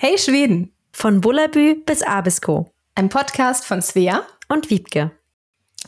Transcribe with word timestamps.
Hey 0.00 0.16
Schweden! 0.16 0.70
Von 0.92 1.20
Bullabü 1.20 1.74
bis 1.84 2.04
Abisko. 2.04 2.70
Ein 2.94 3.08
Podcast 3.08 3.64
von 3.64 3.82
Svea 3.82 4.22
und 4.48 4.70
Wiebke. 4.70 5.10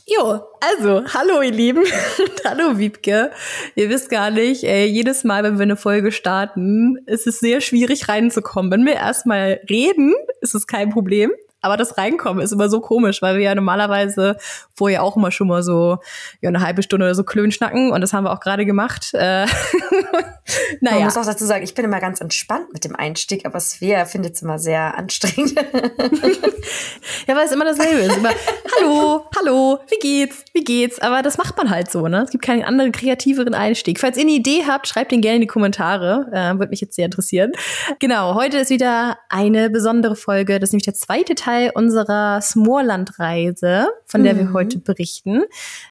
Jo, 0.04 0.40
also, 0.60 1.04
hallo 1.14 1.40
ihr 1.42 1.52
Lieben. 1.52 1.84
hallo 2.44 2.76
Wiebke. 2.76 3.30
Ihr 3.76 3.88
wisst 3.88 4.10
gar 4.10 4.32
nicht, 4.32 4.64
ey, 4.64 4.86
jedes 4.86 5.22
Mal, 5.22 5.44
wenn 5.44 5.58
wir 5.58 5.62
eine 5.62 5.76
Folge 5.76 6.10
starten, 6.10 6.98
ist 7.06 7.28
es 7.28 7.38
sehr 7.38 7.60
schwierig 7.60 8.08
reinzukommen. 8.08 8.72
Wenn 8.72 8.84
wir 8.84 8.94
erstmal 8.94 9.60
reden, 9.70 10.12
ist 10.40 10.56
es 10.56 10.66
kein 10.66 10.90
Problem. 10.90 11.30
Aber 11.61 11.77
das 11.77 11.98
Reinkommen 11.98 12.42
ist 12.42 12.52
immer 12.52 12.68
so 12.68 12.80
komisch, 12.80 13.22
weil 13.22 13.36
wir 13.36 13.43
ja 13.43 13.54
normalerweise 13.54 14.36
vorher 14.74 15.02
auch 15.02 15.16
immer 15.16 15.30
schon 15.30 15.48
mal 15.48 15.62
so 15.62 15.98
ja, 16.40 16.48
eine 16.48 16.61
halbe 16.61 16.82
Stunde 16.82 17.06
oder 17.06 17.14
so 17.14 17.25
klön 17.25 17.52
schnacken 17.52 17.93
und 17.93 18.00
das 18.00 18.12
haben 18.12 18.25
wir 18.25 18.32
auch 18.32 18.40
gerade 18.40 18.64
gemacht. 18.64 19.11
Äh, 19.12 19.46
naja. 20.80 20.96
Man 20.96 21.04
muss 21.04 21.16
auch 21.16 21.26
dazu 21.26 21.44
sagen, 21.44 21.62
ich 21.62 21.75
bin 21.75 21.84
immer 21.84 22.00
ganz 22.00 22.20
entspannt 22.20 22.72
mit 22.72 22.84
dem 22.84 22.96
Einstieg, 22.96 23.44
aber 23.44 23.61
Svea 23.61 24.07
findet 24.07 24.34
es 24.34 24.43
immer 24.43 24.58
sehr 24.58 24.96
anstrengend. 24.96 25.54
ja, 27.26 27.36
weil 27.36 27.46
es 27.46 27.52
immer 27.52 27.66
dasselbe 27.66 28.00
ist. 28.00 28.16
Immer, 28.16 28.30
hallo, 28.79 29.27
hallo, 29.36 29.79
wie 29.88 29.99
geht's, 30.00 30.44
wie 30.54 30.64
geht's? 30.64 30.99
Aber 31.00 31.22
das 31.22 31.36
macht 31.36 31.57
man 31.58 31.71
halt 31.71 31.90
so, 31.90 32.08
ne? 32.08 32.22
Es 32.22 32.30
gibt 32.30 32.44
keinen 32.44 32.64
anderen 32.64 32.92
kreativeren 32.92 33.55
Einstieg. 33.55 34.00
Falls 34.00 34.16
ihr 34.16 34.22
eine 34.22 34.33
Idee 34.33 34.64
habt, 34.66 34.88
schreibt 34.88 35.12
den 35.12 35.20
gerne 35.20 35.36
in 35.36 35.42
die 35.42 35.47
Kommentare. 35.47 36.28
Äh, 36.33 36.58
Würde 36.58 36.70
mich 36.70 36.80
jetzt 36.80 36.97
sehr 36.97 37.05
interessieren. 37.05 37.52
Genau, 37.98 38.34
heute 38.34 38.58
ist 38.58 38.70
wieder 38.70 39.19
eine 39.28 39.69
besondere 39.69 40.16
Folge. 40.16 40.58
Das 40.58 40.70
ist 40.70 40.72
nämlich 40.72 40.84
der 40.84 40.94
zweite 40.94 41.34
Teil 41.34 41.50
Teil 41.50 41.72
unserer 41.75 42.41
Smorland-Reise, 42.41 43.89
von 44.06 44.22
der 44.22 44.34
mhm. 44.34 44.39
wir 44.39 44.53
heute 44.53 44.78
berichten. 44.78 45.42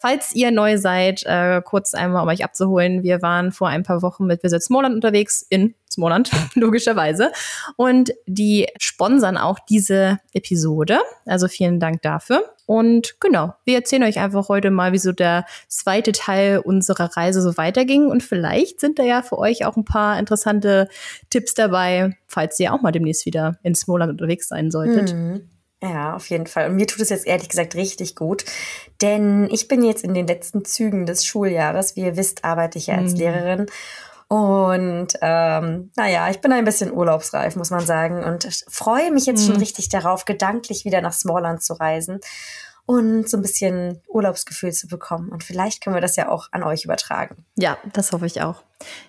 Falls 0.02 0.34
ihr 0.34 0.52
neu 0.52 0.78
seid, 0.78 1.24
äh, 1.26 1.62
kurz 1.64 1.94
einmal, 1.94 2.24
um 2.24 2.30
euch 2.30 2.44
abzuholen, 2.44 3.04
wir 3.04 3.22
waren 3.22 3.52
vor 3.52 3.68
ein 3.68 3.84
paar 3.84 4.02
Wochen 4.02 4.26
mit 4.26 4.42
Visit 4.42 4.64
Smorland 4.64 4.96
unterwegs 4.96 5.46
in 5.50 5.76
Smorland, 5.92 6.32
logischerweise. 6.56 7.32
Und 7.76 8.14
die 8.26 8.68
sponsern 8.80 9.38
auch 9.38 9.60
diese 9.60 10.20
Episode. 10.34 11.00
Also 11.26 11.48
vielen 11.48 11.80
Dank 11.80 12.02
dafür. 12.02 12.44
Und 12.66 13.20
genau, 13.20 13.56
wir 13.66 13.76
erzählen 13.76 14.04
euch 14.04 14.20
einfach 14.20 14.48
heute 14.48 14.70
mal, 14.70 14.94
wie 14.94 15.00
so 15.00 15.12
der 15.12 15.46
zweite 15.68 16.12
Teil 16.12 16.60
unserer 16.60 17.18
Reise 17.18 17.42
so 17.42 17.58
weiterging. 17.58 18.06
Und 18.06 18.22
vielleicht 18.22 18.80
sind 18.80 19.00
da 19.00 19.04
ja 19.04 19.24
für 19.24 19.40
euch 19.40 19.66
auch 19.66 19.76
ein 19.76 19.86
paar 19.86 20.20
interessante 20.20 20.88
Tipps 21.32 21.56
dabei, 21.56 22.16
falls 22.28 22.60
ihr 22.60 22.74
auch 22.74 22.82
mal 22.82 22.92
demnächst 22.92 23.26
wieder 23.26 23.58
in 23.64 23.74
Smoland 23.74 24.12
unterwegs 24.12 24.48
sein 24.48 24.70
solltet. 24.70 25.16
Mhm. 25.16 25.50
Ja, 25.82 26.14
auf 26.14 26.30
jeden 26.30 26.46
Fall. 26.46 26.70
Und 26.70 26.76
mir 26.76 26.88
tut 26.88 27.00
es 27.00 27.10
jetzt 27.10 27.26
ehrlich 27.26 27.48
gesagt 27.48 27.76
richtig 27.76 28.16
gut, 28.16 28.44
denn 29.02 29.48
ich 29.50 29.68
bin 29.70 29.84
jetzt 29.84 30.04
in 30.04 30.14
den 30.14 30.28
letzten 30.28 30.66
Zügen 30.66 31.06
des 31.06 31.26
Schuljahres. 31.26 31.96
Wie 31.96 32.02
ihr 32.02 32.18
wisst, 32.18 32.44
arbeite 32.44 32.78
ich 32.78 32.88
ja 32.88 32.96
als 32.96 33.14
mhm. 33.14 33.20
Lehrerin 33.20 33.66
und 34.30 35.08
ähm, 35.22 35.92
naja, 35.96 36.30
ich 36.30 36.40
bin 36.40 36.52
ein 36.52 36.64
bisschen 36.64 36.94
urlaubsreif, 36.94 37.56
muss 37.56 37.72
man 37.72 37.84
sagen. 37.84 38.24
Und 38.24 38.48
freue 38.70 39.12
mich 39.12 39.26
jetzt 39.26 39.42
mhm. 39.42 39.54
schon 39.54 39.58
richtig 39.58 39.90
darauf, 39.90 40.26
gedanklich 40.26 40.86
wieder 40.86 41.02
nach 41.02 41.14
Smallland 41.14 41.64
zu 41.64 41.74
reisen 41.74 42.20
und 42.86 43.28
so 43.28 43.38
ein 43.38 43.42
bisschen 43.42 44.02
Urlaubsgefühl 44.08 44.72
zu 44.72 44.88
bekommen. 44.88 45.30
Und 45.30 45.44
vielleicht 45.44 45.84
können 45.84 45.96
wir 45.96 46.02
das 46.02 46.16
ja 46.16 46.30
auch 46.30 46.48
an 46.52 46.64
euch 46.64 46.86
übertragen. 46.86 47.44
Ja, 47.58 47.80
das 47.94 48.12
hoffe 48.12 48.28
ich 48.28 48.44
auch. 48.44 48.62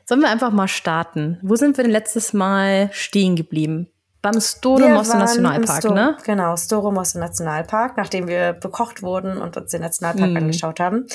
Sollen 0.06 0.22
wir 0.22 0.30
einfach 0.30 0.52
mal 0.52 0.68
starten? 0.68 1.38
Wo 1.42 1.54
sind 1.54 1.76
wir 1.76 1.84
denn 1.84 1.92
letztes 1.92 2.32
Mal 2.32 2.88
stehen 2.92 3.36
geblieben? 3.36 3.90
Beim 4.22 4.38
Storomosse 4.38 5.16
Nationalpark, 5.16 5.82
Sto 5.82 5.94
ne? 5.94 6.16
Genau, 6.24 6.54
Storomosse 6.54 7.18
Nationalpark, 7.18 7.96
nachdem 7.96 8.28
wir 8.28 8.52
bekocht 8.52 9.02
wurden 9.02 9.38
und 9.38 9.56
uns 9.56 9.70
den 9.70 9.80
Nationalpark 9.80 10.28
hm. 10.28 10.36
angeschaut 10.36 10.78
haben. 10.78 11.06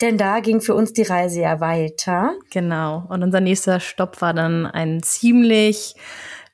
Denn 0.00 0.18
da 0.18 0.40
ging 0.40 0.60
für 0.60 0.74
uns 0.74 0.92
die 0.92 1.02
Reise 1.02 1.40
ja 1.40 1.60
weiter. 1.60 2.32
Genau. 2.50 3.04
Und 3.08 3.22
unser 3.22 3.40
nächster 3.40 3.78
Stopp 3.78 4.20
war 4.20 4.34
dann 4.34 4.66
ein 4.66 5.02
ziemlich, 5.04 5.94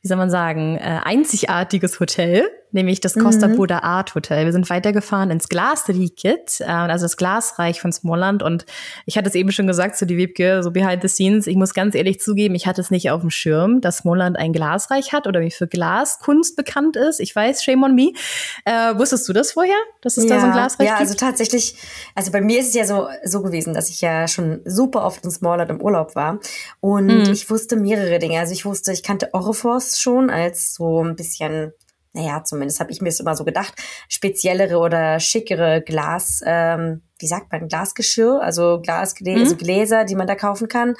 wie 0.02 0.08
soll 0.08 0.18
man 0.18 0.28
sagen, 0.28 0.76
äh, 0.76 1.00
einzigartiges 1.04 1.98
Hotel 2.00 2.50
nämlich 2.74 3.00
das 3.00 3.14
Costa 3.14 3.48
mhm. 3.48 3.56
Buda 3.56 3.78
Art 3.78 4.14
Hotel. 4.14 4.44
Wir 4.44 4.52
sind 4.52 4.68
weitergefahren 4.68 5.30
ins 5.30 5.48
Glasriket, 5.48 6.60
äh, 6.60 6.64
also 6.64 7.04
das 7.04 7.16
Glasreich 7.16 7.80
von 7.80 7.92
Smoland. 7.92 8.42
Und 8.42 8.66
ich 9.06 9.16
hatte 9.16 9.28
es 9.28 9.34
eben 9.34 9.52
schon 9.52 9.66
gesagt 9.66 9.96
zu 9.96 10.06
die 10.06 10.16
Wiebke, 10.16 10.62
so 10.62 10.70
behind 10.70 11.02
the 11.02 11.08
scenes. 11.08 11.46
Ich 11.46 11.56
muss 11.56 11.72
ganz 11.72 11.94
ehrlich 11.94 12.20
zugeben, 12.20 12.54
ich 12.54 12.66
hatte 12.66 12.80
es 12.80 12.90
nicht 12.90 13.10
auf 13.10 13.20
dem 13.20 13.30
Schirm, 13.30 13.80
dass 13.80 13.98
Smoland 13.98 14.36
ein 14.36 14.52
Glasreich 14.52 15.12
hat 15.12 15.26
oder 15.26 15.40
wie 15.40 15.50
für 15.50 15.66
Glaskunst 15.66 16.56
bekannt 16.56 16.96
ist. 16.96 17.20
Ich 17.20 17.34
weiß, 17.34 17.62
shame 17.62 17.84
on 17.84 17.94
me. 17.94 18.12
Äh, 18.64 18.96
wusstest 18.98 19.28
du 19.28 19.32
das 19.32 19.52
vorher, 19.52 19.76
dass 20.02 20.16
es 20.16 20.24
ja, 20.24 20.34
da 20.34 20.40
so 20.40 20.46
ein 20.46 20.52
Glasreich 20.52 20.88
ja, 20.88 20.98
gibt? 20.98 21.08
Ja, 21.08 21.12
also 21.12 21.14
tatsächlich, 21.14 21.76
also 22.14 22.32
bei 22.32 22.40
mir 22.40 22.60
ist 22.60 22.68
es 22.68 22.74
ja 22.74 22.84
so, 22.84 23.08
so 23.24 23.42
gewesen, 23.42 23.74
dass 23.74 23.88
ich 23.88 24.00
ja 24.00 24.26
schon 24.28 24.60
super 24.64 25.04
oft 25.04 25.24
in 25.24 25.30
Smoland 25.30 25.70
im 25.70 25.80
Urlaub 25.80 26.14
war. 26.16 26.40
Und 26.80 27.06
mhm. 27.06 27.32
ich 27.32 27.48
wusste 27.50 27.76
mehrere 27.76 28.18
Dinge. 28.18 28.40
Also 28.40 28.52
ich 28.52 28.64
wusste, 28.64 28.92
ich 28.92 29.02
kannte 29.02 29.32
Orifos 29.32 29.98
schon 29.98 30.30
als 30.30 30.74
so 30.74 31.02
ein 31.02 31.16
bisschen 31.16 31.72
naja, 32.14 32.42
zumindest 32.44 32.80
habe 32.80 32.92
ich 32.92 33.02
mir 33.02 33.08
es 33.08 33.18
immer 33.18 33.34
so 33.34 33.44
gedacht, 33.44 33.74
speziellere 34.08 34.78
oder 34.78 35.18
schickere 35.18 35.82
Glas, 35.82 36.42
ähm, 36.46 37.02
wie 37.18 37.26
sagt 37.26 37.50
man, 37.50 37.66
Glasgeschirr, 37.66 38.40
also 38.40 38.80
Glasgläser, 38.80 39.38
mhm. 39.38 39.44
also 39.44 39.56
Gläser, 39.56 40.04
die 40.04 40.14
man 40.14 40.28
da 40.28 40.36
kaufen 40.36 40.68
kann. 40.68 40.94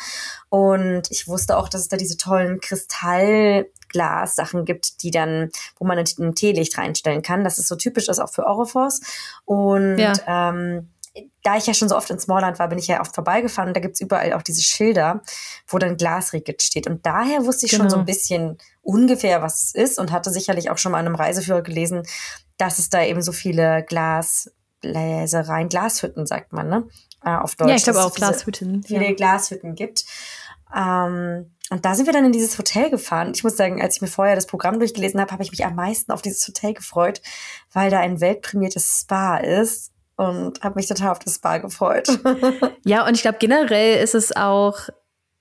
Und 0.49 1.03
ich 1.11 1.29
wusste 1.29 1.57
auch, 1.57 1.69
dass 1.69 1.83
es 1.83 1.89
da 1.89 1.97
diese 1.97 2.17
tollen 2.17 2.59
Kristallglas-Sachen 2.59 4.65
gibt, 4.65 5.05
die 5.05 5.13
dann, 5.13 5.51
wo 5.79 5.85
man 5.85 5.99
ein 5.99 6.35
Teelicht 6.35 6.77
reinstellen 6.77 7.23
kann. 7.23 7.45
Das 7.45 7.59
ist 7.59 7.69
so 7.69 7.77
typisch 7.77 8.09
ist 8.09 8.19
auch 8.19 8.33
für 8.33 8.47
Orifos. 8.47 9.01
Und 9.45 9.99
ja. 9.99 10.15
ähm, 10.27 10.89
da 11.45 11.57
ich 11.57 11.67
ja 11.67 11.75
schon 11.75 11.89
so 11.89 11.97
oft 11.97 12.11
in 12.11 12.19
Smallland 12.19 12.59
war, 12.59 12.69
bin 12.69 12.79
ich 12.79 12.89
ja 12.89 13.01
oft 13.01 13.15
vorbeigefahren 13.15 13.69
und 13.69 13.77
da 13.77 13.81
gibt's 13.81 14.01
überall 14.01 14.33
auch 14.33 14.43
diese 14.43 14.63
Schilder, 14.63 15.23
wo 15.69 15.79
dann 15.79 15.97
Glasricket 15.97 16.63
steht. 16.63 16.89
Und 16.89 17.07
daher 17.07 17.47
wusste 17.47 17.67
ich 17.67 17.73
genau. 17.73 17.85
schon 17.85 17.91
so 17.91 17.97
ein 17.99 18.05
genau. 18.05 18.17
bisschen 18.17 18.59
ungefähr, 18.84 19.43
was 19.43 19.62
es 19.62 19.75
ist 19.75 19.99
und 19.99 20.12
hatte 20.12 20.31
sicherlich 20.31 20.71
auch 20.71 20.78
schon 20.78 20.93
mal 20.93 21.00
in 21.00 21.06
einem 21.06 21.17
Reiseführer 21.17 21.62
gelesen, 21.62 22.05
dass 22.59 22.78
es 22.78 22.91
da 22.91 23.03
eben 23.03 23.22
so 23.22 23.33
viele 23.33 23.84
Glasbläsereien, 23.84 25.69
Glashütten, 25.69 26.27
sagt 26.27 26.53
man, 26.53 26.69
ne? 26.69 26.89
Äh, 27.25 27.37
auf 27.37 27.56
Deutsch. 27.56 27.71
Ja, 27.71 27.77
ich 27.77 27.84
glaube 27.84 28.05
auch 28.05 28.15
Glashütten. 28.15 28.83
Viele 28.83 29.09
ja. 29.09 29.15
Glashütten 29.15 29.75
gibt. 29.75 30.05
Ähm, 30.75 31.50
und 31.71 31.84
da 31.84 31.94
sind 31.94 32.06
wir 32.06 32.12
dann 32.12 32.27
in 32.27 32.33
dieses 32.33 32.59
Hotel 32.59 32.91
gefahren. 32.91 33.33
Ich 33.34 33.43
muss 33.43 33.56
sagen, 33.56 33.81
als 33.81 33.97
ich 33.97 34.03
mir 34.03 34.09
vorher 34.09 34.34
das 34.34 34.47
Programm 34.47 34.78
durchgelesen 34.78 35.21
habe, 35.21 35.33
habe 35.33 35.43
ich 35.43 35.50
mich 35.50 35.65
am 35.65 35.75
meisten 35.75 36.12
auf 36.12 36.21
dieses 36.21 36.47
Hotel 36.47 36.75
gefreut, 36.75 37.23
weil 37.73 37.91
da 37.91 38.00
ein 38.00 38.21
weltprämiertes 38.21 39.00
Spa 39.00 39.39
ist 39.39 39.93
und 40.17 40.62
habe 40.62 40.77
mich 40.77 40.87
total 40.87 41.11
auf 41.11 41.19
das 41.21 41.37
Spa 41.37 41.59
gefreut. 41.59 42.09
ja, 42.84 43.06
und 43.06 43.15
ich 43.15 43.23
glaube 43.23 43.39
generell 43.39 44.03
ist 44.03 44.15
es 44.15 44.37
auch 44.37 44.78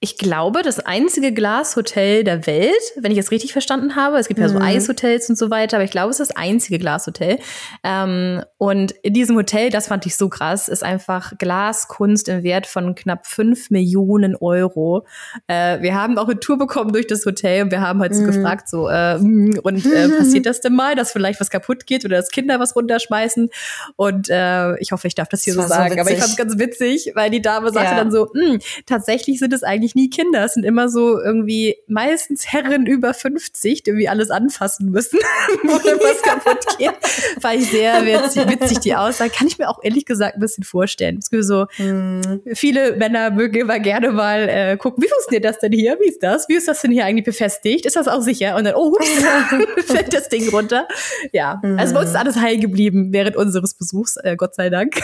ich 0.03 0.17
glaube, 0.17 0.63
das 0.63 0.81
einzige 0.81 1.31
Glashotel 1.31 2.25
der 2.25 2.45
Welt, 2.45 2.73
wenn 2.97 3.13
ich 3.13 3.17
es 3.17 3.31
richtig 3.31 3.53
verstanden 3.53 3.95
habe. 3.95 4.17
Es 4.17 4.27
gibt 4.27 4.37
ja 4.37 4.49
so 4.49 4.55
mhm. 4.55 4.65
Eishotels 4.65 5.29
und 5.29 5.37
so 5.37 5.49
weiter, 5.49 5.77
aber 5.77 5.85
ich 5.85 5.91
glaube, 5.91 6.09
es 6.09 6.19
ist 6.19 6.29
das 6.29 6.35
einzige 6.35 6.77
Glashotel. 6.77 7.39
Ähm, 7.85 8.43
und 8.57 8.91
in 8.91 9.13
diesem 9.13 9.37
Hotel, 9.37 9.69
das 9.69 9.87
fand 9.87 10.05
ich 10.05 10.17
so 10.17 10.27
krass, 10.27 10.67
ist 10.67 10.83
einfach 10.83 11.37
Glaskunst 11.37 12.27
im 12.27 12.43
Wert 12.43 12.67
von 12.67 12.95
knapp 12.95 13.25
fünf 13.27 13.69
Millionen 13.69 14.35
Euro. 14.35 15.05
Äh, 15.47 15.79
wir 15.79 15.95
haben 15.95 16.17
auch 16.17 16.27
eine 16.27 16.37
Tour 16.37 16.57
bekommen 16.57 16.91
durch 16.91 17.07
das 17.07 17.25
Hotel 17.25 17.63
und 17.63 17.71
wir 17.71 17.79
haben 17.79 18.01
halt 18.01 18.11
mhm. 18.11 18.17
so 18.17 18.23
gefragt, 18.25 18.67
so, 18.67 18.89
äh, 18.89 19.13
hm, 19.13 19.57
und 19.63 19.85
äh, 19.85 20.09
passiert 20.17 20.45
das 20.45 20.59
denn 20.59 20.75
mal, 20.75 20.95
dass 20.95 21.13
vielleicht 21.13 21.39
was 21.39 21.49
kaputt 21.49 21.85
geht 21.85 22.03
oder 22.03 22.17
dass 22.17 22.29
Kinder 22.29 22.59
was 22.59 22.75
runterschmeißen? 22.75 23.47
Und 23.95 24.29
äh, 24.29 24.77
ich 24.79 24.91
hoffe, 24.91 25.07
ich 25.07 25.15
darf 25.15 25.29
das 25.29 25.45
hier 25.45 25.55
das 25.55 25.63
so 25.63 25.69
sagen, 25.69 25.93
so 25.93 26.01
aber 26.01 26.11
ich 26.11 26.19
fand 26.19 26.31
es 26.31 26.35
ganz 26.35 26.59
witzig, 26.59 27.13
weil 27.15 27.29
die 27.29 27.41
Dame 27.41 27.71
sagte 27.71 27.91
ja. 27.91 27.95
dann 27.95 28.11
so, 28.11 28.29
hm, 28.33 28.59
tatsächlich 28.85 29.39
sind 29.39 29.53
es 29.53 29.63
eigentlich 29.63 29.92
eigentlich 29.93 29.95
nie 29.95 30.09
Kinder. 30.09 30.45
Es 30.45 30.53
sind 30.53 30.65
immer 30.65 30.89
so 30.89 31.19
irgendwie 31.21 31.77
meistens 31.87 32.51
Herren 32.51 32.85
über 32.85 33.13
50, 33.13 33.83
die 33.83 33.89
irgendwie 33.89 34.09
alles 34.09 34.29
anfassen 34.29 34.91
müssen, 34.91 35.19
wo 35.63 35.77
dann 35.77 35.99
was 35.99 36.21
kaputt 36.23 36.77
geht. 36.77 37.43
War 37.43 37.53
ich 37.53 37.69
sehr 37.69 38.05
witzig, 38.05 38.47
witzig, 38.49 38.79
die 38.79 38.95
Aussage. 38.95 39.31
Kann 39.31 39.47
ich 39.47 39.57
mir 39.57 39.69
auch 39.69 39.79
ehrlich 39.83 40.05
gesagt 40.05 40.35
ein 40.35 40.39
bisschen 40.39 40.63
vorstellen. 40.63 41.17
Es 41.19 41.29
gibt 41.29 41.43
so, 41.43 41.67
hm. 41.75 42.41
viele 42.53 42.95
Männer 42.95 43.31
mögen 43.31 43.55
immer 43.55 43.79
gerne 43.79 44.11
mal 44.11 44.47
äh, 44.49 44.77
gucken, 44.77 45.03
wie 45.03 45.07
funktioniert 45.07 45.45
das 45.45 45.59
denn 45.59 45.71
hier? 45.71 45.97
Wie 45.99 46.09
ist 46.09 46.23
das? 46.23 46.49
Wie 46.49 46.55
ist 46.55 46.67
das 46.67 46.81
denn 46.81 46.91
hier 46.91 47.05
eigentlich 47.05 47.25
befestigt? 47.25 47.85
Ist 47.85 47.95
das 47.95 48.07
auch 48.07 48.21
sicher? 48.21 48.55
Und 48.55 48.65
dann, 48.65 48.75
oh, 48.75 48.95
fällt 49.85 50.13
das 50.13 50.29
Ding 50.29 50.49
runter. 50.49 50.87
Ja, 51.31 51.59
mhm. 51.63 51.79
also 51.79 51.93
bei 51.93 52.01
uns 52.01 52.09
ist 52.09 52.15
alles 52.15 52.35
heil 52.37 52.59
geblieben 52.59 53.09
während 53.11 53.35
unseres 53.35 53.73
Besuchs, 53.73 54.17
äh, 54.17 54.35
Gott 54.35 54.55
sei 54.55 54.69
Dank. 54.69 54.95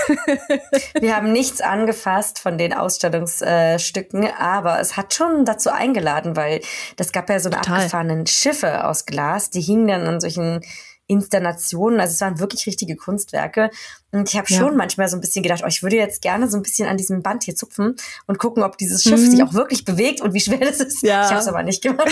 Wir 1.00 1.16
haben 1.16 1.31
nichts 1.31 1.62
angefasst 1.62 2.40
von 2.40 2.58
den 2.58 2.74
Ausstellungsstücken, 2.74 4.28
aber 4.38 4.79
es 4.80 4.98
hat 4.98 5.14
schon 5.14 5.46
dazu 5.46 5.70
eingeladen, 5.70 6.36
weil 6.36 6.62
das 6.96 7.12
gab 7.12 7.30
ja 7.30 7.40
so 7.40 7.50
eine 7.50 7.62
Total. 7.62 7.78
abgefahrenen 7.78 8.28
Schiffe 8.28 8.86
aus 8.86 9.06
Glas, 9.06 9.50
die 9.50 9.62
hingen 9.62 9.88
dann 9.88 10.08
an 10.08 10.22
solchen 10.22 10.62
Installationen, 11.08 12.00
also 12.00 12.14
es 12.14 12.22
waren 12.22 12.40
wirklich 12.40 12.68
richtige 12.68 12.96
Kunstwerke. 12.96 13.72
Und 14.12 14.28
ich 14.28 14.38
habe 14.38 14.48
ja. 14.50 14.58
schon 14.58 14.76
manchmal 14.76 15.08
so 15.08 15.18
ein 15.18 15.22
bisschen 15.22 15.44
gedacht, 15.44 15.62
oh, 15.64 15.68
ich 15.68 15.84
würde 15.84 15.96
jetzt 15.96 16.22
gerne 16.22 16.50
so 16.50 16.58
ein 16.58 16.64
bisschen 16.64 16.88
an 16.88 16.98
diesem 16.98 17.22
Band 17.22 17.44
hier 17.44 17.56
zupfen 17.56 17.96
und 18.26 18.40
gucken, 18.40 18.64
ob 18.64 18.78
dieses 18.78 19.04
Schiff 19.04 19.20
mhm. 19.20 19.32
sich 19.32 19.44
auch 19.44 19.54
wirklich 19.54 19.86
bewegt 19.86 20.22
und 20.22 20.34
wie 20.34 20.40
schwer 20.40 20.58
das 20.58 20.80
ist. 20.80 21.04
Ja. 21.04 21.26
Ich 21.26 21.30
habe 21.30 21.40
es 21.40 21.48
aber 21.48 21.62
nicht 21.62 21.84
gemacht. 21.84 22.10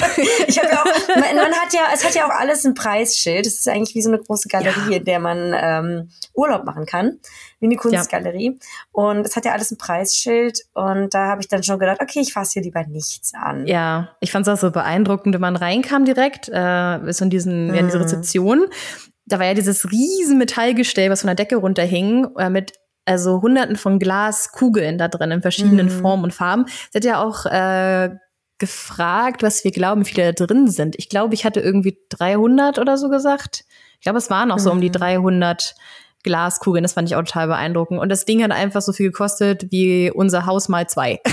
Ich 0.48 0.60
habe 0.60 0.70
ja 0.70 0.82
auch, 0.82 0.86
man, 1.16 1.36
man, 1.36 1.54
hat 1.54 1.74
ja, 1.74 1.82
es 1.94 2.06
hat 2.06 2.14
ja 2.14 2.28
auch 2.28 2.40
alles 2.40 2.66
ein 2.66 2.76
Preisschild. 2.76 3.48
Es 3.48 3.56
ist 3.56 3.68
eigentlich 3.68 3.96
wie 3.96 4.02
so 4.02 4.10
eine 4.10 4.20
große 4.20 4.48
Galerie, 4.48 4.92
ja. 4.92 4.98
in 4.98 5.06
der 5.06 5.20
man 5.20 5.54
ähm, 5.56 6.10
Urlaub 6.34 6.66
machen 6.66 6.86
kann, 6.86 7.20
wie 7.60 7.66
eine 7.66 7.76
Kunstgalerie. 7.76 8.60
Und 8.92 9.26
es 9.26 9.36
hat 9.36 9.46
ja 9.46 9.54
alles 9.54 9.72
ein 9.72 9.78
Preisschild. 9.78 10.62
Und 10.74 11.14
da 11.14 11.28
habe 11.28 11.42
ich 11.42 11.48
dann 11.48 11.64
schon 11.64 11.80
gedacht, 11.80 12.00
okay, 12.02 12.20
ich 12.20 12.34
fasse 12.34 12.54
hier 12.54 12.62
lieber 12.62 12.86
nichts 12.86 13.34
an. 13.34 13.66
Ja, 13.66 14.10
ich 14.20 14.32
fand 14.32 14.48
es 14.48 14.54
auch 14.54 14.60
so 14.60 14.72
beeindruckend, 14.72 15.34
wenn 15.34 15.42
man 15.42 15.56
reinkam 15.56 16.06
direkt, 16.06 16.48
äh, 16.50 17.12
so 17.12 17.26
in 17.26 17.32
diesen, 17.32 17.70
mhm. 17.70 17.74
in 17.74 17.86
diese 17.88 17.98
mhm. 17.98 18.04
Rezeption 18.04 18.68
da 19.28 19.40
war 19.40 19.46
ja 19.46 19.54
dieses 19.54 19.92
riesen 19.92 20.38
Metallgestell, 20.38 21.10
was 21.10 21.22
von 21.22 21.28
der 21.28 21.36
Decke 21.36 21.58
runterhing, 21.58 22.28
äh, 22.38 22.50
mit 22.50 22.74
also 23.06 23.42
hunderten 23.42 23.76
von 23.78 24.00
Glaskugeln 24.00 24.98
da 24.98 25.08
drin 25.08 25.32
in 25.32 25.42
verschiedenen 25.42 25.88
mhm. 25.88 26.02
Formen 26.02 26.24
und 26.26 26.34
Farben. 26.34 26.66
Sie 26.92 26.98
hat 26.98 27.06
ja 27.06 27.24
auch 27.24 27.46
äh, 27.46 28.10
gefragt, 28.58 29.44
was 29.44 29.64
wir 29.64 29.72
glauben, 29.72 30.02
wie 30.02 30.10
viele 30.10 30.34
da 30.34 30.46
drin 30.46 30.68
sind. 30.68 30.96
Ich 30.98 31.10
glaube, 31.10 31.34
ich 31.34 31.46
hatte 31.46 31.60
irgendwie 31.60 31.98
300 32.10 32.80
oder 32.80 32.98
so 32.98 33.10
gesagt. 33.10 33.64
Ich 34.00 34.02
glaube, 34.02 34.18
es 34.18 34.30
waren 34.30 34.52
auch 34.52 34.58
mhm. 34.58 34.62
so 34.62 34.72
um 34.72 34.82
die 34.82 34.92
300 34.92 35.76
mhm. 35.76 35.82
Glaskugeln. 36.24 36.84
Das 36.84 36.94
fand 36.94 37.10
ich 37.10 37.16
auch 37.16 37.24
total 37.24 37.48
beeindruckend. 37.48 38.00
Und 38.00 38.10
das 38.10 38.26
Ding 38.26 38.44
hat 38.44 38.52
einfach 38.52 38.82
so 38.82 38.94
viel 38.94 39.12
gekostet 39.12 39.68
wie 39.72 40.12
unser 40.12 40.46
Haus 40.46 40.70
mal 40.70 40.88
zwei. 40.88 41.20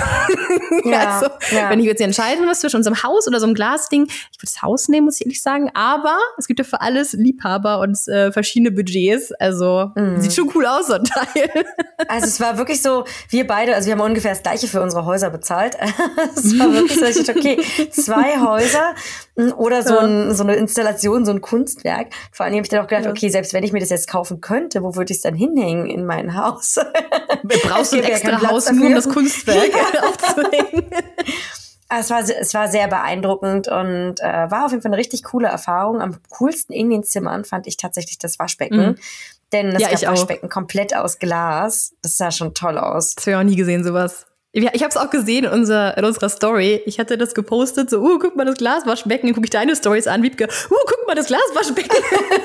Ja, 0.85 1.21
also, 1.21 1.27
ja. 1.51 1.71
wenn 1.71 1.81
ich 1.81 1.87
jetzt 1.87 2.01
entscheiden 2.01 2.45
muss 2.45 2.61
zwischen 2.61 2.77
unserem 2.77 3.03
Haus 3.03 3.27
oder 3.27 3.41
so 3.41 3.47
einem 3.47 3.55
Glasding, 3.55 4.07
ich 4.07 4.39
würde 4.39 4.53
das 4.53 4.63
Haus 4.63 4.89
nehmen, 4.89 5.07
muss 5.07 5.21
ich 5.21 5.27
ehrlich 5.27 5.43
sagen. 5.43 5.71
Aber 5.75 6.19
es 6.39 6.47
gibt 6.47 6.59
ja 6.59 6.65
für 6.65 6.81
alles 6.81 7.13
Liebhaber 7.13 7.81
und 7.81 7.97
äh, 8.09 8.33
verschiedene 8.33 8.71
Budgets. 8.71 9.33
Also 9.33 9.93
mm. 9.95 10.21
sieht 10.21 10.35
schon 10.35 10.51
cool 10.55 10.67
aus, 10.67 10.89
so 10.89 10.95
ein 10.95 11.05
Teil. 11.05 11.51
Also 12.07 12.27
es 12.27 12.39
war 12.39 12.59
wirklich 12.59 12.83
so, 12.83 13.05
wir 13.31 13.47
beide, 13.47 13.75
also 13.75 13.87
wir 13.87 13.95
haben 13.95 14.01
ungefähr 14.01 14.33
das 14.33 14.43
gleiche 14.43 14.67
für 14.67 14.83
unsere 14.83 15.07
Häuser 15.07 15.31
bezahlt. 15.31 15.77
es 16.37 16.59
war 16.59 16.71
wirklich 16.73 17.15
so, 17.15 17.33
okay, 17.33 17.59
zwei 17.91 18.39
Häuser 18.41 18.95
oder 19.37 19.83
so, 19.83 19.99
ein, 19.99 20.35
so 20.35 20.45
eine 20.45 20.55
Installation, 20.55 21.25
so 21.25 21.33
ein 21.33 21.41
Kunstwerk. 21.41 22.09
Vor 22.31 22.47
allem 22.47 22.55
habe 22.55 22.63
ich 22.63 22.69
dann 22.69 22.85
auch 22.85 22.87
gedacht, 22.87 23.09
okay, 23.09 23.29
selbst 23.29 23.53
wenn 23.53 23.65
ich 23.65 23.73
mir 23.73 23.81
das 23.81 23.91
jetzt 23.91 24.09
kaufen 24.09 24.41
könnte, 24.41 24.83
wo 24.83 24.95
würde 24.95 25.13
ich 25.13 25.19
es 25.19 25.23
dann 25.23 25.35
hinhängen 25.35 25.87
in 25.87 26.05
mein 26.05 26.37
Haus? 26.37 26.79
Brauchst 27.43 27.93
du 27.93 27.97
ein 27.97 28.05
extra 28.05 28.41
Haus, 28.49 28.71
nur 28.71 28.87
um 28.87 28.95
das 28.95 29.09
Kunstwerk 29.09 29.73
aufzuhängen? 30.03 30.87
Es 31.89 32.11
war, 32.11 32.21
es 32.21 32.55
war 32.55 32.69
sehr 32.69 32.89
beeindruckend 32.89 33.69
und 33.69 34.21
äh, 34.21 34.51
war 34.51 34.67
auf 34.67 34.71
jeden 34.71 34.83
Fall 34.83 34.91
eine 34.91 34.99
richtig 34.99 35.25
coole 35.25 35.49
Erfahrung. 35.49 36.01
Am 36.01 36.19
coolsten 36.31 36.73
in 36.73 36.91
den 36.91 37.05
Zimmern 37.05 37.45
fand 37.45 37.67
ich 37.67 37.77
tatsächlich 37.77 38.19
das 38.19 38.39
Waschbecken. 38.39 38.79
Mhm. 38.79 38.95
Denn 39.53 39.73
das 39.73 40.01
ja, 40.01 40.11
Waschbecken 40.11 40.47
auch. 40.47 40.53
komplett 40.53 40.97
aus 40.97 41.19
Glas. 41.19 41.93
Das 42.03 42.17
sah 42.17 42.31
schon 42.31 42.55
toll 42.55 42.79
aus. 42.79 43.15
Das 43.15 43.25
habe 43.25 43.33
ich 43.33 43.37
auch 43.37 43.43
nie 43.43 43.57
gesehen, 43.57 43.85
sowas. 43.85 44.27
Ja, 44.57 44.71
ich 44.73 44.83
habe 44.83 44.91
es 44.91 44.97
auch 44.97 45.11
gesehen 45.11 45.45
in, 45.45 45.51
unser, 45.51 45.99
in 45.99 46.05
unserer 46.05 46.29
Story. 46.29 46.81
Ich 46.87 47.01
hatte 47.01 47.19
das 47.19 47.35
gepostet, 47.35 47.91
so, 47.91 48.01
uh, 48.01 48.21
guck 48.21 48.37
mal 48.37 48.45
das 48.45 48.57
Glaswaschbecken. 48.57 49.27
Dann 49.27 49.35
gucke 49.35 49.47
ich 49.47 49.51
deine 49.51 49.75
Stories 49.75 50.07
an, 50.07 50.23
Wiebke, 50.23 50.45
uh, 50.45 50.75
guck 50.87 51.09
mal 51.09 51.17
das 51.17 51.27
Glaswaschbecken. 51.27 51.91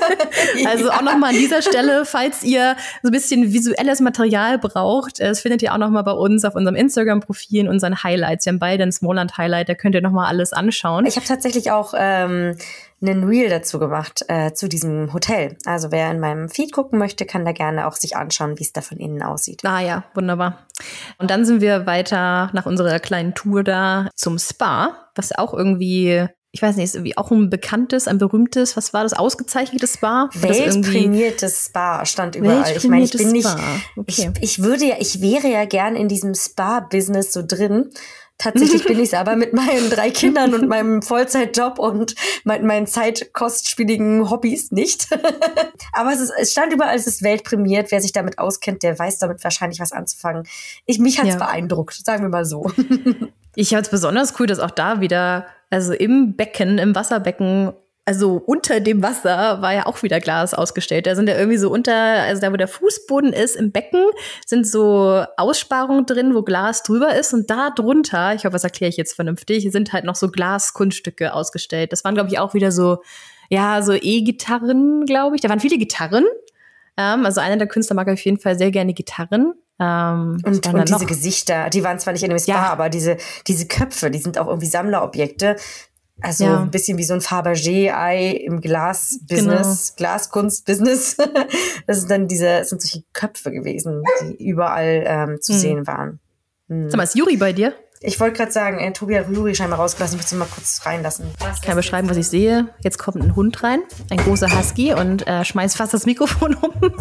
also 0.65 0.89
auch 0.89 1.03
nochmal 1.03 1.29
an 1.29 1.35
dieser 1.35 1.61
Stelle, 1.61 2.05
falls 2.05 2.43
ihr 2.43 2.75
so 3.03 3.09
ein 3.09 3.11
bisschen 3.11 3.53
visuelles 3.53 3.99
Material 3.99 4.57
braucht, 4.57 5.19
das 5.19 5.41
findet 5.41 5.61
ihr 5.61 5.71
auch 5.71 5.77
nochmal 5.77 6.03
bei 6.03 6.13
uns 6.13 6.43
auf 6.45 6.55
unserem 6.55 6.75
Instagram-Profil 6.75 7.59
in 7.59 7.67
unseren 7.67 8.03
Highlights. 8.03 8.47
Wir 8.47 8.53
haben 8.53 8.59
beide 8.59 8.81
ein 8.81 8.91
Smallland-Highlight, 8.91 9.69
da 9.69 9.75
könnt 9.75 9.93
ihr 9.93 10.01
nochmal 10.01 10.29
alles 10.29 10.51
anschauen. 10.51 11.05
Ich 11.05 11.15
habe 11.15 11.27
tatsächlich 11.27 11.69
auch 11.69 11.93
ähm, 11.95 12.55
einen 13.01 13.23
Reel 13.23 13.49
dazu 13.49 13.79
gemacht, 13.79 14.25
äh, 14.27 14.53
zu 14.53 14.67
diesem 14.67 15.13
Hotel. 15.13 15.57
Also 15.65 15.91
wer 15.91 16.11
in 16.11 16.19
meinem 16.19 16.49
Feed 16.49 16.71
gucken 16.71 16.99
möchte, 16.99 17.25
kann 17.25 17.45
da 17.45 17.51
gerne 17.51 17.87
auch 17.87 17.93
sich 17.93 18.15
anschauen, 18.15 18.59
wie 18.59 18.63
es 18.63 18.73
da 18.73 18.81
von 18.81 18.97
innen 18.97 19.21
aussieht. 19.21 19.63
Ah 19.63 19.81
ja, 19.81 20.03
wunderbar. 20.13 20.67
Und 21.17 21.31
dann 21.31 21.45
sind 21.45 21.61
wir 21.61 21.85
weiter 21.85 22.49
nach 22.53 22.65
unserer 22.65 22.99
kleinen 22.99 23.35
Tour 23.35 23.63
da 23.63 24.09
zum 24.15 24.37
Spa, 24.37 25.09
was 25.15 25.37
auch 25.37 25.53
irgendwie 25.53 26.27
ich 26.51 26.63
weiß 26.63 26.77
nicht, 26.77 26.85
ist 26.85 26.95
irgendwie 26.95 27.15
auch 27.15 27.29
ein 27.29 27.51
bekanntes, 27.51 28.07
ein 28.07 28.17
berühmtes, 28.17 28.75
was 28.75 28.91
war 28.91 29.03
das, 29.03 29.13
ausgezeichnetes 29.13 29.93
Spa? 29.93 30.29
Weltprämiertes 30.33 31.67
Spa 31.67 32.05
stand 32.07 32.35
überall. 32.35 32.75
Ich 32.75 32.87
meine, 32.87 33.05
ich 33.05 33.11
bin 33.11 33.31
nicht, 33.31 33.47
okay. 33.95 34.31
ich, 34.41 34.41
ich 34.41 34.63
würde 34.63 34.85
ja, 34.85 34.95
ich 34.99 35.21
wäre 35.21 35.47
ja 35.47 35.65
gern 35.65 35.95
in 35.95 36.07
diesem 36.07 36.33
Spa-Business 36.33 37.33
so 37.33 37.43
drin, 37.45 37.91
Tatsächlich 38.39 38.85
bin 38.85 38.97
ich 38.99 39.09
es 39.09 39.13
aber 39.13 39.35
mit 39.35 39.53
meinen 39.53 39.89
drei 39.89 40.09
Kindern 40.09 40.53
und 40.53 40.67
meinem 40.67 41.01
Vollzeitjob 41.01 41.77
und 41.77 42.15
mein, 42.45 42.65
meinen 42.65 42.87
zeitkostspieligen 42.87 44.29
Hobbys 44.29 44.71
nicht. 44.71 45.07
aber 45.93 46.13
es, 46.13 46.21
ist, 46.21 46.33
es 46.39 46.51
stand 46.53 46.73
überall, 46.73 46.95
es 46.95 47.05
ist 47.05 47.21
weltprämiert. 47.21 47.91
Wer 47.91 48.01
sich 48.01 48.13
damit 48.13 48.39
auskennt, 48.39 48.81
der 48.81 48.97
weiß 48.97 49.19
damit 49.19 49.43
wahrscheinlich 49.43 49.79
was 49.79 49.91
anzufangen. 49.91 50.47
Ich, 50.85 50.99
mich 50.99 51.19
hat's 51.19 51.33
ja. 51.33 51.37
beeindruckt, 51.37 51.93
sagen 51.93 52.23
wir 52.23 52.29
mal 52.29 52.45
so. 52.45 52.71
ich 53.55 53.69
fand 53.69 53.85
es 53.85 53.91
besonders 53.91 54.39
cool, 54.39 54.47
dass 54.47 54.59
auch 54.59 54.71
da 54.71 55.01
wieder, 55.01 55.45
also 55.69 55.93
im 55.93 56.37
Becken, 56.37 56.77
im 56.77 56.95
Wasserbecken 56.95 57.73
also 58.09 58.41
unter 58.43 58.79
dem 58.79 59.03
Wasser 59.03 59.61
war 59.61 59.71
ja 59.71 59.85
auch 59.85 60.01
wieder 60.01 60.19
Glas 60.19 60.55
ausgestellt. 60.55 61.05
Da 61.05 61.13
sind 61.13 61.29
ja 61.29 61.37
irgendwie 61.37 61.59
so 61.59 61.69
unter, 61.69 61.93
also 61.93 62.41
da 62.41 62.51
wo 62.51 62.57
der 62.57 62.67
Fußboden 62.67 63.33
ist 63.33 63.55
im 63.55 63.71
Becken, 63.71 64.03
sind 64.47 64.65
so 64.65 65.23
Aussparungen 65.37 66.07
drin, 66.07 66.33
wo 66.33 66.41
Glas 66.41 66.81
drüber 66.81 67.15
ist 67.15 67.35
und 67.35 67.51
da 67.51 67.69
drunter, 67.69 68.33
ich 68.33 68.45
hoffe, 68.45 68.53
das 68.53 68.63
erkläre 68.63 68.89
ich 68.89 68.97
jetzt 68.97 69.13
vernünftig, 69.13 69.71
sind 69.71 69.93
halt 69.93 70.05
noch 70.05 70.15
so 70.15 70.31
Glaskunststücke 70.31 71.35
ausgestellt. 71.35 71.91
Das 71.91 72.03
waren, 72.03 72.15
glaube 72.15 72.31
ich, 72.31 72.39
auch 72.39 72.55
wieder 72.55 72.71
so, 72.71 73.03
ja, 73.47 73.83
so 73.83 73.93
E-Gitarren, 73.93 75.05
glaube 75.05 75.35
ich. 75.35 75.43
Da 75.43 75.49
waren 75.49 75.59
viele 75.59 75.77
Gitarren. 75.77 76.25
Ähm, 76.97 77.27
also 77.27 77.41
einer 77.41 77.57
der 77.57 77.67
Künstler 77.67 77.95
mag 77.95 78.09
auf 78.09 78.25
jeden 78.25 78.39
Fall 78.39 78.57
sehr 78.57 78.71
gerne 78.71 78.95
Gitarren. 78.95 79.53
Ähm, 79.79 80.41
und, 80.43 80.67
und 80.67 80.89
diese 80.89 81.05
Gesichter, 81.05 81.69
die 81.69 81.83
waren 81.83 81.99
zwar 81.99 82.11
nicht 82.13 82.23
in 82.23 82.29
dem 82.29 82.39
Spa, 82.39 82.51
ja. 82.51 82.69
aber 82.69 82.89
diese, 82.89 83.17
diese 83.47 83.67
Köpfe, 83.67 84.11
die 84.11 84.17
sind 84.17 84.37
auch 84.37 84.47
irgendwie 84.47 84.65
Sammlerobjekte. 84.65 85.55
Also 86.21 86.43
ja. 86.43 86.61
ein 86.61 86.71
bisschen 86.71 86.97
wie 86.97 87.03
so 87.03 87.13
ein 87.13 87.21
Fabergé-Ei 87.21 88.31
im 88.31 88.61
Glas-Business, 88.61 89.95
genau. 89.95 90.09
Glaskunst-Business. 90.09 91.17
Das 91.87 91.99
sind 91.99 92.11
dann 92.11 92.27
diese, 92.27 92.63
sind 92.65 92.81
solche 92.81 93.03
Köpfe 93.13 93.51
gewesen, 93.51 94.03
die 94.21 94.47
überall 94.47 95.03
ähm, 95.07 95.41
zu 95.41 95.53
hm. 95.53 95.59
sehen 95.59 95.87
waren. 95.87 96.19
Hm. 96.67 96.89
Sag 96.89 96.97
mal, 96.97 97.03
ist 97.03 97.15
Juri 97.15 97.37
bei 97.37 97.51
dir? 97.51 97.73
Ich 98.01 98.17
wollte 98.21 98.37
gerade 98.37 98.51
sagen, 98.51 98.79
äh, 98.79 98.93
Tobi 98.93 99.17
hat 99.17 99.29
Juri 99.29 99.53
scheinbar 99.53 99.77
rausgelassen. 99.79 100.17
Ich 100.17 100.25
würde 100.25 100.35
ihn 100.35 100.39
mal 100.39 100.47
kurz 100.53 100.85
reinlassen. 100.85 101.25
Ich 101.53 101.61
kann 101.61 101.75
beschreiben, 101.75 102.09
was 102.09 102.15
ich 102.15 102.29
sehe. 102.29 102.69
Jetzt 102.81 102.97
kommt 102.97 103.17
ein 103.17 103.35
Hund 103.35 103.61
rein, 103.61 103.81
ein 104.09 104.17
großer 104.17 104.57
Husky 104.57 104.93
und 104.93 105.27
äh, 105.27 105.43
schmeißt 105.43 105.75
fast 105.75 105.93
das 105.93 106.05
Mikrofon 106.05 106.55
um. 106.55 106.71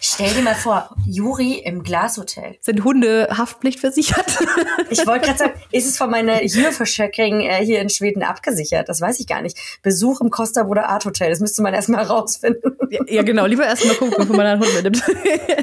Stell 0.00 0.32
dir 0.32 0.42
mal 0.42 0.54
vor, 0.54 0.94
Juri 1.06 1.54
im 1.54 1.82
Glashotel. 1.82 2.56
Sind 2.60 2.84
Hunde 2.84 3.28
Haftpflicht 3.36 3.80
versichert? 3.80 4.38
ich 4.90 5.04
wollte 5.08 5.26
gerade 5.26 5.38
sagen, 5.38 5.52
ist 5.72 5.88
es 5.88 5.98
von 5.98 6.08
meiner 6.08 6.44
Jürverschöckring 6.44 7.40
äh, 7.40 7.64
hier 7.64 7.80
in 7.80 7.90
Schweden 7.90 8.22
abgesichert? 8.22 8.88
Das 8.88 9.00
weiß 9.00 9.18
ich 9.18 9.26
gar 9.26 9.42
nicht. 9.42 9.58
Besuch 9.82 10.20
im 10.20 10.30
Costa 10.30 10.62
Bruder 10.62 10.88
Art 10.88 11.04
Hotel, 11.04 11.30
das 11.30 11.40
müsste 11.40 11.62
man 11.62 11.74
erstmal 11.74 12.04
rausfinden. 12.06 12.76
Ja, 12.90 13.00
ja, 13.08 13.22
genau. 13.22 13.46
Lieber 13.46 13.64
erstmal 13.64 13.96
gucken, 13.96 14.14
bevor 14.18 14.36
man 14.36 14.46
einen 14.46 14.60
Hund 14.60 14.72
mitnimmt. 14.74 15.02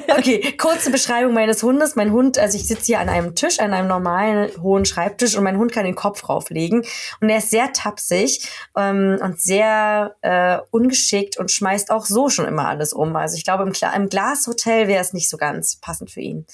okay, 0.09 0.53
kurze 0.57 0.89
Beschreibung 0.91 1.33
meines 1.33 1.63
Hundes. 1.63 1.95
Mein 1.95 2.11
Hund, 2.11 2.37
also 2.37 2.57
ich 2.57 2.67
sitze 2.67 2.85
hier 2.87 2.99
an 2.99 3.07
einem 3.07 3.35
Tisch, 3.35 3.59
an 3.59 3.73
einem 3.73 3.87
normalen 3.87 4.48
hohen 4.61 4.85
Schreibtisch 4.85 5.35
und 5.35 5.43
mein 5.43 5.57
Hund 5.57 5.71
kann 5.71 5.85
den 5.85 5.95
Kopf 5.95 6.27
rauflegen. 6.27 6.83
Und 7.21 7.29
er 7.29 7.37
ist 7.37 7.51
sehr 7.51 7.71
tapsig 7.73 8.49
ähm, 8.75 9.17
und 9.21 9.39
sehr 9.39 10.15
äh, 10.21 10.59
ungeschickt 10.71 11.37
und 11.37 11.51
schmeißt 11.51 11.91
auch 11.91 12.05
so 12.05 12.29
schon 12.29 12.45
immer 12.45 12.67
alles 12.67 12.93
um. 12.93 13.15
Also 13.15 13.35
ich 13.35 13.43
glaube, 13.43 13.63
im, 13.63 13.73
im 13.95 14.09
Glashotel 14.09 14.87
wäre 14.87 15.01
es 15.01 15.13
nicht 15.13 15.29
so 15.29 15.37
ganz 15.37 15.77
passend 15.77 16.11
für 16.11 16.21
ihn. 16.21 16.45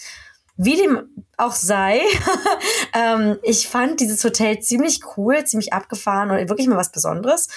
Wie 0.57 0.77
dem 0.77 1.25
auch 1.37 1.51
sei, 1.51 1.99
ähm, 2.93 3.37
ich 3.43 3.67
fand 3.67 3.99
dieses 3.99 4.23
Hotel 4.23 4.59
ziemlich 4.59 5.01
cool, 5.17 5.43
ziemlich 5.43 5.73
abgefahren 5.73 6.31
und 6.31 6.49
wirklich 6.49 6.67
mal 6.67 6.77
was 6.77 6.91
Besonderes 6.91 7.49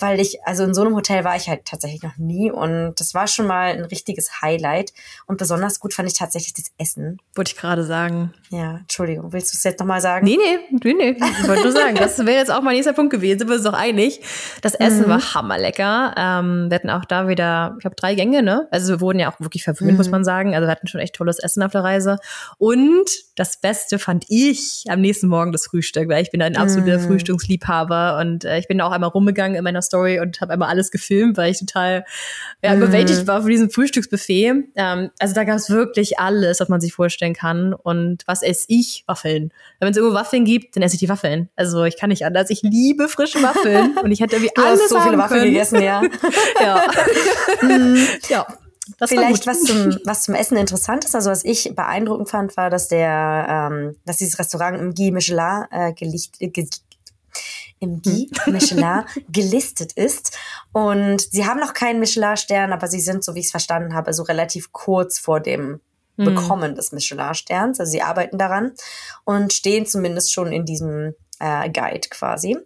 weil 0.00 0.20
ich, 0.20 0.42
also 0.44 0.64
in 0.64 0.74
so 0.74 0.82
einem 0.82 0.94
Hotel 0.94 1.24
war 1.24 1.36
ich 1.36 1.48
halt 1.48 1.64
tatsächlich 1.64 2.02
noch 2.02 2.16
nie 2.16 2.50
und 2.50 2.94
das 2.98 3.14
war 3.14 3.26
schon 3.26 3.46
mal 3.46 3.72
ein 3.72 3.84
richtiges 3.84 4.42
Highlight. 4.42 4.92
Und 5.26 5.38
besonders 5.38 5.80
gut 5.80 5.94
fand 5.94 6.08
ich 6.08 6.18
tatsächlich 6.18 6.54
das 6.54 6.72
Essen. 6.78 7.18
Wollte 7.34 7.52
ich 7.52 7.56
gerade 7.56 7.84
sagen. 7.84 8.32
Ja, 8.50 8.78
Entschuldigung, 8.78 9.32
willst 9.32 9.52
du 9.52 9.56
es 9.56 9.64
jetzt 9.64 9.80
nochmal 9.80 10.00
sagen? 10.00 10.26
Nee, 10.26 10.36
nee, 10.36 10.78
nee, 10.82 10.94
nee. 10.94 11.16
Ich 11.40 11.48
wollte 11.48 11.62
nur 11.62 11.72
sagen, 11.72 11.96
das 11.96 12.18
wäre 12.18 12.38
jetzt 12.38 12.50
auch 12.50 12.62
mein 12.62 12.74
nächster 12.74 12.92
Punkt 12.92 13.12
gewesen, 13.12 13.38
sind 13.38 13.48
wir 13.48 13.56
uns 13.56 13.64
doch 13.64 13.72
einig. 13.72 14.20
Das 14.62 14.74
Essen 14.74 15.06
mhm. 15.06 15.10
war 15.10 15.34
hammerlecker. 15.34 16.14
Ähm, 16.16 16.70
wir 16.70 16.74
hatten 16.74 16.90
auch 16.90 17.04
da 17.04 17.28
wieder, 17.28 17.74
ich 17.76 17.82
glaube, 17.82 17.96
drei 17.96 18.14
Gänge, 18.14 18.42
ne? 18.42 18.68
Also 18.70 18.94
wir 18.94 19.00
wurden 19.00 19.18
ja 19.18 19.30
auch 19.30 19.40
wirklich 19.40 19.64
verwöhnt, 19.64 19.92
mhm. 19.92 19.96
muss 19.96 20.10
man 20.10 20.24
sagen. 20.24 20.54
Also 20.54 20.66
wir 20.66 20.72
hatten 20.72 20.88
schon 20.88 21.00
echt 21.00 21.14
tolles 21.14 21.38
Essen 21.38 21.62
auf 21.62 21.72
der 21.72 21.84
Reise. 21.84 22.18
Und 22.58 23.08
das 23.40 23.56
Beste 23.56 23.98
fand 23.98 24.26
ich 24.28 24.84
am 24.88 25.00
nächsten 25.00 25.26
Morgen 25.26 25.50
das 25.50 25.64
Frühstück, 25.64 26.10
weil 26.10 26.22
ich 26.22 26.30
bin 26.30 26.42
ein 26.42 26.58
absoluter 26.58 26.98
mhm. 26.98 27.06
Frühstücksliebhaber 27.06 28.18
und 28.20 28.44
äh, 28.44 28.58
ich 28.58 28.68
bin 28.68 28.78
auch 28.82 28.90
einmal 28.90 29.08
rumgegangen 29.08 29.56
in 29.56 29.64
meiner 29.64 29.80
Story 29.80 30.20
und 30.20 30.42
habe 30.42 30.52
einmal 30.52 30.68
alles 30.68 30.90
gefilmt, 30.90 31.38
weil 31.38 31.50
ich 31.50 31.58
total 31.58 32.04
ja, 32.62 32.74
mhm. 32.74 32.82
überwältigt 32.82 33.26
war 33.26 33.40
von 33.40 33.50
diesem 33.50 33.70
Frühstücksbuffet. 33.70 34.52
Ähm, 34.76 35.10
also 35.18 35.34
da 35.34 35.44
gab 35.44 35.56
es 35.56 35.70
wirklich 35.70 36.18
alles, 36.18 36.60
was 36.60 36.68
man 36.68 36.82
sich 36.82 36.92
vorstellen 36.92 37.32
kann. 37.32 37.72
Und 37.72 38.24
was 38.26 38.42
esse 38.42 38.66
ich? 38.68 39.04
Waffeln. 39.06 39.54
Wenn 39.78 39.88
es 39.88 39.96
irgendwo 39.96 40.14
Waffeln 40.14 40.44
gibt, 40.44 40.76
dann 40.76 40.82
esse 40.82 40.96
ich 40.96 41.00
die 41.00 41.08
Waffeln. 41.08 41.48
Also 41.56 41.84
ich 41.84 41.98
kann 41.98 42.10
nicht 42.10 42.26
anders. 42.26 42.50
Ich 42.50 42.60
liebe 42.60 43.08
frische 43.08 43.42
Waffeln 43.42 43.96
und 44.02 44.12
ich 44.12 44.20
hätte 44.20 44.36
irgendwie 44.36 44.52
du 44.54 44.62
alles 44.62 44.82
hast 44.82 44.90
so 44.90 45.00
viele 45.00 45.16
Waffeln 45.16 45.44
gegessen, 45.44 45.80
ja. 45.80 46.02
ja. 46.60 46.84
mhm. 47.62 48.06
ja. 48.28 48.46
Das 48.98 49.10
Vielleicht 49.10 49.46
was 49.46 49.62
zum, 49.62 49.98
was 50.04 50.24
zum 50.24 50.34
Essen 50.34 50.56
interessant 50.56 51.04
ist, 51.04 51.14
also 51.14 51.30
was 51.30 51.44
ich 51.44 51.74
beeindruckend 51.74 52.30
fand, 52.30 52.56
war, 52.56 52.70
dass 52.70 52.88
der, 52.88 53.70
ähm, 53.70 53.96
dass 54.04 54.18
dieses 54.18 54.38
Restaurant 54.38 54.78
im 54.78 54.94
Guy 54.94 55.10
Michelin 55.10 55.64
äh, 55.70 55.92
gelicht, 55.92 56.40
äh, 56.40 56.50
im 57.80 58.02
Guy 58.02 58.30
hm. 58.44 58.52
Michelin 58.52 59.04
gelistet 59.28 59.92
ist. 59.94 60.36
Und 60.72 61.20
sie 61.32 61.46
haben 61.46 61.60
noch 61.60 61.74
keinen 61.74 61.98
Michelin-Stern, 61.98 62.72
aber 62.72 62.86
sie 62.86 63.00
sind, 63.00 63.24
so 63.24 63.34
wie 63.34 63.40
ich 63.40 63.46
es 63.46 63.50
verstanden 63.50 63.94
habe, 63.94 64.12
so 64.12 64.22
relativ 64.22 64.72
kurz 64.72 65.18
vor 65.18 65.40
dem 65.40 65.80
hm. 66.16 66.24
Bekommen 66.24 66.74
des 66.74 66.92
Michelin-Sterns. 66.92 67.80
Also 67.80 67.90
sie 67.90 68.02
arbeiten 68.02 68.38
daran 68.38 68.72
und 69.24 69.52
stehen 69.52 69.86
zumindest 69.86 70.32
schon 70.32 70.52
in 70.52 70.64
diesem 70.64 71.14
äh, 71.38 71.70
Guide 71.70 72.08
quasi. 72.10 72.58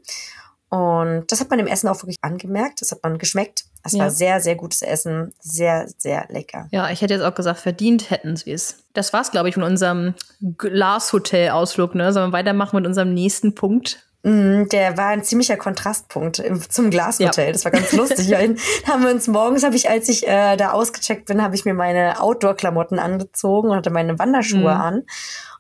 Und 0.69 1.27
das 1.29 1.41
hat 1.41 1.51
man 1.51 1.61
im 1.61 1.69
Essen 1.69 1.89
auch 1.89 2.03
wirklich 2.03 2.19
angemerkt. 2.21 2.81
Das 2.81 2.91
hat 2.91 3.03
man 3.03 3.19
geschmeckt. 3.19 3.65
Es 3.85 3.93
ja. 3.93 4.05
war 4.05 4.11
sehr, 4.11 4.41
sehr 4.41 4.55
gutes 4.55 4.83
Essen. 4.83 5.33
Sehr, 5.41 5.87
sehr 5.99 6.27
lecker. 6.31 6.69
Ja, 6.71 6.91
ich 6.91 7.03
hätte 7.03 7.15
jetzt 7.15 7.23
auch 7.23 7.35
gesagt, 7.35 7.61
verdient 7.61 8.11
hätten 8.11 8.35
sie 8.37 8.53
es. 8.53 8.79
Das 8.95 9.13
war's, 9.13 9.31
glaube 9.31 9.49
ich, 9.49 9.55
von 9.55 9.63
unserem 9.63 10.15
Glashotel-Ausflug. 10.59 11.95
Ne? 11.95 12.13
Sollen 12.13 12.31
wir 12.31 12.33
weitermachen 12.33 12.77
mit 12.77 12.87
unserem 12.87 13.13
nächsten 13.13 13.55
Punkt? 13.55 14.05
Mm, 14.23 14.65
der 14.71 14.97
war 14.97 15.09
ein 15.09 15.23
ziemlicher 15.23 15.59
Kontrastpunkt 15.59 16.43
zum 16.71 16.89
Glashotel. 16.89 17.47
Ja. 17.47 17.53
Das 17.53 17.65
war 17.67 17.73
ganz 17.73 17.93
lustig. 17.93 18.29
ja, 18.29 18.39
haben 18.39 19.05
wir 19.05 19.11
uns 19.11 19.29
morgens, 19.29 19.65
habe 19.65 19.77
ich, 19.77 19.91
als 19.91 20.09
ich 20.09 20.27
äh, 20.27 20.57
da 20.57 20.71
ausgecheckt 20.71 21.27
bin, 21.27 21.43
habe 21.43 21.55
ich 21.55 21.67
mir 21.67 21.75
meine 21.75 22.21
Outdoor-Klamotten 22.23 22.99
angezogen 22.99 23.69
und 23.69 23.77
hatte 23.77 23.91
meine 23.91 24.19
Wanderschuhe 24.19 24.61
mhm. 24.61 24.81
an. 24.81 25.03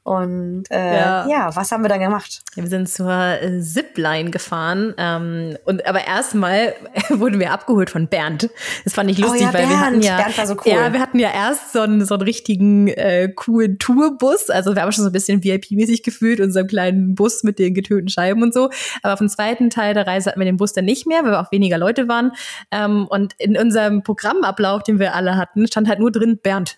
Und 0.04 0.64
äh, 0.70 0.96
ja. 0.99 1.26
ja. 1.26 1.56
was 1.56 1.73
haben 1.73 1.82
wir 1.82 1.88
dann 1.88 1.99
gemacht? 1.99 2.42
Wir 2.54 2.66
sind 2.66 2.90
zur 2.90 3.11
äh, 3.11 3.58
Zipline 3.62 4.30
gefahren. 4.30 4.92
Ähm, 4.99 5.56
und 5.64 5.87
aber 5.87 6.06
erstmal 6.06 6.75
wurden 7.08 7.40
wir 7.40 7.52
abgeholt 7.52 7.88
von 7.88 8.06
Bernd. 8.08 8.50
Das 8.84 8.92
fand 8.92 9.11
ich 9.11 9.16
lustig, 9.16 9.40
oh 9.40 9.44
ja, 9.46 9.54
weil 9.54 9.66
Bernd. 9.66 9.70
wir 9.70 9.80
hatten 9.80 10.02
ja, 10.02 10.16
Bernd 10.18 10.37
war 10.37 10.46
so 10.46 10.54
cool. 10.56 10.73
ja, 10.73 10.92
wir 10.92 11.00
hatten 11.00 11.18
ja 11.18 11.30
erst 11.32 11.73
so 11.73 11.80
einen, 11.80 12.04
so 12.04 12.16
einen 12.16 12.23
richtigen 12.23 12.88
äh, 12.88 13.32
coolen 13.34 13.78
Tourbus. 13.78 14.50
Also 14.50 14.75
wir 14.75 14.82
haben 14.82 14.92
schon 14.92 15.04
so 15.04 15.08
ein 15.08 15.14
bisschen 15.14 15.42
VIP-mäßig 15.42 16.02
gefühlt, 16.02 16.38
unserem 16.38 16.66
kleinen 16.66 17.14
Bus 17.14 17.42
mit 17.42 17.58
den 17.58 17.73
getönten 17.73 18.11
Scheiben 18.11 18.42
und 18.42 18.52
so. 18.52 18.68
Aber 19.02 19.16
vom 19.16 19.30
zweiten 19.30 19.70
Teil 19.70 19.94
der 19.94 20.06
Reise 20.06 20.28
hatten 20.28 20.40
wir 20.40 20.44
den 20.44 20.58
Bus 20.58 20.75
dann 20.75 20.84
nicht 20.84 21.06
mehr, 21.06 21.25
weil 21.25 21.30
wir 21.30 21.40
auch 21.40 21.50
weniger 21.50 21.78
Leute 21.78 22.08
waren. 22.08 22.32
Ähm, 22.70 23.06
und 23.08 23.32
in 23.38 23.56
unserem 23.56 24.02
Programmablauf, 24.02 24.82
den 24.82 24.99
wir 24.99 25.14
alle 25.14 25.38
hatten, 25.38 25.66
stand 25.66 25.88
halt 25.88 25.99
nur 25.99 26.12
drin 26.12 26.38
Bernd. 26.42 26.76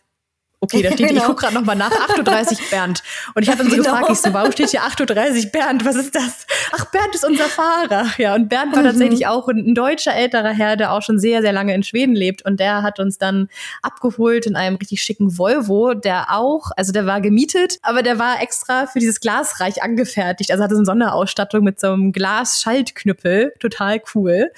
Okay, 0.60 0.80
da 0.80 0.90
steht, 0.90 1.08
genau. 1.08 1.20
ich 1.20 1.26
gucke 1.26 1.42
gerade 1.42 1.54
nochmal 1.54 1.76
nach, 1.76 1.92
38 1.92 2.70
Bernd. 2.70 3.02
Und 3.34 3.42
ich 3.42 3.50
habe 3.50 3.58
dann 3.58 3.68
so 3.68 3.76
genau. 3.76 3.90
gefragt, 3.90 4.10
ich 4.10 4.18
so, 4.18 4.32
warum 4.32 4.52
steht 4.52 4.70
hier 4.70 4.84
38 4.84 5.52
Bernd? 5.52 5.84
Was 5.84 5.96
ist 5.96 6.14
das? 6.14 6.46
Ach, 6.72 6.86
Bernd 6.86 7.14
ist 7.14 7.26
unser 7.26 7.44
Fahrer. 7.44 8.06
Ja, 8.16 8.34
und 8.34 8.48
Bernd 8.48 8.72
war 8.72 8.80
mhm. 8.80 8.86
tatsächlich 8.86 9.26
auch 9.26 9.48
ein, 9.48 9.58
ein, 9.58 9.74
deutscher 9.74 10.14
älterer 10.14 10.48
Herr, 10.48 10.76
der 10.76 10.92
auch 10.92 11.02
schon 11.02 11.18
sehr, 11.18 11.42
sehr 11.42 11.52
lange 11.52 11.74
in 11.74 11.82
Schweden 11.82 12.14
lebt. 12.14 12.42
Und 12.42 12.58
der 12.58 12.82
hat 12.82 12.98
uns 12.98 13.18
dann 13.18 13.50
abgeholt 13.82 14.46
in 14.46 14.56
einem 14.56 14.76
richtig 14.76 15.02
schicken 15.02 15.36
Volvo, 15.36 15.92
der 15.92 16.34
auch, 16.34 16.70
also 16.74 16.90
der 16.90 17.04
war 17.04 17.20
gemietet, 17.20 17.78
aber 17.82 18.02
der 18.02 18.18
war 18.18 18.40
extra 18.40 18.86
für 18.86 18.98
dieses 18.98 19.20
Glasreich 19.20 19.82
angefertigt. 19.82 20.50
Also 20.50 20.64
hatte 20.64 20.74
so 20.74 20.80
eine 20.80 20.86
Sonderausstattung 20.86 21.64
mit 21.64 21.78
so 21.78 21.88
einem 21.88 22.12
Glasschaltknüppel. 22.12 23.52
Total 23.60 24.00
cool. 24.14 24.50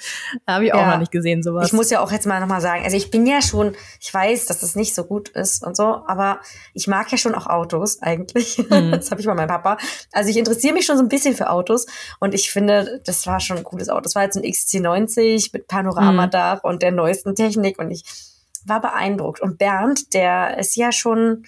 Da 0.45 0.53
habe 0.55 0.65
ich 0.65 0.73
auch 0.73 0.79
ja. 0.79 0.91
noch 0.91 0.99
nicht 0.99 1.11
gesehen, 1.11 1.43
sowas. 1.43 1.67
Ich 1.67 1.73
muss 1.73 1.89
ja 1.89 1.99
auch 1.99 2.13
jetzt 2.13 2.25
mal 2.25 2.39
nochmal 2.39 2.61
sagen, 2.61 2.85
also 2.85 2.95
ich 2.95 3.11
bin 3.11 3.27
ja 3.27 3.41
schon, 3.41 3.75
ich 3.99 4.13
weiß, 4.13 4.45
dass 4.45 4.61
das 4.61 4.75
nicht 4.75 4.95
so 4.95 5.03
gut 5.03 5.27
ist 5.29 5.65
und 5.65 5.75
so, 5.75 5.88
aber 5.89 6.39
ich 6.73 6.87
mag 6.87 7.11
ja 7.11 7.17
schon 7.17 7.35
auch 7.35 7.47
Autos 7.47 8.01
eigentlich. 8.01 8.57
Mhm. 8.69 8.91
Das 8.91 9.09
habe 9.09 9.19
ich 9.19 9.25
bei 9.25 9.33
meinem 9.33 9.47
Papa. 9.47 9.77
Also 10.11 10.29
ich 10.29 10.37
interessiere 10.37 10.73
mich 10.73 10.85
schon 10.85 10.95
so 10.95 11.03
ein 11.03 11.09
bisschen 11.09 11.33
für 11.33 11.49
Autos 11.49 11.87
und 12.19 12.35
ich 12.35 12.51
finde, 12.51 13.01
das 13.05 13.25
war 13.25 13.39
schon 13.39 13.57
ein 13.57 13.63
cooles 13.63 13.89
Auto. 13.89 14.01
Das 14.01 14.15
war 14.15 14.23
jetzt 14.23 14.37
ein 14.37 14.43
XC90 14.43 15.49
mit 15.53 15.67
Panoramadach 15.67 16.63
mhm. 16.63 16.69
und 16.69 16.83
der 16.83 16.91
neuesten 16.91 17.33
Technik 17.33 17.79
und 17.79 17.89
ich 17.89 18.03
war 18.65 18.81
beeindruckt. 18.81 19.41
Und 19.41 19.57
Bernd, 19.57 20.13
der 20.13 20.57
ist 20.57 20.75
ja 20.75 20.91
schon, 20.91 21.45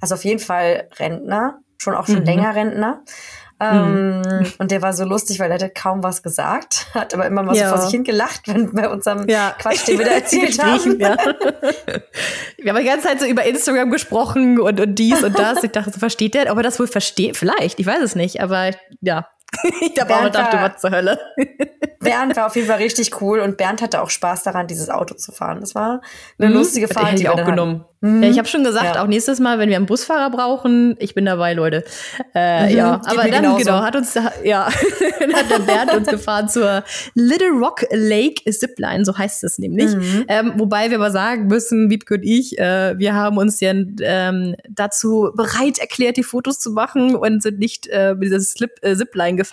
also 0.00 0.14
auf 0.14 0.24
jeden 0.24 0.40
Fall 0.40 0.88
Rentner, 0.98 1.60
schon 1.78 1.94
auch 1.94 2.06
schon 2.06 2.20
mhm. 2.20 2.24
länger 2.24 2.54
Rentner. 2.54 3.02
Ähm, 3.60 4.20
mhm. 4.20 4.46
Und 4.58 4.70
der 4.70 4.82
war 4.82 4.92
so 4.92 5.04
lustig, 5.04 5.38
weil 5.38 5.50
er 5.50 5.54
hatte 5.54 5.70
kaum 5.70 6.02
was 6.02 6.22
gesagt, 6.22 6.86
hat 6.92 7.14
aber 7.14 7.26
immer 7.26 7.42
mal 7.42 7.56
ja. 7.56 7.68
so 7.68 7.76
vor 7.76 7.84
sich 7.84 7.92
hin 7.92 8.04
gelacht, 8.04 8.48
wenn 8.48 8.72
bei 8.72 8.88
unserem 8.88 9.28
ja. 9.28 9.54
Quatsch, 9.58 9.86
den 9.86 9.98
wir 9.98 10.06
da 10.06 10.12
erzählt 10.14 10.62
haben. 10.62 10.98
Ja. 10.98 11.16
wir 12.58 12.72
haben 12.72 12.80
die 12.80 12.88
ganze 12.88 13.08
Zeit 13.08 13.20
so 13.20 13.26
über 13.26 13.44
Instagram 13.44 13.90
gesprochen 13.90 14.60
und, 14.60 14.80
und 14.80 14.94
dies 14.96 15.22
und 15.22 15.38
das. 15.38 15.62
Ich 15.62 15.70
dachte, 15.70 15.92
so 15.92 15.98
versteht 15.98 16.34
der, 16.34 16.50
ob 16.50 16.58
er 16.58 16.62
das 16.64 16.80
wohl 16.80 16.88
versteht? 16.88 17.36
Vielleicht, 17.36 17.78
ich 17.78 17.86
weiß 17.86 18.02
es 18.02 18.16
nicht, 18.16 18.40
aber 18.40 18.72
ja, 19.00 19.28
ich 19.80 20.00
habe 20.00 20.16
auch 20.16 20.24
gedacht, 20.24 20.52
was 20.52 20.80
zur 20.80 20.90
Hölle. 20.90 21.18
Bernd 22.00 22.36
war 22.36 22.46
auf 22.46 22.56
jeden 22.56 22.68
Fall 22.68 22.78
richtig 22.78 23.20
cool 23.20 23.40
und 23.40 23.56
Bernd 23.56 23.80
hatte 23.80 24.02
auch 24.02 24.10
Spaß 24.10 24.42
daran, 24.42 24.66
dieses 24.66 24.90
Auto 24.90 25.14
zu 25.14 25.32
fahren. 25.32 25.60
Das 25.60 25.74
war 25.74 26.02
eine 26.38 26.50
mhm. 26.50 26.56
lustige 26.56 26.86
Fahrt. 26.88 27.12
Hätte 27.12 27.22
ich 27.22 27.28
auch 27.28 27.44
genommen. 27.44 27.84
Mhm. 28.04 28.22
Ja, 28.22 28.28
ich 28.28 28.38
habe 28.38 28.46
schon 28.46 28.62
gesagt, 28.62 28.96
ja. 28.96 29.02
auch 29.02 29.06
nächstes 29.06 29.40
Mal, 29.40 29.58
wenn 29.58 29.70
wir 29.70 29.76
einen 29.76 29.86
Busfahrer 29.86 30.28
brauchen, 30.28 30.94
ich 30.98 31.14
bin 31.14 31.24
dabei, 31.24 31.54
Leute. 31.54 31.84
Äh, 32.34 32.68
mhm, 32.68 32.76
ja, 32.76 33.00
aber 33.06 33.22
dann 33.22 33.42
genauso. 33.42 33.56
genau 33.56 33.80
hat 33.80 33.96
uns 33.96 34.14
ja 34.44 34.66
hat 35.32 35.50
der 35.50 35.60
Bernd 35.60 35.94
uns 35.94 36.08
gefahren 36.08 36.50
zur 36.50 36.84
Little 37.14 37.52
Rock 37.52 37.86
Lake 37.90 38.50
Zipline, 38.50 39.06
so 39.06 39.16
heißt 39.16 39.42
es 39.44 39.58
nämlich. 39.58 39.96
Mhm. 39.96 40.24
Ähm, 40.28 40.52
wobei 40.56 40.90
wir 40.90 40.98
aber 40.98 41.10
sagen 41.10 41.46
müssen, 41.46 41.88
Wiebke 41.88 42.16
und 42.16 42.24
ich, 42.24 42.58
äh, 42.58 42.98
wir 42.98 43.14
haben 43.14 43.38
uns 43.38 43.60
ja 43.60 43.72
ähm, 43.72 44.54
dazu 44.68 45.30
bereit 45.34 45.78
erklärt, 45.78 46.18
die 46.18 46.24
Fotos 46.24 46.60
zu 46.60 46.72
machen 46.72 47.14
und 47.16 47.42
sind 47.42 47.58
nicht 47.58 47.86
äh, 47.86 48.14
mit 48.14 48.24
dieser 48.24 48.40
Slip, 48.40 48.72
äh, 48.82 48.94
Zipline 48.94 49.36
gefahren. 49.36 49.43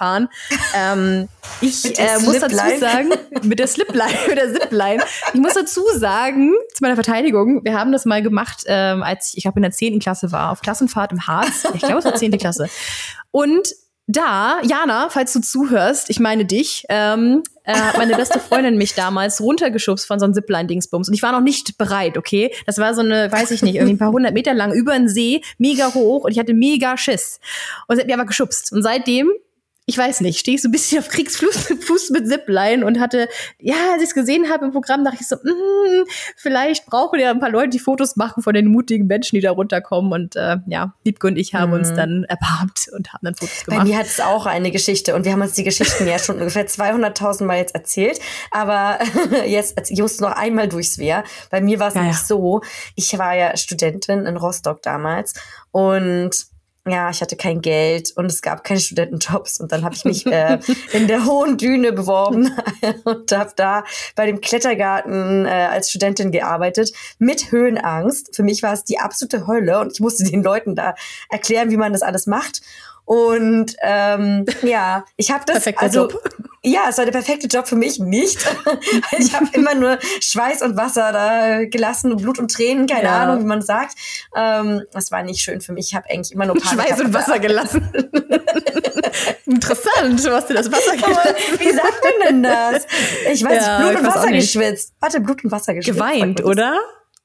Ähm, 0.76 1.28
ich 1.62 1.98
äh, 2.00 2.20
muss 2.20 2.40
dazu 2.40 2.56
sagen, 2.56 3.10
mit 3.44 3.60
der 3.60 3.68
Slipline, 3.68 4.12
mit 4.28 4.38
der 4.38 4.54
Zipline, 4.54 5.04
ich 5.34 5.40
muss 5.40 5.54
dazu 5.54 5.82
sagen, 5.96 6.54
zu 6.74 6.84
meiner 6.84 6.96
Verteidigung, 6.96 7.64
wir 7.64 7.78
haben 7.78 7.92
das 7.92 8.06
mal 8.06 8.22
gemacht, 8.22 8.64
ähm, 8.68 9.04
als 9.04 9.30
ich, 9.30 9.38
ich 9.38 9.44
glaube, 9.44 9.60
in 9.60 9.64
der 9.64 9.72
10. 9.72 10.00
Klasse 10.00 10.32
war, 10.32 10.52
auf 10.52 10.62
Klassenfahrt 10.62 11.12
im 11.12 11.28
Harz. 11.28 11.66
Ich 11.74 11.82
glaube, 11.82 12.00
es 12.00 12.06
war 12.06 12.16
10. 12.16 12.38
Klasse. 12.38 12.70
Und 13.32 13.68
da, 14.08 14.60
Jana, 14.64 15.10
falls 15.10 15.34
du 15.34 15.42
zuhörst, 15.42 16.10
ich 16.10 16.20
meine 16.20 16.46
dich, 16.46 16.86
ähm, 16.90 17.44
äh, 17.64 17.98
meine 17.98 18.16
beste 18.16 18.40
Freundin 18.40 18.78
mich 18.78 18.96
damals 18.96 19.40
runtergeschubst 19.40 20.06
von 20.06 20.20
so 20.20 20.26
einem 20.26 20.34
Zipline-Dingsbums. 20.34 21.08
Und 21.08 21.14
ich 21.14 21.22
war 21.22 21.32
noch 21.32 21.42
nicht 21.42 21.78
bereit, 21.78 22.18
okay? 22.18 22.54
Das 22.66 22.78
war 22.78 22.94
so 22.94 23.02
eine, 23.02 23.32
weiß 23.32 23.52
ich 23.52 23.62
nicht, 23.62 23.76
irgendwie 23.76 23.94
ein 23.94 24.00
paar 24.00 24.12
hundert 24.12 24.34
Meter 24.34 24.54
lang 24.54 24.74
über 24.74 24.94
den 24.94 25.08
See, 25.08 25.42
mega 25.58 25.94
hoch 25.94 26.26
und 26.26 26.32
ich 26.32 26.40
hatte 26.40 26.54
mega 26.54 26.98
Schiss. 26.98 27.40
Und 27.88 27.96
sie 27.96 28.02
hat 28.02 28.08
mich 28.08 28.16
aber 28.16 28.26
geschubst. 28.26 28.72
Und 28.72 28.82
seitdem 28.84 29.32
ich 29.88 29.98
weiß 29.98 30.22
nicht, 30.22 30.40
stehe 30.40 30.56
ich 30.56 30.62
so 30.62 30.70
ein 30.70 30.72
bisschen 30.72 31.00
auf 31.00 31.10
Kriegsfuß 31.10 32.10
mit 32.12 32.28
Zipline 32.28 32.86
und 32.86 33.00
hatte, 33.00 33.28
ja, 33.60 33.76
als 33.94 34.04
ich 34.04 34.10
es 34.10 34.14
gesehen 34.14 34.50
habe 34.50 34.66
im 34.66 34.72
Programm, 34.72 35.04
dachte 35.04 35.18
ich 35.20 35.28
so, 35.28 35.36
mm, 35.38 36.06
vielleicht 36.38 36.86
brauchen 36.86 37.20
ja 37.20 37.32
ein 37.32 37.40
paar 37.40 37.50
Leute, 37.50 37.70
die 37.70 37.80
Fotos 37.80 38.16
machen 38.16 38.44
von 38.44 38.54
den 38.54 38.68
mutigen 38.68 39.08
Menschen, 39.08 39.36
die 39.36 39.42
da 39.42 39.52
runterkommen. 39.52 40.14
Und 40.14 40.36
äh, 40.36 40.58
ja, 40.68 40.94
Liebke 41.04 41.28
und 41.28 41.36
ich 41.36 41.56
haben 41.56 41.72
mhm. 41.72 41.78
uns 41.80 41.94
dann 41.94 42.26
erbarmt 42.26 42.90
und 42.96 43.12
haben 43.12 43.22
dann 43.24 43.36
Fotos 43.36 43.66
gemacht. 43.66 43.82
Bei 43.82 43.88
mir 43.90 43.98
hat 43.98 44.06
es 44.06 44.20
auch 44.20 44.46
eine 44.46 44.72
Geschichte 44.72 45.16
und 45.16 45.26
wir 45.26 45.32
haben 45.32 45.42
uns 45.42 45.54
die 45.54 45.64
Geschichten 45.64 46.08
ja 46.08 46.20
schon 46.20 46.38
ungefähr 46.38 46.68
200.000 46.68 47.46
Mal 47.46 47.58
jetzt 47.58 47.74
erzählt. 47.74 48.20
Aber 48.52 49.00
jetzt, 49.48 49.90
ich 49.90 50.00
muss 50.00 50.20
noch 50.20 50.32
einmal 50.32 50.68
durchs 50.70 51.00
Wehr. 51.00 51.24
Bei 51.50 51.60
mir 51.60 51.80
war 51.80 51.88
es 51.88 51.96
ja, 51.96 52.02
nämlich 52.02 52.20
ja. 52.20 52.26
so, 52.26 52.62
ich 52.96 53.18
war 53.18 53.36
ja 53.36 53.58
Studentin 53.58 54.28
in 54.28 54.38
Rostock 54.38 54.84
damals 54.84 55.34
und 55.72 56.51
ja, 56.88 57.12
ich 57.12 57.22
hatte 57.22 57.36
kein 57.36 57.62
Geld 57.62 58.12
und 58.16 58.26
es 58.26 58.42
gab 58.42 58.64
keine 58.64 58.80
Studentenjobs 58.80 59.60
und 59.60 59.72
dann 59.72 59.84
habe 59.84 59.94
ich 59.94 60.04
mich 60.04 60.26
äh, 60.26 60.60
in 60.94 61.08
der 61.08 61.26
hohen 61.26 61.58
Düne 61.58 61.94
beworben 61.94 62.52
und 63.04 63.32
habe 63.32 63.52
da 63.56 63.84
bei 64.16 64.26
dem 64.26 64.42
Klettergarten 64.42 65.46
äh, 65.46 65.50
als 65.50 65.92
Studentin 65.92 66.32
gearbeitet 66.32 66.92
mit 67.20 67.52
Höhenangst. 67.52 68.36
Für 68.36 68.42
mich 68.42 68.64
war 68.64 68.74
es 68.74 68.84
die 68.84 68.98
absolute 68.98 69.46
Hölle 69.46 69.80
und 69.80 69.94
ich 69.94 70.00
musste 70.00 70.24
den 70.24 70.42
Leuten 70.42 70.76
da 70.76 70.96
erklären, 71.30 71.70
wie 71.70 71.78
man 71.78 71.94
das 71.94 72.02
alles 72.02 72.26
macht. 72.26 72.62
Und 73.06 73.76
ähm, 73.82 74.46
ja, 74.62 75.06
ich 75.18 75.32
habe 75.32 75.44
das 75.46 75.56
Perfekter 75.56 75.82
also 75.82 76.10
Job. 76.10 76.30
ja, 76.64 76.82
es 76.90 76.98
war 76.98 77.06
der 77.06 77.12
perfekte 77.12 77.48
Job 77.48 77.68
für 77.68 77.76
mich 77.76 78.00
nicht. 78.00 78.38
ich 79.18 79.34
habe 79.34 79.48
immer 79.54 79.76
nur 79.76 80.00
Schweiß 80.22 80.62
und 80.62 80.78
Wasser 80.78 81.12
da 81.12 81.66
gelassen 81.66 82.12
und 82.12 82.22
Blut 82.22 82.40
und 82.40 82.52
Tränen, 82.52 82.88
keine 82.88 83.06
ja. 83.06 83.24
Ahnung, 83.24 83.44
wie 83.44 83.48
man 83.48 83.62
sagt. 83.62 83.96
Ähm, 84.36 84.84
das 84.94 85.12
war 85.12 85.24
nicht 85.24 85.42
schön 85.42 85.62
für 85.62 85.74
mich. 85.74 85.90
Ich 85.90 85.96
habe 85.96 86.10
eigentlich 86.10 86.32
immer 86.32 86.46
nur 86.46 86.56
Panik 86.56 86.88
Schweiß 86.88 87.02
und 87.02 87.14
Wasser 87.14 87.40
gelassen. 87.40 87.90
Interessant, 89.46 90.26
du 90.26 90.32
hast 90.32 90.50
dir 90.50 90.54
das 90.54 90.72
Wasser 90.72 90.96
gelassen. 90.96 91.36
wie 91.58 91.72
sagt 91.72 92.02
man 92.04 92.28
denn 92.28 92.44
das? 92.44 92.88
Ich 93.32 93.44
weiß, 93.44 93.66
ja, 93.66 93.80
Blut 93.80 94.00
und 94.00 94.08
Wasser 94.08 94.32
geschwitzt. 94.32 94.94
Warte, 95.00 95.20
Blut 95.20 95.44
und 95.44 95.52
Wasser 95.52 95.74
geschwitzt. 95.74 95.98
Geweint, 95.98 96.44
oder? 96.44 96.80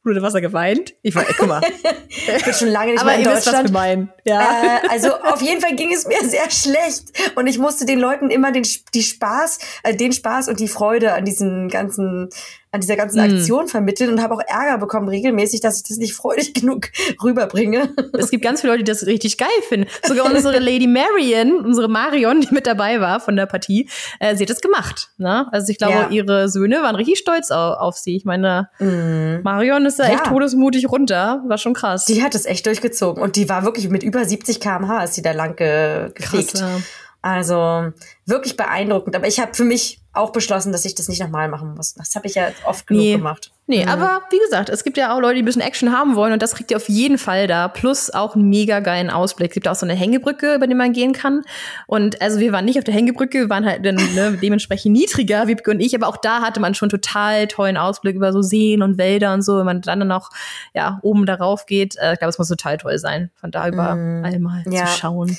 Und 0.07 0.23
Wasser 0.23 0.41
geweint. 0.41 0.95
Ich 1.03 1.15
war, 1.15 1.25
guck 1.37 1.49
mal. 1.49 1.61
ich 2.09 2.45
bin 2.45 2.55
schon 2.55 2.69
lange 2.69 2.93
nicht 2.93 3.01
Aber 3.01 3.11
mehr 3.11 3.19
in 3.19 3.25
Deutschland. 3.25 3.45
Wisst, 3.45 3.57
was 3.57 3.65
wir 3.65 3.73
meinen. 3.73 4.13
Ja. 4.25 4.41
Äh, 4.85 4.89
also 4.89 5.15
auf 5.15 5.43
jeden 5.43 5.61
Fall 5.61 5.75
ging 5.75 5.93
es 5.93 6.07
mir 6.07 6.21
sehr 6.25 6.49
schlecht 6.51 7.09
und 7.35 7.47
ich 7.47 7.59
musste 7.59 7.87
den 7.87 7.99
Leuten 7.99 8.31
immer 8.31 8.53
den 8.53 8.65
die 8.95 9.03
Spaß, 9.03 9.59
äh, 9.83 9.97
den 9.97 10.13
Spaß 10.13 10.49
und 10.49 10.61
die 10.61 10.69
Freude 10.69 11.15
an 11.15 11.25
diesen 11.25 11.69
ganzen 11.69 12.31
an 12.73 12.81
dieser 12.81 12.97
ganzen 12.97 13.23
hm. 13.23 13.37
Aktion 13.37 13.69
vermitteln 13.69 14.11
und 14.11 14.23
habe 14.23 14.35
auch 14.35 14.43
Ärger 14.47 14.79
bekommen 14.79 15.09
regelmäßig, 15.09 15.61
dass 15.61 15.79
ich 15.79 15.89
das 15.89 15.97
nicht 15.97 16.15
freudig 16.15 16.55
genug 16.61 16.89
rüberbringe. 17.23 17.91
Es 18.13 18.31
gibt 18.31 18.43
ganz 18.43 18.61
viele 18.61 18.73
Leute, 18.73 18.85
die 18.85 18.91
das 18.91 19.07
richtig 19.07 19.39
geil 19.39 19.49
finden. 19.69 19.89
Sogar 20.05 20.27
unsere 20.27 20.59
Lady 20.59 20.87
Marion, 20.87 21.65
unsere 21.65 21.89
Marion, 21.89 22.41
die 22.41 22.53
mit 22.53 22.67
dabei 22.67 23.01
war 23.01 23.21
von 23.21 23.37
der 23.37 23.47
Partie, 23.47 23.89
äh, 24.21 24.37
sie 24.37 24.45
hat 24.45 24.51
es 24.51 24.61
gemacht. 24.61 25.11
Ne? 25.17 25.47
Also 25.53 25.71
ich 25.71 25.79
glaube, 25.79 25.95
ja. 25.95 26.09
ihre 26.11 26.49
Söhne 26.49 26.83
waren 26.83 26.97
richtig 26.97 27.19
stolz 27.19 27.51
auf, 27.51 27.79
auf 27.79 27.97
sie. 27.97 28.17
Ich 28.17 28.25
meine, 28.25 28.69
mm. 28.79 29.43
Marion 29.43 29.87
ist 29.87 29.99
da 29.99 30.05
ja. 30.05 30.15
echt 30.15 30.25
todesmutig 30.27 30.91
runter. 30.91 31.43
War 31.47 31.59
schon 31.59 31.75
krass. 31.75 32.05
Die 32.07 32.23
hat 32.23 32.35
es 32.35 32.47
echt 32.47 32.67
durchgezogen. 32.67 33.23
Und 33.23 33.37
die 33.37 33.49
war 33.49 33.65
wirklich 33.65 33.89
mit 33.89 34.03
über 34.03 34.25
70 34.25 34.61
km/h 34.61 35.05
ist 35.05 35.17
die 35.17 35.23
da 35.23 35.33
lang 35.33 35.57
ge 35.57 36.11
gefegt. 36.15 36.55
Krass, 36.55 36.61
ja. 36.61 36.79
Also 37.27 37.93
wirklich 38.25 38.57
beeindruckend. 38.57 39.17
Aber 39.17 39.27
ich 39.27 39.41
habe 39.41 39.53
für 39.53 39.65
mich 39.65 39.99
auch 40.13 40.31
beschlossen, 40.31 40.71
dass 40.71 40.85
ich 40.85 40.95
das 40.95 41.09
nicht 41.09 41.21
nochmal 41.21 41.49
machen 41.49 41.75
muss. 41.75 41.95
Das 41.95 42.15
habe 42.15 42.29
ich 42.29 42.37
ja 42.37 42.51
oft 42.65 42.87
genug 42.87 43.03
nee. 43.03 43.17
gemacht. 43.17 43.51
Nee, 43.67 43.83
mhm. 43.83 43.91
aber 43.91 44.23
wie 44.31 44.39
gesagt, 44.39 44.69
es 44.69 44.85
gibt 44.85 44.97
ja 44.97 45.13
auch 45.13 45.21
Leute, 45.21 45.35
die 45.35 45.43
ein 45.43 45.45
bisschen 45.45 45.61
Action 45.61 45.91
haben 45.91 46.15
wollen 46.15 46.33
und 46.33 46.41
das 46.41 46.55
kriegt 46.55 46.71
ihr 46.71 46.77
auf 46.77 46.89
jeden 46.89 47.19
Fall 47.19 47.49
da. 47.49 47.67
Plus 47.67 48.11
auch 48.11 48.37
einen 48.37 48.49
mega 48.49 48.79
geilen 48.79 49.11
Ausblick. 49.11 49.51
Es 49.51 49.55
gibt 49.55 49.67
auch 49.67 49.75
so 49.75 49.85
eine 49.85 49.95
Hängebrücke, 49.95 50.55
über 50.55 50.69
die 50.69 50.77
man 50.77 50.93
gehen 50.93 51.13
kann. 51.13 51.43
Und 51.89 52.23
also 52.23 52.39
wir 52.39 52.53
waren 52.53 52.65
nicht 52.65 52.79
auf 52.79 52.85
der 52.85 52.95
Hängebrücke, 52.95 53.41
wir 53.41 53.51
waren 53.51 53.67
halt 53.67 53.85
dann, 53.85 53.97
ne, 53.97 54.39
dementsprechend 54.43 54.93
niedriger, 54.93 55.49
Wiebke 55.49 55.73
und 55.73 55.81
ich, 55.81 55.97
aber 55.97 56.07
auch 56.07 56.19
da 56.19 56.43
hatte 56.43 56.61
man 56.61 56.75
schon 56.75 56.91
total 56.91 57.49
tollen 57.49 57.77
Ausblick 57.77 58.15
über 58.15 58.33
so 58.33 58.41
Seen 58.41 58.83
und 58.83 58.99
Wälder 58.99 59.35
und 59.35 59.43
so, 59.43 59.59
wenn 59.59 59.67
man 59.67 59.81
dann 59.81 60.07
noch 60.07 60.31
ja, 60.75 61.01
oben 61.03 61.27
darauf 61.27 61.67
geht. 61.67 61.97
Äh, 61.97 62.13
ich 62.13 62.21
glaube, 62.21 62.31
es 62.31 62.39
muss 62.39 62.47
total 62.47 62.77
toll 62.77 62.99
sein, 62.99 63.31
von 63.35 63.51
da 63.51 63.67
über 63.67 63.97
mhm. 63.97 64.25
einmal 64.25 64.63
ja. 64.71 64.87
zu 64.87 64.99
schauen. 64.99 65.37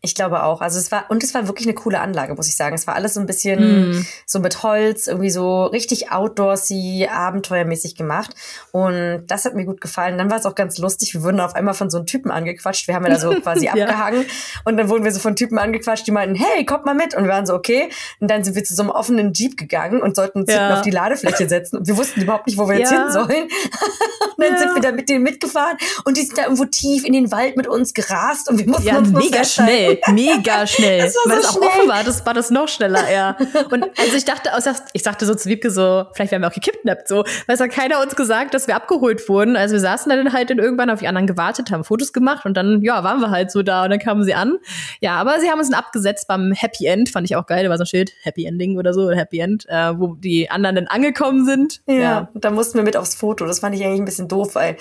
Ich 0.00 0.14
glaube 0.14 0.44
auch. 0.44 0.60
Also 0.60 0.78
es 0.78 0.92
war, 0.92 1.06
und 1.08 1.24
es 1.24 1.34
war 1.34 1.48
wirklich 1.48 1.66
eine 1.66 1.74
coole 1.74 1.98
Anlage, 1.98 2.32
muss 2.34 2.46
ich 2.46 2.54
sagen. 2.54 2.76
Es 2.76 2.86
war 2.86 2.94
alles 2.94 3.14
so 3.14 3.20
ein 3.20 3.26
bisschen 3.26 3.90
mm. 3.90 4.06
so 4.26 4.38
mit 4.38 4.62
Holz, 4.62 5.08
irgendwie 5.08 5.30
so 5.30 5.64
richtig 5.64 6.12
outdoorsy, 6.12 7.08
abenteuermäßig 7.10 7.96
gemacht. 7.96 8.30
Und 8.70 9.24
das 9.26 9.44
hat 9.44 9.56
mir 9.56 9.64
gut 9.64 9.80
gefallen. 9.80 10.16
Dann 10.16 10.30
war 10.30 10.38
es 10.38 10.46
auch 10.46 10.54
ganz 10.54 10.78
lustig. 10.78 11.14
Wir 11.14 11.24
wurden 11.24 11.40
auf 11.40 11.56
einmal 11.56 11.74
von 11.74 11.90
so 11.90 11.98
einem 11.98 12.06
Typen 12.06 12.30
angequatscht. 12.30 12.86
Wir 12.86 12.94
haben 12.94 13.06
ja 13.06 13.10
da 13.10 13.18
so 13.18 13.30
quasi 13.42 13.66
ja. 13.66 13.72
abgehangen. 13.72 14.24
Und 14.64 14.76
dann 14.76 14.88
wurden 14.88 15.02
wir 15.02 15.10
so 15.10 15.18
von 15.18 15.34
Typen 15.34 15.58
angequatscht, 15.58 16.06
die 16.06 16.12
meinten, 16.12 16.36
hey, 16.36 16.64
kommt 16.64 16.86
mal 16.86 16.94
mit. 16.94 17.16
Und 17.16 17.24
wir 17.24 17.32
waren 17.32 17.46
so, 17.46 17.54
okay. 17.54 17.88
Und 18.20 18.30
dann 18.30 18.44
sind 18.44 18.54
wir 18.54 18.62
zu 18.62 18.76
so 18.76 18.82
einem 18.82 18.92
offenen 18.92 19.32
Jeep 19.32 19.56
gegangen 19.56 20.00
und 20.00 20.14
sollten 20.14 20.42
uns 20.42 20.52
ja. 20.52 20.76
auf 20.76 20.82
die 20.82 20.92
Ladefläche 20.92 21.48
setzen. 21.48 21.76
Und 21.78 21.88
wir 21.88 21.96
wussten 21.96 22.20
überhaupt 22.20 22.46
nicht, 22.46 22.56
wo 22.56 22.68
wir 22.68 22.78
jetzt 22.78 22.92
hin 22.92 23.10
sollen. 23.10 23.26
und 24.36 24.44
dann 24.44 24.58
sind 24.58 24.74
wir 24.76 24.80
da 24.80 24.92
mit 24.92 25.08
denen 25.08 25.24
mitgefahren. 25.24 25.76
Und 26.04 26.16
die 26.16 26.22
sind 26.22 26.38
da 26.38 26.44
irgendwo 26.44 26.66
tief 26.66 27.04
in 27.04 27.14
den 27.14 27.32
Wald 27.32 27.56
mit 27.56 27.66
uns 27.66 27.94
gerast. 27.94 28.48
Und 28.48 28.58
wir 28.58 28.68
mussten 28.68 28.86
ja, 28.86 28.98
uns 28.98 29.10
mega 29.10 29.42
schnell 29.42 29.87
schnell, 29.96 30.14
mega 30.14 30.66
schnell. 30.66 30.98
Das 31.00 31.14
war 31.14 31.32
Weil 31.32 31.42
so 31.42 31.48
es 31.48 31.48
auch 31.48 31.58
schnell. 31.58 31.68
offen 31.68 31.88
war, 31.88 32.04
das 32.04 32.26
war 32.26 32.34
das 32.34 32.50
noch 32.50 32.68
schneller, 32.68 33.10
ja. 33.12 33.36
Und 33.70 33.84
also 33.98 34.16
ich 34.16 34.24
dachte, 34.24 34.50
ich 34.92 35.02
sagte 35.02 35.26
so 35.26 35.34
zu 35.34 35.48
Wiebke 35.48 35.70
so, 35.70 36.06
vielleicht 36.14 36.32
werden 36.32 36.42
wir 36.42 36.48
auch 36.48 36.54
gekidnappt, 36.54 37.08
so. 37.08 37.24
Weil 37.46 37.54
es 37.54 37.60
hat 37.60 37.70
keiner 37.70 38.00
uns 38.00 38.16
gesagt, 38.16 38.54
dass 38.54 38.66
wir 38.66 38.76
abgeholt 38.76 39.28
wurden. 39.28 39.56
Also 39.56 39.74
wir 39.74 39.80
saßen 39.80 40.10
dann 40.10 40.32
halt 40.32 40.50
dann 40.50 40.58
irgendwann 40.58 40.90
auf 40.90 41.00
die 41.00 41.08
anderen 41.08 41.26
gewartet, 41.26 41.70
haben 41.70 41.84
Fotos 41.84 42.12
gemacht 42.12 42.44
und 42.46 42.56
dann, 42.56 42.82
ja, 42.82 43.02
waren 43.04 43.20
wir 43.20 43.30
halt 43.30 43.50
so 43.50 43.62
da 43.62 43.84
und 43.84 43.90
dann 43.90 43.98
kamen 43.98 44.24
sie 44.24 44.34
an. 44.34 44.58
Ja, 45.00 45.16
aber 45.16 45.40
sie 45.40 45.50
haben 45.50 45.58
uns 45.58 45.70
dann 45.70 45.78
abgesetzt 45.78 46.28
beim 46.28 46.52
Happy 46.52 46.86
End, 46.86 47.08
fand 47.10 47.28
ich 47.28 47.36
auch 47.36 47.46
geil, 47.46 47.64
da 47.64 47.70
war 47.70 47.76
so 47.78 47.84
ein 47.84 47.86
Schild, 47.86 48.12
Happy 48.22 48.44
Ending 48.44 48.78
oder 48.78 48.92
so, 48.92 49.10
Happy 49.10 49.38
End, 49.40 49.66
äh, 49.68 49.98
wo 49.98 50.14
die 50.14 50.50
anderen 50.50 50.76
dann 50.76 50.86
angekommen 50.86 51.44
sind. 51.44 51.80
Ja, 51.86 51.94
ja. 51.94 52.28
da 52.34 52.50
mussten 52.50 52.78
wir 52.78 52.84
mit 52.84 52.96
aufs 52.96 53.14
Foto. 53.14 53.46
Das 53.46 53.60
fand 53.60 53.74
ich 53.74 53.84
eigentlich 53.84 54.00
ein 54.00 54.04
bisschen 54.04 54.28
doof, 54.28 54.54
weil 54.54 54.76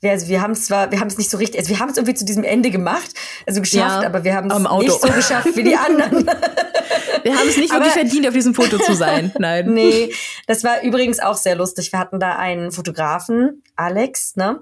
wir, 0.00 0.10
also 0.10 0.28
wir 0.28 0.40
haben 0.40 0.52
es 0.52 0.66
zwar, 0.66 0.90
wir 0.90 1.00
haben 1.00 1.08
es 1.08 1.18
nicht 1.18 1.30
so 1.30 1.36
richtig, 1.36 1.60
also 1.60 1.70
wir 1.70 1.78
haben 1.78 1.90
es 1.90 1.96
irgendwie 1.96 2.14
zu 2.14 2.24
diesem 2.24 2.44
Ende 2.44 2.70
gemacht, 2.70 3.10
also 3.46 3.60
geschafft, 3.60 4.02
ja, 4.02 4.06
aber 4.06 4.24
wir 4.24 4.34
haben 4.34 4.50
es 4.50 4.58
nicht 4.58 5.00
so 5.00 5.08
geschafft 5.08 5.56
wie 5.56 5.62
die 5.62 5.76
anderen. 5.88 6.26
wir 7.22 7.36
haben 7.36 7.48
es 7.48 7.56
nicht 7.56 7.72
wirklich 7.72 7.72
aber, 7.72 7.90
verdient, 7.90 8.26
auf 8.26 8.34
diesem 8.34 8.54
Foto 8.54 8.78
zu 8.78 8.94
sein. 8.94 9.32
Nein. 9.38 9.72
Nee, 9.72 10.12
das 10.46 10.64
war 10.64 10.82
übrigens 10.82 11.20
auch 11.20 11.36
sehr 11.36 11.54
lustig. 11.54 11.92
Wir 11.92 11.98
hatten 11.98 12.18
da 12.18 12.36
einen 12.36 12.72
Fotografen, 12.72 13.62
Alex, 13.76 14.36
ne? 14.36 14.60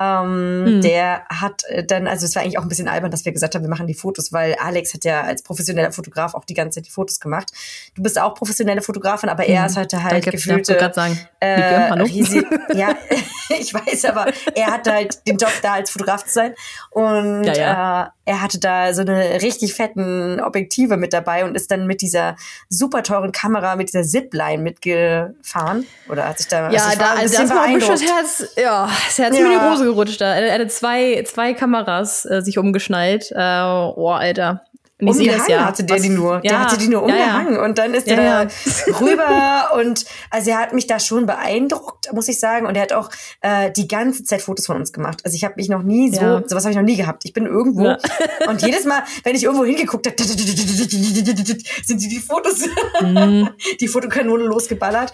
Ähm, 0.00 0.64
hm. 0.64 0.80
Der 0.80 1.24
hat 1.28 1.62
äh, 1.68 1.84
dann, 1.84 2.06
also 2.06 2.24
es 2.24 2.34
war 2.34 2.42
eigentlich 2.42 2.58
auch 2.58 2.62
ein 2.62 2.68
bisschen 2.68 2.88
albern, 2.88 3.10
dass 3.10 3.26
wir 3.26 3.32
gesagt 3.32 3.54
haben, 3.54 3.62
wir 3.62 3.68
machen 3.68 3.86
die 3.86 3.94
Fotos, 3.94 4.32
weil 4.32 4.54
Alex 4.54 4.94
hat 4.94 5.04
ja 5.04 5.20
als 5.20 5.42
professioneller 5.42 5.92
Fotograf 5.92 6.34
auch 6.34 6.46
die 6.46 6.54
ganze 6.54 6.76
Zeit 6.76 6.86
die 6.86 6.90
Fotos 6.90 7.20
gemacht. 7.20 7.52
Du 7.94 8.02
bist 8.02 8.18
auch 8.18 8.34
professionelle 8.34 8.80
Fotografin, 8.80 9.28
aber 9.28 9.44
hm. 9.44 9.52
er 9.52 9.66
ist 9.66 9.76
halt 9.76 9.92
halt 9.92 10.12
Danke, 10.12 10.30
gefühlte. 10.30 10.72
Ich 10.74 10.94
sagen. 10.94 11.18
Äh, 11.40 11.92
riesig, 12.02 12.46
ja, 12.74 12.94
ich 13.60 13.74
weiß, 13.74 14.06
aber 14.06 14.26
er 14.54 14.66
hatte 14.68 14.92
halt 14.92 15.26
den 15.26 15.36
Job 15.36 15.52
da 15.62 15.74
als 15.74 15.90
Fotograf 15.90 16.24
zu 16.24 16.32
sein 16.32 16.54
und 16.90 17.44
ja, 17.44 17.54
ja. 17.54 18.06
Äh, 18.06 18.10
er 18.30 18.40
hatte 18.40 18.60
da 18.60 18.94
so 18.94 19.00
eine 19.00 19.42
richtig 19.42 19.74
fetten 19.74 20.40
Objektive 20.40 20.96
mit 20.96 21.12
dabei 21.12 21.44
und 21.44 21.56
ist 21.56 21.68
dann 21.72 21.88
mit 21.88 22.00
dieser 22.00 22.36
super 22.68 23.02
teuren 23.02 23.32
Kamera, 23.32 23.74
mit 23.74 23.88
dieser 23.88 24.04
Zipline 24.04 24.62
mitgefahren 24.62 25.84
oder 26.08 26.28
hat 26.28 26.38
sich 26.38 26.46
da 26.46 26.70
ja, 26.70 26.84
also 26.84 26.98
da, 26.98 27.14
also 27.14 27.36
das 27.36 27.50
war 27.50 27.66
das 27.66 28.02
Herz, 28.02 28.54
ja, 28.56 28.88
das 29.06 29.18
Herz 29.18 29.36
ja. 29.36 29.42
mir 29.42 29.58
die 29.58 29.68
Hose 29.68 29.84
gerutscht 29.84 30.20
da. 30.20 30.32
Er 30.32 30.54
hatte 30.54 30.68
zwei, 30.68 31.24
zwei 31.26 31.54
Kameras 31.54 32.24
äh, 32.24 32.40
sich 32.40 32.56
umgeschnallt. 32.56 33.32
Äh, 33.32 33.34
oh, 33.36 34.10
Alter. 34.10 34.62
Und 35.00 35.08
umgehangen 35.08 35.50
ja. 35.50 35.64
hatte 35.66 35.84
der 35.84 35.96
Was? 35.96 36.02
die 36.02 36.08
nur. 36.10 36.40
Der 36.40 36.60
hatte 36.60 36.78
die 36.78 36.88
nur 36.88 37.02
umgehangen. 37.02 37.54
Ja, 37.54 37.58
ja. 37.60 37.64
Und 37.64 37.78
dann 37.78 37.94
ist 37.94 38.06
er 38.06 38.16
da 38.16 38.48
rüber. 39.00 39.72
Und 39.80 40.04
also 40.30 40.50
er 40.50 40.58
hat 40.58 40.72
mich 40.72 40.86
da 40.86 40.98
schon 40.98 41.26
beeindruckt, 41.26 42.12
muss 42.12 42.28
ich 42.28 42.38
sagen. 42.38 42.66
Und 42.66 42.76
er 42.76 42.82
hat 42.82 42.92
auch 42.92 43.10
äh, 43.40 43.70
die 43.70 43.88
ganze 43.88 44.24
Zeit 44.24 44.42
Fotos 44.42 44.66
von 44.66 44.76
uns 44.76 44.92
gemacht. 44.92 45.20
Also 45.24 45.34
ich 45.34 45.44
habe 45.44 45.54
mich 45.56 45.68
noch 45.68 45.82
nie 45.82 46.12
so, 46.12 46.20
ja. 46.20 46.42
sowas 46.46 46.64
habe 46.64 46.72
ich 46.72 46.76
noch 46.76 46.84
nie 46.84 46.96
gehabt. 46.96 47.24
Ich 47.24 47.32
bin 47.32 47.46
irgendwo 47.46 47.96
und 48.48 48.62
jedes 48.62 48.84
Mal, 48.84 49.02
wenn 49.24 49.34
ich 49.34 49.44
irgendwo 49.44 49.64
hingeguckt 49.64 50.06
habe, 50.06 50.22
sind 50.22 52.02
die, 52.02 52.08
die 52.08 52.18
Fotos, 52.18 52.66
mhm. 53.00 53.50
die 53.80 53.88
Fotokanone 53.88 54.44
losgeballert. 54.44 55.12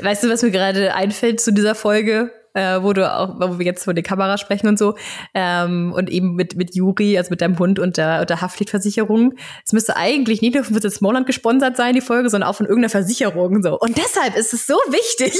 Weißt 0.00 0.22
du, 0.24 0.28
was 0.28 0.42
mir 0.42 0.50
gerade 0.50 0.94
einfällt 0.94 1.40
zu 1.40 1.52
dieser 1.52 1.74
Folge? 1.74 2.30
Äh, 2.54 2.82
wo 2.82 2.92
du 2.92 3.10
auch, 3.10 3.40
wo 3.40 3.58
wir 3.58 3.66
jetzt 3.66 3.84
von 3.84 3.94
der 3.94 4.04
Kamera 4.04 4.38
sprechen 4.38 4.68
und 4.68 4.78
so, 4.78 4.94
ähm, 5.34 5.92
und 5.92 6.10
eben 6.10 6.34
mit, 6.34 6.56
mit 6.56 6.74
Juri, 6.74 7.16
also 7.18 7.30
mit 7.30 7.40
deinem 7.40 7.58
Hund 7.58 7.78
und 7.78 7.96
der, 7.96 8.20
und 8.20 8.30
der 8.30 8.40
Haftpflichtversicherung. 8.40 9.34
Es 9.64 9.72
müsste 9.72 9.96
eigentlich 9.96 10.42
nicht 10.42 10.54
nur 10.54 10.64
von 10.64 10.90
Smallland 10.90 11.26
gesponsert 11.26 11.76
sein, 11.76 11.94
die 11.94 12.00
Folge, 12.00 12.30
sondern 12.30 12.48
auch 12.50 12.56
von 12.56 12.66
irgendeiner 12.66 12.90
Versicherung, 12.90 13.62
so. 13.62 13.78
Und 13.78 13.96
deshalb 13.96 14.36
ist 14.36 14.52
es 14.52 14.66
so 14.66 14.74
wichtig, 14.88 15.34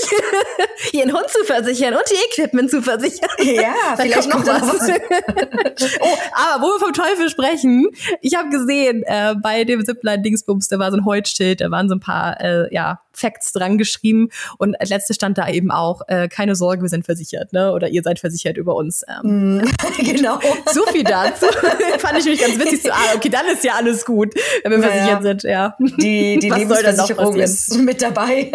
ihren 0.93 1.13
Hund 1.13 1.29
zu 1.29 1.45
versichern 1.45 1.95
und 1.95 2.05
ihr 2.11 2.45
Equipment 2.45 2.71
zu 2.71 2.83
versichern. 2.83 3.31
Ja, 3.39 3.75
vielleicht 3.97 4.29
noch 4.29 4.47
was. 4.47 4.89
oh, 6.01 6.17
aber 6.33 6.63
wo 6.63 6.67
wir 6.69 6.81
vom 6.81 6.93
Teufel 6.93 7.29
sprechen, 7.29 7.89
ich 8.21 8.37
habe 8.37 8.49
gesehen, 8.51 9.03
äh, 9.07 9.35
bei 9.43 9.65
dem 9.65 9.85
Zipline-Dingsbums, 9.85 10.69
da 10.69 10.79
war 10.79 10.91
so 10.91 10.97
ein 10.97 11.05
Holzschild, 11.05 11.61
da 11.61 11.71
waren 11.71 11.89
so 11.89 11.95
ein 11.95 12.01
paar, 12.01 12.41
äh, 12.41 12.73
ja, 12.75 13.01
Facts 13.15 13.53
dran 13.53 13.79
geschrieben 13.79 14.31
und 14.59 14.79
als 14.81 14.91
letzte 14.91 15.15
stand 15.15 15.39
da 15.39 15.49
eben 15.49 15.71
auch, 15.71 16.03
äh, 16.09 16.29
keine 16.29 16.57
Sorge, 16.57 16.83
wir 16.83 16.89
sind 16.89 17.02
versichert, 17.03 17.53
ne? 17.53 17.73
Oder 17.73 17.89
ihr 17.89 18.03
seid 18.03 18.19
versichert 18.19 18.57
über 18.57 18.75
uns. 18.75 19.03
Ähm, 19.09 19.59
mm, 19.59 19.63
genau. 19.99 20.39
So 20.73 20.85
viel 20.87 21.05
dazu. 21.05 21.47
Fand 21.99 22.19
ich 22.19 22.25
mich 22.25 22.41
ganz 22.41 22.59
witzig. 22.59 22.83
So, 22.83 22.91
ah, 22.91 23.15
okay, 23.17 23.29
dann 23.29 23.47
ist 23.47 23.65
ja 23.65 23.75
alles 23.75 24.05
gut, 24.05 24.35
wenn 24.63 24.71
wir 24.71 24.79
naja, 24.79 24.93
versichert 24.93 25.23
sind, 25.23 25.43
ja. 25.45 25.77
Die, 25.79 26.39
die 26.39 26.51
Lebensversicherung 26.51 27.37
ist 27.37 27.79
mit 27.79 28.03
dabei. 28.03 28.53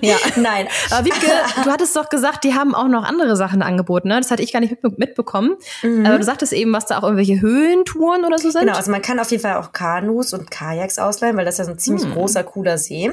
ja. 0.00 0.16
Nein. 0.36 0.68
Aber 0.90 1.04
Wiebke, 1.04 1.26
du 1.64 1.70
hattest 1.70 1.96
doch 1.96 2.08
gesagt, 2.08 2.44
die 2.44 2.54
haben 2.54 2.74
auch 2.74 2.88
noch 2.88 3.04
andere 3.04 3.36
Sachen 3.36 3.62
angeboten, 3.62 4.08
ne? 4.08 4.20
Das 4.20 4.30
hatte 4.30 4.42
ich 4.42 4.52
gar 4.52 4.60
nicht 4.60 4.76
mitbekommen. 4.96 5.56
Mhm. 5.82 6.06
Aber 6.06 6.18
du 6.18 6.24
sagtest 6.24 6.52
eben, 6.52 6.72
was 6.72 6.86
da 6.86 6.98
auch 6.98 7.02
irgendwelche 7.04 7.40
Höhlentouren 7.40 8.24
oder 8.24 8.38
so 8.38 8.50
sind. 8.50 8.62
Genau, 8.62 8.76
also 8.76 8.90
man 8.90 9.02
kann 9.02 9.18
auf 9.18 9.30
jeden 9.30 9.42
Fall 9.42 9.56
auch 9.56 9.72
Kanus 9.72 10.32
und 10.32 10.50
Kajaks 10.50 10.98
ausleihen, 10.98 11.36
weil 11.36 11.44
das 11.44 11.54
ist 11.54 11.58
ja 11.58 11.64
so 11.66 11.70
ein 11.72 11.78
ziemlich 11.78 12.06
mhm. 12.06 12.12
großer, 12.12 12.44
cooler 12.44 12.78
See. 12.78 13.10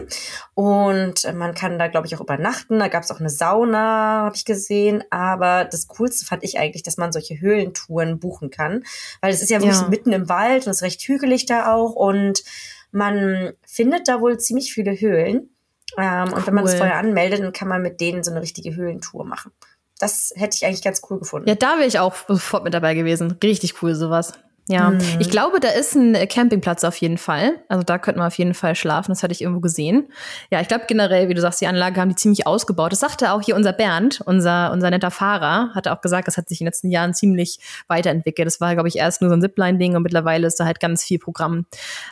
Und 0.60 1.26
man 1.36 1.54
kann 1.54 1.80
da, 1.80 1.88
glaube 1.88 2.06
ich, 2.06 2.18
auch 2.18 2.20
übernachten. 2.20 2.80
Da 2.80 2.90
gab 2.90 3.04
es 3.04 3.12
auch 3.12 3.22
eine 3.22 3.30
Sauna, 3.30 4.24
habe 4.26 4.36
ich 4.36 4.44
gesehen. 4.44 5.06
Aber 5.10 5.64
das 5.64 5.88
Coolste 5.88 6.26
fand 6.26 6.44
ich 6.44 6.60
eigentlich, 6.60 6.84
dass 6.84 6.98
man 6.98 7.14
solche 7.14 7.40
Höhlentouren 7.40 8.20
buchen 8.20 8.50
kann. 8.50 8.84
Weil 9.22 9.32
es 9.32 9.42
ist 9.42 9.52
ja 9.52 9.62
wirklich 9.62 9.80
ja. 9.80 9.88
mitten 9.88 10.12
im 10.12 10.28
Wald 10.28 10.66
und 10.66 10.72
es 10.72 10.80
ist 10.80 10.84
recht 10.84 11.02
hügelig 11.04 11.46
da 11.46 11.74
auch. 11.74 11.96
Und 11.96 12.44
man 12.92 13.54
findet 13.66 14.10
da 14.10 14.20
wohl 14.20 14.38
ziemlich 14.38 14.74
viele 14.74 15.00
Höhlen. 15.00 15.50
Ähm, 15.98 16.26
cool. 16.28 16.34
Und 16.34 16.48
wenn 16.48 16.54
man 16.54 16.66
das 16.66 16.76
vorher 16.76 16.98
anmeldet, 16.98 17.40
dann 17.40 17.54
kann 17.54 17.70
man 17.70 17.82
mit 17.82 18.02
denen 18.02 18.26
so 18.26 18.32
eine 18.32 18.42
richtige 18.42 18.76
Höhlentour 18.76 19.24
machen. 19.24 19.54
Das 19.98 20.34
hätte 20.36 20.58
ich 20.58 20.66
eigentlich 20.66 20.84
ganz 20.84 21.02
cool 21.10 21.20
gefunden. 21.20 21.48
Ja, 21.48 21.56
da 21.56 21.78
wäre 21.78 21.88
ich 21.88 22.00
auch 22.00 22.14
sofort 22.28 22.66
mit 22.66 22.74
dabei 22.74 22.96
gewesen. 22.96 23.38
Richtig 23.42 23.82
cool, 23.82 23.96
sowas. 23.96 24.34
Ja, 24.70 24.92
mhm. 24.92 25.00
ich 25.18 25.32
glaube, 25.32 25.60
da 25.60 25.70
ist 25.70 25.96
ein 25.96 26.14
Campingplatz 26.30 26.84
auf 26.84 26.96
jeden 26.98 27.18
Fall. 27.18 27.54
Also 27.70 27.82
da 27.82 27.98
könnte 27.98 28.20
man 28.20 28.28
auf 28.28 28.38
jeden 28.38 28.54
Fall 28.54 28.76
schlafen. 28.76 29.12
Das 29.12 29.24
hatte 29.24 29.32
ich 29.32 29.42
irgendwo 29.42 29.62
gesehen. 29.62 30.10
Ja, 30.52 30.62
ich 30.62 30.68
glaube 30.68 30.84
generell, 30.88 31.28
wie 31.28 31.34
du 31.34 31.42
sagst, 31.42 31.60
die 31.60 31.66
Anlage 31.66 32.00
haben 32.00 32.10
die 32.10 32.16
ziemlich 32.16 32.46
ausgebaut. 32.46 32.92
Das 32.92 33.00
sagte 33.00 33.34
auch 33.34 33.42
hier 33.42 33.56
unser 33.56 33.74
Bernd, 33.74 34.22
unser, 34.26 34.72
unser 34.72 34.92
netter 34.92 35.10
Fahrer, 35.10 35.72
hatte 35.74 35.92
auch 35.92 36.02
gesagt, 36.02 36.28
das 36.28 36.38
hat 36.38 36.48
sich 36.48 36.62
in 36.62 36.66
den 36.66 36.68
letzten 36.68 36.92
Jahren 36.92 37.16
ziemlich 37.16 37.60
weiterentwickelt. 37.88 38.46
Das 38.46 38.62
war, 38.62 38.76
glaube 38.76 38.90
ich, 38.90 38.98
erst 38.98 39.22
nur 39.22 39.32
so 39.32 39.36
ein 39.36 39.42
Zipline-Ding 39.42 39.96
und 39.96 40.04
mittlerweile 40.04 40.46
ist 40.46 40.60
da 40.60 40.66
halt 40.66 40.80
ganz 40.80 41.04
viel 41.04 41.18
Programm. 41.18 41.66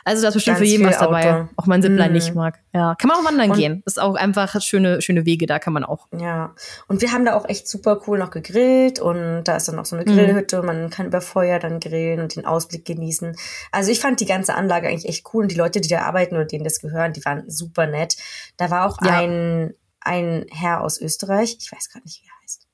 Also 0.04 0.22
da 0.22 0.28
ist 0.28 0.34
bestimmt 0.34 0.56
ganz 0.56 0.68
für 0.68 0.72
jeden 0.72 0.84
was 0.84 0.98
dabei. 0.98 1.30
Outdoor. 1.30 1.48
Auch 1.54 1.66
mein 1.66 1.80
Zipline 1.80 2.08
mhm. 2.08 2.12
nicht 2.12 2.34
mag. 2.34 2.58
Ja, 2.74 2.96
kann 2.96 3.06
man 3.06 3.18
auch 3.18 3.24
wandern 3.24 3.50
und 3.50 3.56
gehen. 3.56 3.82
Das 3.84 3.94
ist 3.94 4.02
auch 4.02 4.16
einfach 4.16 4.60
schöne, 4.60 5.00
schöne 5.00 5.24
Wege, 5.26 5.46
da 5.46 5.60
kann 5.60 5.72
man 5.72 5.84
auch. 5.84 6.08
Ja, 6.18 6.54
und 6.88 7.02
wir 7.02 7.12
haben 7.12 7.24
da 7.24 7.34
auch 7.34 7.48
echt 7.48 7.68
super 7.68 8.00
cool 8.08 8.18
noch 8.18 8.30
gegrillt 8.30 8.98
und 8.98 9.44
da 9.44 9.54
ist 9.54 9.68
dann 9.68 9.76
noch 9.76 9.84
so 9.84 9.94
eine 9.94 10.10
mhm. 10.10 10.16
Grillhütte. 10.16 10.60
Mhm. 10.60 10.66
Man 10.66 10.90
kann 10.90 11.06
über 11.06 11.20
Feuer 11.20 11.60
dann 11.60 11.78
grillen 11.78 12.20
und 12.20 12.34
den 12.34 12.47
Ausblick 12.48 12.84
genießen. 12.84 13.36
Also 13.72 13.90
ich 13.90 14.00
fand 14.00 14.20
die 14.20 14.26
ganze 14.26 14.54
Anlage 14.54 14.88
eigentlich 14.88 15.08
echt 15.08 15.26
cool 15.32 15.44
und 15.44 15.52
die 15.52 15.56
Leute, 15.56 15.80
die 15.80 15.88
da 15.88 16.02
arbeiten 16.02 16.34
oder 16.34 16.44
denen 16.44 16.64
das 16.64 16.80
gehören, 16.80 17.12
die 17.12 17.24
waren 17.24 17.48
super 17.48 17.86
nett. 17.86 18.16
Da 18.56 18.70
war 18.70 18.86
auch 18.86 18.98
ja. 19.04 19.18
ein, 19.18 19.74
ein 20.00 20.46
Herr 20.50 20.82
aus 20.82 21.00
Österreich, 21.00 21.56
ich 21.60 21.72
weiß 21.72 21.90
gerade 21.90 22.04
nicht, 22.04 22.22
wie 22.22 22.28
er 22.28 22.42
heißt. 22.42 22.66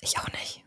Ich 0.00 0.18
auch 0.18 0.28
nicht. 0.32 0.62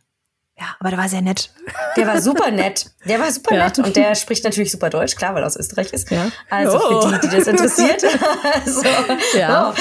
Ja, 0.58 0.74
aber 0.80 0.89
der 0.89 1.00
war 1.00 1.10
sehr 1.10 1.21
nett. 1.21 1.52
Der 1.98 2.08
war 2.08 2.21
super 2.21 2.50
nett. 2.50 2.89
Der 3.04 3.19
war 3.19 3.30
super 3.30 3.56
ja. 3.56 3.65
nett. 3.65 3.78
Und 3.78 3.98
der 3.98 4.15
spricht 4.15 4.45
natürlich 4.45 4.71
super 4.71 4.89
Deutsch, 4.89 5.17
klar, 5.17 5.36
weil 5.36 5.43
er 5.43 5.48
aus 5.48 5.58
Österreich 5.58 5.91
ist. 5.91 6.10
Ja. 6.10 6.32
Also 6.50 6.80
oh. 6.80 7.02
für 7.02 7.19
die, 7.19 7.28
die 7.28 7.36
das 7.36 7.48
interessiert. 7.48 8.04
also, 8.54 8.82
ja. 9.38 9.71
Oh, 9.71 9.74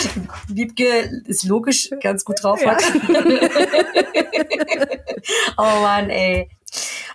Wiebke 0.48 1.22
ist 1.26 1.44
logisch 1.44 1.90
ganz 2.02 2.24
gut 2.24 2.42
drauf. 2.42 2.60
Ja. 2.60 2.76
oh 5.58 5.80
Mann, 5.80 6.10
ey. 6.10 6.50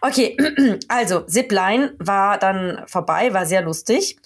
Okay, 0.01 0.37
also 0.87 1.21
Zipline 1.21 1.93
war 1.99 2.37
dann 2.37 2.83
vorbei, 2.87 3.33
war 3.33 3.45
sehr 3.45 3.61
lustig 3.61 4.17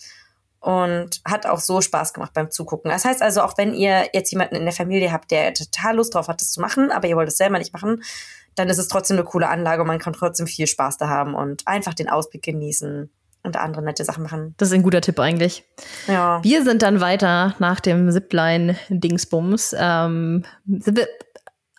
und 0.59 1.21
hat 1.25 1.45
auch 1.45 1.59
so 1.59 1.81
Spaß 1.81 2.13
gemacht 2.13 2.31
beim 2.33 2.49
Zugucken. 2.49 2.89
Das 2.89 3.05
heißt 3.05 3.21
also, 3.21 3.41
auch 3.41 3.57
wenn 3.57 3.73
ihr 3.73 4.07
jetzt 4.13 4.31
jemanden 4.31 4.55
in 4.55 4.63
der 4.63 4.73
Familie 4.73 5.12
habt, 5.12 5.31
der 5.31 5.53
total 5.53 5.97
Lust 5.97 6.15
drauf 6.15 6.27
hat, 6.27 6.41
das 6.41 6.51
zu 6.51 6.62
machen, 6.62 6.91
aber 6.91 7.07
ihr 7.07 7.15
wollt 7.15 7.27
es 7.27 7.38
selber 7.38 7.57
nicht 7.57 7.73
machen, 7.73 8.01
dann 8.55 8.69
ist 8.69 8.77
es 8.77 8.88
trotzdem 8.88 9.17
eine 9.17 9.25
coole 9.25 9.49
Anlage 9.49 9.81
und 9.81 9.88
man 9.88 9.99
kann 9.99 10.13
trotzdem 10.13 10.47
viel 10.47 10.67
Spaß 10.67 10.97
da 10.97 11.09
haben 11.09 11.33
und 11.33 11.67
einfach 11.67 11.93
den 11.93 12.09
Ausblick 12.09 12.43
genießen 12.43 13.09
und 13.43 13.57
andere 13.57 13.83
nette 13.83 14.05
Sachen 14.05 14.23
machen. 14.23 14.55
Das 14.57 14.69
ist 14.69 14.73
ein 14.73 14.83
guter 14.83 15.01
Tipp 15.01 15.19
eigentlich. 15.19 15.65
Ja. 16.07 16.41
Wir 16.43 16.63
sind 16.63 16.81
dann 16.81 17.01
weiter 17.01 17.55
nach 17.59 17.81
dem 17.81 18.09
Zipline-Dingsbums. 18.09 19.75
Ähm, 19.77 20.43
sind 20.65 20.97
wir 20.97 21.07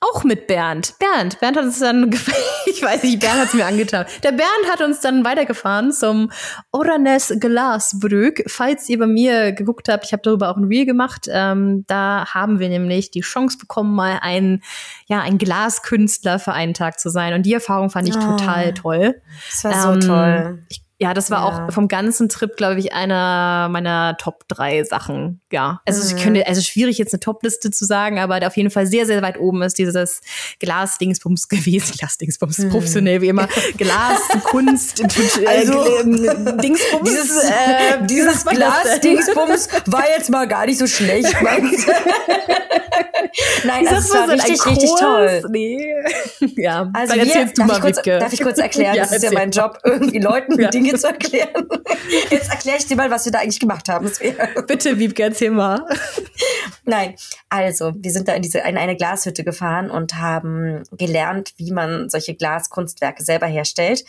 auch 0.00 0.24
mit 0.24 0.46
Bernd. 0.46 0.94
Bernd, 0.98 1.40
Bernd 1.40 1.56
hat 1.56 1.64
uns 1.64 1.78
dann, 1.78 2.10
ich 2.66 2.82
weiß 2.82 3.02
nicht, 3.02 3.20
Bernd 3.20 3.40
hat 3.40 3.48
es 3.48 3.54
mir 3.54 3.66
angetan. 3.66 4.06
Der 4.22 4.32
Bernd 4.32 4.70
hat 4.70 4.82
uns 4.82 5.00
dann 5.00 5.24
weitergefahren 5.24 5.92
zum 5.92 6.30
Oranes 6.72 7.32
Glasbrück. 7.40 8.42
Falls 8.46 8.88
ihr 8.88 8.98
bei 8.98 9.06
mir 9.06 9.52
geguckt 9.52 9.88
habt, 9.88 10.04
ich 10.04 10.12
habe 10.12 10.22
darüber 10.22 10.50
auch 10.50 10.56
ein 10.56 10.64
Reel 10.64 10.84
gemacht. 10.84 11.26
Ähm, 11.30 11.84
da 11.86 12.26
haben 12.32 12.58
wir 12.58 12.68
nämlich 12.68 13.10
die 13.10 13.22
Chance 13.22 13.58
bekommen, 13.58 13.94
mal 13.94 14.18
ein, 14.20 14.62
ja, 15.06 15.20
ein 15.20 15.38
Glaskünstler 15.38 16.38
für 16.38 16.52
einen 16.52 16.74
Tag 16.74 17.00
zu 17.00 17.08
sein. 17.08 17.32
Und 17.32 17.46
die 17.46 17.54
Erfahrung 17.54 17.90
fand 17.90 18.08
ich 18.08 18.16
oh, 18.16 18.20
total 18.20 18.74
toll. 18.74 19.22
Das 19.50 19.64
war 19.64 19.94
ähm, 19.94 20.02
so 20.02 20.08
toll. 20.08 20.64
Ich 20.68 20.83
ja, 21.00 21.12
das 21.12 21.30
war 21.30 21.40
ja. 21.40 21.68
auch 21.68 21.72
vom 21.72 21.88
ganzen 21.88 22.28
Trip, 22.28 22.56
glaube 22.56 22.78
ich, 22.78 22.92
einer 22.92 23.68
meiner 23.68 24.16
Top 24.16 24.46
drei 24.46 24.84
Sachen. 24.84 25.40
Ja, 25.50 25.80
also 25.86 26.00
mhm. 26.04 26.16
ich 26.16 26.22
könnte, 26.22 26.46
also 26.46 26.60
schwierig 26.60 26.98
jetzt 26.98 27.12
eine 27.12 27.18
Top-Liste 27.18 27.72
zu 27.72 27.84
sagen, 27.84 28.20
aber 28.20 28.46
auf 28.46 28.56
jeden 28.56 28.70
Fall 28.70 28.86
sehr, 28.86 29.04
sehr 29.04 29.20
weit 29.20 29.38
oben 29.40 29.62
ist 29.62 29.76
dieses 29.76 30.20
Glas-Dingsbums 30.60 31.48
gewesen. 31.48 31.94
Glas-Dingsbums, 31.98 32.58
mhm. 32.58 32.70
professionell 32.70 33.20
wie 33.22 33.28
immer. 33.28 33.48
Glas, 33.76 34.20
Kunst, 34.44 35.00
äh, 35.40 35.46
also 35.46 35.84
äh, 35.84 36.56
Dingsbums. 36.58 37.10
Dieses, 37.10 37.44
äh, 37.44 37.50
dieses 38.08 38.44
Glas-Dingsbums 38.44 39.68
war 39.86 40.04
jetzt 40.16 40.30
mal 40.30 40.46
gar 40.46 40.66
nicht 40.66 40.78
so 40.78 40.86
schlecht. 40.86 41.34
Nein, 43.64 43.84
das 43.84 44.12
war 44.12 44.28
richtig, 44.28 44.64
richtig 44.64 44.90
toll. 44.98 45.42
Nee. 45.50 45.92
Ja, 46.56 46.88
also 46.92 47.14
dann 47.14 47.26
erzählst 47.26 47.56
wir, 47.56 47.64
du 47.64 47.72
mal, 47.72 47.80
kurz, 47.80 48.00
Darf 48.02 48.32
ich 48.32 48.40
kurz 48.40 48.58
erklären? 48.58 48.94
Ja, 48.94 49.02
das 49.02 49.12
ist 49.12 49.24
ja 49.24 49.32
mein 49.32 49.50
Job, 49.50 49.78
irgendwie 49.82 50.18
Leuten 50.18 50.60
ja. 50.60 50.70
Dinge 50.70 50.83
zu 50.92 51.06
erklären. 51.08 51.66
Jetzt 52.30 52.50
erkläre 52.50 52.78
ich 52.78 52.86
dir 52.86 52.96
mal, 52.96 53.10
was 53.10 53.24
wir 53.24 53.32
da 53.32 53.38
eigentlich 53.38 53.60
gemacht 53.60 53.88
haben. 53.88 54.10
Bitte, 54.66 54.98
Wiebke, 54.98 55.22
erzähl 55.22 55.50
mal. 55.50 55.86
Nein, 56.84 57.14
also 57.48 57.92
wir 57.96 58.10
sind 58.10 58.28
da 58.28 58.34
in 58.34 58.42
diese 58.42 58.58
in 58.58 58.76
eine 58.76 58.96
Glashütte 58.96 59.44
gefahren 59.44 59.90
und 59.90 60.14
haben 60.16 60.82
gelernt, 60.92 61.54
wie 61.56 61.72
man 61.72 62.08
solche 62.10 62.34
Glaskunstwerke 62.34 63.22
selber 63.22 63.46
herstellt. 63.46 64.04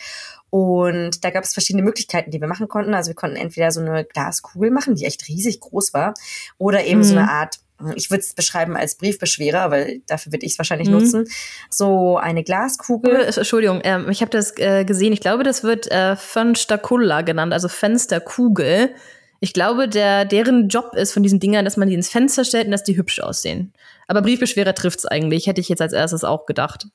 Und 0.50 1.24
da 1.24 1.30
gab 1.30 1.44
es 1.44 1.52
verschiedene 1.52 1.82
Möglichkeiten, 1.82 2.30
die 2.30 2.40
wir 2.40 2.48
machen 2.48 2.68
konnten. 2.68 2.94
Also 2.94 3.08
wir 3.08 3.14
konnten 3.14 3.36
entweder 3.36 3.70
so 3.72 3.80
eine 3.80 4.04
Glaskugel 4.04 4.70
machen, 4.70 4.94
die 4.94 5.04
echt 5.04 5.26
riesig 5.28 5.60
groß 5.60 5.92
war, 5.92 6.14
oder 6.58 6.84
eben 6.84 7.00
mhm. 7.00 7.04
so 7.04 7.16
eine 7.16 7.30
Art 7.30 7.58
ich 7.94 8.10
würde 8.10 8.22
es 8.22 8.34
beschreiben 8.34 8.76
als 8.76 8.96
Briefbeschwerer, 8.96 9.70
weil 9.70 10.00
dafür 10.06 10.32
würde 10.32 10.46
ich 10.46 10.52
es 10.52 10.58
wahrscheinlich 10.58 10.88
mhm. 10.88 10.94
nutzen. 10.94 11.28
So 11.70 12.16
eine 12.16 12.42
Glaskugel. 12.42 13.16
Äh, 13.16 13.36
Entschuldigung, 13.36 13.80
ähm, 13.84 14.08
ich 14.10 14.20
habe 14.20 14.30
das 14.30 14.56
äh, 14.58 14.84
gesehen. 14.84 15.12
Ich 15.12 15.20
glaube, 15.20 15.42
das 15.42 15.62
wird 15.62 15.90
äh, 15.90 16.16
Fensterkulla 16.16 17.22
genannt, 17.22 17.52
also 17.52 17.68
Fensterkugel. 17.68 18.94
Ich 19.40 19.52
glaube, 19.52 19.88
der, 19.88 20.24
deren 20.24 20.68
Job 20.68 20.94
ist 20.94 21.12
von 21.12 21.22
diesen 21.22 21.40
Dingern, 21.40 21.64
dass 21.64 21.76
man 21.76 21.88
die 21.88 21.94
ins 21.94 22.08
Fenster 22.08 22.44
stellt 22.44 22.66
und 22.66 22.72
dass 22.72 22.84
die 22.84 22.96
hübsch 22.96 23.20
aussehen. 23.20 23.74
Aber 24.08 24.22
Briefbeschwerer 24.22 24.74
trifft's 24.74 25.04
eigentlich, 25.04 25.46
hätte 25.46 25.60
ich 25.60 25.68
jetzt 25.68 25.82
als 25.82 25.92
erstes 25.92 26.24
auch 26.24 26.46
gedacht. 26.46 26.86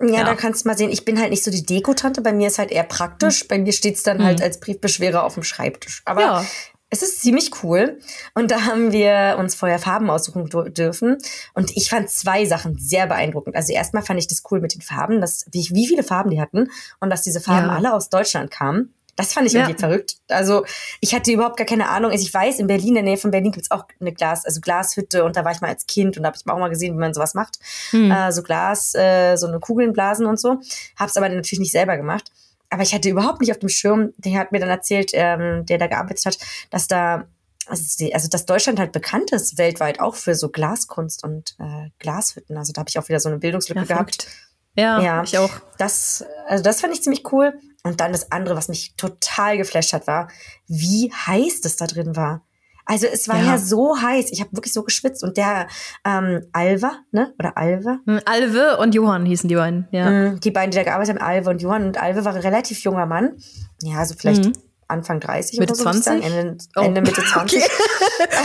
Ja, 0.00 0.08
ja. 0.08 0.24
da 0.24 0.34
kannst 0.34 0.64
du 0.64 0.68
mal 0.68 0.76
sehen. 0.76 0.90
Ich 0.90 1.04
bin 1.04 1.20
halt 1.20 1.30
nicht 1.30 1.44
so 1.44 1.52
die 1.52 1.64
Dekotante. 1.64 2.20
Bei 2.20 2.32
mir 2.32 2.48
ist 2.48 2.58
halt 2.58 2.72
eher 2.72 2.82
praktisch. 2.82 3.44
Mhm. 3.44 3.48
Bei 3.48 3.58
mir 3.58 3.72
steht's 3.72 4.02
dann 4.02 4.18
mhm. 4.18 4.24
halt 4.24 4.42
als 4.42 4.58
Briefbeschwerer 4.58 5.22
auf 5.22 5.34
dem 5.34 5.44
Schreibtisch. 5.44 6.02
Aber 6.04 6.20
ja. 6.20 6.44
Es 6.90 7.02
ist 7.02 7.22
ziemlich 7.22 7.50
cool. 7.62 7.98
Und 8.34 8.50
da 8.50 8.62
haben 8.66 8.92
wir 8.92 9.36
uns 9.38 9.54
vorher 9.54 9.78
Farben 9.78 10.10
aussuchen 10.10 10.48
dürfen. 10.74 11.18
Und 11.54 11.76
ich 11.76 11.90
fand 11.90 12.10
zwei 12.10 12.44
Sachen 12.44 12.78
sehr 12.78 13.06
beeindruckend. 13.06 13.56
Also 13.56 13.72
erstmal 13.72 14.02
fand 14.02 14.20
ich 14.20 14.28
das 14.28 14.42
cool 14.50 14.60
mit 14.60 14.74
den 14.74 14.80
Farben, 14.80 15.20
dass, 15.20 15.46
wie, 15.50 15.68
wie 15.72 15.86
viele 15.86 16.04
Farben 16.04 16.30
die 16.30 16.40
hatten 16.40 16.70
und 17.00 17.10
dass 17.10 17.22
diese 17.22 17.40
Farben 17.40 17.68
ja. 17.68 17.74
alle 17.74 17.94
aus 17.94 18.10
Deutschland 18.10 18.50
kamen. 18.50 18.94
Das 19.16 19.32
fand 19.32 19.46
ich 19.46 19.54
irgendwie 19.54 19.78
verrückt. 19.78 20.16
Also 20.28 20.64
ich 21.00 21.14
hatte 21.14 21.30
überhaupt 21.30 21.56
gar 21.56 21.66
keine 21.66 21.88
Ahnung. 21.88 22.10
Also 22.10 22.24
ich 22.24 22.34
weiß, 22.34 22.58
in 22.58 22.66
Berlin, 22.66 22.88
in 22.88 22.94
der 22.94 23.02
Nähe 23.04 23.16
von 23.16 23.30
Berlin 23.30 23.52
gibt's 23.52 23.70
auch 23.70 23.84
eine 24.00 24.12
Glas, 24.12 24.44
also 24.44 24.60
Glashütte 24.60 25.24
und 25.24 25.36
da 25.36 25.44
war 25.44 25.52
ich 25.52 25.60
mal 25.60 25.68
als 25.68 25.86
Kind 25.86 26.16
und 26.16 26.24
da 26.24 26.28
habe 26.28 26.36
ich 26.36 26.50
auch 26.50 26.58
mal 26.58 26.68
gesehen, 26.68 26.94
wie 26.94 27.00
man 27.00 27.14
sowas 27.14 27.34
macht. 27.34 27.58
Hm. 27.90 28.10
Äh, 28.10 28.32
so 28.32 28.42
Glas, 28.42 28.94
äh, 28.94 29.36
so 29.36 29.46
eine 29.46 29.60
Kugeln 29.60 29.92
blasen 29.92 30.26
und 30.26 30.40
so. 30.40 30.60
Hab's 30.96 31.16
aber 31.16 31.28
natürlich 31.28 31.60
nicht 31.60 31.72
selber 31.72 31.96
gemacht 31.96 32.32
aber 32.74 32.82
ich 32.82 32.92
hatte 32.92 33.08
überhaupt 33.08 33.40
nicht 33.40 33.52
auf 33.52 33.60
dem 33.60 33.68
Schirm, 33.68 34.12
der 34.16 34.36
hat 34.36 34.50
mir 34.50 34.58
dann 34.58 34.68
erzählt, 34.68 35.12
ähm, 35.12 35.64
der 35.64 35.78
da 35.78 35.86
gearbeitet 35.86 36.26
hat, 36.26 36.38
dass 36.70 36.88
da, 36.88 37.28
also 37.68 38.28
dass 38.28 38.46
Deutschland 38.46 38.80
halt 38.80 38.90
bekannt 38.90 39.30
ist 39.30 39.58
weltweit 39.58 40.00
auch 40.00 40.16
für 40.16 40.34
so 40.34 40.48
Glaskunst 40.48 41.22
und 41.22 41.54
äh, 41.60 41.90
Glashütten. 42.00 42.56
Also 42.56 42.72
da 42.72 42.80
habe 42.80 42.88
ich 42.88 42.98
auch 42.98 43.08
wieder 43.08 43.20
so 43.20 43.28
eine 43.28 43.38
Bildungslücke 43.38 43.82
ja, 43.82 43.86
gehabt. 43.86 44.26
Ja, 44.74 45.00
ja, 45.00 45.22
ich 45.22 45.38
auch. 45.38 45.52
Das, 45.78 46.24
also 46.48 46.64
das 46.64 46.80
fand 46.80 46.92
ich 46.92 47.02
ziemlich 47.04 47.32
cool. 47.32 47.54
Und 47.84 48.00
dann 48.00 48.10
das 48.10 48.32
andere, 48.32 48.56
was 48.56 48.66
mich 48.66 48.96
total 48.96 49.56
geflasht 49.56 49.92
hat, 49.92 50.08
war, 50.08 50.28
wie 50.66 51.12
heiß 51.12 51.60
das 51.60 51.76
da 51.76 51.86
drin 51.86 52.16
war. 52.16 52.44
Also 52.86 53.06
es 53.06 53.28
war 53.28 53.38
ja, 53.38 53.52
ja 53.52 53.58
so 53.58 54.00
heiß, 54.00 54.30
ich 54.30 54.40
habe 54.40 54.52
wirklich 54.52 54.72
so 54.72 54.82
geschwitzt 54.82 55.22
und 55.24 55.36
der 55.36 55.68
ähm, 56.04 56.42
Alva, 56.52 56.92
ne? 57.12 57.34
Oder 57.38 57.56
Alva? 57.56 57.98
Hm, 58.06 58.20
Alve 58.24 58.76
und 58.78 58.94
Johann 58.94 59.24
hießen 59.24 59.48
die 59.48 59.54
beiden, 59.54 59.88
ja. 59.90 60.10
Mhm, 60.10 60.40
die 60.40 60.50
beiden, 60.50 60.70
die 60.70 60.76
da 60.76 60.84
gearbeitet 60.84 61.16
haben, 61.16 61.22
Alve 61.26 61.50
und 61.50 61.62
Johann. 61.62 61.84
Und 61.84 62.00
Alve 62.00 62.24
war 62.24 62.34
ein 62.34 62.40
relativ 62.40 62.80
junger 62.80 63.06
Mann. 63.06 63.36
Ja, 63.82 63.98
also 63.98 64.14
vielleicht 64.18 64.44
mhm. 64.44 64.52
Anfang 64.86 65.18
30 65.20 65.58
Mitte 65.58 65.72
oder 65.72 65.94
so, 65.94 66.00
20? 66.00 66.24
Ende, 66.24 66.58
oh. 66.76 66.80
Ende 66.82 67.00
Mitte 67.00 67.22
20. 67.32 67.62
Okay. 67.62 67.70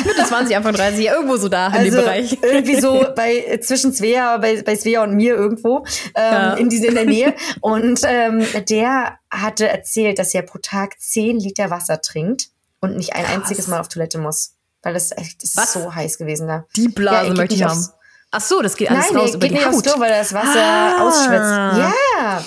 Mitte 0.05 0.23
20, 0.25 0.55
Anfang 0.55 0.73
30, 0.73 1.05
irgendwo 1.05 1.35
so 1.35 1.49
da 1.49 1.67
also 1.67 1.79
in 1.79 1.83
dem 1.85 1.93
also 1.93 2.01
Bereich. 2.01 2.37
irgendwie 2.41 2.79
so 2.79 3.05
bei 3.15 3.59
zwischen 3.61 3.93
Svea, 3.93 4.37
bei, 4.37 4.61
bei 4.61 4.75
Svea 4.75 5.03
und 5.03 5.15
mir 5.15 5.35
irgendwo 5.35 5.85
ähm, 6.15 6.33
ja. 6.33 6.53
in, 6.53 6.69
diese, 6.69 6.87
in 6.87 6.95
der 6.95 7.05
Nähe. 7.05 7.33
Und 7.59 8.01
ähm, 8.05 8.45
der 8.69 9.19
hatte 9.29 9.67
erzählt, 9.67 10.17
dass 10.17 10.33
er 10.33 10.43
pro 10.43 10.59
Tag 10.59 10.99
10 10.99 11.39
Liter 11.39 11.69
Wasser 11.69 12.01
trinkt 12.01 12.49
und 12.81 12.97
nicht 12.97 13.13
ein 13.13 13.25
Krass. 13.25 13.35
einziges 13.35 13.67
Mal 13.67 13.79
auf 13.79 13.87
Toilette 13.87 14.17
muss. 14.17 14.55
Weil 14.81 14.93
das 14.93 15.11
echt, 15.11 15.43
das 15.43 15.55
ist 15.55 15.73
so 15.73 15.93
heiß 15.93 16.17
gewesen 16.17 16.47
da. 16.47 16.65
Die 16.75 16.87
Blase 16.87 17.27
ja, 17.27 17.33
möchte 17.33 17.55
ich 17.55 17.63
haben. 17.63 17.85
Ach 18.31 18.41
so, 18.41 18.61
das 18.61 18.75
geht 18.75 18.89
alles 18.89 19.07
Nein, 19.07 19.17
raus 19.17 19.29
nee, 19.31 19.35
über 19.35 19.39
geht 19.39 19.51
die 19.51 19.55
nicht 19.55 19.65
Haut. 19.65 19.73
Aufs 19.73 19.83
Klo, 19.83 19.99
weil 19.99 20.09
das 20.09 20.33
Wasser 20.33 20.63
ah. 20.63 21.01
ausschwitzt. 21.01 21.93
Ja. 22.17 22.43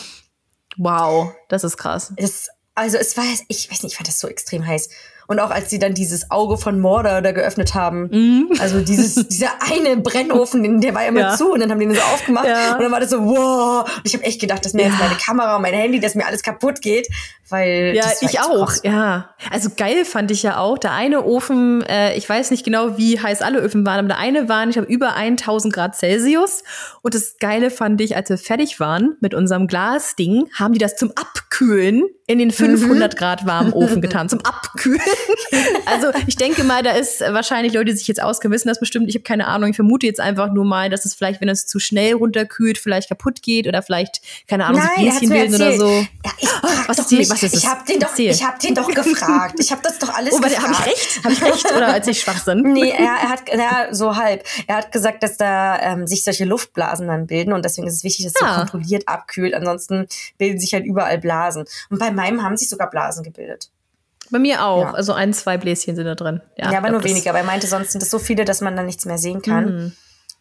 Wow, 0.78 1.34
das 1.48 1.64
ist 1.64 1.76
krass. 1.76 2.12
Es, 2.16 2.48
also 2.74 2.96
es 2.96 3.16
war, 3.16 3.24
ich 3.48 3.70
weiß 3.70 3.82
nicht, 3.82 3.92
ich 3.92 3.96
fand 3.96 4.08
das 4.08 4.18
so 4.18 4.28
extrem 4.28 4.66
heiß. 4.66 4.88
Und 5.32 5.40
auch 5.40 5.50
als 5.50 5.70
sie 5.70 5.78
dann 5.78 5.94
dieses 5.94 6.30
Auge 6.30 6.58
von 6.58 6.78
Mordor 6.78 7.22
da 7.22 7.32
geöffnet 7.32 7.74
haben, 7.74 8.08
mhm. 8.12 8.50
also 8.60 8.80
dieses, 8.80 9.14
dieser 9.28 9.50
eine 9.60 9.96
Brennofen, 9.96 10.82
der 10.82 10.94
war 10.94 11.06
immer 11.06 11.20
ja. 11.20 11.36
zu 11.36 11.52
und 11.52 11.60
dann 11.60 11.70
haben 11.70 11.80
die 11.80 11.86
den 11.86 11.94
so 11.94 12.02
aufgemacht 12.02 12.46
ja. 12.46 12.74
und 12.74 12.82
dann 12.82 12.92
war 12.92 13.00
das 13.00 13.08
so, 13.08 13.24
wow. 13.24 13.90
Und 13.96 14.02
ich 14.04 14.12
habe 14.12 14.24
echt 14.24 14.42
gedacht, 14.42 14.62
dass 14.62 14.74
mir 14.74 14.82
ja. 14.82 14.88
jetzt 14.88 14.98
meine 14.98 15.14
Kamera 15.14 15.56
und 15.56 15.62
mein 15.62 15.72
Handy, 15.72 16.00
dass 16.00 16.14
mir 16.14 16.26
alles 16.26 16.42
kaputt 16.42 16.82
geht, 16.82 17.08
weil 17.48 17.92
ja, 17.94 18.04
ich 18.20 18.40
auch, 18.40 18.72
ja. 18.82 19.30
Also 19.50 19.70
geil 19.76 20.04
fand 20.04 20.30
ich 20.30 20.42
ja 20.42 20.58
auch. 20.58 20.78
Der 20.78 20.92
eine 20.92 21.24
Ofen, 21.24 21.82
äh, 21.82 22.14
ich 22.14 22.28
weiß 22.28 22.50
nicht 22.50 22.64
genau, 22.64 22.96
wie 22.98 23.20
heiß 23.20 23.42
alle 23.42 23.58
Öfen 23.58 23.84
waren, 23.86 24.00
aber 24.00 24.08
der 24.08 24.18
eine 24.18 24.48
waren, 24.48 24.70
ich 24.70 24.76
habe 24.76 24.86
über 24.86 25.14
1000 25.14 25.72
Grad 25.72 25.96
Celsius. 25.96 26.62
Und 27.02 27.14
das 27.14 27.36
Geile 27.38 27.70
fand 27.70 28.00
ich, 28.00 28.16
als 28.16 28.30
wir 28.30 28.38
fertig 28.38 28.80
waren 28.80 29.16
mit 29.20 29.34
unserem 29.34 29.66
Glasding, 29.66 30.48
haben 30.58 30.72
die 30.72 30.78
das 30.78 30.96
zum 30.96 31.10
Abkühlen 31.10 32.04
in 32.26 32.38
den 32.38 32.50
500 32.50 33.12
mhm. 33.12 33.18
Grad 33.18 33.46
warmen 33.46 33.72
Ofen 33.72 34.00
getan, 34.00 34.28
zum 34.28 34.40
Abkühlen. 34.44 35.00
also 35.86 36.08
ich 36.26 36.36
denke 36.36 36.64
mal, 36.64 36.82
da 36.82 36.92
ist 36.92 37.20
wahrscheinlich 37.20 37.72
Leute, 37.72 37.92
die 37.92 37.96
sich 37.96 38.08
jetzt 38.08 38.22
auskennen, 38.22 38.54
wissen 38.54 38.68
das 38.68 38.80
bestimmt. 38.80 39.08
Ich 39.08 39.14
habe 39.14 39.22
keine 39.22 39.46
Ahnung. 39.46 39.70
Ich 39.70 39.76
vermute 39.76 40.06
jetzt 40.06 40.20
einfach 40.20 40.52
nur 40.52 40.64
mal, 40.64 40.90
dass 40.90 41.04
es 41.04 41.14
vielleicht, 41.14 41.40
wenn 41.40 41.48
es 41.48 41.66
zu 41.66 41.78
schnell 41.78 42.14
runterkühlt, 42.14 42.78
vielleicht 42.78 43.08
kaputt 43.08 43.42
geht 43.42 43.66
oder 43.66 43.82
vielleicht, 43.82 44.20
keine 44.48 44.66
Ahnung, 44.66 44.80
Nein, 44.80 44.90
so 44.96 45.02
Bläschen 45.02 45.28
bilden 45.28 45.54
oder 45.54 45.76
so. 45.76 45.88
Ja, 45.88 46.30
ich 46.38 46.48
oh, 46.62 46.68
was, 46.86 46.98
ist 46.98 47.30
was 47.30 47.42
ist 47.42 47.54
es? 47.54 47.62
Ich 47.62 47.68
habe 47.68 47.84
den 47.84 48.00
doch, 48.00 48.18
ich 48.18 48.44
habe 48.44 48.58
den 48.58 48.74
doch 48.74 48.88
gefragt. 48.88 49.54
Ich 49.58 49.70
habe 49.70 49.82
das 49.82 49.98
doch 49.98 50.14
alles 50.14 50.34
oh, 50.34 50.40
gefragt. 50.40 50.62
Habe 50.62 50.72
ich 50.72 50.86
recht? 50.86 51.24
Habe 51.24 51.34
ich 51.34 51.42
recht 51.42 51.76
oder 51.76 51.88
als 51.88 52.06
ich 52.06 52.20
schwach 52.20 52.42
sind? 52.42 52.64
Nee, 52.64 52.90
er, 52.90 53.04
er 53.04 53.28
hat 53.28 53.42
ja, 53.48 53.94
so 53.94 54.16
halb. 54.16 54.44
Er 54.66 54.76
hat 54.76 54.92
gesagt, 54.92 55.22
dass 55.22 55.36
da 55.36 55.80
ähm, 55.80 56.06
sich 56.06 56.24
solche 56.24 56.44
Luftblasen 56.44 57.06
dann 57.08 57.26
bilden 57.26 57.52
und 57.52 57.64
deswegen 57.64 57.86
ist 57.86 57.94
es 57.94 58.04
wichtig, 58.04 58.26
dass 58.26 58.34
es 58.34 58.42
ah. 58.42 58.56
kontrolliert 58.56 59.08
abkühlt. 59.08 59.54
Ansonsten 59.54 60.06
bilden 60.38 60.60
sich 60.60 60.74
halt 60.74 60.84
überall 60.84 61.18
Blasen. 61.18 61.64
Und 61.90 61.98
bei 61.98 62.10
meinem 62.10 62.42
haben 62.42 62.56
sich 62.56 62.68
sogar 62.68 62.90
Blasen 62.90 63.22
gebildet. 63.22 63.70
Bei 64.32 64.38
mir 64.38 64.64
auch. 64.64 64.86
Ja. 64.86 64.94
Also 64.94 65.12
ein, 65.12 65.32
zwei 65.32 65.58
Bläschen 65.58 65.94
sind 65.94 66.06
da 66.06 66.14
drin. 66.14 66.40
Ja, 66.56 66.72
ja 66.72 66.78
aber 66.78 66.90
nur 66.90 67.04
weniger. 67.04 67.30
Aber 67.30 67.38
er 67.38 67.44
meinte, 67.44 67.66
sonst 67.66 67.92
sind 67.92 68.02
es 68.02 68.10
so 68.10 68.18
viele, 68.18 68.44
dass 68.44 68.62
man 68.62 68.74
dann 68.74 68.86
nichts 68.86 69.04
mehr 69.04 69.18
sehen 69.18 69.42
kann. 69.42 69.64
Mhm. 69.64 69.92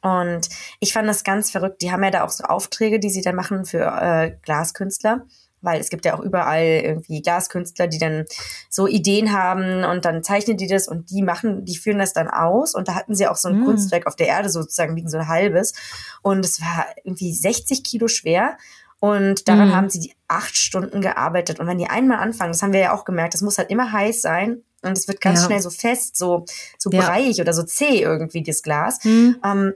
Und 0.01 0.49
ich 0.79 0.93
fand 0.93 1.07
das 1.07 1.23
ganz 1.23 1.51
verrückt. 1.51 1.81
Die 1.81 1.91
haben 1.91 2.03
ja 2.03 2.09
da 2.09 2.23
auch 2.23 2.29
so 2.29 2.45
Aufträge, 2.45 2.99
die 2.99 3.09
sie 3.09 3.21
dann 3.21 3.35
machen 3.35 3.65
für 3.65 3.85
äh, 3.85 4.31
Glaskünstler 4.41 5.25
weil 5.61 5.79
es 5.79 5.89
gibt 5.89 6.05
ja 6.05 6.15
auch 6.15 6.19
überall 6.19 6.81
irgendwie 6.83 7.21
Glaskünstler, 7.21 7.87
die 7.87 7.99
dann 7.99 8.25
so 8.69 8.87
Ideen 8.87 9.31
haben 9.31 9.83
und 9.83 10.05
dann 10.05 10.23
zeichnen 10.23 10.57
die 10.57 10.67
das 10.67 10.87
und 10.87 11.09
die 11.11 11.21
machen, 11.21 11.65
die 11.65 11.77
führen 11.77 11.99
das 11.99 12.13
dann 12.13 12.27
aus 12.27 12.75
und 12.75 12.87
da 12.87 12.95
hatten 12.95 13.15
sie 13.15 13.27
auch 13.27 13.35
so 13.35 13.49
ein 13.49 13.61
mm. 13.61 13.65
Kunstwerk 13.65 14.07
auf 14.07 14.15
der 14.15 14.27
Erde 14.27 14.49
sozusagen 14.49 14.95
liegen, 14.95 15.09
so 15.09 15.17
ein 15.17 15.27
halbes 15.27 15.73
und 16.21 16.43
es 16.43 16.61
war 16.61 16.87
irgendwie 17.03 17.33
60 17.33 17.83
Kilo 17.83 18.07
schwer 18.07 18.57
und 19.01 19.47
daran 19.47 19.69
mm. 19.69 19.75
haben 19.75 19.89
sie 19.89 19.99
die 19.99 20.13
acht 20.27 20.55
Stunden 20.55 21.01
gearbeitet 21.01 21.59
und 21.59 21.65
wenn 21.65 21.79
die 21.79 21.89
einmal 21.89 22.19
anfangen, 22.19 22.51
das 22.51 22.61
haben 22.61 22.71
wir 22.71 22.79
ja 22.79 22.93
auch 22.93 23.03
gemerkt, 23.03 23.33
das 23.33 23.41
muss 23.41 23.57
halt 23.57 23.71
immer 23.71 23.91
heiß 23.91 24.21
sein 24.21 24.61
und 24.83 24.95
es 24.95 25.07
wird 25.07 25.19
ganz 25.19 25.39
ja. 25.39 25.45
schnell 25.47 25.59
so 25.59 25.71
fest, 25.71 26.15
so, 26.15 26.45
so 26.77 26.91
ja. 26.91 27.01
breiig 27.01 27.39
oder 27.41 27.51
so 27.51 27.63
zäh 27.63 27.99
irgendwie, 27.99 28.43
das 28.43 28.61
Glas. 28.61 29.03
Mm. 29.03 29.31
Ähm, 29.43 29.73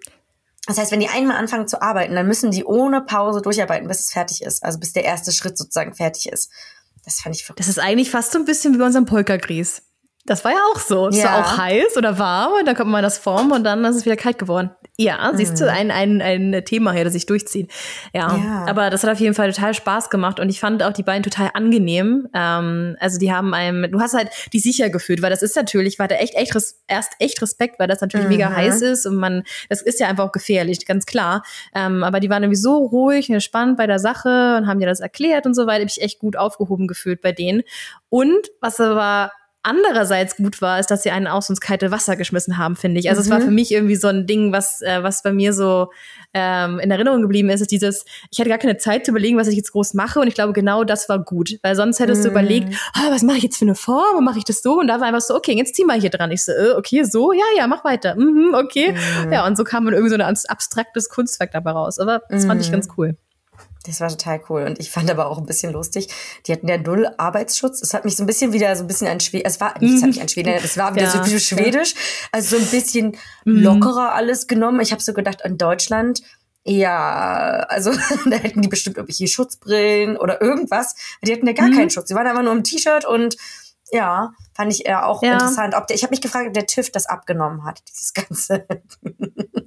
das 0.67 0.77
heißt, 0.77 0.91
wenn 0.91 0.99
die 0.99 1.09
einmal 1.09 1.37
anfangen 1.37 1.67
zu 1.67 1.81
arbeiten, 1.81 2.13
dann 2.13 2.27
müssen 2.27 2.51
die 2.51 2.65
ohne 2.65 3.01
Pause 3.01 3.41
durcharbeiten, 3.41 3.87
bis 3.87 3.99
es 3.99 4.11
fertig 4.11 4.43
ist. 4.43 4.63
Also 4.63 4.79
bis 4.79 4.93
der 4.93 5.03
erste 5.03 5.31
Schritt 5.31 5.57
sozusagen 5.57 5.95
fertig 5.95 6.29
ist. 6.29 6.51
Das 7.03 7.19
fand 7.19 7.35
ich 7.35 7.43
verrückt. 7.43 7.59
Das 7.59 7.67
ist 7.67 7.79
eigentlich 7.79 8.11
fast 8.11 8.31
so 8.31 8.37
ein 8.37 8.45
bisschen 8.45 8.73
wie 8.73 8.77
bei 8.77 8.85
unserem 8.85 9.05
Polka-Grieß. 9.05 9.81
Das 10.25 10.43
war 10.43 10.51
ja 10.51 10.61
auch 10.71 10.79
so. 10.79 11.07
Es 11.07 11.17
ja. 11.17 11.25
war 11.25 11.39
auch 11.39 11.57
heiß 11.57 11.97
oder 11.97 12.19
warm 12.19 12.53
und 12.59 12.65
dann 12.65 12.75
kommt 12.75 12.91
man 12.91 13.03
das 13.03 13.17
formen 13.17 13.51
und 13.51 13.63
dann 13.63 13.83
ist 13.85 13.95
es 13.95 14.05
wieder 14.05 14.17
kalt 14.17 14.37
geworden. 14.37 14.71
Ja, 14.97 15.31
mhm. 15.31 15.37
siehst 15.37 15.59
du, 15.59 15.69
ein, 15.69 15.91
ein, 15.91 16.21
ein 16.21 16.63
Thema 16.63 16.93
hier, 16.93 17.03
das 17.03 17.13
sich 17.13 17.25
durchzieht. 17.25 17.69
Ja, 18.13 18.37
ja, 18.37 18.65
aber 18.67 18.89
das 18.89 19.03
hat 19.03 19.11
auf 19.11 19.19
jeden 19.19 19.33
Fall 19.33 19.51
total 19.51 19.73
Spaß 19.73 20.09
gemacht 20.09 20.39
und 20.39 20.49
ich 20.49 20.61
fand 20.61 20.83
auch 20.83 20.93
die 20.93 21.03
beiden 21.03 21.23
total 21.23 21.49
angenehm. 21.53 22.29
Ähm, 22.33 22.95
also 22.99 23.19
die 23.19 23.33
haben 23.33 23.53
einem, 23.53 23.91
du 23.91 23.99
hast 23.99 24.13
halt 24.13 24.29
die 24.53 24.59
sicher 24.59 24.89
gefühlt, 24.89 25.21
weil 25.21 25.29
das 25.29 25.41
ist 25.41 25.55
natürlich, 25.57 25.99
war 25.99 26.07
da 26.07 26.15
echt, 26.15 26.35
echt, 26.35 26.55
erst 26.87 27.13
echt 27.19 27.41
Respekt, 27.41 27.77
weil 27.77 27.87
das 27.87 27.99
natürlich 27.99 28.27
mhm. 28.27 28.33
mega 28.33 28.55
heiß 28.55 28.81
ist 28.81 29.05
und 29.05 29.17
man, 29.17 29.43
das 29.67 29.81
ist 29.81 29.99
ja 29.99 30.07
einfach 30.07 30.25
auch 30.25 30.31
gefährlich, 30.31 30.85
ganz 30.85 31.05
klar. 31.05 31.43
Ähm, 31.73 32.03
aber 32.03 32.21
die 32.21 32.29
waren 32.29 32.43
irgendwie 32.43 32.61
so 32.61 32.77
ruhig 32.77 33.27
und 33.27 33.35
entspannt 33.35 33.77
bei 33.77 33.87
der 33.87 33.99
Sache 33.99 34.55
und 34.57 34.67
haben 34.67 34.79
dir 34.79 34.87
das 34.87 35.01
erklärt 35.01 35.45
und 35.45 35.55
so 35.55 35.67
weiter. 35.67 35.81
Hab 35.81 35.89
ich 35.89 36.01
echt 36.01 36.19
gut 36.19 36.37
aufgehoben 36.37 36.87
gefühlt 36.87 37.21
bei 37.21 37.33
denen. 37.33 37.63
Und 38.09 38.47
was 38.61 38.79
aber 38.79 39.31
andererseits 39.65 40.37
gut 40.37 40.61
war, 40.61 40.79
ist, 40.79 40.91
dass 40.91 41.03
sie 41.03 41.11
einen 41.11 41.27
aus 41.27 41.49
ins 41.49 41.59
kalte 41.59 41.91
Wasser 41.91 42.15
geschmissen 42.15 42.57
haben, 42.57 42.75
finde 42.75 42.99
ich. 42.99 43.09
Also 43.09 43.21
mhm. 43.21 43.25
es 43.25 43.31
war 43.31 43.41
für 43.41 43.49
mhm. 43.49 43.55
mich 43.55 43.71
irgendwie 43.71 43.95
so 43.95 44.07
ein 44.07 44.27
Ding, 44.27 44.51
was, 44.51 44.81
äh, 44.81 45.01
was 45.01 45.23
bei 45.23 45.33
mir 45.33 45.53
so 45.53 45.89
ähm, 46.33 46.79
in 46.79 46.91
Erinnerung 46.91 47.21
geblieben 47.21 47.49
ist, 47.49 47.61
ist 47.61 47.71
dieses, 47.71 48.05
ich 48.29 48.39
hatte 48.39 48.49
gar 48.49 48.59
keine 48.59 48.77
Zeit 48.77 49.05
zu 49.05 49.11
überlegen, 49.11 49.37
was 49.37 49.47
ich 49.47 49.55
jetzt 49.55 49.71
groß 49.71 49.95
mache 49.95 50.19
und 50.19 50.27
ich 50.27 50.35
glaube, 50.35 50.53
genau 50.53 50.83
das 50.83 51.09
war 51.09 51.19
gut, 51.19 51.57
weil 51.63 51.75
sonst 51.75 51.99
hättest 51.99 52.21
mhm. 52.21 52.25
du 52.25 52.29
überlegt, 52.31 52.75
oh, 52.95 53.11
was 53.11 53.23
mache 53.23 53.37
ich 53.37 53.43
jetzt 53.43 53.57
für 53.57 53.65
eine 53.65 53.75
Form 53.75 54.17
und 54.17 54.23
mache 54.23 54.37
ich 54.37 54.45
das 54.45 54.61
so 54.61 54.79
und 54.79 54.87
da 54.87 54.99
war 54.99 55.07
einfach 55.07 55.21
so, 55.21 55.35
okay, 55.35 55.53
jetzt 55.57 55.75
zieh 55.75 55.85
mal 55.85 55.99
hier 55.99 56.11
dran. 56.11 56.31
Ich 56.31 56.45
so, 56.45 56.51
äh, 56.51 56.73
okay, 56.77 57.03
so, 57.03 57.33
ja, 57.33 57.45
ja, 57.57 57.67
mach 57.67 57.83
weiter, 57.83 58.15
mhm, 58.15 58.53
okay. 58.53 58.93
Mhm. 59.25 59.33
Ja, 59.33 59.47
und 59.47 59.57
so 59.57 59.63
kam 59.63 59.85
man 59.85 59.93
irgendwie 59.93 60.15
so 60.15 60.21
ein 60.21 60.37
abstraktes 60.47 61.09
Kunstwerk 61.09 61.51
dabei 61.51 61.71
raus, 61.71 61.99
aber 61.99 62.21
das 62.29 62.45
fand 62.45 62.61
ich 62.61 62.71
ganz 62.71 62.87
cool. 62.97 63.17
Das 63.85 63.99
war 63.99 64.09
total 64.09 64.41
cool. 64.49 64.63
Und 64.63 64.79
ich 64.79 64.91
fand 64.91 65.09
aber 65.09 65.27
auch 65.27 65.37
ein 65.37 65.45
bisschen 65.45 65.73
lustig. 65.73 66.07
Die 66.45 66.51
hatten 66.51 66.67
ja 66.67 66.77
null 66.77 67.07
Arbeitsschutz. 67.17 67.81
Es 67.81 67.93
hat 67.93 68.05
mich 68.05 68.15
so 68.15 68.23
ein 68.23 68.27
bisschen 68.27 68.53
wieder 68.53 68.75
so 68.75 68.83
ein 68.83 68.87
bisschen 68.87 69.07
an 69.07 69.19
Schwedisch, 69.19 69.47
es 69.47 69.61
war, 69.61 69.79
nicht, 69.79 70.03
nicht 70.03 70.21
an 70.21 70.29
Schwedisch, 70.29 70.63
es 70.63 70.77
war 70.77 70.95
wieder 70.95 71.05
ja, 71.05 71.23
so 71.23 71.39
Schwedisch. 71.39 71.93
Also 72.31 72.57
so 72.57 72.63
ein 72.63 72.69
bisschen 72.69 73.17
mhm. 73.45 73.61
lockerer 73.61 74.13
alles 74.13 74.47
genommen. 74.47 74.79
Ich 74.81 74.91
habe 74.91 75.01
so 75.01 75.13
gedacht, 75.13 75.41
in 75.43 75.57
Deutschland, 75.57 76.21
ja, 76.63 77.65
also 77.69 77.91
da 78.25 78.37
hätten 78.37 78.61
die 78.61 78.67
bestimmt 78.67 78.97
irgendwelche 78.97 79.27
Schutzbrillen 79.27 80.17
oder 80.17 80.41
irgendwas. 80.41 80.95
Die 81.23 81.31
hatten 81.31 81.47
ja 81.47 81.53
gar 81.53 81.67
mhm. 81.67 81.77
keinen 81.77 81.89
Schutz. 81.89 82.07
Die 82.07 82.15
waren 82.15 82.27
einfach 82.27 82.43
nur 82.43 82.53
im 82.53 82.63
T-Shirt 82.63 83.05
und 83.05 83.37
ja, 83.91 84.33
fand 84.55 84.73
ich 84.73 84.85
eher 84.85 85.07
auch 85.07 85.21
ja. 85.21 85.33
interessant. 85.33 85.75
Ob 85.75 85.87
der, 85.87 85.95
ich 85.95 86.03
habe 86.03 86.11
mich 86.11 86.21
gefragt, 86.21 86.47
ob 86.47 86.53
der 86.53 86.65
TÜV 86.65 86.89
das 86.91 87.05
abgenommen 87.05 87.63
hat, 87.65 87.81
dieses 87.87 88.13
Ganze. 88.13 88.65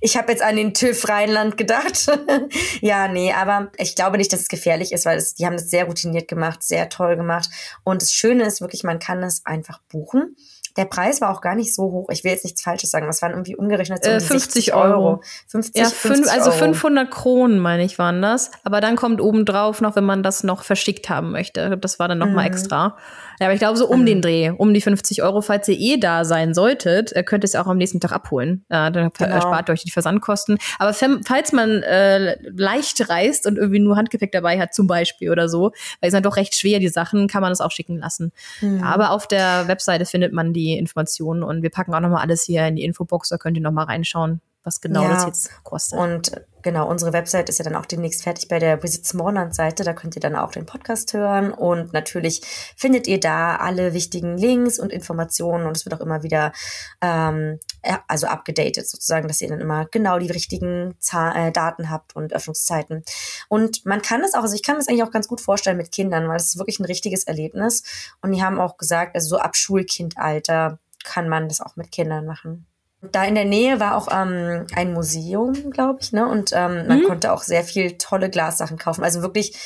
Ich 0.00 0.16
habe 0.16 0.32
jetzt 0.32 0.42
an 0.42 0.56
den 0.56 0.74
TÜV 0.74 1.08
Rheinland 1.08 1.56
gedacht. 1.56 2.06
ja, 2.80 3.08
nee, 3.08 3.32
aber 3.32 3.70
ich 3.76 3.94
glaube 3.94 4.18
nicht, 4.18 4.32
dass 4.32 4.40
es 4.40 4.48
gefährlich 4.48 4.92
ist, 4.92 5.06
weil 5.06 5.18
es, 5.18 5.34
die 5.34 5.46
haben 5.46 5.56
das 5.56 5.70
sehr 5.70 5.84
routiniert 5.84 6.28
gemacht, 6.28 6.62
sehr 6.62 6.88
toll 6.88 7.16
gemacht. 7.16 7.48
Und 7.84 8.02
das 8.02 8.12
Schöne 8.12 8.44
ist 8.44 8.60
wirklich, 8.60 8.84
man 8.84 8.98
kann 8.98 9.22
es 9.22 9.44
einfach 9.44 9.80
buchen. 9.90 10.36
Der 10.76 10.84
Preis 10.84 11.22
war 11.22 11.30
auch 11.30 11.40
gar 11.40 11.54
nicht 11.54 11.74
so 11.74 11.84
hoch. 11.84 12.08
Ich 12.10 12.22
will 12.22 12.32
jetzt 12.32 12.44
nichts 12.44 12.60
Falsches 12.60 12.90
sagen. 12.90 13.08
Was 13.08 13.22
waren 13.22 13.32
irgendwie 13.32 13.56
umgerechnet 13.56 14.04
so 14.04 14.10
äh, 14.10 14.20
50 14.20 14.74
Euro. 14.74 15.22
50, 15.48 15.82
ja, 15.82 15.88
50 15.88 16.30
also 16.30 16.50
500 16.50 17.10
Kronen, 17.10 17.58
meine 17.58 17.82
ich, 17.82 17.98
waren 17.98 18.20
das. 18.20 18.50
Aber 18.62 18.82
dann 18.82 18.96
kommt 18.96 19.22
obendrauf 19.22 19.80
noch, 19.80 19.96
wenn 19.96 20.04
man 20.04 20.22
das 20.22 20.44
noch 20.44 20.64
verschickt 20.64 21.08
haben 21.08 21.32
möchte. 21.32 21.78
Das 21.78 21.98
war 21.98 22.08
dann 22.08 22.18
noch 22.18 22.26
mhm. 22.26 22.34
mal 22.34 22.46
extra. 22.46 22.96
Ja, 23.40 23.46
aber 23.46 23.54
ich 23.54 23.60
glaube 23.60 23.76
so 23.76 23.86
um 23.86 24.02
mhm. 24.02 24.06
den 24.06 24.22
Dreh, 24.22 24.50
um 24.50 24.72
die 24.72 24.80
50 24.80 25.22
Euro. 25.22 25.40
Falls 25.40 25.68
ihr 25.68 25.78
eh 25.78 25.98
da 25.98 26.24
sein 26.24 26.54
solltet, 26.54 27.14
äh, 27.14 27.22
könnt 27.22 27.44
ihr 27.44 27.46
es 27.46 27.54
auch 27.54 27.66
am 27.66 27.78
nächsten 27.78 28.00
Tag 28.00 28.12
abholen. 28.12 28.64
Äh, 28.68 28.90
dann 28.90 29.10
genau. 29.16 29.40
spart 29.40 29.70
euch 29.70 29.82
die 29.84 29.90
Versandkosten. 29.90 30.58
Aber 30.78 30.92
falls 30.92 31.52
man 31.52 31.82
äh, 31.82 32.36
leicht 32.50 33.08
reist 33.08 33.46
und 33.46 33.56
irgendwie 33.56 33.80
nur 33.80 33.96
Handgepäck 33.96 34.32
dabei 34.32 34.58
hat, 34.58 34.74
zum 34.74 34.86
Beispiel 34.86 35.30
oder 35.30 35.48
so, 35.48 35.72
weil 36.00 36.08
es 36.08 36.12
sind 36.12 36.26
doch 36.26 36.36
recht 36.36 36.54
schwer, 36.54 36.78
die 36.78 36.88
Sachen, 36.88 37.28
kann 37.28 37.42
man 37.42 37.52
es 37.52 37.60
auch 37.60 37.70
schicken 37.70 37.98
lassen. 37.98 38.32
Mhm. 38.60 38.82
aber 38.82 39.10
auf 39.10 39.26
der 39.26 39.68
Webseite 39.68 40.04
findet 40.04 40.32
man 40.32 40.52
die 40.52 40.76
Informationen 40.78 41.42
und 41.42 41.62
wir 41.62 41.70
packen 41.70 41.94
auch 41.94 42.00
nochmal 42.00 42.22
alles 42.22 42.44
hier 42.44 42.66
in 42.66 42.76
die 42.76 42.84
Infobox, 42.84 43.28
da 43.28 43.36
könnt 43.36 43.56
ihr 43.56 43.62
nochmal 43.62 43.86
reinschauen, 43.86 44.40
was 44.66 44.80
genau 44.80 45.04
ja. 45.04 45.10
das 45.10 45.24
jetzt 45.26 45.64
kostet. 45.64 45.98
Und 45.98 46.32
genau, 46.62 46.88
unsere 46.90 47.12
Website 47.12 47.48
ist 47.48 47.58
ja 47.58 47.64
dann 47.64 47.76
auch 47.76 47.86
demnächst 47.86 48.24
fertig 48.24 48.48
bei 48.48 48.58
der 48.58 48.82
Visit 48.82 49.06
Smallland 49.06 49.54
Seite. 49.54 49.84
Da 49.84 49.92
könnt 49.92 50.16
ihr 50.16 50.20
dann 50.20 50.34
auch 50.34 50.50
den 50.50 50.66
Podcast 50.66 51.12
hören 51.12 51.52
und 51.52 51.92
natürlich 51.92 52.42
findet 52.76 53.06
ihr 53.06 53.20
da 53.20 53.56
alle 53.56 53.94
wichtigen 53.94 54.36
Links 54.36 54.80
und 54.80 54.92
Informationen 54.92 55.66
und 55.66 55.76
es 55.76 55.86
wird 55.86 55.94
auch 55.94 56.00
immer 56.00 56.24
wieder 56.24 56.52
ähm, 57.00 57.60
also 58.08 58.26
abgedatet 58.26 58.88
sozusagen, 58.88 59.28
dass 59.28 59.40
ihr 59.40 59.48
dann 59.48 59.60
immer 59.60 59.86
genau 59.86 60.18
die 60.18 60.30
richtigen 60.30 60.96
Zah 60.98 61.46
äh, 61.46 61.52
Daten 61.52 61.88
habt 61.88 62.16
und 62.16 62.34
Öffnungszeiten. 62.34 63.04
Und 63.48 63.86
man 63.86 64.02
kann 64.02 64.22
es 64.22 64.34
auch, 64.34 64.42
also 64.42 64.56
ich 64.56 64.64
kann 64.64 64.78
es 64.78 64.88
eigentlich 64.88 65.04
auch 65.04 65.12
ganz 65.12 65.28
gut 65.28 65.40
vorstellen 65.40 65.76
mit 65.76 65.92
Kindern, 65.92 66.28
weil 66.28 66.36
es 66.36 66.46
ist 66.46 66.58
wirklich 66.58 66.80
ein 66.80 66.86
richtiges 66.86 67.22
Erlebnis. 67.24 67.84
Und 68.20 68.32
die 68.32 68.42
haben 68.42 68.58
auch 68.58 68.76
gesagt, 68.76 69.14
also 69.14 69.28
so 69.28 69.38
ab 69.38 69.54
Schulkindalter 69.54 70.80
kann 71.04 71.28
man 71.28 71.48
das 71.48 71.60
auch 71.60 71.76
mit 71.76 71.92
Kindern 71.92 72.26
machen. 72.26 72.66
Da 73.12 73.24
in 73.24 73.34
der 73.34 73.44
Nähe 73.44 73.80
war 73.80 73.96
auch 73.96 74.08
ähm, 74.10 74.66
ein 74.74 74.92
Museum, 74.92 75.70
glaube 75.70 75.98
ich, 76.02 76.12
ne? 76.12 76.28
Und 76.28 76.52
ähm, 76.52 76.86
man 76.86 77.00
mhm. 77.00 77.04
konnte 77.04 77.32
auch 77.32 77.42
sehr 77.42 77.64
viel 77.64 77.98
tolle 77.98 78.30
Glassachen 78.30 78.78
kaufen. 78.78 79.04
Also 79.04 79.22
wirklich 79.22 79.56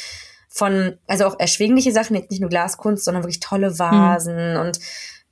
von, 0.49 0.99
also 1.07 1.27
auch 1.27 1.39
erschwingliche 1.39 1.93
Sachen, 1.93 2.17
jetzt 2.17 2.31
nicht 2.31 2.41
nur 2.41 2.51
Glaskunst, 2.51 3.05
sondern 3.05 3.23
wirklich 3.23 3.41
tolle 3.41 3.79
Vasen 3.79 4.55
mhm. 4.55 4.61
und 4.61 4.81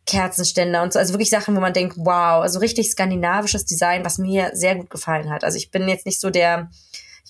Kerzenständer 0.06 0.82
und 0.82 0.92
so. 0.92 0.98
Also 0.98 1.12
wirklich 1.12 1.28
Sachen, 1.28 1.54
wo 1.54 1.60
man 1.60 1.74
denkt, 1.74 1.96
wow, 1.98 2.42
also 2.42 2.60
richtig 2.60 2.90
skandinavisches 2.90 3.66
Design, 3.66 4.04
was 4.04 4.18
mir 4.18 4.50
sehr 4.54 4.74
gut 4.74 4.90
gefallen 4.90 5.30
hat. 5.30 5.44
Also 5.44 5.58
ich 5.58 5.70
bin 5.70 5.86
jetzt 5.86 6.06
nicht 6.06 6.20
so 6.20 6.30
der, 6.30 6.70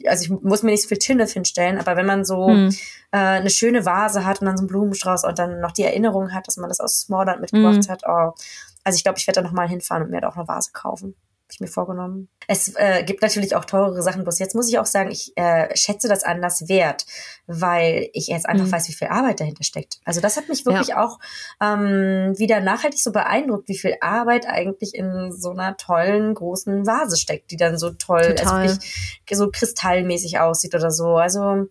also 0.06 0.22
ich 0.22 0.30
muss 0.30 0.62
mir 0.62 0.70
nicht 0.70 0.82
so 0.82 0.88
viel 0.88 0.98
Tinnef 0.98 1.32
hinstellen, 1.32 1.78
aber 1.78 1.96
wenn 1.96 2.06
man 2.06 2.24
so 2.24 2.48
mhm. 2.48 2.68
äh, 3.10 3.16
eine 3.18 3.50
schöne 3.50 3.84
Vase 3.84 4.24
hat 4.24 4.40
und 4.40 4.46
dann 4.46 4.56
so 4.56 4.62
einen 4.62 4.68
Blumenstrauß 4.68 5.24
und 5.24 5.38
dann 5.38 5.60
noch 5.60 5.72
die 5.72 5.82
Erinnerung 5.82 6.32
hat, 6.32 6.46
dass 6.46 6.56
man 6.56 6.68
das 6.68 6.78
aus 6.78 7.00
Smallland 7.00 7.40
mitgebracht 7.40 7.88
mhm. 7.88 7.90
hat, 7.90 8.02
oh, 8.06 8.32
also 8.88 8.96
ich 8.96 9.04
glaube, 9.04 9.18
ich 9.18 9.26
werde 9.26 9.42
da 9.42 9.46
nochmal 9.46 9.68
hinfahren 9.68 10.04
und 10.04 10.10
mir 10.10 10.22
da 10.22 10.30
auch 10.30 10.36
eine 10.36 10.48
Vase 10.48 10.70
kaufen. 10.72 11.08
Habe 11.08 11.52
ich 11.52 11.60
mir 11.60 11.66
vorgenommen. 11.66 12.30
Es 12.46 12.74
äh, 12.76 13.04
gibt 13.04 13.20
natürlich 13.20 13.54
auch 13.54 13.66
teurere 13.66 14.00
Sachen, 14.02 14.22
bloß 14.22 14.38
jetzt 14.38 14.54
muss 14.54 14.66
ich 14.66 14.78
auch 14.78 14.86
sagen, 14.86 15.10
ich 15.10 15.36
äh, 15.36 15.76
schätze 15.76 16.08
das 16.08 16.22
anders 16.22 16.70
wert, 16.70 17.04
weil 17.46 18.08
ich 18.14 18.28
jetzt 18.28 18.48
einfach 18.48 18.64
mhm. 18.64 18.72
weiß, 18.72 18.88
wie 18.88 18.94
viel 18.94 19.08
Arbeit 19.08 19.40
dahinter 19.40 19.62
steckt. 19.62 20.00
Also 20.06 20.22
das 20.22 20.38
hat 20.38 20.48
mich 20.48 20.64
wirklich 20.64 20.88
ja. 20.88 21.04
auch 21.04 21.18
ähm, 21.60 22.32
wieder 22.38 22.60
nachhaltig 22.60 23.02
so 23.02 23.12
beeindruckt, 23.12 23.68
wie 23.68 23.76
viel 23.76 23.94
Arbeit 24.00 24.46
eigentlich 24.46 24.94
in 24.94 25.32
so 25.32 25.50
einer 25.50 25.76
tollen 25.76 26.32
großen 26.32 26.86
Vase 26.86 27.18
steckt, 27.18 27.50
die 27.50 27.58
dann 27.58 27.76
so 27.76 27.90
toll, 27.90 28.36
also 28.42 28.80
so 29.30 29.50
kristallmäßig 29.50 30.38
aussieht 30.38 30.74
oder 30.74 30.90
so. 30.90 31.16
Also 31.16 31.66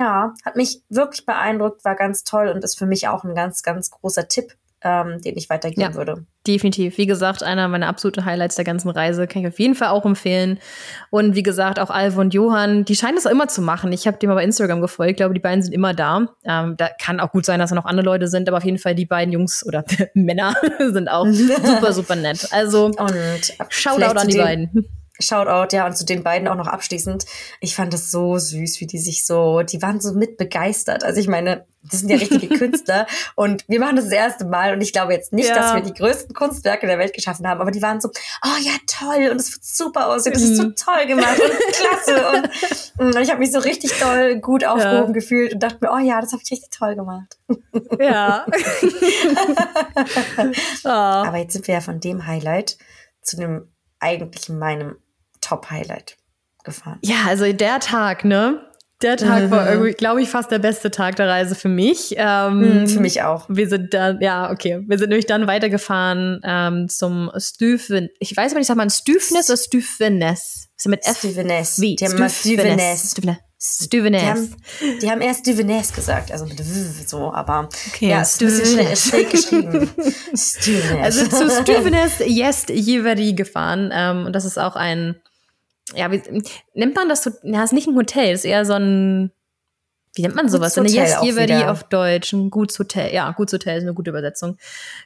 ja, 0.00 0.34
hat 0.44 0.56
mich 0.56 0.82
wirklich 0.88 1.24
beeindruckt, 1.26 1.84
war 1.84 1.94
ganz 1.94 2.24
toll 2.24 2.48
und 2.48 2.64
ist 2.64 2.76
für 2.76 2.86
mich 2.86 3.06
auch 3.06 3.22
ein 3.22 3.36
ganz, 3.36 3.62
ganz 3.62 3.92
großer 3.92 4.26
Tipp, 4.26 4.56
ähm, 4.82 5.20
den 5.22 5.36
ich 5.36 5.48
weitergeben 5.48 5.80
ja, 5.80 5.94
würde. 5.94 6.26
Definitiv. 6.46 6.98
Wie 6.98 7.06
gesagt, 7.06 7.42
einer 7.42 7.66
meiner 7.68 7.88
absoluten 7.88 8.24
Highlights 8.24 8.56
der 8.56 8.64
ganzen 8.64 8.90
Reise 8.90 9.26
kann 9.26 9.42
ich 9.42 9.48
auf 9.48 9.58
jeden 9.58 9.74
Fall 9.74 9.88
auch 9.88 10.04
empfehlen. 10.04 10.58
Und 11.10 11.34
wie 11.34 11.42
gesagt, 11.42 11.80
auch 11.80 11.90
Alvo 11.90 12.20
und 12.20 12.34
Johann, 12.34 12.84
die 12.84 12.94
scheinen 12.94 13.16
das 13.16 13.26
auch 13.26 13.30
immer 13.30 13.48
zu 13.48 13.62
machen. 13.62 13.92
Ich 13.92 14.06
habe 14.06 14.18
dem 14.18 14.30
aber 14.30 14.42
Instagram 14.42 14.80
gefolgt. 14.80 15.12
Ich 15.12 15.16
glaube, 15.16 15.34
die 15.34 15.40
beiden 15.40 15.62
sind 15.62 15.72
immer 15.72 15.94
da. 15.94 16.28
Ähm, 16.44 16.76
da 16.76 16.88
kann 17.00 17.20
auch 17.20 17.32
gut 17.32 17.44
sein, 17.46 17.58
dass 17.58 17.70
da 17.70 17.76
noch 17.76 17.84
andere 17.86 18.04
Leute 18.04 18.28
sind, 18.28 18.48
aber 18.48 18.58
auf 18.58 18.64
jeden 18.64 18.78
Fall 18.78 18.94
die 18.94 19.06
beiden 19.06 19.32
Jungs 19.32 19.66
oder 19.66 19.84
Männer 20.14 20.54
sind 20.78 21.08
auch 21.08 21.26
super, 21.30 21.92
super 21.92 22.16
nett. 22.16 22.48
Also, 22.52 22.86
und 22.86 23.56
Shoutout 23.70 24.18
an 24.18 24.28
die 24.28 24.38
beiden. 24.38 24.86
Shoutout, 25.18 25.74
ja, 25.74 25.86
und 25.86 25.96
zu 25.96 26.04
den 26.04 26.22
beiden 26.22 26.48
auch 26.48 26.56
noch 26.56 26.66
abschließend. 26.66 27.24
Ich 27.60 27.74
fand 27.74 27.92
das 27.92 28.10
so 28.10 28.38
süß, 28.38 28.80
wie 28.80 28.86
die 28.86 28.98
sich 28.98 29.26
so, 29.26 29.62
die 29.62 29.80
waren 29.82 30.00
so 30.00 30.12
mit 30.12 30.36
begeistert. 30.36 31.04
Also 31.04 31.20
ich 31.20 31.28
meine, 31.28 31.66
das 31.90 32.00
sind 32.00 32.10
ja 32.10 32.16
richtige 32.16 32.48
Künstler 32.58 33.06
und 33.34 33.64
wir 33.68 33.80
machen 33.80 33.96
das 33.96 34.06
das 34.06 34.14
erste 34.14 34.44
Mal 34.44 34.72
und 34.72 34.80
ich 34.80 34.92
glaube 34.92 35.12
jetzt 35.12 35.32
nicht, 35.32 35.48
ja. 35.48 35.54
dass 35.54 35.74
wir 35.74 35.82
die 35.82 35.94
größten 35.94 36.34
Kunstwerke 36.34 36.86
der 36.86 36.98
Welt 36.98 37.14
geschaffen 37.14 37.46
haben, 37.46 37.60
aber 37.60 37.70
die 37.70 37.82
waren 37.82 38.00
so, 38.00 38.08
oh 38.44 38.58
ja, 38.60 38.72
toll 38.86 39.30
und 39.30 39.40
es 39.40 39.52
wird 39.52 39.64
super 39.64 40.08
aussehen, 40.08 40.32
das 40.32 40.42
ist 40.42 40.56
so 40.56 40.64
mhm. 40.64 40.74
toll 40.74 41.06
gemacht 41.06 41.40
und 41.40 41.52
klasse 41.74 42.50
und, 42.98 43.14
und 43.14 43.22
ich 43.22 43.30
habe 43.30 43.38
mich 43.40 43.52
so 43.52 43.58
richtig 43.60 43.92
toll 43.92 44.40
gut 44.40 44.64
aufgehoben 44.64 45.08
ja. 45.08 45.12
gefühlt 45.12 45.54
und 45.54 45.62
dachte 45.62 45.78
mir, 45.80 45.92
oh 45.92 45.98
ja, 45.98 46.20
das 46.20 46.32
habe 46.32 46.42
ich 46.44 46.50
richtig 46.50 46.70
toll 46.70 46.96
gemacht. 46.96 47.36
Ja. 48.00 48.46
oh. 50.84 50.88
Aber 50.88 51.36
jetzt 51.36 51.52
sind 51.52 51.66
wir 51.68 51.74
ja 51.74 51.80
von 51.80 52.00
dem 52.00 52.26
Highlight 52.26 52.78
zu 53.22 53.36
dem 53.36 53.68
eigentlich 53.98 54.48
meinem 54.48 54.96
Top-Highlight 55.46 56.16
gefahren? 56.64 56.98
Ja, 57.02 57.24
also 57.26 57.50
der 57.52 57.80
Tag, 57.80 58.24
ne? 58.24 58.62
Der 59.02 59.18
Tag 59.18 59.44
mhm. 59.44 59.50
war 59.50 59.70
irgendwie, 59.70 59.92
glaube 59.92 60.22
ich, 60.22 60.30
fast 60.30 60.50
der 60.50 60.58
beste 60.58 60.90
Tag 60.90 61.16
der 61.16 61.28
Reise 61.28 61.54
für 61.54 61.68
mich. 61.68 62.14
Ähm, 62.16 62.80
mhm, 62.80 62.88
für 62.88 63.00
mich 63.00 63.22
auch. 63.22 63.44
Wir 63.48 63.68
sind 63.68 63.92
dann, 63.92 64.20
ja, 64.22 64.50
okay. 64.50 64.82
Wir 64.86 64.98
sind 64.98 65.10
nämlich 65.10 65.26
dann 65.26 65.46
weitergefahren 65.46 66.40
ähm, 66.44 66.88
zum 66.88 67.30
Stüfen. 67.36 68.08
Ich 68.20 68.34
weiß 68.34 68.52
aber 68.52 68.58
nicht, 68.58 68.68
sagt 68.68 68.78
man 68.78 68.88
Stüfnes 68.88 69.50
oder 69.50 69.58
Stüfenes? 69.58 70.68
Ist 70.78 70.88
mit 70.88 71.06
F? 71.06 71.18
Stüfenes. 71.18 71.78
Wie? 71.80 71.96
Die 71.96 72.06
haben 72.06 72.18
mal 72.18 72.30
Stüfenes. 72.30 73.14
Stüvenes. 73.58 74.22
Die 74.22 74.26
haben, 74.26 74.56
die 75.02 75.10
haben 75.10 75.20
erst 75.20 75.40
Stüvenes 75.40 75.92
gesagt, 75.92 76.30
also 76.30 76.46
mit 76.46 76.58
W 76.58 76.62
so, 77.06 77.32
aber 77.32 77.68
okay, 77.88 78.10
ja, 78.10 78.20
es 78.20 78.40
ist 78.40 78.42
ein 78.42 78.86
bisschen 78.86 78.96
schräg 78.96 79.30
geschrieben. 79.30 79.90
Stüvenes. 80.34 81.02
Also 81.02 81.26
zu 81.26 81.50
Stüvenes 81.62 82.18
Jest 82.24 82.68
Jiveri 82.68 83.32
gefahren 83.32 83.90
ähm, 83.92 84.26
und 84.26 84.34
das 84.34 84.44
ist 84.44 84.58
auch 84.58 84.76
ein 84.76 85.16
ja, 85.94 86.10
wie 86.10 86.22
nennt 86.74 86.96
man 86.96 87.08
das 87.08 87.22
so? 87.22 87.30
Ja, 87.42 87.62
ist 87.62 87.72
nicht 87.72 87.86
ein 87.86 87.96
Hotel, 87.96 88.34
ist 88.34 88.44
eher 88.44 88.64
so 88.64 88.74
ein 88.74 89.30
wie 90.16 90.22
nennt 90.22 90.34
man 90.34 90.48
sowas? 90.48 90.76
Eine 90.78 90.88
Yes-Givery 90.88 91.64
auf 91.64 91.84
Deutsch, 91.84 92.32
ein 92.32 92.48
Gutshotel. 92.48 93.12
Ja, 93.12 93.30
Gutshotel 93.32 93.76
ist 93.76 93.82
eine 93.82 93.92
gute 93.92 94.10
Übersetzung. 94.10 94.56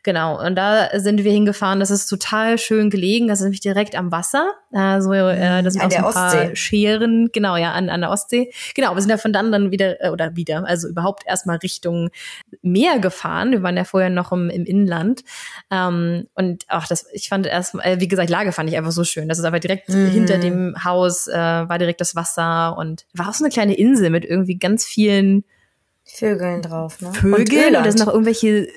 Genau. 0.04 0.40
Und 0.40 0.54
da 0.54 0.88
sind 1.00 1.24
wir 1.24 1.32
hingefahren. 1.32 1.80
Das 1.80 1.90
ist 1.90 2.06
total 2.06 2.58
schön 2.58 2.90
gelegen. 2.90 3.26
Das 3.26 3.40
ist 3.40 3.44
nämlich 3.44 3.60
direkt 3.60 3.96
am 3.96 4.12
Wasser. 4.12 4.52
Also, 4.72 5.12
äh, 5.12 5.64
das 5.64 5.74
sind 5.74 5.82
an 5.82 5.88
auch 5.88 5.92
so 5.92 5.96
ein 5.96 6.12
paar 6.12 6.26
Ostsee. 6.26 6.56
Scheren. 6.56 7.30
Genau, 7.32 7.56
ja, 7.56 7.72
an, 7.72 7.90
an 7.90 8.02
der 8.02 8.10
Ostsee. 8.10 8.52
Genau, 8.76 8.94
wir 8.94 9.00
sind 9.00 9.10
ja 9.10 9.16
von 9.16 9.32
dann 9.32 9.50
dann 9.50 9.72
wieder, 9.72 10.00
äh, 10.00 10.10
oder 10.10 10.36
wieder, 10.36 10.64
also 10.64 10.86
überhaupt 10.86 11.24
erstmal 11.26 11.56
Richtung 11.56 12.10
Meer 12.62 13.00
gefahren. 13.00 13.50
Wir 13.50 13.64
waren 13.64 13.76
ja 13.76 13.84
vorher 13.84 14.10
noch 14.10 14.30
im, 14.30 14.48
im 14.48 14.64
Inland. 14.64 15.22
Ähm, 15.72 16.28
und 16.34 16.64
auch 16.68 16.86
das, 16.86 17.06
ich 17.12 17.28
fand 17.28 17.46
erst, 17.46 17.74
äh, 17.74 17.98
wie 17.98 18.06
gesagt, 18.06 18.30
Lage 18.30 18.52
fand 18.52 18.70
ich 18.70 18.76
einfach 18.76 18.92
so 18.92 19.02
schön. 19.02 19.28
Das 19.28 19.40
ist 19.40 19.44
aber 19.44 19.58
direkt 19.58 19.88
mhm. 19.88 20.06
hinter 20.06 20.38
dem 20.38 20.76
Haus, 20.84 21.26
äh, 21.26 21.34
war 21.34 21.78
direkt 21.78 22.00
das 22.00 22.14
Wasser 22.14 22.76
und 22.78 23.06
war 23.12 23.28
auch 23.28 23.34
so 23.34 23.44
eine 23.44 23.52
kleine 23.52 23.74
Insel 23.74 24.10
mit 24.10 24.24
irgendwie 24.24 24.56
ganz 24.56 24.84
viel 24.84 24.99
vielen 25.00 25.44
Vögeln 26.04 26.62
drauf, 26.62 27.00
ne? 27.00 27.12
Vögeln 27.12 27.76
und, 27.76 27.84
da 27.84 27.90
sind 27.90 28.04
noch 28.04 28.12
irgendwelche 28.12 28.68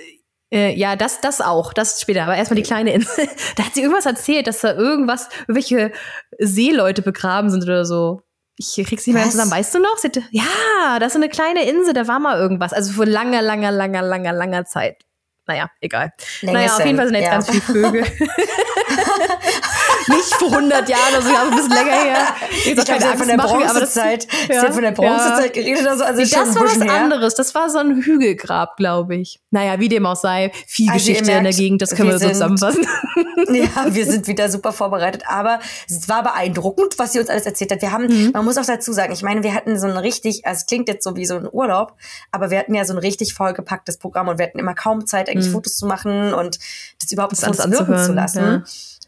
äh, 0.51 0.75
ja, 0.75 0.95
das, 0.95 1.19
das 1.19 1.41
auch, 1.41 1.73
das 1.73 1.99
später. 1.99 2.23
Aber 2.23 2.36
erstmal 2.36 2.57
die 2.57 2.62
kleine 2.62 2.93
Insel. 2.93 3.27
Da 3.55 3.65
hat 3.65 3.73
sie 3.73 3.81
irgendwas 3.81 4.05
erzählt, 4.05 4.45
dass 4.45 4.62
da 4.62 4.73
irgendwas, 4.73 5.29
irgendwelche 5.47 5.91
Seeleute 6.38 7.01
begraben 7.01 7.49
sind 7.49 7.63
oder 7.63 7.86
so. 7.86 8.21
Ich 8.55 8.75
krieg's 8.86 9.07
nicht 9.07 9.15
mehr 9.15 9.27
zusammen. 9.27 9.49
Weißt 9.49 9.73
du 9.73 9.79
noch? 9.79 9.97
Sie, 9.97 10.12
ja, 10.29 10.99
das 10.99 11.13
ist 11.13 11.15
eine 11.15 11.29
kleine 11.29 11.67
Insel, 11.67 11.93
da 11.93 12.07
war 12.07 12.19
mal 12.19 12.38
irgendwas. 12.38 12.71
Also 12.71 12.93
vor 12.93 13.07
langer, 13.07 13.41
langer, 13.41 13.71
langer, 13.71 14.03
langer, 14.03 14.31
langer 14.31 14.65
Zeit. 14.65 15.03
Naja, 15.47 15.71
egal. 15.81 16.12
Längst 16.41 16.53
naja, 16.53 16.75
auf 16.77 16.86
jeden 16.86 16.97
Fall 16.97 17.07
sind 17.07 17.15
jetzt 17.15 17.25
ja. 17.25 17.31
ganz 17.31 17.49
viele 17.49 17.62
Vögel. 17.62 18.05
nicht 20.07 20.33
vor 20.35 20.51
100 20.51 20.89
Jahren, 20.89 21.15
also 21.15 21.29
ja, 21.29 21.43
ein 21.43 21.51
bisschen 21.51 21.71
länger 21.71 21.91
her. 21.91 22.17
Ich, 22.51 22.67
ich 22.67 22.85
glaube, 22.85 23.01
sie 23.01 23.17
von 23.17 23.27
der 23.27 23.37
Bronzezeit, 23.37 24.27
ja, 24.49 24.61
hat 24.61 24.73
von 24.73 24.83
der 24.83 24.91
Bronzezeit 24.91 25.55
ja. 25.55 25.61
geredet. 25.61 25.87
Also, 25.87 26.03
also 26.03 26.21
nee, 26.21 26.29
das 26.29 26.55
war 26.55 26.63
was 26.63 26.79
her. 26.79 26.93
anderes. 26.93 27.35
Das 27.35 27.55
war 27.55 27.69
so 27.69 27.79
ein 27.79 28.01
Hügelgrab, 28.01 28.77
glaube 28.77 29.15
ich. 29.15 29.39
Naja, 29.51 29.79
wie 29.79 29.89
dem 29.89 30.05
auch 30.05 30.15
sei. 30.15 30.51
Viel 30.67 30.89
also 30.89 30.99
Geschichte 30.99 31.25
merkt, 31.25 31.37
in 31.39 31.43
der 31.43 31.53
Gegend, 31.53 31.81
das 31.81 31.95
können 31.95 32.09
wir, 32.09 32.19
wir 32.19 32.27
so 32.27 32.29
zusammenfassen. 32.29 32.85
ja, 33.53 33.85
wir 33.87 34.05
sind 34.05 34.27
wieder 34.27 34.49
super 34.49 34.73
vorbereitet. 34.73 35.23
Aber 35.27 35.59
es 35.87 36.09
war 36.09 36.23
beeindruckend, 36.23 36.97
was 36.97 37.13
sie 37.13 37.19
uns 37.19 37.29
alles 37.29 37.45
erzählt 37.45 37.71
hat. 37.71 37.81
Wir 37.81 37.91
haben, 37.91 38.07
mhm. 38.07 38.31
man 38.33 38.45
muss 38.45 38.57
auch 38.57 38.65
dazu 38.65 38.93
sagen, 38.93 39.13
ich 39.13 39.23
meine, 39.23 39.43
wir 39.43 39.53
hatten 39.53 39.79
so 39.79 39.87
ein 39.87 39.97
richtig, 39.97 40.45
also 40.45 40.59
es 40.59 40.65
klingt 40.65 40.87
jetzt 40.87 41.03
so 41.03 41.15
wie 41.15 41.25
so 41.25 41.35
ein 41.35 41.47
Urlaub, 41.51 41.95
aber 42.31 42.49
wir 42.49 42.59
hatten 42.59 42.73
ja 42.73 42.85
so 42.85 42.93
ein 42.93 42.99
richtig 42.99 43.33
vollgepacktes 43.33 43.97
Programm 43.97 44.27
und 44.27 44.39
wir 44.39 44.45
hatten 44.45 44.59
immer 44.59 44.75
kaum 44.75 45.05
Zeit, 45.05 45.29
eigentlich 45.29 45.47
mhm. 45.47 45.53
Fotos 45.53 45.75
zu 45.77 45.85
machen 45.85 46.33
und 46.33 46.59
das 47.01 47.11
überhaupt 47.11 47.33
das 47.33 47.43
alles 47.43 47.59
wirken 47.69 47.97
zu 47.97 48.13
lassen. 48.13 48.39
Ja. 48.41 48.63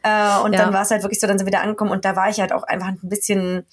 Äh, 0.05 0.43
und 0.43 0.53
ja. 0.53 0.63
dann 0.63 0.73
war 0.73 0.84
es 0.85 0.91
halt 0.91 1.03
wirklich 1.03 1.19
so, 1.19 1.27
dann 1.27 1.37
sind 1.37 1.47
wir 1.47 1.51
da 1.51 1.61
angekommen 1.61 1.91
und 1.91 2.05
da 2.05 2.15
war 2.15 2.29
ich 2.29 2.39
halt 2.39 2.53
auch 2.53 2.63
einfach 2.63 2.87
ein 2.87 2.99
bisschen 3.03 3.65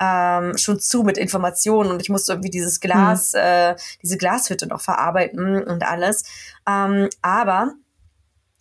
ähm, 0.00 0.56
schon 0.56 0.80
zu 0.80 1.02
mit 1.02 1.18
Informationen 1.18 1.90
und 1.90 2.00
ich 2.00 2.08
musste 2.08 2.32
irgendwie 2.32 2.50
dieses 2.50 2.80
Glas, 2.80 3.34
mhm. 3.34 3.40
äh, 3.40 3.76
diese 4.02 4.16
Glashütte 4.16 4.66
noch 4.66 4.80
verarbeiten 4.80 5.62
und 5.62 5.86
alles. 5.86 6.24
Ähm, 6.66 7.08
aber 7.22 7.74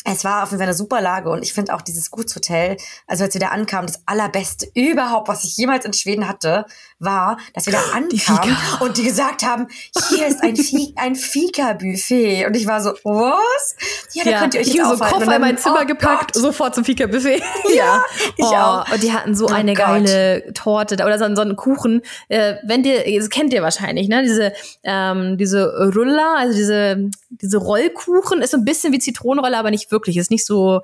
es 0.05 0.23
war 0.23 0.43
auf 0.43 0.49
jeden 0.49 0.59
Fall 0.59 0.67
eine 0.67 0.77
super 0.77 1.01
Lage 1.01 1.29
und 1.29 1.43
ich 1.43 1.53
finde 1.53 1.73
auch 1.73 1.81
dieses 1.81 2.09
Gutshotel, 2.09 2.77
also 3.05 3.25
als 3.25 3.33
wir 3.33 3.41
da 3.41 3.49
ankamen, 3.49 3.87
das 3.87 4.01
allerbeste 4.05 4.67
überhaupt, 4.73 5.27
was 5.27 5.43
ich 5.43 5.57
jemals 5.57 5.83
in 5.83 5.93
Schweden 5.93 6.27
hatte, 6.27 6.65
war, 6.99 7.37
dass 7.53 7.65
wir 7.65 7.73
da 7.73 7.79
ankamen 7.93 8.09
die 8.09 8.83
und 8.83 8.97
die 8.97 9.03
gesagt 9.03 9.43
haben, 9.43 9.67
hier 10.09 10.27
ist 10.27 10.41
ein, 10.41 10.55
Fie 10.55 10.93
ein 10.97 11.15
Fika-Buffet. 11.15 12.45
Und 12.45 12.55
ich 12.55 12.65
war 12.65 12.81
so, 12.81 12.91
was? 13.03 13.75
Ja, 14.13 14.23
da 14.23 14.31
ja, 14.31 14.39
könnt 14.39 14.53
ihr 14.53 14.61
euch 14.61 14.67
ich 14.67 14.73
jetzt 14.73 14.87
so 14.87 14.97
Koffer 14.97 15.35
in 15.35 15.41
mein 15.41 15.57
Zimmer 15.57 15.81
oh 15.83 15.85
gepackt, 15.85 16.33
Gott. 16.33 16.41
sofort 16.41 16.75
zum 16.75 16.85
Fika-Buffet. 16.85 17.41
Ja, 17.75 18.03
ich 18.35 18.45
oh, 18.45 18.55
auch. 18.55 18.91
Und 18.91 19.03
die 19.03 19.13
hatten 19.13 19.35
so 19.35 19.45
oh 19.45 19.51
eine 19.51 19.73
Gott. 19.73 19.85
geile 19.85 20.53
Torte 20.53 20.95
oder 20.95 21.19
so, 21.19 21.35
so 21.35 21.41
einen 21.41 21.55
Kuchen. 21.55 22.01
Äh, 22.29 22.55
wenn 22.63 22.83
dir, 22.83 23.03
das 23.17 23.29
kennt 23.29 23.53
ihr 23.53 23.61
wahrscheinlich, 23.61 24.07
ne? 24.07 24.23
Diese, 24.23 24.53
ähm, 24.83 25.37
diese 25.37 25.91
Rulla, 25.93 26.35
also 26.37 26.55
diese, 26.55 27.09
diese 27.29 27.57
Rollkuchen, 27.57 28.41
ist 28.41 28.51
so 28.51 28.57
ein 28.57 28.65
bisschen 28.65 28.91
wie 28.91 28.99
Zitronenrolle, 28.99 29.57
aber 29.57 29.71
nicht 29.71 29.88
wirklich. 29.91 30.17
Ist 30.17 30.31
nicht 30.31 30.45
so 30.45 30.81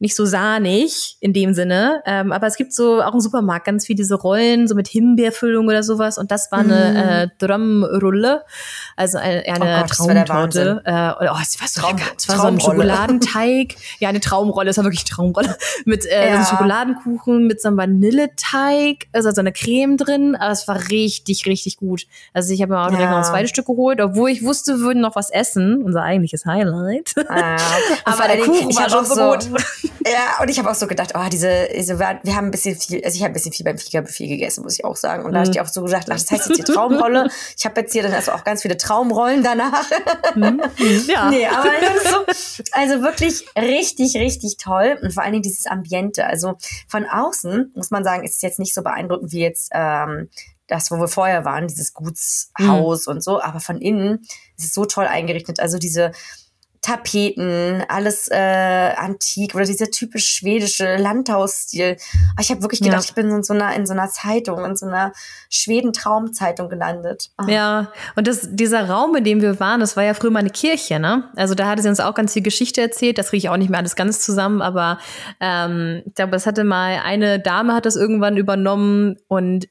nicht 0.00 0.16
so 0.16 0.26
sahnig 0.26 1.16
in 1.20 1.32
dem 1.32 1.54
Sinne. 1.54 2.02
Ähm, 2.04 2.32
aber 2.32 2.46
es 2.46 2.56
gibt 2.56 2.72
so 2.74 3.00
auch 3.00 3.14
im 3.14 3.20
Supermarkt 3.20 3.64
ganz 3.64 3.86
viele 3.86 3.98
diese 3.98 4.16
Rollen, 4.16 4.66
so 4.66 4.74
mit 4.74 4.88
Himbeerfüllung 4.88 5.68
oder 5.68 5.82
sowas. 5.82 6.18
Und 6.18 6.30
das 6.30 6.50
war 6.50 6.58
eine 6.60 6.92
mm. 6.92 6.96
äh, 6.96 7.28
Drumrulle, 7.38 8.42
also 8.96 9.18
eine, 9.18 9.44
eine 9.46 9.84
oh 9.84 9.86
Traumtorte. 9.86 10.82
Äh, 10.84 11.12
oh, 11.20 11.38
es 11.40 11.60
war 11.60 11.68
so 11.68 11.80
Traum, 11.80 11.96
lecker. 11.96 12.10
Es 12.18 12.28
war 12.28 12.38
so 12.38 12.46
ein 12.48 12.60
Schokoladenteig. 12.60 13.76
ja, 14.00 14.08
eine 14.08 14.20
Traumrolle, 14.20 14.70
es 14.70 14.76
war 14.76 14.84
wirklich 14.84 15.04
eine 15.04 15.14
Traumrolle. 15.14 15.56
Mit 15.84 16.04
äh, 16.06 16.30
ja. 16.30 16.42
so 16.42 16.50
Schokoladenkuchen, 16.50 17.46
mit 17.46 17.62
so 17.62 17.68
einem 17.68 17.78
Vanilleteig, 17.78 19.06
also 19.12 19.30
so 19.30 19.40
eine 19.40 19.52
Creme 19.52 19.96
drin. 19.96 20.34
Aber 20.34 20.52
es 20.52 20.66
war 20.66 20.88
richtig, 20.90 21.46
richtig 21.46 21.76
gut. 21.76 22.06
Also 22.32 22.52
ich 22.52 22.60
habe 22.62 22.72
mir 22.72 22.80
auch 22.80 22.88
direkt 22.88 23.04
ja. 23.04 23.10
noch 23.10 23.18
ein 23.18 23.24
zweites 23.24 23.50
Stück 23.50 23.66
geholt, 23.66 24.00
obwohl 24.00 24.30
ich 24.30 24.44
wusste, 24.44 24.78
wir 24.78 24.80
würden 24.80 25.00
noch 25.00 25.14
was 25.14 25.30
essen. 25.30 25.82
Unser 25.82 26.02
eigentliches 26.02 26.44
Highlight. 26.46 27.14
Ah, 27.28 27.56
aber 28.04 28.26
der 28.26 28.38
Kuchen 28.38 28.74
war 28.74 28.90
schon 28.90 29.04
so 29.06 29.14
gut. 29.14 29.48
Ja, 30.06 30.42
und 30.42 30.48
ich 30.48 30.58
habe 30.58 30.70
auch 30.70 30.74
so 30.74 30.86
gedacht, 30.86 31.12
oh, 31.14 31.28
diese, 31.30 31.68
diese, 31.74 31.98
wir 31.98 32.36
haben 32.36 32.46
ein 32.46 32.50
bisschen 32.50 32.76
viel, 32.76 33.02
also 33.04 33.16
ich 33.16 33.22
habe 33.22 33.30
ein 33.30 33.34
bisschen 33.34 33.52
viel 33.52 33.64
beim 33.64 33.78
Fliegerbuffet 33.78 34.28
gegessen, 34.28 34.62
muss 34.62 34.74
ich 34.74 34.84
auch 34.84 34.96
sagen. 34.96 35.24
Und 35.24 35.32
da 35.32 35.40
habe 35.40 35.50
ich 35.50 35.56
mhm. 35.56 35.62
auch 35.62 35.68
so 35.68 35.82
gesagt, 35.82 36.10
ach, 36.10 36.14
das 36.14 36.30
heißt 36.30 36.48
jetzt 36.48 36.58
die 36.58 36.72
Traumrolle. 36.72 37.28
Ich 37.56 37.64
habe 37.64 37.80
jetzt 37.80 37.92
hier 37.92 38.02
dann 38.02 38.12
also 38.12 38.32
auch 38.32 38.44
ganz 38.44 38.62
viele 38.62 38.76
Traumrollen 38.76 39.42
danach. 39.42 39.84
Mhm. 40.34 40.62
Ja. 41.06 41.30
Nee, 41.34 41.46
aber 41.46 41.70
so, 42.04 42.24
also 42.72 43.02
wirklich 43.02 43.44
richtig, 43.56 44.16
richtig 44.16 44.56
toll. 44.58 44.98
Und 45.02 45.12
vor 45.12 45.22
allen 45.22 45.32
Dingen 45.32 45.42
dieses 45.42 45.66
Ambiente. 45.66 46.26
Also 46.26 46.56
von 46.86 47.06
außen, 47.06 47.72
muss 47.74 47.90
man 47.90 48.04
sagen, 48.04 48.24
ist 48.24 48.36
es 48.36 48.42
jetzt 48.42 48.58
nicht 48.58 48.74
so 48.74 48.82
beeindruckend 48.82 49.32
wie 49.32 49.40
jetzt 49.40 49.70
ähm, 49.72 50.28
das, 50.66 50.90
wo 50.90 50.96
wir 50.96 51.08
vorher 51.08 51.44
waren, 51.44 51.66
dieses 51.66 51.92
Gutshaus 51.92 53.06
mhm. 53.06 53.12
und 53.12 53.24
so. 53.24 53.40
Aber 53.40 53.60
von 53.60 53.78
innen 53.78 54.20
ist 54.56 54.66
es 54.66 54.74
so 54.74 54.84
toll 54.84 55.06
eingerichtet. 55.06 55.60
Also 55.60 55.78
diese 55.78 56.12
Tapeten, 56.84 57.82
alles 57.88 58.28
äh, 58.30 58.92
antik 58.96 59.54
oder 59.54 59.64
dieser 59.64 59.90
typisch 59.90 60.26
schwedische 60.26 60.96
Landhausstil. 60.96 61.96
Ich 62.38 62.50
habe 62.50 62.60
wirklich 62.60 62.82
gedacht, 62.82 63.04
ja. 63.04 63.08
ich 63.08 63.14
bin 63.14 63.30
in 63.30 63.42
so 63.42 63.54
einer 63.54 63.74
in 63.74 63.86
so 63.86 63.94
einer 63.94 64.08
Zeitung, 64.08 64.62
in 64.66 64.76
so 64.76 64.84
einer 64.84 65.14
Schweden-Traumzeitung 65.48 66.68
gelandet. 66.68 67.30
Oh. 67.42 67.48
Ja, 67.48 67.90
und 68.16 68.26
das, 68.26 68.50
dieser 68.50 68.90
Raum, 68.90 69.16
in 69.16 69.24
dem 69.24 69.40
wir 69.40 69.58
waren, 69.60 69.80
das 69.80 69.96
war 69.96 70.04
ja 70.04 70.12
früher 70.12 70.30
mal 70.30 70.40
eine 70.40 70.50
Kirche, 70.50 71.00
ne? 71.00 71.30
Also 71.36 71.54
da 71.54 71.68
hatte 71.68 71.80
sie 71.80 71.88
uns 71.88 72.00
auch 72.00 72.12
ganz 72.12 72.34
viel 72.34 72.42
Geschichte 72.42 72.82
erzählt. 72.82 73.16
Das 73.16 73.28
kriege 73.30 73.38
ich 73.38 73.48
auch 73.48 73.56
nicht 73.56 73.70
mehr 73.70 73.78
alles 73.78 73.96
ganz 73.96 74.20
zusammen, 74.20 74.60
aber 74.60 74.98
ähm, 75.40 76.02
ich 76.04 76.12
glaube, 76.12 76.36
es 76.36 76.44
hatte 76.44 76.64
mal 76.64 77.00
eine 77.02 77.40
Dame 77.40 77.72
hat 77.72 77.86
das 77.86 77.96
irgendwann 77.96 78.36
übernommen 78.36 79.16
und 79.26 79.68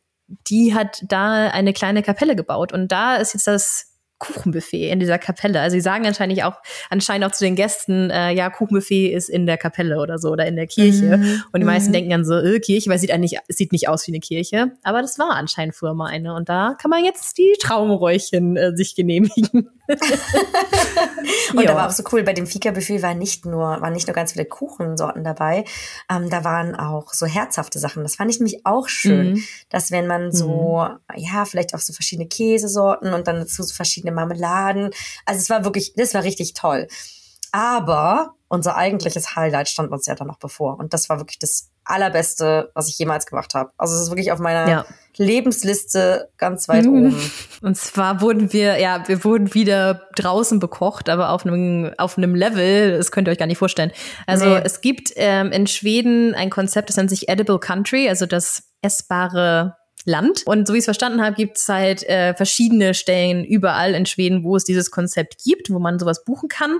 die 0.48 0.74
hat 0.74 1.04
da 1.08 1.50
eine 1.50 1.74
kleine 1.74 2.02
Kapelle 2.02 2.36
gebaut 2.36 2.74
und 2.74 2.92
da 2.92 3.18
ist 3.18 3.36
jetzt 3.36 3.46
das 3.46 3.93
Kuchenbuffet 4.20 4.90
in 4.90 5.00
dieser 5.00 5.18
Kapelle. 5.18 5.60
Also 5.60 5.76
sie 5.76 5.82
sagen 5.82 6.06
anscheinend 6.06 6.44
auch, 6.44 6.56
anscheinend 6.90 7.28
auch 7.28 7.32
zu 7.32 7.44
den 7.44 7.56
Gästen, 7.56 8.10
äh, 8.10 8.32
ja, 8.32 8.50
Kuchenbuffet 8.50 9.12
ist 9.12 9.30
in 9.30 9.46
der 9.46 9.58
Kapelle 9.58 10.00
oder 10.00 10.18
so 10.18 10.30
oder 10.30 10.46
in 10.46 10.56
der 10.56 10.68
Kirche. 10.68 11.18
Mhm. 11.18 11.44
Und 11.52 11.60
die 11.60 11.66
meisten 11.66 11.90
mhm. 11.90 11.94
denken 11.94 12.10
dann 12.12 12.26
so, 12.26 12.36
äh, 12.36 12.60
Kirche, 12.60 12.90
weil 12.90 12.96
es 12.96 13.02
sieht 13.02 13.12
eigentlich, 13.12 13.38
es 13.48 13.58
sieht 13.58 13.72
nicht 13.72 13.90
aus 13.90 14.08
wie 14.08 14.12
eine 14.12 14.20
Kirche. 14.20 14.72
Aber 14.84 15.02
das 15.02 15.20
war 15.20 15.32
anscheinend 15.32 15.76
früher 15.76 15.94
mal 15.94 16.08
eine. 16.08 16.34
Und 16.36 16.50
da 16.50 16.76
kann 16.82 16.90
man 16.90 17.04
jetzt 17.04 17.38
die 17.38 17.54
Traumräuchchen 17.60 18.56
äh, 18.56 18.76
sich 18.76 18.96
genehmigen. 18.96 19.70
und 21.54 21.66
da 21.66 21.76
war 21.76 21.88
auch 21.88 21.92
so 21.92 22.04
cool, 22.12 22.24
bei 22.24 22.34
dem 22.34 22.48
Fika-Buffet 22.48 23.02
war 23.02 23.14
nicht 23.14 23.46
nur, 23.46 23.82
waren 23.82 23.92
nicht 23.92 24.08
nur 24.08 24.16
ganz 24.16 24.32
viele 24.32 24.46
Kuchensorten 24.46 25.26
dabei, 25.26 25.66
ähm, 26.10 26.30
da 26.30 26.44
waren 26.46 26.76
auch 26.76 27.14
so 27.14 27.26
herzhafte 27.26 27.80
Sachen. 27.80 28.04
Das 28.04 28.16
fand 28.16 28.32
ich 28.32 28.40
nämlich 28.40 28.66
auch 28.66 28.88
schön, 28.88 29.34
mhm. 29.34 29.44
dass 29.70 29.92
wenn 29.92 30.08
man 30.08 30.32
so, 30.32 30.86
mhm. 30.88 31.16
ja, 31.16 31.44
vielleicht 31.46 31.76
auch 31.76 31.80
so 31.80 31.92
verschiedene 31.92 32.30
Käsesorten 32.30 33.14
und 33.14 33.28
dann 33.28 33.40
dazu 33.40 33.64
so 33.64 33.74
verschiedene 33.74 34.03
Marmeladen. 34.12 34.92
Also 35.26 35.40
es 35.40 35.50
war 35.50 35.64
wirklich, 35.64 35.94
das 35.96 36.14
war 36.14 36.24
richtig 36.24 36.54
toll. 36.54 36.88
Aber 37.52 38.34
unser 38.48 38.76
eigentliches 38.76 39.36
Highlight 39.36 39.70
stand 39.70 39.92
uns 39.92 40.06
ja 40.06 40.16
dann 40.16 40.28
noch 40.28 40.40
bevor. 40.40 40.80
Und 40.80 40.94
das 40.94 41.10
war 41.10 41.20
wirklich 41.20 41.40
das 41.40 41.70
allerbeste, 41.84 42.72
was 42.74 42.88
ich 42.88 42.98
jemals 42.98 43.26
gemacht 43.26 43.54
habe. 43.54 43.72
Also 43.78 43.96
es 43.96 44.02
ist 44.02 44.10
wirklich 44.10 44.32
auf 44.32 44.40
meiner, 44.40 44.68
ja. 44.68 44.86
Lebensliste 45.18 46.30
ganz 46.38 46.68
weit 46.68 46.86
mhm. 46.86 46.90
oben. 46.90 47.32
Und 47.62 47.78
zwar 47.78 48.22
wurden 48.22 48.52
wir, 48.52 48.80
ja, 48.80 49.08
wir 49.08 49.24
wurden 49.24 49.54
wieder 49.54 50.08
draußen 50.16 50.60
bekocht, 50.60 51.10
aber 51.10 51.30
auf 51.30 51.46
einem, 51.46 51.94
auf 51.98 52.18
einem 52.18 52.36
Level, 52.36 52.98
das 52.98 53.12
könnt 53.12 53.28
ihr 53.28 53.32
euch 53.32 53.38
gar 53.38 53.46
nicht 53.46 53.58
vorstellen. 53.58 53.92
Also 54.26 54.46
nee. 54.46 54.62
es 54.64 54.82
gibt 54.82 55.14
ähm, 55.16 55.52
in 55.52 55.68
Schweden 55.68 56.34
ein 56.34 56.50
Konzept, 56.50 56.90
das 56.90 56.98
nennt 56.98 57.10
sich 57.10 57.30
Edible 57.30 57.60
Country, 57.60 58.10
also 58.10 58.26
das 58.26 58.64
essbare 58.82 59.76
Land. 60.06 60.44
Und 60.46 60.68
so 60.68 60.74
wie 60.74 60.78
ich 60.78 60.82
es 60.82 60.86
verstanden 60.86 61.22
habe, 61.22 61.36
gibt 61.36 61.58
es 61.58 61.68
halt 61.70 62.04
äh, 62.04 62.34
verschiedene 62.34 62.94
Stellen 62.94 63.44
überall 63.46 63.94
in 63.94 64.06
Schweden, 64.06 64.44
wo 64.44 64.56
es 64.56 64.64
dieses 64.64 64.92
Konzept 64.92 65.44
gibt, 65.44 65.70
wo 65.70 65.80
man 65.80 66.00
sowas 66.00 66.24
buchen 66.26 66.50
kann. 66.50 66.80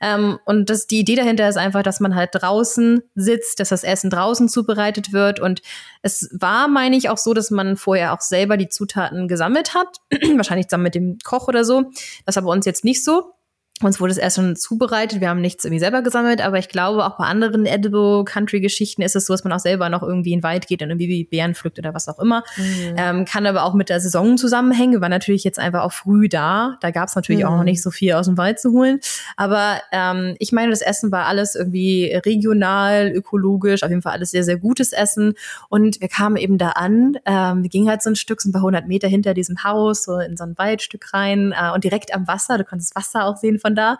Ähm, 0.00 0.38
und 0.44 0.70
das, 0.70 0.86
die 0.86 1.00
Idee 1.00 1.16
dahinter 1.16 1.48
ist 1.48 1.56
einfach, 1.56 1.82
dass 1.82 2.00
man 2.00 2.14
halt 2.14 2.30
draußen 2.32 3.02
sitzt, 3.14 3.60
dass 3.60 3.68
das 3.68 3.84
Essen 3.84 4.10
draußen 4.10 4.48
zubereitet 4.48 5.12
wird. 5.12 5.40
Und 5.40 5.62
es 6.02 6.28
war, 6.32 6.68
meine 6.68 6.96
ich, 6.96 7.08
auch 7.08 7.18
so, 7.18 7.34
dass 7.34 7.50
man 7.50 7.76
vorher 7.76 8.12
auch 8.12 8.20
selber 8.20 8.56
die 8.56 8.68
Zutaten 8.68 9.28
gesammelt 9.28 9.74
hat. 9.74 9.98
Wahrscheinlich 10.36 10.68
zusammen 10.68 10.84
mit 10.84 10.94
dem 10.94 11.18
Koch 11.24 11.48
oder 11.48 11.64
so. 11.64 11.84
Das 12.26 12.36
war 12.36 12.42
bei 12.42 12.50
uns 12.50 12.66
jetzt 12.66 12.84
nicht 12.84 13.04
so. 13.04 13.34
Uns 13.82 14.00
wurde 14.00 14.12
es 14.12 14.18
erst 14.18 14.36
schon 14.36 14.56
zubereitet. 14.56 15.20
Wir 15.20 15.28
haben 15.28 15.40
nichts 15.40 15.64
irgendwie 15.64 15.80
selber 15.80 16.02
gesammelt, 16.02 16.40
aber 16.40 16.58
ich 16.58 16.68
glaube, 16.68 17.04
auch 17.04 17.16
bei 17.16 17.24
anderen 17.24 17.66
Edible 17.66 18.24
Country 18.24 18.60
Geschichten 18.60 19.02
ist 19.02 19.16
es 19.16 19.26
so, 19.26 19.34
dass 19.34 19.44
man 19.44 19.52
auch 19.52 19.58
selber 19.58 19.88
noch 19.88 20.02
irgendwie 20.02 20.32
in 20.32 20.38
den 20.38 20.42
Wald 20.44 20.66
geht 20.66 20.82
und 20.82 20.90
irgendwie 20.90 21.24
Beeren 21.24 21.54
pflückt 21.54 21.78
oder 21.78 21.94
was 21.94 22.08
auch 22.08 22.18
immer. 22.18 22.44
Mhm. 22.56 22.94
Ähm, 22.96 23.24
kann 23.24 23.46
aber 23.46 23.64
auch 23.64 23.74
mit 23.74 23.88
der 23.88 24.00
Saison 24.00 24.36
zusammenhängen. 24.36 24.92
Wir 24.92 25.00
waren 25.00 25.10
natürlich 25.10 25.44
jetzt 25.44 25.58
einfach 25.58 25.82
auch 25.82 25.92
früh 25.92 26.28
da. 26.28 26.76
Da 26.80 26.90
gab 26.90 27.08
es 27.08 27.16
natürlich 27.16 27.42
mhm. 27.42 27.48
auch 27.48 27.56
noch 27.56 27.64
nicht 27.64 27.82
so 27.82 27.90
viel 27.90 28.12
aus 28.12 28.26
dem 28.26 28.38
Wald 28.38 28.60
zu 28.60 28.72
holen. 28.72 29.00
Aber 29.36 29.80
ähm, 29.90 30.36
ich 30.38 30.52
meine, 30.52 30.70
das 30.70 30.80
Essen 30.80 31.10
war 31.10 31.26
alles 31.26 31.54
irgendwie 31.54 32.12
regional, 32.24 33.10
ökologisch, 33.14 33.82
auf 33.82 33.90
jeden 33.90 34.02
Fall 34.02 34.12
alles 34.12 34.30
sehr, 34.30 34.44
sehr 34.44 34.58
gutes 34.58 34.92
Essen. 34.92 35.34
Und 35.68 36.00
wir 36.00 36.08
kamen 36.08 36.36
eben 36.36 36.58
da 36.58 36.70
an. 36.70 37.16
Ähm, 37.26 37.62
wir 37.62 37.70
gingen 37.70 37.88
halt 37.88 38.02
so 38.02 38.10
ein 38.10 38.16
Stück, 38.16 38.40
so 38.40 38.48
ein 38.48 38.52
paar 38.52 38.62
hundert 38.62 38.86
Meter 38.86 39.08
hinter 39.08 39.34
diesem 39.34 39.64
Haus, 39.64 40.04
so 40.04 40.18
in 40.18 40.36
so 40.36 40.44
ein 40.44 40.56
Waldstück 40.56 41.12
rein 41.12 41.52
äh, 41.52 41.72
und 41.74 41.84
direkt 41.84 42.14
am 42.14 42.26
Wasser. 42.28 42.58
Du 42.58 42.64
konntest 42.64 42.94
Wasser 42.94 43.24
auch 43.24 43.36
sehen 43.36 43.58
von 43.58 43.71
von 43.72 43.76
da. 43.76 43.92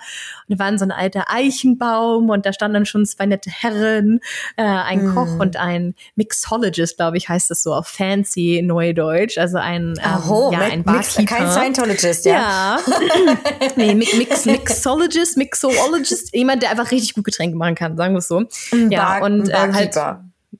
Und 0.48 0.58
da 0.58 0.64
war 0.64 0.78
so 0.78 0.84
ein 0.84 0.90
alter 0.90 1.24
Eichenbaum 1.28 2.30
und 2.30 2.46
da 2.46 2.52
standen 2.52 2.74
dann 2.74 2.86
schon 2.86 3.06
zwei 3.06 3.26
nette 3.26 3.50
Herren, 3.50 4.20
äh, 4.56 4.62
ein 4.62 5.06
mm. 5.06 5.14
Koch 5.14 5.38
und 5.38 5.56
ein 5.56 5.94
Mixologist, 6.16 6.96
glaube 6.96 7.16
ich, 7.16 7.28
heißt 7.28 7.50
das 7.50 7.62
so 7.62 7.74
auf 7.74 7.86
fancy 7.86 8.62
Neudeutsch. 8.64 9.38
Also 9.38 9.58
ein, 9.58 9.94
ähm, 10.02 10.30
oh, 10.30 10.50
ja, 10.52 10.60
ein 10.60 10.82
Barkeeper. 10.82 11.24
kein 11.24 11.50
Scientologist, 11.50 12.24
ja. 12.26 12.32
Ja. 12.32 12.78
nee, 13.76 13.94
Mix, 13.94 14.46
Mixologist, 14.46 15.36
Mixologist, 15.36 16.34
jemand, 16.34 16.62
der 16.62 16.70
einfach 16.70 16.90
richtig 16.90 17.14
gut 17.14 17.24
Getränke 17.24 17.56
machen 17.56 17.74
kann, 17.74 17.96
sagen 17.96 18.14
wir 18.14 18.18
es 18.18 18.28
so. 18.28 18.44
Ein 18.72 18.90
ja, 18.90 19.18
Bar 19.18 19.22
und 19.22 19.48
äh, 19.48 19.54
halt, 19.54 19.94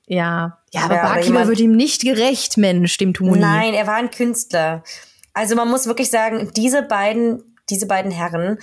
ja, 0.07 0.59
ja, 0.73 0.81
aber 0.81 0.95
ja, 0.95 1.03
Barkeeper 1.03 1.47
wird 1.47 1.59
ihm 1.59 1.75
nicht 1.75 2.01
gerecht, 2.01 2.57
Mensch, 2.57 2.97
dem 2.97 3.13
Tumoni. 3.13 3.39
Nein, 3.39 3.73
er 3.73 3.85
war 3.87 3.95
ein 3.95 4.09
Künstler. 4.11 4.83
Also 5.33 5.55
man 5.55 5.69
muss 5.69 5.87
wirklich 5.87 6.09
sagen, 6.09 6.51
diese 6.55 6.83
beiden 6.83 7.52
diese 7.69 7.85
beiden 7.85 8.11
Herren, 8.11 8.57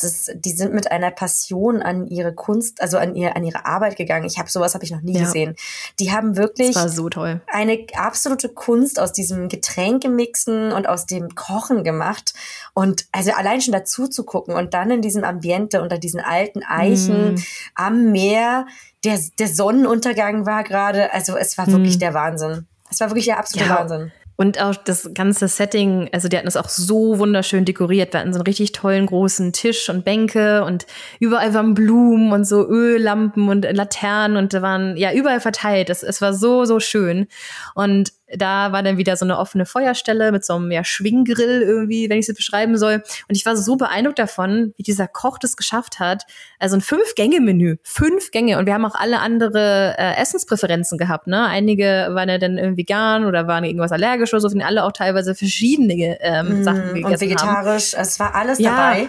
das, 0.00 0.30
die 0.34 0.52
sind 0.52 0.72
mit 0.72 0.90
einer 0.90 1.10
Passion 1.10 1.82
an 1.82 2.06
ihre 2.06 2.34
Kunst, 2.34 2.80
also 2.80 2.96
an, 2.98 3.16
ihr, 3.16 3.34
an 3.36 3.44
ihre 3.44 3.66
Arbeit 3.66 3.96
gegangen. 3.96 4.24
Ich 4.24 4.38
habe 4.38 4.48
sowas 4.48 4.74
habe 4.74 4.84
ich 4.84 4.92
noch 4.92 5.00
nie 5.00 5.14
ja. 5.14 5.24
gesehen. 5.24 5.56
Die 5.98 6.12
haben 6.12 6.36
wirklich 6.36 6.76
so 6.76 7.08
toll. 7.08 7.40
eine 7.48 7.86
absolute 7.96 8.48
Kunst 8.48 9.00
aus 9.00 9.12
diesem 9.12 9.48
Getränkemixen 9.48 10.72
und 10.72 10.88
aus 10.88 11.06
dem 11.06 11.34
Kochen 11.34 11.82
gemacht. 11.82 12.34
Und 12.72 13.06
also 13.12 13.32
allein 13.32 13.60
schon 13.60 13.72
dazu 13.72 14.06
zu 14.06 14.24
gucken 14.24 14.54
und 14.54 14.74
dann 14.74 14.90
in 14.90 15.02
diesem 15.02 15.24
Ambiente 15.24 15.82
unter 15.82 15.98
diesen 15.98 16.20
alten 16.20 16.62
Eichen 16.62 17.34
mm. 17.34 17.38
am 17.74 18.12
Meer, 18.12 18.66
der, 19.04 19.18
der 19.38 19.48
Sonnenuntergang 19.48 20.46
war 20.46 20.62
gerade, 20.62 21.12
also 21.12 21.36
es 21.36 21.58
war 21.58 21.66
wirklich 21.66 21.96
mm. 21.96 22.00
der 22.00 22.14
Wahnsinn. 22.14 22.66
Es 22.90 23.00
war 23.00 23.10
wirklich 23.10 23.26
der 23.26 23.38
absolute 23.38 23.68
ja. 23.68 23.78
Wahnsinn. 23.78 24.12
Und 24.36 24.60
auch 24.60 24.76
das 24.76 25.10
ganze 25.14 25.48
Setting, 25.48 26.10
also 26.12 26.28
die 26.28 26.36
hatten 26.36 26.46
es 26.46 26.56
auch 26.56 26.68
so 26.68 27.18
wunderschön 27.18 27.64
dekoriert. 27.64 28.12
Wir 28.12 28.20
hatten 28.20 28.32
so 28.32 28.38
einen 28.38 28.46
richtig 28.46 28.72
tollen 28.72 29.06
großen 29.06 29.52
Tisch 29.52 29.88
und 29.88 30.04
Bänke 30.04 30.64
und 30.64 30.86
überall 31.20 31.54
waren 31.54 31.72
Blumen 31.74 32.32
und 32.32 32.44
so 32.44 32.68
Öllampen 32.68 33.48
und 33.48 33.62
Laternen 33.70 34.36
und 34.36 34.52
da 34.52 34.60
waren 34.60 34.96
ja 34.96 35.12
überall 35.12 35.40
verteilt. 35.40 35.88
Es, 35.88 36.02
es 36.02 36.20
war 36.20 36.34
so, 36.34 36.66
so 36.66 36.80
schön. 36.80 37.28
Und 37.74 38.12
da 38.34 38.72
war 38.72 38.82
dann 38.82 38.98
wieder 38.98 39.16
so 39.16 39.24
eine 39.24 39.38
offene 39.38 39.66
Feuerstelle 39.66 40.32
mit 40.32 40.44
so 40.44 40.54
einem 40.54 40.70
ja, 40.70 40.82
Schwinggrill 40.82 41.62
irgendwie, 41.62 42.10
wenn 42.10 42.18
ich 42.18 42.28
es 42.28 42.34
beschreiben 42.34 42.76
soll. 42.76 43.02
Und 43.28 43.36
ich 43.36 43.46
war 43.46 43.56
so 43.56 43.76
beeindruckt 43.76 44.18
davon, 44.18 44.74
wie 44.76 44.82
dieser 44.82 45.06
Koch 45.06 45.38
das 45.38 45.56
geschafft 45.56 46.00
hat. 46.00 46.24
Also 46.58 46.76
ein 46.76 46.80
Fünf-Gänge-Menü. 46.80 47.76
Fünf 47.82 48.30
Gänge. 48.32 48.58
Und 48.58 48.66
wir 48.66 48.74
haben 48.74 48.84
auch 48.84 48.96
alle 48.96 49.20
andere 49.20 49.94
äh, 49.98 50.20
Essenspräferenzen 50.20 50.98
gehabt. 50.98 51.26
Ne? 51.28 51.46
Einige 51.46 52.08
waren 52.10 52.28
ja 52.28 52.38
dann 52.38 52.58
irgendwie 52.58 52.82
vegan 52.82 53.24
oder 53.24 53.46
waren 53.46 53.64
irgendwas 53.64 53.92
allergisch 53.92 54.32
oder 54.32 54.40
so. 54.40 54.48
Finden 54.48 54.64
alle 54.64 54.84
auch 54.84 54.92
teilweise 54.92 55.34
verschiedene 55.34 56.20
ähm, 56.20 56.60
mm, 56.60 56.64
Sachen 56.64 56.94
gegessen 56.94 57.04
Und 57.06 57.20
vegetarisch. 57.20 57.92
Haben. 57.92 58.02
Es 58.02 58.18
war 58.18 58.34
alles 58.34 58.58
ja. 58.58 58.70
dabei. 58.70 59.08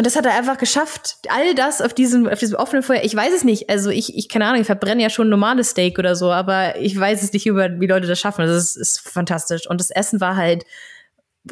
Und 0.00 0.06
das 0.06 0.16
hat 0.16 0.24
er 0.24 0.34
einfach 0.34 0.56
geschafft. 0.56 1.16
All 1.28 1.54
das 1.54 1.82
auf 1.82 1.92
diesem, 1.92 2.26
auf 2.26 2.38
diesem 2.38 2.56
offenen 2.56 2.82
Feuer. 2.82 3.02
Ich 3.02 3.14
weiß 3.14 3.34
es 3.34 3.44
nicht. 3.44 3.68
Also 3.68 3.90
ich, 3.90 4.16
ich 4.16 4.30
keine 4.30 4.46
Ahnung, 4.46 4.62
ich 4.62 4.66
verbrenne 4.66 5.02
ja 5.02 5.10
schon 5.10 5.28
normales 5.28 5.72
Steak 5.72 5.98
oder 5.98 6.16
so, 6.16 6.32
aber 6.32 6.80
ich 6.80 6.98
weiß 6.98 7.22
es 7.22 7.34
nicht 7.34 7.44
über, 7.44 7.68
wie 7.78 7.86
Leute 7.86 8.06
das 8.06 8.18
schaffen. 8.18 8.46
Das 8.46 8.56
ist, 8.56 8.76
ist 8.76 9.00
fantastisch. 9.00 9.68
Und 9.68 9.78
das 9.78 9.90
Essen 9.90 10.18
war 10.18 10.36
halt 10.36 10.64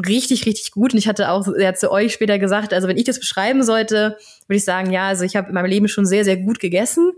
richtig, 0.06 0.46
richtig 0.46 0.70
gut. 0.70 0.94
Und 0.94 0.98
ich 0.98 1.08
hatte 1.08 1.30
auch 1.30 1.46
ja, 1.58 1.74
zu 1.74 1.90
euch 1.90 2.14
später 2.14 2.38
gesagt, 2.38 2.72
also 2.72 2.88
wenn 2.88 2.96
ich 2.96 3.04
das 3.04 3.20
beschreiben 3.20 3.62
sollte, 3.62 4.16
würde 4.46 4.56
ich 4.56 4.64
sagen, 4.64 4.92
ja, 4.92 5.08
also 5.08 5.24
ich 5.24 5.36
habe 5.36 5.48
in 5.48 5.54
meinem 5.54 5.66
Leben 5.66 5.86
schon 5.86 6.06
sehr, 6.06 6.24
sehr 6.24 6.38
gut 6.38 6.58
gegessen. 6.58 7.12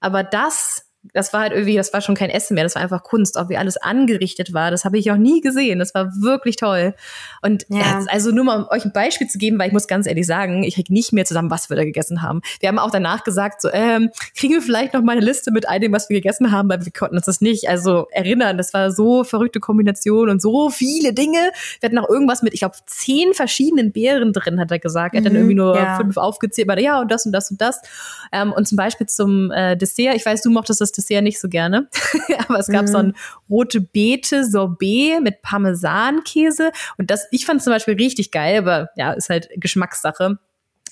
Aber 0.00 0.22
das 0.22 0.73
das 1.12 1.32
war 1.32 1.42
halt 1.42 1.52
irgendwie, 1.52 1.76
das 1.76 1.92
war 1.92 2.00
schon 2.00 2.14
kein 2.14 2.30
Essen 2.30 2.54
mehr, 2.54 2.64
das 2.64 2.74
war 2.74 2.82
einfach 2.82 3.02
Kunst, 3.02 3.36
auch 3.38 3.48
wie 3.48 3.56
alles 3.56 3.76
angerichtet 3.76 4.54
war. 4.54 4.70
Das 4.70 4.84
habe 4.84 4.98
ich 4.98 5.10
auch 5.10 5.16
nie 5.16 5.40
gesehen. 5.40 5.78
Das 5.78 5.94
war 5.94 6.10
wirklich 6.18 6.56
toll. 6.56 6.94
Und 7.42 7.66
ja. 7.68 8.04
also 8.08 8.30
nur 8.30 8.44
mal 8.44 8.62
um 8.62 8.68
euch 8.70 8.84
ein 8.84 8.92
Beispiel 8.92 9.26
zu 9.26 9.38
geben, 9.38 9.58
weil 9.58 9.66
ich 9.66 9.72
muss 9.72 9.86
ganz 9.86 10.06
ehrlich 10.06 10.26
sagen, 10.26 10.62
ich 10.62 10.76
kriege 10.76 10.92
nicht 10.92 11.12
mehr 11.12 11.24
zusammen, 11.24 11.50
was 11.50 11.68
wir 11.68 11.76
da 11.76 11.84
gegessen 11.84 12.22
haben. 12.22 12.40
Wir 12.60 12.68
haben 12.68 12.78
auch 12.78 12.90
danach 12.90 13.22
gesagt, 13.24 13.60
so, 13.60 13.68
ähm, 13.72 14.10
kriegen 14.36 14.54
wir 14.54 14.62
vielleicht 14.62 14.94
noch 14.94 15.02
mal 15.02 15.12
eine 15.12 15.24
Liste 15.24 15.50
mit 15.50 15.68
all 15.68 15.78
dem, 15.78 15.92
was 15.92 16.08
wir 16.08 16.16
gegessen 16.16 16.52
haben, 16.52 16.68
weil 16.68 16.84
wir 16.84 16.92
konnten 16.92 17.16
uns 17.16 17.26
das 17.26 17.40
nicht 17.40 17.68
also 17.68 18.06
erinnern. 18.10 18.56
Das 18.56 18.72
war 18.72 18.90
so 18.90 19.24
verrückte 19.24 19.60
Kombination 19.60 20.30
und 20.30 20.40
so 20.40 20.70
viele 20.70 21.12
Dinge. 21.12 21.50
Wir 21.80 21.88
hatten 21.88 21.98
auch 21.98 22.08
irgendwas 22.08 22.42
mit, 22.42 22.54
ich 22.54 22.60
glaube, 22.60 22.76
zehn 22.86 23.34
verschiedenen 23.34 23.92
Beeren 23.92 24.32
drin, 24.32 24.58
hat 24.58 24.70
er 24.70 24.78
gesagt. 24.78 25.14
Er 25.14 25.18
hat 25.18 25.26
dann 25.26 25.32
mhm, 25.34 25.38
irgendwie 25.38 25.54
nur 25.56 25.76
ja. 25.76 25.96
fünf 25.96 26.16
aufgezählt, 26.16 26.68
aber 26.70 26.80
ja, 26.80 27.00
und 27.00 27.10
das 27.10 27.26
und 27.26 27.32
das 27.32 27.50
und 27.50 27.60
das. 27.60 27.80
Ähm, 28.32 28.52
und 28.52 28.66
zum 28.66 28.76
Beispiel 28.76 29.06
zum 29.06 29.50
äh, 29.50 29.76
Dessert, 29.76 30.16
ich 30.16 30.24
weiß, 30.24 30.40
du 30.42 30.50
mochtest 30.50 30.80
das 30.80 30.93
Dessert 30.96 31.22
nicht 31.22 31.40
so 31.40 31.48
gerne, 31.48 31.88
aber 32.48 32.58
es 32.58 32.68
gab 32.68 32.84
mm. 32.84 32.88
so 32.88 32.98
ein 32.98 33.14
rote 33.50 33.80
Beete 33.80 34.44
Sorbet 34.44 35.20
mit 35.22 35.42
Parmesankäse 35.42 36.72
und 36.98 37.10
das, 37.10 37.26
ich 37.30 37.46
fand 37.46 37.62
zum 37.62 37.72
Beispiel 37.72 37.94
richtig 37.94 38.30
geil, 38.30 38.58
aber 38.58 38.88
ja, 38.96 39.12
ist 39.12 39.30
halt 39.30 39.48
Geschmackssache. 39.56 40.38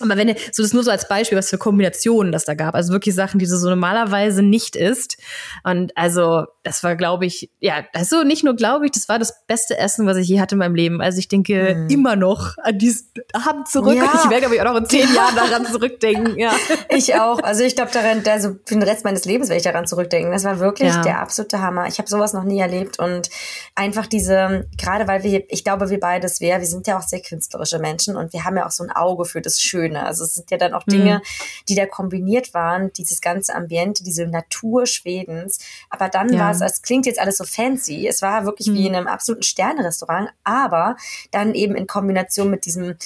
Aber 0.01 0.16
wenn 0.16 0.28
so 0.28 0.34
das 0.34 0.59
ist 0.59 0.74
nur 0.74 0.82
so 0.82 0.90
als 0.90 1.07
Beispiel, 1.07 1.38
was 1.38 1.51
für 1.51 1.59
Kombinationen 1.59 2.32
das 2.32 2.45
da 2.45 2.55
gab. 2.55 2.74
Also 2.74 2.93
wirklich 2.93 3.14
Sachen, 3.14 3.38
die 3.38 3.47
du 3.47 3.57
so 3.57 3.68
normalerweise 3.68 4.43
nicht 4.43 4.74
isst. 4.74 5.16
Und 5.64 5.97
also, 5.97 6.47
das 6.62 6.82
war, 6.82 6.97
glaube 6.97 7.26
ich, 7.26 7.51
ja, 7.61 7.84
also 7.93 8.22
nicht 8.22 8.43
nur 8.43 8.57
glaube 8.57 8.86
ich, 8.86 8.93
das 8.93 9.09
war 9.09 9.18
das 9.18 9.45
beste 9.47 9.76
Essen, 9.76 10.07
was 10.07 10.16
ich 10.16 10.28
je 10.28 10.40
hatte 10.40 10.55
in 10.55 10.61
meinem 10.61 10.74
Leben. 10.74 11.01
Also 11.01 11.18
ich 11.18 11.28
denke 11.28 11.74
mhm. 11.74 11.88
immer 11.88 12.16
noch 12.16 12.57
an 12.59 12.78
diesen 12.78 13.09
Abend 13.32 13.68
zurück. 13.68 13.97
Ja. 13.97 14.11
Ich 14.14 14.30
werde, 14.30 14.40
glaube 14.40 14.55
ich, 14.55 14.61
auch 14.61 14.66
noch 14.66 14.76
in 14.76 14.86
zehn 14.86 15.09
ja. 15.09 15.14
Jahren 15.14 15.36
daran 15.36 15.66
zurückdenken. 15.66 16.38
Ja. 16.38 16.53
Ich 16.95 17.14
auch. 17.14 17.43
Also 17.43 17.64
ich 17.64 17.74
glaube 17.74 17.90
daran, 17.93 18.22
also 18.26 18.57
für 18.64 18.74
den 18.74 18.82
Rest 18.82 19.05
meines 19.05 19.24
Lebens 19.24 19.49
werde 19.49 19.59
ich 19.59 19.64
daran 19.64 19.86
zurückdenken. 19.86 20.30
Das 20.30 20.45
war 20.45 20.59
wirklich 20.61 20.93
ja. 20.93 21.03
der 21.03 21.20
absolute 21.20 21.61
Hammer. 21.61 21.86
Ich 21.86 21.99
habe 21.99 22.09
sowas 22.09 22.32
noch 22.32 22.45
nie 22.45 22.61
erlebt 22.61 22.99
und 22.99 23.30
einfach 23.74 24.07
diese, 24.07 24.66
gerade 24.78 25.09
weil 25.09 25.22
wir, 25.22 25.45
ich 25.49 25.64
glaube, 25.64 25.90
wir 25.90 25.99
beides, 25.99 26.40
wir, 26.40 26.59
wir 26.59 26.66
sind 26.66 26.86
ja 26.86 26.99
auch 26.99 27.03
sehr 27.03 27.20
künstlerische 27.20 27.78
Menschen 27.78 28.16
und 28.16 28.32
wir 28.32 28.45
haben 28.45 28.57
ja 28.57 28.66
auch 28.66 28.70
so 28.70 28.84
ein 28.84 28.90
Auge 28.90 29.24
für 29.24 29.40
das 29.40 29.61
Schöne. 29.61 29.82
Schöne. 29.83 30.05
Also 30.07 30.24
es 30.24 30.35
sind 30.35 30.51
ja 30.51 30.59
dann 30.59 30.74
auch 30.74 30.85
Dinge, 30.85 31.16
mhm. 31.16 31.64
die 31.68 31.74
da 31.74 31.87
kombiniert 31.87 32.55
waren, 32.55 32.93
dieses 32.93 33.20
ganze 33.20 33.55
Ambiente, 33.55 34.05
diese 34.05 34.26
Natur 34.26 34.87
Schwedens. 34.87 35.59
Aber 35.91 36.09
dann 36.09 36.33
ja. 36.33 36.41
war 36.41 36.51
es, 36.51 36.61
es 36.61 36.83
klingt 36.83 37.07
jetzt 37.07 37.20
alles 37.20 37.39
so 37.39 37.45
fancy. 37.45 38.07
Es 38.07 38.22
war 38.22 38.45
wirklich 38.45 38.68
mhm. 38.68 38.74
wie 38.74 38.87
in 38.87 38.95
einem 38.95 39.07
absoluten 39.07 39.43
Sternerestaurant, 39.43 40.30
aber 40.45 40.97
dann 41.30 41.55
eben 41.55 41.74
in 41.74 41.87
Kombination 41.87 42.51
mit 42.51 42.66
diesem 42.66 42.97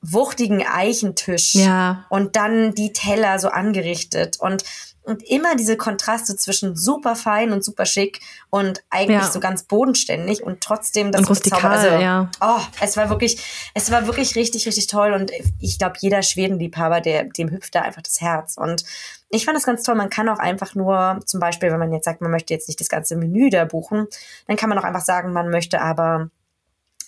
wuchtigen 0.00 0.66
Eichentisch 0.66 1.54
ja. 1.54 2.04
und 2.10 2.36
dann 2.36 2.74
die 2.74 2.92
Teller 2.92 3.38
so 3.38 3.48
angerichtet 3.48 4.38
und 4.38 4.62
und 5.04 5.22
immer 5.22 5.54
diese 5.54 5.76
Kontraste 5.76 6.36
zwischen 6.36 6.76
super 6.76 7.14
fein 7.14 7.52
und 7.52 7.64
super 7.64 7.86
schick 7.86 8.20
und 8.50 8.82
eigentlich 8.90 9.20
ja. 9.22 9.30
so 9.30 9.38
ganz 9.38 9.64
bodenständig 9.64 10.42
und 10.42 10.60
trotzdem 10.60 11.12
das 11.12 11.20
und 11.20 11.30
rustikal, 11.30 11.78
also, 11.78 11.96
ja. 11.96 12.30
Oh, 12.40 12.60
es 12.80 12.96
war 12.96 13.10
wirklich, 13.10 13.70
es 13.74 13.90
war 13.90 14.06
wirklich 14.06 14.34
richtig, 14.34 14.66
richtig 14.66 14.86
toll 14.86 15.12
und 15.12 15.30
ich 15.60 15.78
glaube, 15.78 15.96
jeder 16.00 16.22
Schwedenliebhaber, 16.22 17.00
der, 17.00 17.24
dem 17.24 17.50
hüpft 17.50 17.74
da 17.74 17.82
einfach 17.82 18.02
das 18.02 18.20
Herz 18.20 18.56
und 18.56 18.84
ich 19.28 19.44
fand 19.44 19.56
das 19.56 19.64
ganz 19.64 19.82
toll. 19.82 19.96
Man 19.96 20.10
kann 20.10 20.28
auch 20.28 20.38
einfach 20.38 20.74
nur, 20.74 21.20
zum 21.26 21.40
Beispiel, 21.40 21.70
wenn 21.72 21.78
man 21.78 21.92
jetzt 21.92 22.04
sagt, 22.04 22.20
man 22.20 22.30
möchte 22.30 22.54
jetzt 22.54 22.68
nicht 22.68 22.80
das 22.80 22.88
ganze 22.88 23.16
Menü 23.16 23.50
da 23.50 23.64
buchen, 23.64 24.06
dann 24.46 24.56
kann 24.56 24.68
man 24.68 24.78
auch 24.78 24.84
einfach 24.84 25.04
sagen, 25.04 25.32
man 25.32 25.50
möchte 25.50 25.80
aber 25.80 26.30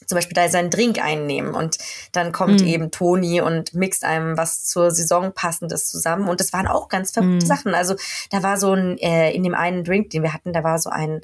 zum 0.06 0.16
Beispiel 0.16 0.34
da 0.34 0.48
seinen 0.48 0.70
Drink 0.70 1.02
einnehmen 1.02 1.54
und 1.54 1.78
dann 2.12 2.32
kommt 2.32 2.60
mhm. 2.60 2.66
eben 2.66 2.90
Toni 2.90 3.40
und 3.40 3.74
mixt 3.74 4.04
einem 4.04 4.36
was 4.36 4.64
zur 4.64 4.90
Saison 4.90 5.32
passendes 5.32 5.88
zusammen 5.88 6.28
und 6.28 6.40
das 6.40 6.52
waren 6.52 6.66
auch 6.66 6.88
ganz 6.88 7.10
verrückte 7.12 7.44
mhm. 7.44 7.48
Sachen. 7.48 7.74
Also 7.74 7.96
da 8.30 8.42
war 8.42 8.56
so 8.56 8.72
ein, 8.72 8.98
äh, 8.98 9.32
in 9.32 9.42
dem 9.42 9.54
einen 9.54 9.84
Drink, 9.84 10.10
den 10.10 10.22
wir 10.22 10.32
hatten, 10.32 10.52
da 10.52 10.62
war 10.62 10.78
so 10.78 10.90
ein 10.90 11.20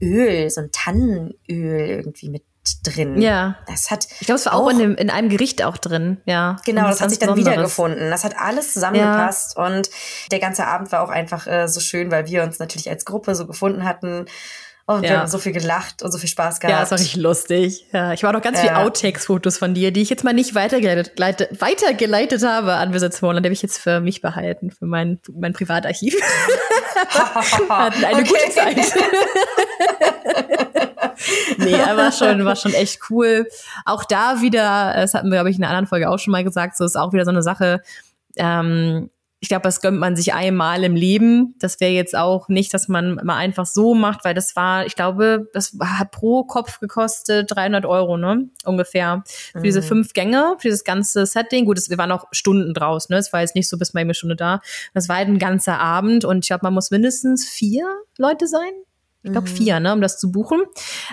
Öl, 0.00 0.48
so 0.50 0.62
ein 0.62 0.70
Tannenöl 0.72 1.34
irgendwie 1.44 2.30
mit 2.30 2.44
drin. 2.84 3.20
Ja. 3.20 3.56
Das 3.66 3.90
hat. 3.90 4.06
Ich 4.20 4.26
glaube, 4.26 4.38
es 4.38 4.46
war 4.46 4.54
auch, 4.54 4.68
in, 4.70 4.78
dem, 4.78 4.94
in, 4.96 5.10
einem 5.10 5.28
Gericht 5.28 5.64
auch 5.64 5.76
drin, 5.76 6.18
ja. 6.24 6.56
Genau, 6.64 6.88
das 6.88 7.00
hat 7.00 7.10
sich 7.10 7.18
dann 7.18 7.36
wiedergefunden. 7.36 8.10
Das 8.10 8.24
hat 8.24 8.36
alles 8.38 8.74
zusammengepasst 8.74 9.56
ja. 9.56 9.66
und 9.66 9.90
der 10.30 10.40
ganze 10.40 10.66
Abend 10.66 10.92
war 10.92 11.02
auch 11.02 11.08
einfach 11.08 11.46
äh, 11.46 11.68
so 11.68 11.80
schön, 11.80 12.10
weil 12.10 12.26
wir 12.26 12.42
uns 12.42 12.58
natürlich 12.58 12.90
als 12.90 13.04
Gruppe 13.04 13.34
so 13.34 13.46
gefunden 13.46 13.84
hatten. 13.84 14.26
Und 14.90 15.04
ja. 15.04 15.10
wir 15.10 15.20
haben 15.20 15.28
so 15.28 15.38
viel 15.38 15.52
gelacht 15.52 16.02
und 16.02 16.10
so 16.10 16.18
viel 16.18 16.28
Spaß 16.28 16.58
gehabt. 16.58 16.72
Ja, 16.72 16.80
das 16.80 16.90
war 16.90 16.98
richtig 16.98 17.22
lustig. 17.22 17.86
Ja, 17.92 18.12
ich 18.12 18.24
war 18.24 18.32
noch 18.32 18.42
ganz 18.42 18.58
äh, 18.58 18.62
viele 18.62 18.78
Outtakes-Fotos 18.78 19.56
von 19.56 19.72
dir, 19.72 19.92
die 19.92 20.02
ich 20.02 20.10
jetzt 20.10 20.24
mal 20.24 20.32
nicht 20.32 20.56
weitergeleitet, 20.56 21.12
weitergeleitet 21.60 22.42
habe 22.42 22.72
an 22.72 22.92
Visit 22.92 23.14
Smaller. 23.14 23.40
Die 23.40 23.46
habe 23.46 23.52
ich 23.52 23.62
jetzt 23.62 23.78
für 23.78 24.00
mich 24.00 24.20
behalten, 24.20 24.72
für 24.72 24.86
mein, 24.86 25.20
mein 25.32 25.52
Privatarchiv. 25.52 26.12
Hatten 27.68 28.04
eine 28.04 28.22
okay. 28.22 28.28
gute 28.28 28.50
Zeit. 28.50 28.78
nee, 31.58 31.72
war 31.72 32.10
schon, 32.10 32.44
war 32.44 32.56
schon 32.56 32.74
echt 32.74 32.98
cool. 33.10 33.46
Auch 33.84 34.04
da 34.04 34.40
wieder, 34.40 34.92
das 34.96 35.14
hatten 35.14 35.28
wir, 35.28 35.36
glaube 35.36 35.50
ich, 35.50 35.56
in 35.56 35.62
einer 35.62 35.70
anderen 35.70 35.86
Folge 35.86 36.10
auch 36.10 36.18
schon 36.18 36.32
mal 36.32 36.42
gesagt, 36.42 36.76
so 36.76 36.84
ist 36.84 36.96
auch 36.96 37.12
wieder 37.12 37.24
so 37.24 37.30
eine 37.30 37.44
Sache, 37.44 37.80
ähm, 38.36 39.08
ich 39.42 39.48
glaube, 39.48 39.62
das 39.62 39.80
gönnt 39.80 39.98
man 39.98 40.16
sich 40.16 40.34
einmal 40.34 40.84
im 40.84 40.94
Leben. 40.94 41.54
Das 41.58 41.80
wäre 41.80 41.92
jetzt 41.92 42.14
auch 42.14 42.48
nicht, 42.48 42.74
dass 42.74 42.88
man 42.88 43.14
mal 43.24 43.36
einfach 43.36 43.64
so 43.64 43.94
macht, 43.94 44.22
weil 44.22 44.34
das 44.34 44.54
war, 44.54 44.84
ich 44.84 44.94
glaube, 44.94 45.48
das 45.54 45.74
hat 45.82 46.10
pro 46.10 46.44
Kopf 46.44 46.78
gekostet 46.78 47.50
300 47.50 47.86
Euro, 47.86 48.18
ne? 48.18 48.50
Ungefähr. 48.64 49.22
Für 49.24 49.58
mhm. 49.58 49.62
diese 49.62 49.82
fünf 49.82 50.12
Gänge, 50.12 50.56
für 50.58 50.68
dieses 50.68 50.84
ganze 50.84 51.24
Setting. 51.24 51.64
Gut, 51.64 51.78
wir 51.88 51.96
waren 51.96 52.12
auch 52.12 52.26
Stunden 52.32 52.74
draus, 52.74 53.08
ne? 53.08 53.16
Es 53.16 53.32
war 53.32 53.40
jetzt 53.40 53.54
nicht 53.54 53.68
so 53.68 53.78
bis 53.78 53.94
mal 53.94 54.00
eine 54.00 54.12
Stunde 54.12 54.36
da. 54.36 54.60
Das 54.92 55.08
war 55.08 55.16
halt 55.16 55.28
ein 55.28 55.38
ganzer 55.38 55.78
Abend 55.78 56.26
und 56.26 56.44
ich 56.44 56.48
glaube, 56.48 56.64
man 56.64 56.74
muss 56.74 56.90
mindestens 56.90 57.48
vier 57.48 57.86
Leute 58.18 58.46
sein. 58.46 58.72
Ich 59.22 59.32
glaube 59.32 59.48
mhm. 59.48 59.54
vier, 59.54 59.80
ne, 59.80 59.92
um 59.92 60.00
das 60.00 60.18
zu 60.18 60.32
buchen. 60.32 60.62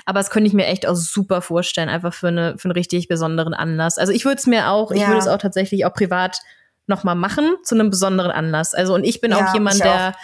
Aber 0.05 0.19
das 0.19 0.29
könnte 0.29 0.47
ich 0.47 0.53
mir 0.53 0.65
echt 0.65 0.87
auch 0.87 0.95
super 0.95 1.41
vorstellen, 1.41 1.89
einfach 1.89 2.13
für, 2.13 2.29
eine, 2.29 2.57
für 2.57 2.65
einen 2.65 2.73
richtig 2.73 3.07
besonderen 3.07 3.53
Anlass. 3.53 3.97
Also 3.97 4.13
ich 4.13 4.23
würde 4.23 4.37
es 4.37 4.47
mir 4.47 4.69
auch, 4.69 4.91
ja. 4.91 4.97
ich 4.97 5.07
würde 5.07 5.19
es 5.19 5.27
auch 5.27 5.37
tatsächlich 5.37 5.85
auch 5.85 5.93
privat 5.93 6.39
nochmal 6.87 7.15
machen 7.15 7.55
zu 7.63 7.75
einem 7.75 7.89
besonderen 7.89 8.31
Anlass. 8.31 8.73
Also 8.73 8.93
und 8.93 9.03
ich 9.03 9.21
bin 9.21 9.31
ja, 9.31 9.45
auch 9.45 9.53
jemand, 9.53 9.79
der 9.83 10.15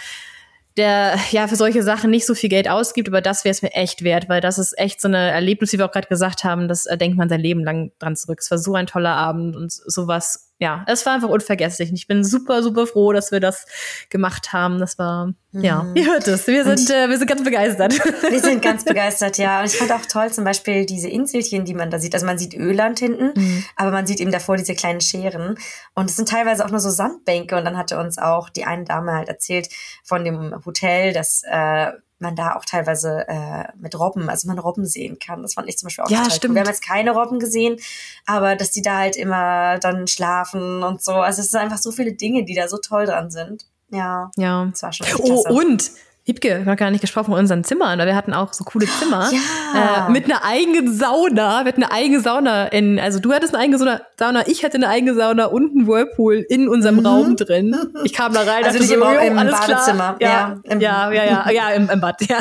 der 0.77 1.19
ja 1.31 1.47
für 1.47 1.55
solche 1.55 1.83
Sachen 1.83 2.09
nicht 2.09 2.25
so 2.25 2.33
viel 2.33 2.49
Geld 2.49 2.67
ausgibt, 2.67 3.07
aber 3.07 3.21
das 3.21 3.43
wäre 3.43 3.51
es 3.51 3.61
mir 3.61 3.73
echt 3.73 4.03
wert, 4.03 4.27
weil 4.27 4.41
das 4.41 4.57
ist 4.57 4.77
echt 4.77 5.01
so 5.01 5.07
eine 5.07 5.29
Erlebnis, 5.31 5.71
wie 5.71 5.77
wir 5.77 5.85
auch 5.85 5.91
gerade 5.91 6.07
gesagt 6.07 6.43
haben, 6.43 6.67
das 6.67 6.85
äh, 6.87 6.97
denkt 6.97 7.17
man 7.17 7.29
sein 7.29 7.41
Leben 7.41 7.63
lang 7.63 7.91
dran 7.99 8.15
zurück. 8.15 8.39
Es 8.41 8.49
war 8.49 8.57
so 8.57 8.73
ein 8.73 8.87
toller 8.87 9.15
Abend 9.15 9.55
und 9.55 9.71
sowas 9.71 10.52
ja, 10.63 10.85
es 10.87 11.05
war 11.05 11.15
einfach 11.15 11.27
unvergesslich. 11.27 11.89
Und 11.89 11.95
ich 11.95 12.07
bin 12.07 12.23
super, 12.23 12.63
super 12.63 12.87
froh, 12.87 13.11
dass 13.11 13.33
wir 13.33 13.41
das 13.41 13.65
gemacht 14.09 14.53
haben. 14.53 14.79
Das 14.79 14.97
war, 14.97 15.33
mhm. 15.51 15.61
ja, 15.61 15.85
ihr 15.93 16.05
hört 16.05 16.25
es. 16.25 16.47
Wir 16.47 16.63
sind, 16.63 16.89
äh, 16.89 17.09
wir 17.09 17.17
sind 17.17 17.27
ganz 17.27 17.43
begeistert. 17.43 17.93
Wir 18.29 18.39
sind 18.39 18.61
ganz 18.61 18.85
begeistert, 18.85 19.37
ja. 19.37 19.59
Und 19.59 19.65
ich 19.65 19.75
fand 19.75 19.91
auch 19.91 20.05
toll 20.05 20.31
zum 20.31 20.45
Beispiel 20.45 20.85
diese 20.85 21.09
Inselchen, 21.09 21.65
die 21.65 21.73
man 21.73 21.91
da 21.91 21.99
sieht. 21.99 22.13
Also 22.13 22.25
man 22.25 22.37
sieht 22.37 22.53
Öland 22.53 22.99
hinten, 22.99 23.33
mhm. 23.35 23.65
aber 23.75 23.91
man 23.91 24.07
sieht 24.07 24.21
eben 24.21 24.31
davor 24.31 24.55
diese 24.55 24.73
kleinen 24.73 25.01
Scheren. 25.01 25.57
Und 25.95 26.09
es 26.09 26.15
sind 26.15 26.29
teilweise 26.29 26.63
auch 26.65 26.69
nur 26.69 26.79
so 26.79 26.89
Sandbänke. 26.89 27.57
Und 27.57 27.65
dann 27.65 27.77
hatte 27.77 27.99
uns 27.99 28.17
auch 28.17 28.49
die 28.49 28.63
eine 28.63 28.85
Dame 28.85 29.11
halt 29.11 29.27
erzählt 29.27 29.67
von 30.05 30.23
dem 30.23 30.63
Hotel, 30.65 31.11
dass 31.11 31.43
äh, 31.43 31.91
man 32.23 32.35
da 32.35 32.55
auch 32.55 32.65
teilweise 32.65 33.27
äh, 33.27 33.65
mit 33.77 33.97
Robben, 33.99 34.29
also 34.29 34.47
man 34.47 34.57
Robben 34.57 34.85
sehen 34.85 35.19
kann. 35.19 35.43
Das 35.43 35.53
fand 35.53 35.69
ich 35.69 35.77
zum 35.77 35.87
Beispiel 35.87 36.05
auch 36.05 36.09
ja, 36.09 36.23
total 36.23 36.31
stimmt. 36.31 36.51
Cool. 36.51 36.55
Wir 36.55 36.61
haben 36.61 36.69
jetzt 36.69 36.85
keine 36.85 37.11
Robben 37.11 37.39
gesehen, 37.39 37.77
aber 38.25 38.55
dass 38.55 38.71
die 38.71 38.81
da 38.81 38.97
halt 38.97 39.15
immer 39.15 39.77
dann 39.77 40.07
schlafen 40.07 40.81
und 40.81 41.03
so. 41.03 41.13
Also 41.13 41.41
es 41.41 41.49
sind 41.49 41.59
einfach 41.59 41.77
so 41.77 41.91
viele 41.91 42.13
Dinge, 42.13 42.43
die 42.43 42.55
da 42.55 42.67
so 42.67 42.77
toll 42.77 43.05
dran 43.05 43.29
sind. 43.29 43.67
Ja. 43.89 44.31
Ja. 44.37 44.65
Das 44.71 44.81
war 44.81 44.91
schon 44.91 45.05
Oh, 45.19 45.43
und 45.49 45.91
Hipke, 46.25 46.61
wir 46.63 46.65
haben 46.65 46.77
gar 46.77 46.89
nicht 46.89 47.01
gesprochen 47.01 47.31
von 47.31 47.39
unseren 47.39 47.65
Zimmern, 47.65 47.99
weil 47.99 48.07
wir 48.07 48.15
hatten 48.15 48.33
auch 48.33 48.53
so 48.53 48.63
coole 48.63 48.85
Zimmer 48.85 49.29
ja. 49.73 50.07
äh, 50.07 50.11
mit 50.11 50.23
einer 50.23 50.45
eigenen 50.45 50.93
Sauna. 50.93 51.65
Wir 51.65 51.73
hatten 51.73 51.83
eine 51.83 51.91
eigene 51.91 52.21
Sauna 52.21 52.67
in, 52.67 52.97
also 52.97 53.19
du 53.19 53.33
hattest 53.33 53.53
eine 53.53 53.63
eigene 53.63 53.99
Sauna, 54.17 54.47
ich 54.47 54.63
hatte 54.63 54.75
eine 54.75 54.87
eigene 54.87 55.15
Sauna 55.15 55.47
und 55.47 55.75
einen 55.75 55.85
Whirlpool 55.85 56.45
in 56.47 56.69
unserem 56.69 56.95
mhm. 56.95 57.05
Raum 57.05 57.35
drin. 57.35 57.75
Ich 58.05 58.13
kam 58.13 58.33
da 58.33 58.41
rein, 58.41 58.63
also 58.63 58.79
dachte 58.79 58.87
so, 58.87 58.95
im 58.95 59.37
alles 59.37 59.59
Badezimmer. 59.59 60.15
Klar. 60.19 60.61
Ja, 60.65 60.77
ja, 60.79 61.11
ja, 61.11 61.13
ja, 61.13 61.23
ja, 61.25 61.51
ja, 61.51 61.69
im, 61.69 61.89
im 61.89 62.01
Bad, 62.01 62.21
ja. 62.27 62.39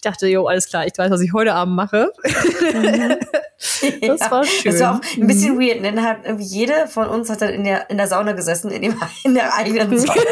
Ich 0.00 0.02
dachte, 0.02 0.28
jo, 0.28 0.46
alles 0.46 0.66
klar, 0.66 0.86
ich 0.86 0.96
weiß, 0.96 1.10
was 1.10 1.20
ich 1.20 1.34
heute 1.34 1.52
Abend 1.52 1.76
mache. 1.76 2.10
Mhm. 2.24 3.18
das 4.00 4.20
ja, 4.20 4.30
war 4.30 4.44
schön. 4.44 4.72
Das 4.72 4.80
war 4.80 4.94
auch 4.94 5.00
ein 5.14 5.26
bisschen 5.26 5.56
mhm. 5.56 5.60
weird. 5.60 5.84
Denn 5.84 5.94
ne? 5.94 6.02
hat 6.04 6.20
irgendwie 6.24 6.46
jede 6.46 6.86
von 6.86 7.06
uns 7.06 7.28
hat 7.28 7.42
dann 7.42 7.50
in 7.50 7.64
der, 7.64 7.90
in 7.90 7.98
der 7.98 8.06
Sauna 8.06 8.32
gesessen, 8.32 8.70
in, 8.70 8.80
dem, 8.80 8.98
in 9.24 9.34
der 9.34 9.54
eigenen 9.54 9.98
Sauna. 9.98 10.22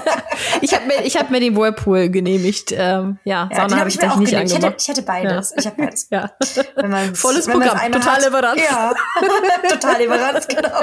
ich 0.60 0.74
habe 0.74 0.86
mir, 0.86 1.04
ich 1.04 1.16
hab 1.16 1.30
mir 1.30 1.38
den 1.38 1.56
Whirlpool 1.56 2.08
genehmigt. 2.08 2.72
Ähm, 2.72 3.18
ja, 3.22 3.48
ja, 3.48 3.56
Sauna 3.58 3.76
habe 3.76 3.90
ich, 3.90 3.94
ich 3.94 4.16
nicht 4.16 4.36
angemacht. 4.36 4.50
Ich 4.50 4.54
hatte, 4.54 4.76
ich 4.80 4.88
hatte 4.88 5.02
beides. 5.02 5.50
Ja. 5.50 5.56
Ich 5.60 5.66
habe 5.66 5.76
beides. 5.76 6.06
Ja. 6.10 6.32
Volles 7.14 7.46
Programm, 7.46 7.92
total 7.92 8.22
Leveranz. 8.22 8.60
Ja, 8.60 8.92
total 9.70 9.98
Leveranz, 9.98 10.48
genau. 10.48 10.80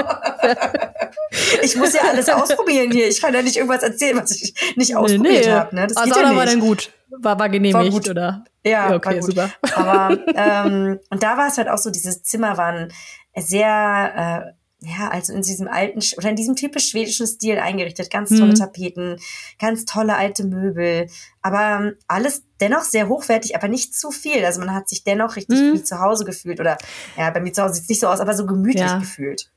ich 1.62 1.76
muss 1.76 1.92
ja 1.92 2.04
alles 2.10 2.30
ausprobieren 2.30 2.90
hier. 2.90 3.10
Ich 3.10 3.22
kann 3.22 3.34
ja 3.34 3.42
nicht 3.42 3.58
irgendwas 3.58 3.84
erzählen, 3.84 4.18
was 4.18 4.32
ich 4.32 4.54
nicht 4.78 4.96
ausprobiert 4.96 5.22
nee, 5.24 5.42
nee. 5.42 5.52
habe. 5.52 5.76
Ne? 5.76 5.88
Das 5.88 5.98
also 5.98 6.14
Sauna 6.14 6.32
ja 6.32 6.38
war 6.38 6.46
dann 6.46 6.62
gut. 6.62 6.90
War, 7.18 7.40
war 7.40 7.50
genehmigt, 7.50 7.74
war 7.74 7.90
gut. 7.90 8.10
oder? 8.10 8.44
Ja, 8.64 8.94
okay, 8.96 9.10
war 9.10 9.14
gut. 9.16 9.24
super. 9.24 9.52
Aber 9.76 10.18
ähm, 10.36 11.00
und 11.10 11.24
da 11.24 11.38
war 11.38 11.48
es 11.48 11.58
halt 11.58 11.70
auch 11.70 11.78
so, 11.78 11.90
dieses 11.90 12.24
Zimmer 12.24 12.58
waren 12.58 12.92
sehr, 13.36 14.54
äh, 14.82 14.88
ja, 14.88 15.10
also 15.10 15.34
in 15.34 15.42
diesem 15.42 15.68
alten 15.68 16.00
oder 16.18 16.30
in 16.30 16.36
diesem 16.36 16.56
typisch 16.56 16.90
schwedischen 16.90 17.28
Stil 17.28 17.60
eingerichtet. 17.60 18.10
Ganz 18.10 18.30
tolle 18.30 18.52
mhm. 18.52 18.56
Tapeten, 18.56 19.18
ganz 19.60 19.86
tolle 19.86 20.16
alte 20.16 20.46
Möbel, 20.46 21.08
aber 21.42 21.84
ähm, 21.84 21.96
alles 22.08 22.44
dennoch 22.62 22.84
sehr 22.84 23.10
hochwertig, 23.10 23.56
aber 23.56 23.68
nicht 23.68 23.94
zu 23.94 24.12
viel. 24.12 24.46
Also 24.46 24.60
man 24.60 24.74
hat 24.74 24.88
sich 24.88 25.04
dennoch 25.04 25.36
richtig 25.36 25.60
mhm. 25.60 25.74
wie 25.74 25.84
zu 25.84 26.00
Hause 26.00 26.24
gefühlt 26.24 26.60
oder 26.60 26.78
ja, 27.18 27.30
bei 27.32 27.42
mir 27.42 27.52
zu 27.52 27.64
Hause 27.64 27.76
sieht 27.76 27.84
es 27.84 27.90
nicht 27.90 28.02
so 28.02 28.08
aus, 28.08 28.22
aber 28.22 28.34
so 28.34 28.46
gemütlich 28.46 28.82
ja. 28.86 29.00
gefühlt. 29.00 29.52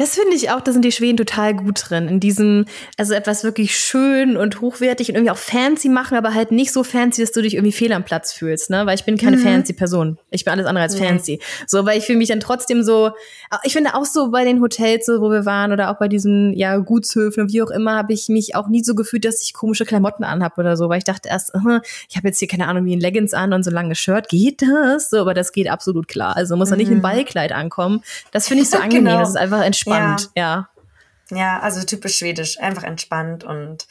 Das 0.00 0.14
finde 0.14 0.34
ich 0.34 0.50
auch, 0.50 0.62
da 0.62 0.72
sind 0.72 0.82
die 0.82 0.92
Schweden 0.92 1.18
total 1.18 1.52
gut 1.52 1.90
drin. 1.90 2.08
In 2.08 2.20
diesem, 2.20 2.64
also 2.96 3.12
etwas 3.12 3.44
wirklich 3.44 3.76
schön 3.76 4.38
und 4.38 4.62
hochwertig 4.62 5.10
und 5.10 5.16
irgendwie 5.16 5.30
auch 5.30 5.36
fancy 5.36 5.90
machen, 5.90 6.16
aber 6.16 6.32
halt 6.32 6.52
nicht 6.52 6.72
so 6.72 6.84
fancy, 6.84 7.20
dass 7.20 7.32
du 7.32 7.42
dich 7.42 7.52
irgendwie 7.52 7.72
fehl 7.72 7.92
am 7.92 8.02
Platz 8.02 8.32
fühlst, 8.32 8.70
ne? 8.70 8.86
Weil 8.86 8.94
ich 8.94 9.04
bin 9.04 9.18
keine 9.18 9.36
mhm. 9.36 9.42
fancy 9.42 9.74
Person. 9.74 10.16
Ich 10.30 10.46
bin 10.46 10.52
alles 10.52 10.64
andere 10.64 10.84
als 10.84 10.98
fancy. 10.98 11.38
So, 11.66 11.84
weil 11.84 11.98
ich 11.98 12.06
fühle 12.06 12.16
mich 12.16 12.30
dann 12.30 12.40
trotzdem 12.40 12.82
so, 12.82 13.10
ich 13.62 13.74
finde 13.74 13.94
auch 13.94 14.06
so 14.06 14.30
bei 14.30 14.42
den 14.42 14.62
Hotels, 14.62 15.04
so, 15.04 15.20
wo 15.20 15.30
wir 15.30 15.44
waren 15.44 15.70
oder 15.70 15.90
auch 15.90 15.98
bei 15.98 16.08
diesen, 16.08 16.54
ja, 16.54 16.78
Gutshöfen 16.78 17.42
und 17.42 17.52
wie 17.52 17.60
auch 17.60 17.70
immer, 17.70 17.94
habe 17.96 18.14
ich 18.14 18.30
mich 18.30 18.54
auch 18.54 18.68
nie 18.68 18.82
so 18.82 18.94
gefühlt, 18.94 19.26
dass 19.26 19.42
ich 19.42 19.52
komische 19.52 19.84
Klamotten 19.84 20.24
anhab 20.24 20.56
oder 20.56 20.78
so, 20.78 20.88
weil 20.88 20.96
ich 20.96 21.04
dachte 21.04 21.28
erst, 21.28 21.54
uh, 21.54 21.80
ich 22.08 22.16
habe 22.16 22.26
jetzt 22.26 22.38
hier 22.38 22.48
keine 22.48 22.68
Ahnung, 22.68 22.86
wie 22.86 22.96
ein 22.96 23.00
Leggings 23.00 23.34
an 23.34 23.52
und 23.52 23.64
so 23.64 23.70
ein 23.70 23.74
langes 23.74 23.98
Shirt, 23.98 24.30
geht 24.30 24.62
das? 24.62 25.10
So, 25.10 25.18
aber 25.18 25.34
das 25.34 25.52
geht 25.52 25.68
absolut 25.68 26.08
klar. 26.08 26.38
Also 26.38 26.56
muss 26.56 26.70
man 26.70 26.78
mhm. 26.78 26.84
nicht 26.84 26.92
im 26.92 27.02
Ballkleid 27.02 27.52
ankommen. 27.52 28.02
Das 28.32 28.48
finde 28.48 28.62
ich 28.62 28.70
so 28.70 28.78
angenehm. 28.82 29.04
genau. 29.04 29.18
Das 29.18 29.28
ist 29.28 29.36
einfach 29.36 29.62
entspannt 29.62 29.89
entspannt, 29.90 30.30
ja. 30.34 30.68
ja. 31.30 31.36
Ja, 31.36 31.60
also 31.60 31.84
typisch 31.84 32.18
schwedisch, 32.18 32.58
einfach 32.58 32.82
entspannt 32.82 33.44
und 33.44 33.86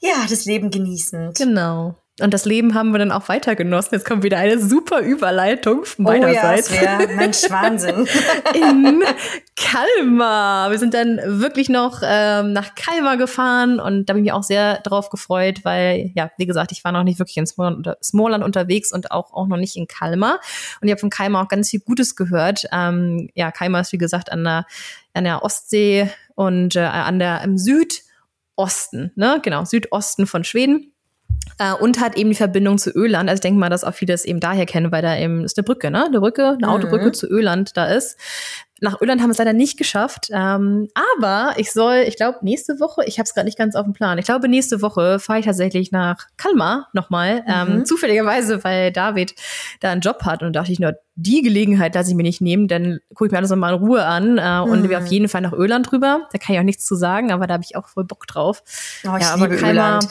ja, 0.00 0.26
das 0.28 0.44
Leben 0.46 0.70
genießend. 0.70 1.36
Genau. 1.36 1.96
Und 2.20 2.34
das 2.34 2.44
Leben 2.44 2.74
haben 2.74 2.90
wir 2.90 2.98
dann 2.98 3.12
auch 3.12 3.28
weiter 3.28 3.54
genossen. 3.54 3.90
Jetzt 3.92 4.04
kommt 4.04 4.24
wieder 4.24 4.38
eine 4.38 4.58
super 4.58 5.00
Überleitung 5.00 5.84
von 5.84 6.04
oh, 6.04 6.10
meinerseits. 6.10 6.70
Ja, 6.74 6.98
Mensch, 7.14 7.48
Wahnsinn. 7.48 8.08
In 8.54 9.02
Kalmar. 9.54 10.70
Wir 10.70 10.78
sind 10.78 10.94
dann 10.94 11.20
wirklich 11.24 11.68
noch 11.68 12.00
ähm, 12.04 12.52
nach 12.52 12.74
Kalmar 12.74 13.16
gefahren 13.16 13.78
und 13.78 14.06
da 14.06 14.14
bin 14.14 14.24
ich 14.24 14.30
mich 14.30 14.32
auch 14.32 14.42
sehr 14.42 14.80
drauf 14.80 15.10
gefreut, 15.10 15.60
weil, 15.62 16.10
ja, 16.14 16.30
wie 16.38 16.46
gesagt, 16.46 16.72
ich 16.72 16.82
war 16.82 16.90
noch 16.90 17.04
nicht 17.04 17.20
wirklich 17.20 17.36
in 17.36 17.46
Smallland, 17.46 18.44
unterwegs 18.44 18.92
und 18.92 19.12
auch, 19.12 19.32
auch 19.32 19.46
noch 19.46 19.56
nicht 19.56 19.76
in 19.76 19.86
Kalmar. 19.86 20.40
Und 20.80 20.88
ich 20.88 20.92
habe 20.92 21.00
von 21.00 21.10
Kalmar 21.10 21.44
auch 21.44 21.48
ganz 21.48 21.70
viel 21.70 21.80
Gutes 21.80 22.16
gehört. 22.16 22.64
Ähm, 22.72 23.30
ja, 23.34 23.52
Kalmar 23.52 23.82
ist, 23.82 23.92
wie 23.92 23.98
gesagt, 23.98 24.32
an 24.32 24.42
der, 24.42 24.66
an 25.14 25.24
der 25.24 25.44
Ostsee 25.44 26.10
und 26.34 26.74
äh, 26.74 26.80
an 26.80 27.20
der 27.20 27.42
im 27.42 27.58
Südosten, 27.58 29.12
ne? 29.14 29.40
Genau, 29.42 29.64
Südosten 29.64 30.26
von 30.26 30.42
Schweden. 30.42 30.92
Äh, 31.58 31.72
und 31.74 32.00
hat 32.00 32.16
eben 32.16 32.30
die 32.30 32.36
Verbindung 32.36 32.78
zu 32.78 32.90
Öland. 32.90 33.28
Also 33.28 33.38
ich 33.38 33.42
denke 33.42 33.58
mal, 33.58 33.68
dass 33.68 33.84
auch 33.84 33.94
viele 33.94 34.14
es 34.14 34.24
eben 34.24 34.40
daher 34.40 34.66
kennen, 34.66 34.92
weil 34.92 35.02
da 35.02 35.16
eben 35.16 35.44
ist 35.44 35.58
eine 35.58 35.64
Brücke, 35.64 35.90
ne? 35.90 36.06
Eine 36.06 36.20
Brücke, 36.20 36.48
eine 36.48 36.58
mhm. 36.58 36.64
Autobrücke 36.64 37.12
zu 37.12 37.26
Öland 37.26 37.76
da 37.76 37.86
ist. 37.86 38.16
Nach 38.80 39.00
Öland 39.00 39.20
haben 39.20 39.28
wir 39.28 39.32
es 39.32 39.38
leider 39.38 39.52
nicht 39.52 39.76
geschafft. 39.76 40.28
Ähm, 40.30 40.88
aber 40.94 41.54
ich 41.56 41.72
soll, 41.72 42.04
ich 42.06 42.16
glaube, 42.16 42.38
nächste 42.42 42.78
Woche, 42.78 43.02
ich 43.06 43.18
habe 43.18 43.24
es 43.24 43.34
gerade 43.34 43.46
nicht 43.46 43.58
ganz 43.58 43.74
auf 43.74 43.84
dem 43.84 43.92
Plan, 43.92 44.18
ich 44.18 44.24
glaube, 44.24 44.48
nächste 44.48 44.82
Woche 44.82 45.18
fahre 45.18 45.40
ich 45.40 45.46
tatsächlich 45.46 45.90
nach 45.90 46.26
Kalmar 46.36 46.88
nochmal. 46.92 47.44
Ähm, 47.48 47.68
mhm. 47.68 47.74
Ähm, 47.78 47.84
zufälligerweise, 47.84 48.62
weil 48.62 48.92
David 48.92 49.34
da 49.80 49.90
einen 49.90 50.00
Job 50.00 50.22
hat 50.22 50.42
und 50.42 50.52
dachte 50.52 50.70
ich 50.70 50.78
nur, 50.78 50.94
die 51.16 51.42
Gelegenheit 51.42 51.96
lasse 51.96 52.10
ich 52.10 52.16
mir 52.16 52.22
nicht 52.22 52.40
nehmen, 52.40 52.68
dann 52.68 53.00
gucke 53.08 53.26
ich 53.26 53.32
mir 53.32 53.38
alles 53.38 53.50
nochmal 53.50 53.74
in 53.74 53.80
Ruhe 53.80 54.04
an 54.04 54.38
äh, 54.38 54.64
mhm. 54.64 54.70
und 54.70 54.88
wir 54.88 54.98
auf 54.98 55.06
jeden 55.06 55.28
Fall 55.28 55.40
nach 55.40 55.52
Öland 55.52 55.90
drüber. 55.90 56.28
Da 56.32 56.38
kann 56.38 56.54
ich 56.54 56.60
auch 56.60 56.64
nichts 56.64 56.86
zu 56.86 56.94
sagen, 56.94 57.32
aber 57.32 57.48
da 57.48 57.54
habe 57.54 57.64
ich 57.64 57.74
auch 57.74 57.88
voll 57.88 58.04
Bock 58.04 58.28
drauf. 58.28 58.62
Oh, 59.04 59.16
ich 59.16 59.24
ja, 59.24 59.34
aber 59.34 59.48
liebe 59.48 59.60
Kalmar, 59.60 59.98
Öland. 59.98 60.08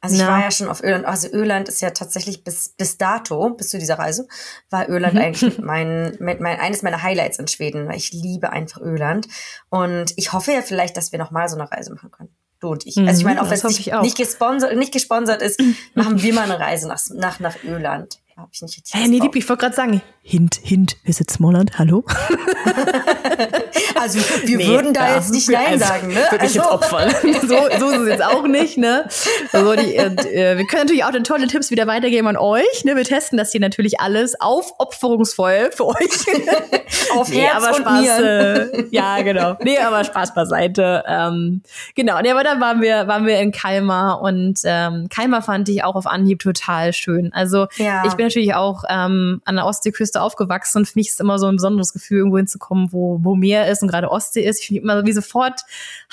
Also 0.00 0.14
ich 0.14 0.20
ja. 0.20 0.28
war 0.28 0.40
ja 0.40 0.50
schon 0.50 0.68
auf 0.68 0.82
Öland. 0.82 1.04
Also 1.04 1.28
Öland 1.28 1.68
ist 1.68 1.80
ja 1.80 1.90
tatsächlich 1.90 2.44
bis, 2.44 2.70
bis 2.70 2.98
dato, 2.98 3.50
bis 3.50 3.70
zu 3.70 3.78
dieser 3.78 3.98
Reise, 3.98 4.28
war 4.70 4.88
Öland 4.88 5.14
mhm. 5.14 5.20
eigentlich 5.20 5.58
mein, 5.62 6.16
mit 6.20 6.40
mein, 6.40 6.60
eines 6.60 6.82
meiner 6.82 7.02
Highlights 7.02 7.38
in 7.38 7.48
Schweden, 7.48 7.88
weil 7.88 7.96
ich 7.96 8.12
liebe 8.12 8.50
einfach 8.50 8.80
Öland. 8.80 9.28
Und 9.70 10.12
ich 10.16 10.32
hoffe 10.32 10.52
ja 10.52 10.62
vielleicht, 10.62 10.96
dass 10.96 11.12
wir 11.12 11.18
nochmal 11.18 11.48
so 11.48 11.56
eine 11.56 11.70
Reise 11.70 11.92
machen 11.92 12.10
können. 12.10 12.30
Du 12.60 12.68
und 12.68 12.86
ich. 12.86 12.96
Mhm, 12.96 13.08
also 13.08 13.20
ich 13.20 13.24
meine, 13.24 13.40
auch 13.42 13.50
wenn 13.50 13.58
es 13.58 13.64
nicht, 13.64 13.92
nicht, 14.02 14.16
gesponsert, 14.16 14.76
nicht 14.76 14.92
gesponsert 14.92 15.42
ist, 15.42 15.60
machen 15.94 16.22
wir 16.22 16.34
mal 16.34 16.42
eine 16.42 16.58
Reise 16.58 16.88
nach, 16.88 17.00
nach, 17.14 17.40
nach 17.40 17.56
Öland. 17.64 18.20
Habe 18.36 18.50
ich 18.52 18.62
nicht 18.62 18.76
richtig. 18.76 18.94
Hey, 18.94 19.08
nee, 19.08 19.16
ich 19.16 19.48
wollte 19.48 19.60
gerade 19.60 19.74
sagen, 19.74 20.00
Hint, 20.30 20.60
Hint, 20.62 20.98
wir 21.04 21.14
sind 21.14 21.30
Smallland, 21.30 21.78
hallo? 21.78 22.04
also 23.98 24.18
wir 24.44 24.58
nee, 24.58 24.66
würden 24.66 24.92
da 24.92 25.08
ja, 25.08 25.14
jetzt 25.14 25.32
nicht 25.32 25.48
Nein 25.48 25.66
also, 25.68 25.86
sagen, 25.86 26.08
ne? 26.08 26.20
Würde 26.30 26.44
ich 26.44 26.54
jetzt 26.54 26.66
also. 26.66 26.74
opfern. 26.74 27.10
so, 27.48 27.56
so 27.78 27.90
ist 27.90 28.00
es 28.00 28.08
jetzt 28.08 28.22
auch 28.22 28.46
nicht, 28.46 28.76
ne? 28.76 29.08
Also 29.52 29.74
die, 29.74 29.98
und, 29.98 30.26
äh, 30.26 30.58
wir 30.58 30.66
können 30.66 30.82
natürlich 30.82 31.04
auch 31.04 31.12
den 31.12 31.24
tolle 31.24 31.46
Tipps 31.46 31.70
wieder 31.70 31.86
weitergeben 31.86 32.28
an 32.28 32.36
euch. 32.36 32.84
Ne? 32.84 32.94
Wir 32.94 33.04
testen 33.04 33.38
das 33.38 33.52
hier 33.52 33.62
natürlich 33.62 34.00
alles 34.00 34.38
aufopferungsvoll 34.38 35.70
für 35.74 35.86
euch. 35.86 35.96
Auf 37.16 37.30
nee, 37.30 37.40
Herz 37.40 37.64
aber 37.64 37.74
Spaß, 37.74 38.20
äh, 38.20 38.84
Ja, 38.90 39.22
genau. 39.22 39.56
Nee, 39.62 39.78
aber 39.78 40.04
Spaß 40.04 40.34
beiseite. 40.34 41.04
Ähm, 41.06 41.62
genau, 41.94 42.20
nee, 42.20 42.30
aber 42.30 42.44
dann 42.44 42.60
waren 42.60 42.82
wir, 42.82 43.06
waren 43.06 43.24
wir 43.24 43.38
in 43.40 43.52
Kalmar 43.52 44.20
und 44.20 44.58
ähm, 44.64 45.08
Kalmar 45.08 45.42
fand 45.42 45.68
ich 45.68 45.84
auch 45.84 45.96
auf 45.96 46.06
Anhieb 46.06 46.40
total 46.40 46.92
schön. 46.92 47.32
Also 47.32 47.66
ja. 47.76 48.02
ich 48.06 48.14
bin 48.14 48.26
natürlich 48.26 48.54
auch 48.54 48.84
ähm, 48.90 49.40
an 49.44 49.56
der 49.56 49.64
Ostseeküste 49.64 50.17
aufgewachsen 50.18 50.78
und 50.78 50.86
für 50.86 50.98
mich 50.98 51.08
ist 51.08 51.20
immer 51.20 51.38
so 51.38 51.46
ein 51.46 51.56
besonderes 51.56 51.92
Gefühl, 51.92 52.18
irgendwo 52.18 52.36
hinzukommen, 52.36 52.92
wo, 52.92 53.18
wo 53.22 53.34
Meer 53.34 53.70
ist 53.70 53.82
und 53.82 53.88
gerade 53.88 54.10
Ostsee 54.10 54.44
ist. 54.44 54.60
Ich 54.60 54.66
finde 54.66 54.82
immer 54.82 55.06
wie 55.06 55.12
sofort 55.12 55.62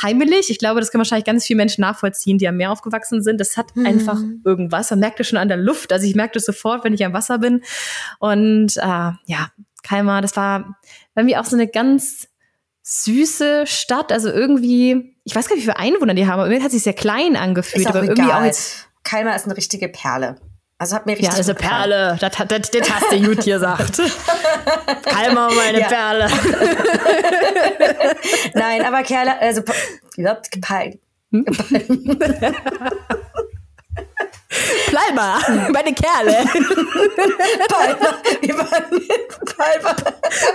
heimelig. 0.02 0.50
Ich 0.50 0.60
glaube, 0.60 0.80
das 0.80 0.92
können 0.92 1.00
wahrscheinlich 1.00 1.26
ganz 1.26 1.46
viele 1.46 1.58
Menschen 1.58 1.82
nachvollziehen, 1.82 2.38
die 2.38 2.48
am 2.48 2.58
Meer 2.58 2.72
aufgewachsen 2.72 3.22
sind. 3.22 3.40
Das 3.40 3.58
hat 3.58 3.76
mhm. 3.76 3.86
einfach 3.86 4.20
irgendwas. 4.44 4.90
Man 4.90 5.00
merkt 5.00 5.20
es 5.20 5.28
schon 5.28 5.38
an 5.38 5.48
der 5.48 5.58
Luft. 5.58 5.92
Also 5.92 6.06
ich 6.06 6.16
merke 6.16 6.34
das 6.34 6.46
sofort, 6.46 6.84
wenn 6.84 6.94
ich 6.94 7.06
am 7.06 7.14
Wasser 7.14 7.40
bin. 7.40 7.64
Und 8.20 8.78
äh, 8.78 8.82
ja, 8.82 9.52
Kalmar, 9.84 10.22
das 10.22 10.36
war 10.36 10.78
mir 11.16 11.40
auch 11.40 11.46
so 11.46 11.56
eine 11.56 11.68
ganz 11.68 12.28
süße 12.84 13.66
Stadt. 13.68 14.12
Also 14.12 14.30
irgendwie, 14.30 15.16
ich 15.24 15.36
weiß 15.36 15.48
gar 15.48 15.56
nicht, 15.56 15.66
wie 15.66 15.72
viele 15.72 15.80
Einwohner 15.80 16.14
die 16.14 16.28
haben, 16.28 16.40
aber 16.40 16.48
irgendwie 16.48 16.64
hat 16.64 16.72
sich 16.72 16.84
sehr 16.84 16.94
klein 16.94 17.36
angefühlt. 17.36 17.88
Aber 17.88 18.04
egal. 18.04 18.18
irgendwie 18.18 18.34
auch 18.34 18.44
jetzt 18.44 18.88
Kalmar 19.06 19.36
ist 19.36 19.46
eine 19.46 19.56
richtige 19.56 19.88
Perle. 19.88 20.36
Also 20.78 20.96
hat 20.96 21.06
mir 21.06 21.14
richtig. 21.14 21.32
Ja, 21.32 21.40
ist 21.40 21.50
eine 21.50 21.58
Perle. 21.58 22.18
Das, 22.20 22.32
das, 22.48 22.72
das 22.72 22.92
hast 22.92 23.12
du 23.12 23.22
gut 23.22 23.46
gesagt. 23.46 24.02
Kalmer, 25.06 25.50
meine 25.54 25.80
ja. 25.80 25.88
Perle. 25.88 26.30
Nein, 28.54 28.84
aber 28.86 29.04
Kerle, 29.04 29.40
also 29.40 29.62
überhaupt 30.18 30.52
gepeilt. 30.52 31.00
Hm? 31.32 31.46
Palma, 34.92 35.40
meine 35.70 35.94
Kerle. 35.94 36.46
Palma, 37.70 38.18
wir 38.42 38.58
waren 38.58 39.08
Palma. 39.56 39.96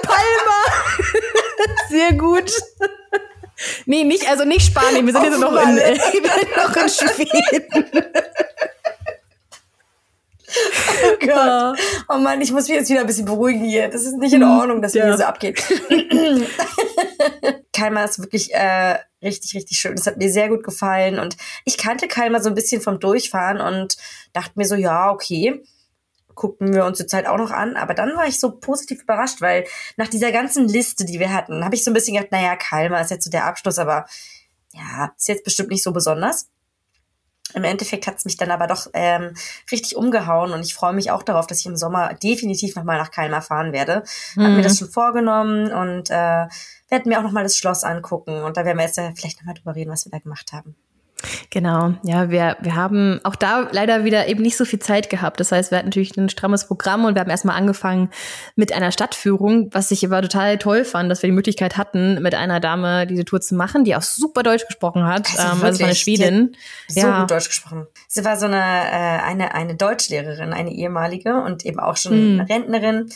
Palma. 0.03 0.61
Sehr 1.89 2.13
gut. 2.13 2.53
Nee, 3.87 4.05
nicht, 4.05 4.29
also 4.29 4.45
nicht 4.45 4.67
Spanien, 4.67 5.07
wir 5.07 5.13
sind 5.13 5.25
jetzt 5.25 5.39
noch 5.39 5.53
in, 5.53 5.75
noch 6.57 6.77
in 6.77 6.89
Schweden. 6.89 8.07
Oh 11.03 11.27
Gott. 11.27 11.79
Oh 12.09 12.19
Mann, 12.19 12.41
ich 12.41 12.53
muss 12.53 12.69
mich 12.69 12.77
jetzt 12.77 12.91
wieder 12.91 13.01
ein 13.01 13.07
bisschen 13.07 13.25
beruhigen 13.25 13.65
hier. 13.65 13.89
Das 13.89 14.03
ist 14.03 14.17
nicht 14.19 14.35
in 14.35 14.43
hm, 14.43 14.59
Ordnung, 14.59 14.83
dass 14.83 14.95
ja. 14.95 15.05
hier 15.05 15.17
so 15.17 15.25
abgeht. 15.25 15.63
Kalmar 17.73 18.05
ist 18.05 18.19
wirklich 18.19 18.53
äh, 18.53 18.99
richtig, 19.23 19.55
richtig 19.55 19.79
schön. 19.79 19.97
Das 19.97 20.07
hat 20.07 20.19
mir 20.19 20.31
sehr 20.31 20.49
gut 20.49 20.63
gefallen. 20.63 21.19
Und 21.19 21.37
ich 21.65 21.79
kannte 21.79 22.09
Kalmar 22.09 22.43
so 22.43 22.49
ein 22.49 22.55
bisschen 22.55 22.83
vom 22.83 23.01
Durchfahren 23.01 23.61
und 23.61 23.97
dachte 24.33 24.53
mir 24.57 24.67
so, 24.67 24.75
ja, 24.75 25.11
okay, 25.11 25.63
gucken 26.35 26.75
wir 26.75 26.85
uns 26.85 26.99
die 26.99 27.07
Zeit 27.07 27.27
auch 27.27 27.39
noch 27.39 27.51
an. 27.51 27.77
Aber 27.77 27.95
dann 27.95 28.17
war 28.17 28.27
ich 28.27 28.39
so 28.39 28.51
positiv 28.51 29.03
überrascht, 29.03 29.41
weil 29.41 29.65
nach 29.97 30.09
dieser 30.09 30.33
ganzen 30.33 30.69
Liste, 30.69 31.05
die 31.05 31.21
wir 31.21 31.33
hatten, 31.33 31.65
habe 31.65 31.75
ich 31.75 31.85
so 31.85 31.91
ein 31.91 31.95
bisschen 31.95 32.15
gedacht, 32.15 32.33
naja, 32.33 32.57
Kalmar 32.57 33.01
ist 33.01 33.11
jetzt 33.11 33.25
so 33.25 33.31
der 33.31 33.47
Abschluss, 33.47 33.79
aber 33.79 34.07
ja, 34.73 35.13
ist 35.17 35.29
jetzt 35.29 35.45
bestimmt 35.45 35.71
nicht 35.71 35.83
so 35.83 35.93
besonders. 35.93 36.49
Im 37.55 37.65
Endeffekt 37.65 38.07
hat 38.07 38.17
es 38.17 38.25
mich 38.25 38.37
dann 38.37 38.51
aber 38.51 38.67
doch 38.67 38.87
ähm, 38.93 39.35
richtig 39.71 39.97
umgehauen 39.97 40.53
und 40.53 40.65
ich 40.65 40.75
freue 40.75 40.93
mich 40.93 41.11
auch 41.11 41.23
darauf, 41.23 41.47
dass 41.47 41.61
ich 41.61 41.67
im 41.67 41.77
Sommer 41.77 42.15
definitiv 42.15 42.77
nochmal 42.77 42.99
nach 42.99 43.11
Kalmar 43.11 43.43
fahren 43.43 43.73
werde. 43.73 44.05
Mhm. 44.37 44.43
Hab 44.43 44.53
mir 44.53 44.63
das 44.63 44.75
mhm. 44.75 44.79
schon 44.79 44.91
vorgenommen 44.91 45.73
und 45.73 46.11
äh, 46.11 46.47
werden 46.89 47.09
mir 47.09 47.19
auch 47.19 47.23
nochmal 47.23 47.45
das 47.45 47.57
Schloss 47.57 47.85
angucken 47.85 48.43
und 48.43 48.57
da 48.57 48.65
werden 48.65 48.79
wir 48.79 48.85
jetzt 48.85 48.99
äh, 48.99 49.13
vielleicht 49.15 49.39
nochmal 49.39 49.55
drüber 49.55 49.75
reden, 49.75 49.91
was 49.91 50.05
wir 50.05 50.13
da 50.13 50.19
gemacht 50.19 50.53
haben. 50.53 50.77
Genau, 51.51 51.95
ja, 52.03 52.31
wir, 52.31 52.57
wir 52.61 52.75
haben 52.75 53.21
auch 53.25 53.37
da 53.37 53.69
leider 53.73 54.05
wieder 54.05 54.29
eben 54.29 54.43
nicht 54.43 54.57
so 54.57 54.65
viel 54.65 54.79
Zeit 54.79 55.11
gehabt. 55.11 55.41
Das 55.41 55.53
heißt, 55.53 55.71
wir 55.71 55.79
hatten 55.79 55.89
natürlich 55.89 56.17
ein 56.17 56.29
strammes 56.29 56.67
Programm 56.67 57.05
und 57.05 57.15
wir 57.15 57.21
haben 57.21 57.31
erstmal 57.31 57.57
angefangen 57.57 58.11
mit 58.57 58.73
einer 58.73 58.93
Stadtführung, 58.93 59.69
was 59.73 59.91
ich 59.91 60.05
aber 60.05 60.23
total 60.23 60.59
toll 60.59 60.85
fand, 60.85 61.11
dass 61.11 61.23
wir 61.23 61.29
die 61.29 61.35
Möglichkeit 61.35 61.77
hatten, 61.77 62.23
mit 62.23 62.35
einer 62.35 62.61
Dame 62.61 63.07
diese 63.07 63.25
Tour 63.25 63.41
zu 63.41 63.55
machen, 63.55 63.85
die 63.85 63.97
auch 63.97 64.03
super 64.03 64.43
Deutsch 64.43 64.67
gesprochen 64.67 65.05
hat. 65.05 65.29
Also, 65.37 65.57
ähm, 65.57 65.65
also 65.65 65.85
eine 65.85 65.95
Schwedin. 65.95 66.57
So 66.89 67.01
ja. 67.01 67.21
gut 67.21 67.31
Deutsch 67.31 67.49
gesprochen. 67.49 67.87
Sie 68.09 68.25
war 68.25 68.37
so 68.37 68.47
eine, 68.47 68.57
äh, 68.57 69.23
eine, 69.23 69.55
eine 69.55 69.75
Deutschlehrerin, 69.75 70.53
eine 70.53 70.73
ehemalige 70.73 71.35
und 71.43 71.65
eben 71.65 71.81
auch 71.81 71.97
schon 71.97 72.13
eine 72.13 72.49
Rentnerin. 72.49 73.11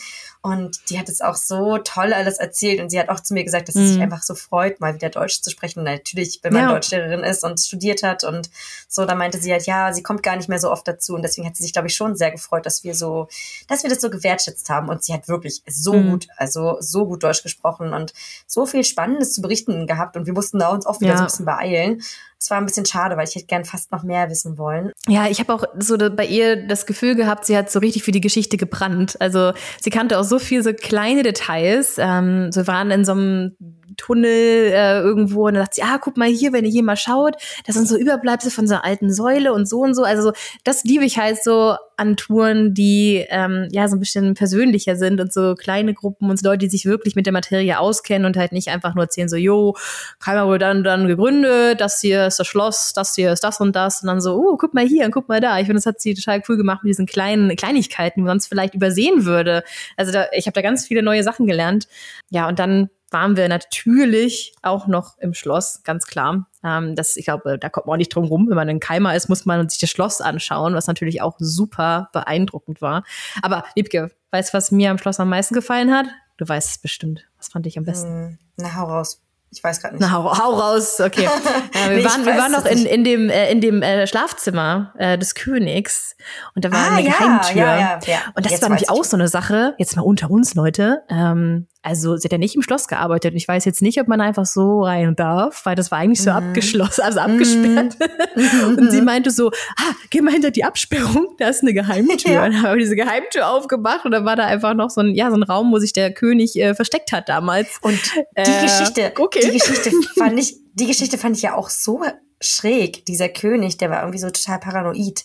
Und 0.45 0.91
die 0.91 0.99
hat 0.99 1.09
es 1.09 1.21
auch 1.21 1.33
so 1.33 1.79
toll 1.79 2.13
alles 2.13 2.37
erzählt. 2.37 2.79
Und 2.79 2.91
sie 2.91 2.99
hat 2.99 3.09
auch 3.09 3.19
zu 3.19 3.33
mir 3.33 3.43
gesagt, 3.43 3.67
dass 3.67 3.73
sie 3.73 3.87
sich 3.87 3.97
mhm. 3.97 4.03
einfach 4.03 4.21
so 4.21 4.35
freut, 4.35 4.79
mal 4.79 4.93
wieder 4.93 5.09
Deutsch 5.09 5.41
zu 5.41 5.49
sprechen. 5.49 5.83
natürlich, 5.83 6.39
wenn 6.43 6.53
man 6.53 6.61
ja. 6.65 6.71
Deutschlehrerin 6.71 7.21
ist 7.21 7.43
und 7.43 7.59
studiert 7.59 8.03
hat 8.03 8.23
und 8.23 8.51
so, 8.87 9.05
da 9.05 9.15
meinte 9.15 9.39
sie 9.39 9.51
halt, 9.51 9.65
ja, 9.65 9.91
sie 9.91 10.03
kommt 10.03 10.21
gar 10.21 10.35
nicht 10.35 10.47
mehr 10.47 10.59
so 10.59 10.71
oft 10.71 10.87
dazu. 10.87 11.15
Und 11.15 11.23
deswegen 11.23 11.47
hat 11.47 11.55
sie 11.55 11.63
sich, 11.63 11.73
glaube 11.73 11.87
ich, 11.87 11.95
schon 11.95 12.15
sehr 12.15 12.29
gefreut, 12.29 12.67
dass 12.67 12.83
wir 12.83 12.93
so, 12.93 13.27
dass 13.67 13.81
wir 13.81 13.89
das 13.89 14.01
so 14.01 14.11
gewertschätzt 14.11 14.69
haben. 14.69 14.87
Und 14.89 15.03
sie 15.03 15.15
hat 15.15 15.27
wirklich 15.27 15.63
so 15.65 15.93
mhm. 15.93 16.11
gut, 16.11 16.27
also 16.37 16.77
so 16.79 17.07
gut 17.07 17.23
Deutsch 17.23 17.41
gesprochen 17.41 17.93
und 17.93 18.13
so 18.45 18.67
viel 18.67 18.83
Spannendes 18.83 19.33
zu 19.33 19.41
berichten 19.41 19.87
gehabt. 19.87 20.15
Und 20.15 20.27
wir 20.27 20.33
mussten 20.33 20.59
da 20.59 20.67
uns 20.67 20.85
auch 20.85 21.01
wieder 21.01 21.13
ja. 21.13 21.17
so 21.17 21.23
ein 21.23 21.27
bisschen 21.27 21.45
beeilen. 21.45 22.03
Es 22.45 22.51
war 22.51 22.59
ein 22.59 22.65
bisschen 22.67 22.85
schade, 22.85 23.17
weil 23.17 23.27
ich 23.27 23.33
hätte 23.33 23.47
gern 23.47 23.65
fast 23.65 23.91
noch 23.91 24.03
mehr 24.03 24.29
wissen 24.29 24.59
wollen. 24.59 24.91
Ja, 25.07 25.27
ich 25.27 25.39
habe 25.39 25.51
auch 25.51 25.63
so 25.79 25.97
bei 25.97 26.27
ihr 26.27 26.67
das 26.67 26.85
Gefühl 26.85 27.15
gehabt, 27.15 27.43
sie 27.45 27.57
hat 27.57 27.71
so 27.71 27.79
richtig 27.79 28.03
für 28.03 28.11
die 28.11 28.21
Geschichte 28.21 28.55
gebrannt. 28.55 29.19
Also 29.19 29.53
sie 29.81 29.89
kannte 29.89 30.19
auch 30.19 30.23
so 30.23 30.37
viel 30.37 30.61
so 30.61 30.71
kleine 30.71 31.23
Details. 31.23 31.95
Ähm, 31.97 32.51
so 32.51 32.67
waren 32.67 32.91
in 32.91 33.03
so 33.03 33.13
einem 33.13 33.57
Tunnel 33.97 34.71
äh, 34.73 34.99
irgendwo 34.99 35.47
und 35.47 35.53
dann 35.53 35.63
sagt 35.63 35.75
sie, 35.75 35.83
ah, 35.83 35.97
guck 35.99 36.17
mal 36.17 36.27
hier, 36.27 36.53
wenn 36.53 36.65
ihr 36.65 36.71
hier 36.71 36.83
mal 36.83 36.95
schaut, 36.95 37.35
das 37.65 37.75
sind 37.75 37.87
so 37.87 37.97
Überbleibsel 37.97 38.51
von 38.51 38.67
so 38.67 38.75
einer 38.75 38.85
alten 38.85 39.13
Säule 39.13 39.53
und 39.53 39.67
so 39.67 39.79
und 39.79 39.93
so. 39.95 40.03
Also 40.03 40.33
das 40.63 40.83
liebe 40.83 41.05
ich 41.05 41.17
halt 41.17 41.43
so 41.43 41.75
an 41.97 42.17
Touren, 42.17 42.73
die 42.73 43.25
ähm, 43.29 43.67
ja 43.71 43.87
so 43.87 43.95
ein 43.95 43.99
bisschen 43.99 44.33
persönlicher 44.33 44.95
sind 44.95 45.21
und 45.21 45.31
so 45.31 45.55
kleine 45.55 45.93
Gruppen 45.93 46.29
und 46.29 46.37
so 46.37 46.49
Leute, 46.49 46.59
die 46.59 46.69
sich 46.69 46.85
wirklich 46.85 47.15
mit 47.15 47.25
der 47.25 47.33
Materie 47.33 47.79
auskennen 47.79 48.25
und 48.25 48.37
halt 48.37 48.51
nicht 48.51 48.69
einfach 48.69 48.95
nur 48.95 49.05
erzählen 49.05 49.29
so, 49.29 49.37
jo, 49.37 49.75
Keimer 50.19 50.47
wurde 50.47 50.59
dann 50.59 50.83
dann 50.83 51.07
gegründet, 51.07 51.79
das 51.79 52.01
hier 52.01 52.27
ist 52.27 52.39
das 52.39 52.47
Schloss, 52.47 52.93
das 52.93 53.15
hier 53.15 53.31
ist 53.31 53.43
das 53.43 53.59
und 53.59 53.75
das 53.75 54.01
und 54.01 54.07
dann 54.07 54.21
so, 54.21 54.35
oh, 54.35 54.57
guck 54.57 54.73
mal 54.73 54.85
hier 54.85 55.05
und 55.05 55.11
guck 55.11 55.29
mal 55.29 55.39
da. 55.39 55.57
Ich 55.59 55.65
finde, 55.65 55.77
das 55.77 55.85
hat 55.85 56.01
sie 56.01 56.13
total 56.13 56.41
cool 56.49 56.57
gemacht 56.57 56.83
mit 56.83 56.89
diesen 56.89 57.05
kleinen 57.05 57.55
Kleinigkeiten, 57.55 58.19
die 58.19 58.23
man 58.23 58.39
sonst 58.39 58.47
vielleicht 58.47 58.75
übersehen 58.75 59.25
würde. 59.25 59.63
Also 59.97 60.11
da, 60.11 60.25
ich 60.33 60.47
habe 60.47 60.53
da 60.53 60.61
ganz 60.61 60.85
viele 60.85 61.03
neue 61.03 61.23
Sachen 61.23 61.47
gelernt. 61.47 61.87
Ja, 62.29 62.47
und 62.47 62.59
dann 62.59 62.89
waren 63.15 63.37
wir 63.37 63.47
natürlich 63.47 64.53
auch 64.61 64.87
noch 64.87 65.17
im 65.19 65.33
Schloss, 65.33 65.83
ganz 65.83 66.05
klar. 66.05 66.47
Ähm, 66.65 66.95
das, 66.95 67.15
ich 67.15 67.23
glaube, 67.23 67.57
da 67.57 67.69
kommt 67.69 67.85
man 67.87 67.93
auch 67.93 67.97
nicht 67.97 68.13
drum 68.13 68.25
rum. 68.25 68.49
Wenn 68.49 68.57
man 68.57 68.67
in 68.67 68.81
Keimer 68.81 69.15
ist, 69.15 69.29
muss 69.29 69.45
man 69.45 69.69
sich 69.69 69.79
das 69.79 69.89
Schloss 69.89 70.19
anschauen, 70.19 70.75
was 70.75 70.87
natürlich 70.87 71.21
auch 71.21 71.35
super 71.39 72.09
beeindruckend 72.11 72.81
war. 72.81 73.05
Aber 73.41 73.63
Liebke, 73.73 74.11
weißt 74.31 74.53
du, 74.53 74.57
was 74.57 74.69
mir 74.71 74.91
am 74.91 74.97
Schloss 74.97 75.21
am 75.21 75.29
meisten 75.29 75.53
gefallen 75.53 75.93
hat? 75.93 76.07
Du 76.35 76.45
weißt 76.45 76.71
es 76.71 76.77
bestimmt. 76.77 77.25
Was 77.37 77.47
fand 77.47 77.65
ich 77.67 77.77
am 77.77 77.85
besten? 77.85 78.09
Hm, 78.09 78.37
na, 78.57 78.75
hau 78.75 78.83
raus. 78.83 79.21
Ich 79.49 79.63
weiß 79.63 79.79
gerade 79.79 79.95
nicht. 79.95 80.01
Na, 80.01 80.11
hau, 80.11 80.37
hau 80.37 80.53
raus, 80.53 80.99
okay. 80.99 81.23
Ja, 81.73 81.89
wir, 81.89 81.97
nee, 81.97 82.03
waren, 82.03 82.25
wir 82.25 82.35
waren 82.35 82.51
noch 82.51 82.65
in, 82.65 82.85
in 82.85 83.05
dem, 83.05 83.29
äh, 83.29 83.49
in 83.49 83.61
dem 83.61 83.81
äh, 83.81 84.05
Schlafzimmer 84.07 84.93
äh, 84.97 85.17
des 85.17 85.35
Königs 85.35 86.17
und 86.53 86.65
da 86.65 86.71
war 86.73 86.79
ah, 86.79 86.95
eine 86.95 87.07
ja, 87.07 87.13
Geheimtür. 87.13 87.61
Ja, 87.61 87.79
ja, 87.79 87.99
ja. 88.05 88.17
Und 88.35 88.45
das 88.45 88.51
jetzt 88.51 88.61
war 88.61 88.69
nämlich 88.69 88.89
auch 88.89 89.05
so 89.05 89.15
eine 89.15 89.29
Sache, 89.29 89.73
jetzt 89.77 89.95
mal 89.95 90.01
unter 90.01 90.29
uns, 90.29 90.55
Leute. 90.55 91.03
Ähm, 91.09 91.67
also 91.85 92.17
sie 92.17 92.25
hat 92.25 92.31
ja 92.31 92.37
nicht 92.39 92.55
im 92.55 92.63
Schloss 92.63 92.87
gearbeitet. 92.87 93.35
Ich 93.35 93.47
weiß 93.47 93.63
jetzt 93.65 93.83
nicht, 93.83 94.01
ob 94.01 94.07
man 94.07 94.19
einfach 94.19 94.45
so 94.45 94.81
rein 94.81 95.15
darf, 95.15 95.65
weil 95.65 95.75
das 95.75 95.91
war 95.91 95.99
eigentlich 95.99 96.21
so 96.21 96.31
mhm. 96.31 96.37
abgeschlossen, 96.37 97.01
also 97.01 97.19
abgesperrt. 97.19 97.95
Mhm. 98.35 98.77
und 98.77 98.91
sie 98.91 99.03
meinte 99.03 99.29
so, 99.29 99.49
ah, 99.49 99.93
geh 100.09 100.21
mal 100.21 100.31
hinter 100.31 100.49
die 100.49 100.63
Absperrung, 100.63 101.35
da 101.37 101.47
ist 101.47 101.61
eine 101.61 101.73
Geheimtür. 101.73 102.31
Ja. 102.31 102.43
Und 102.45 102.53
dann 102.53 102.63
haben 102.63 102.73
wir 102.73 102.79
diese 102.79 102.95
Geheimtür 102.95 103.47
aufgemacht 103.47 104.05
und 104.05 104.11
dann 104.11 104.25
war 104.25 104.35
da 104.35 104.45
einfach 104.45 104.73
noch 104.73 104.89
so 104.89 105.01
ein, 105.01 105.13
ja, 105.13 105.29
so 105.29 105.35
ein 105.35 105.43
Raum, 105.43 105.71
wo 105.71 105.77
sich 105.77 105.93
der 105.93 106.11
König 106.13 106.55
äh, 106.55 106.73
versteckt 106.73 107.11
hat 107.11 107.29
damals. 107.29 107.77
Und 107.81 107.99
die 108.15 108.41
äh, 108.41 108.63
Geschichte, 108.63 109.13
okay. 109.19 109.39
die 109.43 109.57
Geschichte 109.57 109.91
fand 110.17 110.39
ich, 110.39 110.57
die 110.73 110.87
Geschichte 110.87 111.17
fand 111.17 111.37
ich 111.37 111.43
ja 111.43 111.55
auch 111.55 111.69
so 111.69 112.01
schräg. 112.41 113.05
Dieser 113.05 113.29
König, 113.29 113.77
der 113.77 113.89
war 113.89 114.01
irgendwie 114.01 114.19
so 114.19 114.29
total 114.29 114.59
paranoid. 114.59 115.23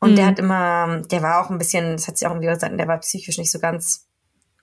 Und 0.00 0.12
mhm. 0.12 0.16
der 0.16 0.26
hat 0.26 0.38
immer, 0.38 1.02
der 1.10 1.22
war 1.22 1.44
auch 1.44 1.50
ein 1.50 1.58
bisschen, 1.58 1.92
das 1.92 2.08
hat 2.08 2.18
sie 2.18 2.26
auch 2.26 2.30
irgendwie 2.30 2.48
gesagt, 2.48 2.78
der 2.78 2.88
war 2.88 2.98
psychisch 2.98 3.38
nicht 3.38 3.50
so 3.50 3.58
ganz 3.58 4.06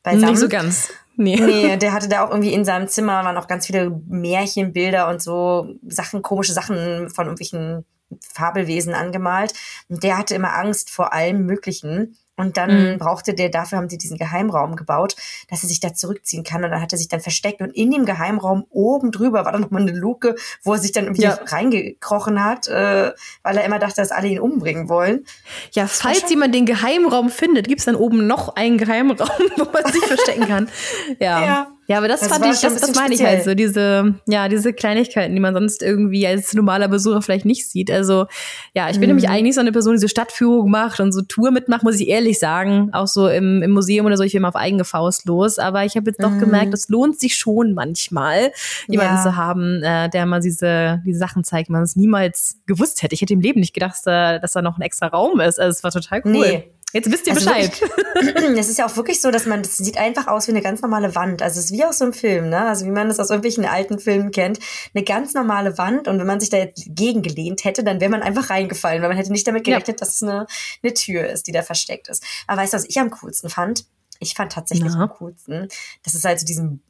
beisammen. 0.03 0.31
Nicht 0.31 0.39
so 0.39 0.49
ganz. 0.49 0.89
Nee. 1.17 1.35
nee, 1.35 1.77
der 1.77 1.93
hatte 1.93 2.07
da 2.07 2.23
auch 2.23 2.29
irgendwie 2.29 2.53
in 2.53 2.63
seinem 2.63 2.87
Zimmer 2.87 3.23
waren 3.25 3.37
auch 3.37 3.47
ganz 3.47 3.65
viele 3.65 3.89
Märchenbilder 4.07 5.09
und 5.09 5.21
so 5.21 5.75
Sachen, 5.87 6.21
komische 6.21 6.53
Sachen 6.53 7.09
von 7.09 7.25
irgendwelchen 7.25 7.85
Fabelwesen 8.21 8.93
angemalt. 8.93 9.53
Und 9.89 10.03
der 10.03 10.17
hatte 10.17 10.35
immer 10.35 10.55
Angst 10.55 10.91
vor 10.91 11.13
allem 11.13 11.45
Möglichen. 11.45 12.15
Und 12.37 12.55
dann 12.55 12.93
mhm. 12.93 12.97
brauchte 12.99 13.33
der, 13.33 13.49
dafür 13.49 13.79
haben 13.79 13.89
sie 13.89 13.97
diesen 13.97 14.17
Geheimraum 14.17 14.75
gebaut, 14.75 15.15
dass 15.49 15.63
er 15.63 15.69
sich 15.69 15.79
da 15.79 15.93
zurückziehen 15.93 16.43
kann. 16.43 16.63
Und 16.63 16.69
dann 16.71 16.81
hat 16.81 16.91
er 16.91 16.97
sich 16.97 17.07
dann 17.07 17.19
versteckt. 17.19 17.61
Und 17.61 17.71
in 17.71 17.91
dem 17.91 18.05
Geheimraum 18.05 18.65
oben 18.69 19.11
drüber 19.11 19.43
war 19.43 19.51
dann 19.51 19.61
nochmal 19.61 19.81
eine 19.81 19.91
Luke, 19.91 20.35
wo 20.63 20.73
er 20.73 20.79
sich 20.79 20.91
dann 20.91 21.05
irgendwie 21.05 21.23
ja. 21.23 21.39
reingekrochen 21.47 22.43
hat, 22.43 22.67
äh, 22.67 23.11
weil 23.41 23.57
er 23.57 23.65
immer 23.65 23.79
dachte, 23.79 23.95
dass 23.95 24.11
alle 24.11 24.27
ihn 24.27 24.39
umbringen 24.39 24.87
wollen. 24.87 25.25
Ja, 25.71 25.87
falls 25.87 26.29
jemand 26.29 26.53
den 26.53 26.67
Geheimraum 26.67 27.29
findet, 27.29 27.67
gibt's 27.67 27.85
dann 27.85 27.95
oben 27.95 28.27
noch 28.27 28.55
einen 28.55 28.77
Geheimraum, 28.77 29.29
wo 29.57 29.65
man 29.65 29.91
sich 29.91 30.05
verstecken 30.05 30.47
kann. 30.47 30.69
Ja. 31.19 31.45
ja. 31.45 31.76
Ja, 31.89 31.99
aber 31.99 32.09
das, 32.09 32.19
das 32.19 32.29
fand 32.29 32.45
ich, 32.45 32.59
das, 32.59 32.81
das 32.81 32.95
meine 32.95 33.15
ich 33.15 33.23
halt 33.23 33.45
so, 33.45 33.55
diese, 33.55 34.15
ja, 34.27 34.49
diese 34.49 34.73
Kleinigkeiten, 34.73 35.33
die 35.33 35.39
man 35.39 35.53
sonst 35.53 35.81
irgendwie 35.81 36.27
als 36.27 36.53
normaler 36.53 36.89
Besucher 36.89 37.21
vielleicht 37.21 37.45
nicht 37.45 37.69
sieht. 37.69 37.89
Also, 37.89 38.27
ja, 38.73 38.89
ich 38.89 38.99
bin 38.99 39.03
mhm. 39.03 39.15
nämlich 39.15 39.29
eigentlich 39.29 39.55
so 39.55 39.61
eine 39.61 39.71
Person, 39.71 39.93
die 39.93 40.01
so 40.01 40.09
Stadtführung 40.09 40.69
macht 40.69 40.99
und 40.99 41.13
so 41.13 41.21
Tour 41.21 41.51
mitmacht, 41.51 41.83
muss 41.83 41.97
ich 41.97 42.09
ehrlich 42.09 42.39
sagen. 42.39 42.89
Auch 42.91 43.07
so 43.07 43.29
im, 43.29 43.63
im 43.63 43.71
Museum 43.71 44.05
oder 44.05 44.17
so, 44.17 44.23
ich 44.23 44.33
will 44.33 44.39
immer 44.39 44.49
auf 44.49 44.57
eigene 44.57 44.83
Faust 44.83 45.25
los. 45.27 45.59
Aber 45.59 45.85
ich 45.85 45.95
habe 45.95 46.09
jetzt 46.09 46.21
doch 46.21 46.31
mhm. 46.31 46.39
gemerkt, 46.39 46.73
es 46.73 46.89
lohnt 46.89 47.21
sich 47.21 47.35
schon 47.37 47.73
manchmal, 47.73 48.51
jemanden 48.89 49.15
ja. 49.15 49.23
zu 49.23 49.37
haben, 49.37 49.81
äh, 49.81 50.09
der 50.09 50.25
mal 50.25 50.41
diese, 50.41 51.01
diese 51.05 51.19
Sachen 51.19 51.45
zeigt, 51.45 51.69
man 51.69 51.83
es 51.83 51.95
niemals 51.95 52.57
gewusst 52.65 53.01
hätte. 53.01 53.15
Ich 53.15 53.21
hätte 53.21 53.33
im 53.33 53.39
Leben 53.39 53.61
nicht 53.61 53.73
gedacht, 53.73 53.93
dass 53.93 54.03
da, 54.03 54.39
dass 54.39 54.51
da 54.51 54.61
noch 54.61 54.77
ein 54.77 54.81
extra 54.81 55.07
Raum 55.07 55.39
ist. 55.39 55.57
Also, 55.57 55.77
es 55.77 55.83
war 55.85 55.91
total 55.91 56.21
cool. 56.25 56.31
Nee. 56.31 56.76
Jetzt 56.93 57.11
wisst 57.11 57.27
ihr 57.27 57.33
also 57.33 57.45
Bescheid. 57.45 57.81
Es 58.57 58.69
ist 58.69 58.77
ja 58.77 58.85
auch 58.85 58.95
wirklich 58.95 59.21
so, 59.21 59.29
dass 59.29 59.45
man, 59.45 59.61
das 59.61 59.77
sieht 59.77 59.97
einfach 59.97 60.27
aus 60.27 60.47
wie 60.47 60.51
eine 60.51 60.61
ganz 60.61 60.81
normale 60.81 61.15
Wand. 61.15 61.41
Also 61.41 61.59
es 61.59 61.65
ist 61.65 61.71
wie 61.71 61.83
aus 61.83 61.99
so 61.99 62.05
einem 62.05 62.13
Film, 62.13 62.49
ne? 62.49 62.65
Also 62.65 62.85
wie 62.85 62.91
man 62.91 63.09
das 63.09 63.19
aus 63.19 63.29
irgendwelchen 63.29 63.65
alten 63.65 63.99
Filmen 63.99 64.31
kennt. 64.31 64.59
Eine 64.93 65.03
ganz 65.03 65.33
normale 65.33 65.77
Wand. 65.77 66.07
Und 66.07 66.17
wenn 66.17 66.27
man 66.27 66.39
sich 66.39 66.49
da 66.49 66.57
jetzt 66.57 66.85
gegengelehnt 66.87 67.65
hätte, 67.65 67.83
dann 67.83 67.99
wäre 67.99 68.09
man 68.09 68.23
einfach 68.23 68.49
reingefallen, 68.49 69.01
weil 69.01 69.09
man 69.09 69.17
hätte 69.17 69.31
nicht 69.31 69.47
damit 69.47 69.65
gerechnet, 69.65 69.99
ja. 69.99 70.05
dass 70.05 70.15
es 70.15 70.23
eine, 70.23 70.47
eine 70.81 70.93
Tür 70.93 71.27
ist, 71.27 71.47
die 71.47 71.51
da 71.51 71.61
versteckt 71.61 72.07
ist. 72.07 72.23
Aber 72.47 72.61
weißt 72.61 72.73
du, 72.73 72.77
was 72.77 72.85
ich 72.85 72.99
am 72.99 73.11
coolsten 73.11 73.49
fand? 73.49 73.85
Ich 74.19 74.33
fand 74.33 74.51
tatsächlich 74.51 74.93
Na. 74.95 75.03
am 75.03 75.09
coolsten, 75.09 75.67
dass 76.03 76.13
es 76.13 76.23
halt 76.23 76.39
so 76.39 76.45
diesen 76.45 76.81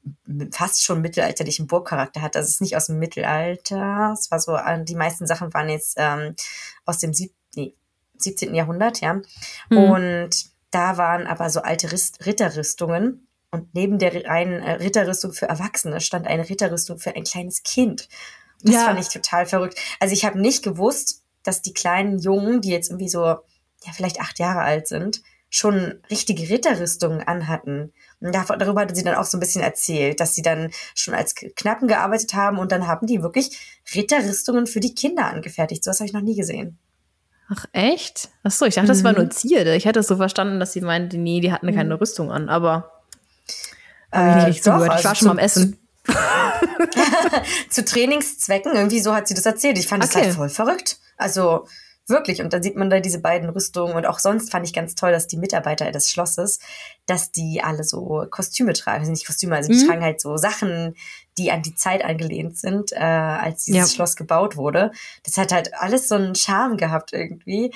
fast 0.52 0.84
schon 0.84 1.02
mittelalterlichen 1.02 1.68
Burgcharakter 1.68 2.22
hat. 2.22 2.36
Also 2.36 2.46
es 2.46 2.56
ist 2.56 2.62
nicht 2.62 2.78
aus 2.78 2.88
dem 2.88 3.00
Mittelalter. 3.00 4.14
Es 4.14 4.32
war 4.32 4.40
so, 4.40 4.56
äh, 4.56 4.84
die 4.84 4.96
meisten 4.96 5.28
Sachen 5.28 5.54
waren 5.54 5.70
jetzt 5.70 5.96
ähm, 5.98 6.36
aus 6.86 7.00
dem 7.00 7.14
siebten, 7.14 7.36
nee, 7.56 7.74
17. 8.22 8.54
Jahrhundert, 8.54 9.02
ja. 9.02 9.22
Mhm. 9.70 9.78
Und 9.78 10.30
da 10.72 10.98
waren 10.98 11.28
aber 11.28 11.50
so 11.50 11.62
alte 11.62 11.92
Ritterrüstungen. 11.92 13.28
Und 13.50 13.74
neben 13.74 13.98
der 13.98 14.30
einen 14.30 14.62
äh, 14.62 14.74
Ritterrüstung 14.74 15.32
für 15.32 15.48
Erwachsene 15.48 16.02
stand 16.02 16.28
eine 16.28 16.50
Ritterrüstung 16.50 17.00
für 17.00 17.16
ein 17.16 17.24
kleines 17.24 17.64
Kind. 17.64 18.10
Das 18.62 18.76
ja. 18.76 18.86
fand 18.86 19.00
ich 19.00 19.10
total 19.10 19.46
verrückt. 19.46 19.80
Also 20.00 20.14
ich 20.14 20.26
habe 20.26 20.40
nicht 20.40 20.64
gewusst, 20.64 21.24
dass 21.44 21.62
die 21.62 21.74
kleinen 21.74 22.20
Jungen, 22.20 22.62
die 22.62 22.70
jetzt 22.70 22.90
irgendwie 22.90 23.10
so, 23.10 23.22
ja, 23.24 23.94
vielleicht 23.94 24.20
acht 24.20 24.40
Jahre 24.40 24.62
alt 24.62 24.88
sind, 24.88 25.22
schon 25.50 26.02
richtige 26.10 26.50
Ritterrüstungen 26.50 27.22
anhatten. 27.22 27.94
Und 28.20 28.36
darüber 28.36 28.82
hatte 28.82 28.96
sie 28.96 29.04
dann 29.04 29.16
auch 29.16 29.24
so 29.24 29.38
ein 29.38 29.40
bisschen 29.40 29.62
erzählt, 29.62 30.20
dass 30.20 30.36
sie 30.36 30.42
dann 30.42 30.72
schon 30.94 31.14
als 31.14 31.36
Knappen 31.36 31.88
gearbeitet 31.88 32.34
haben 32.34 32.58
und 32.58 32.72
dann 32.72 32.88
haben 32.88 33.08
die 33.08 33.22
wirklich 33.22 33.82
Ritterrüstungen 33.96 34.68
für 34.68 34.82
die 34.82 34.94
Kinder 34.94 35.26
angefertigt. 35.26 35.84
So 35.84 35.92
was 35.92 36.00
habe 36.00 36.08
ich 36.08 36.14
noch 36.14 36.22
nie 36.22 36.36
gesehen. 36.36 36.78
Ach, 37.50 37.66
echt? 37.72 38.30
Ach 38.44 38.52
so, 38.52 38.66
ich 38.66 38.76
dachte, 38.76 38.88
das 38.88 39.04
war 39.04 39.14
nur 39.14 39.26
mhm. 39.26 39.32
Zierde. 39.32 39.76
Ich 39.76 39.86
hätte 39.86 40.00
es 40.00 40.08
so 40.08 40.18
verstanden, 40.18 40.60
dass 40.60 40.74
sie 40.74 40.82
meinte, 40.82 41.18
nee, 41.18 41.40
die 41.40 41.52
hatten 41.52 41.74
keine 41.74 41.96
mhm. 41.96 42.00
Rüstung 42.00 42.32
an, 42.32 42.50
aber 42.50 42.92
habe 44.12 44.30
ich 44.30 44.36
nicht, 44.36 44.48
nicht 44.48 44.60
äh, 44.60 44.62
zugehört. 44.64 45.00
ich 45.00 45.04
war 45.04 45.12
also 45.12 45.16
schon 45.16 45.28
mal 45.28 45.32
am 45.34 45.40
Essen. 45.40 45.78
Zu, 47.70 47.84
Trainingszwecken, 47.84 48.74
irgendwie 48.74 49.00
so 49.00 49.14
hat 49.14 49.28
sie 49.28 49.34
das 49.34 49.46
erzählt. 49.46 49.78
Ich 49.78 49.88
fand 49.88 50.04
okay. 50.04 50.14
das 50.14 50.24
halt 50.24 50.36
voll 50.36 50.50
verrückt. 50.50 50.98
Also 51.18 51.68
Wirklich. 52.08 52.42
Und 52.42 52.54
dann 52.54 52.64
sieht 52.64 52.78
man 52.78 52.90
da 52.90 53.02
diese 53.02 53.20
beiden 53.20 53.50
Rüstungen. 53.50 53.96
Und 53.96 54.06
auch 54.06 54.20
sonst 54.20 54.52
fand 54.52 54.66
ich 54.66 54.74
ganz 54.74 54.96
toll, 54.96 55.12
dass 55.12 55.28
die 55.28 55.38
Mitarbeiter 55.38 55.92
des 55.92 56.10
Schlosses, 56.10 56.60
dass 57.06 57.32
die 57.32 57.62
alle 57.62 57.84
so 57.84 58.26
Kostüme 58.30 58.74
tragen. 58.74 59.00
Also 59.00 59.12
nicht 59.12 59.28
Kostüme, 59.28 59.56
also 59.56 59.72
die 59.72 59.84
mhm. 59.84 59.88
tragen 59.88 60.04
halt 60.04 60.22
so 60.22 60.38
Sachen, 60.38 60.96
die 61.38 61.52
an 61.52 61.62
die 61.62 61.76
Zeit 61.76 62.06
angelehnt 62.06 62.58
sind, 62.58 62.94
äh, 62.94 62.98
als 62.98 63.66
dieses 63.66 63.92
ja. 63.92 63.96
Schloss 63.96 64.16
gebaut 64.16 64.56
wurde. 64.56 64.92
Das 65.24 65.38
hat 65.38 65.52
halt 65.52 65.74
alles 65.74 66.08
so 66.08 66.16
einen 66.16 66.36
Charme 66.36 66.78
gehabt 66.78 67.12
irgendwie. 67.12 67.72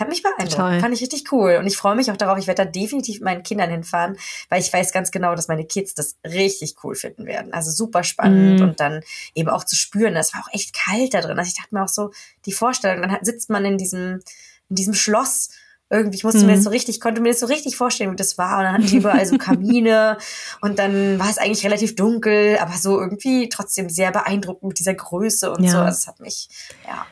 Hat 0.00 0.08
mich 0.08 0.22
beeindruckt. 0.22 0.52
Total. 0.52 0.80
Fand 0.80 0.94
ich 0.94 1.00
richtig 1.00 1.32
cool. 1.32 1.56
Und 1.56 1.66
ich 1.66 1.76
freue 1.76 1.96
mich 1.96 2.10
auch 2.10 2.16
darauf. 2.16 2.38
Ich 2.38 2.46
werde 2.46 2.64
da 2.64 2.70
definitiv 2.70 3.16
mit 3.16 3.24
meinen 3.24 3.42
Kindern 3.42 3.70
hinfahren, 3.70 4.16
weil 4.48 4.60
ich 4.60 4.72
weiß 4.72 4.92
ganz 4.92 5.10
genau, 5.10 5.34
dass 5.34 5.48
meine 5.48 5.64
Kids 5.64 5.94
das 5.94 6.16
richtig 6.24 6.76
cool 6.82 6.94
finden 6.94 7.26
werden. 7.26 7.52
Also 7.52 7.70
super 7.70 8.04
spannend 8.04 8.60
mm. 8.60 8.62
und 8.62 8.80
dann 8.80 9.02
eben 9.34 9.48
auch 9.48 9.64
zu 9.64 9.76
spüren. 9.76 10.14
Das 10.14 10.34
war 10.34 10.42
auch 10.42 10.52
echt 10.52 10.74
kalt 10.74 11.14
da 11.14 11.20
drin. 11.20 11.38
Also 11.38 11.48
ich 11.48 11.56
dachte 11.56 11.74
mir 11.74 11.82
auch 11.82 11.88
so, 11.88 12.10
die 12.46 12.52
Vorstellung, 12.52 13.02
dann 13.02 13.16
sitzt 13.22 13.50
man 13.50 13.64
in 13.64 13.78
diesem, 13.78 14.20
in 14.68 14.76
diesem 14.76 14.94
Schloss 14.94 15.50
irgendwie, 15.90 16.18
ich 16.18 16.24
musste 16.24 16.40
mm. 16.40 16.46
mir 16.46 16.52
das 16.52 16.60
mhm. 16.60 16.64
so 16.64 16.70
richtig, 16.70 17.00
konnte 17.00 17.20
mir 17.20 17.30
das 17.30 17.40
so 17.40 17.46
richtig 17.46 17.76
vorstellen, 17.76 18.12
wie 18.12 18.16
das 18.16 18.36
war. 18.36 18.58
Und 18.58 18.64
dann 18.64 18.74
hatten 18.74 18.86
die 18.86 18.98
überall 18.98 19.24
so 19.24 19.38
Kamine 19.38 20.18
und 20.60 20.78
dann 20.78 21.18
war 21.18 21.30
es 21.30 21.38
eigentlich 21.38 21.64
relativ 21.64 21.96
dunkel, 21.96 22.58
aber 22.58 22.74
so 22.74 23.00
irgendwie 23.00 23.48
trotzdem 23.48 23.88
sehr 23.88 24.12
beeindruckend 24.12 24.68
mit 24.68 24.78
dieser 24.78 24.94
Größe 24.94 25.50
und 25.50 25.64
ja. 25.64 25.70
so. 25.70 25.78
Also 25.78 25.96
es 25.96 26.06
hat 26.06 26.20
mich, 26.20 26.48
ja. 26.86 27.06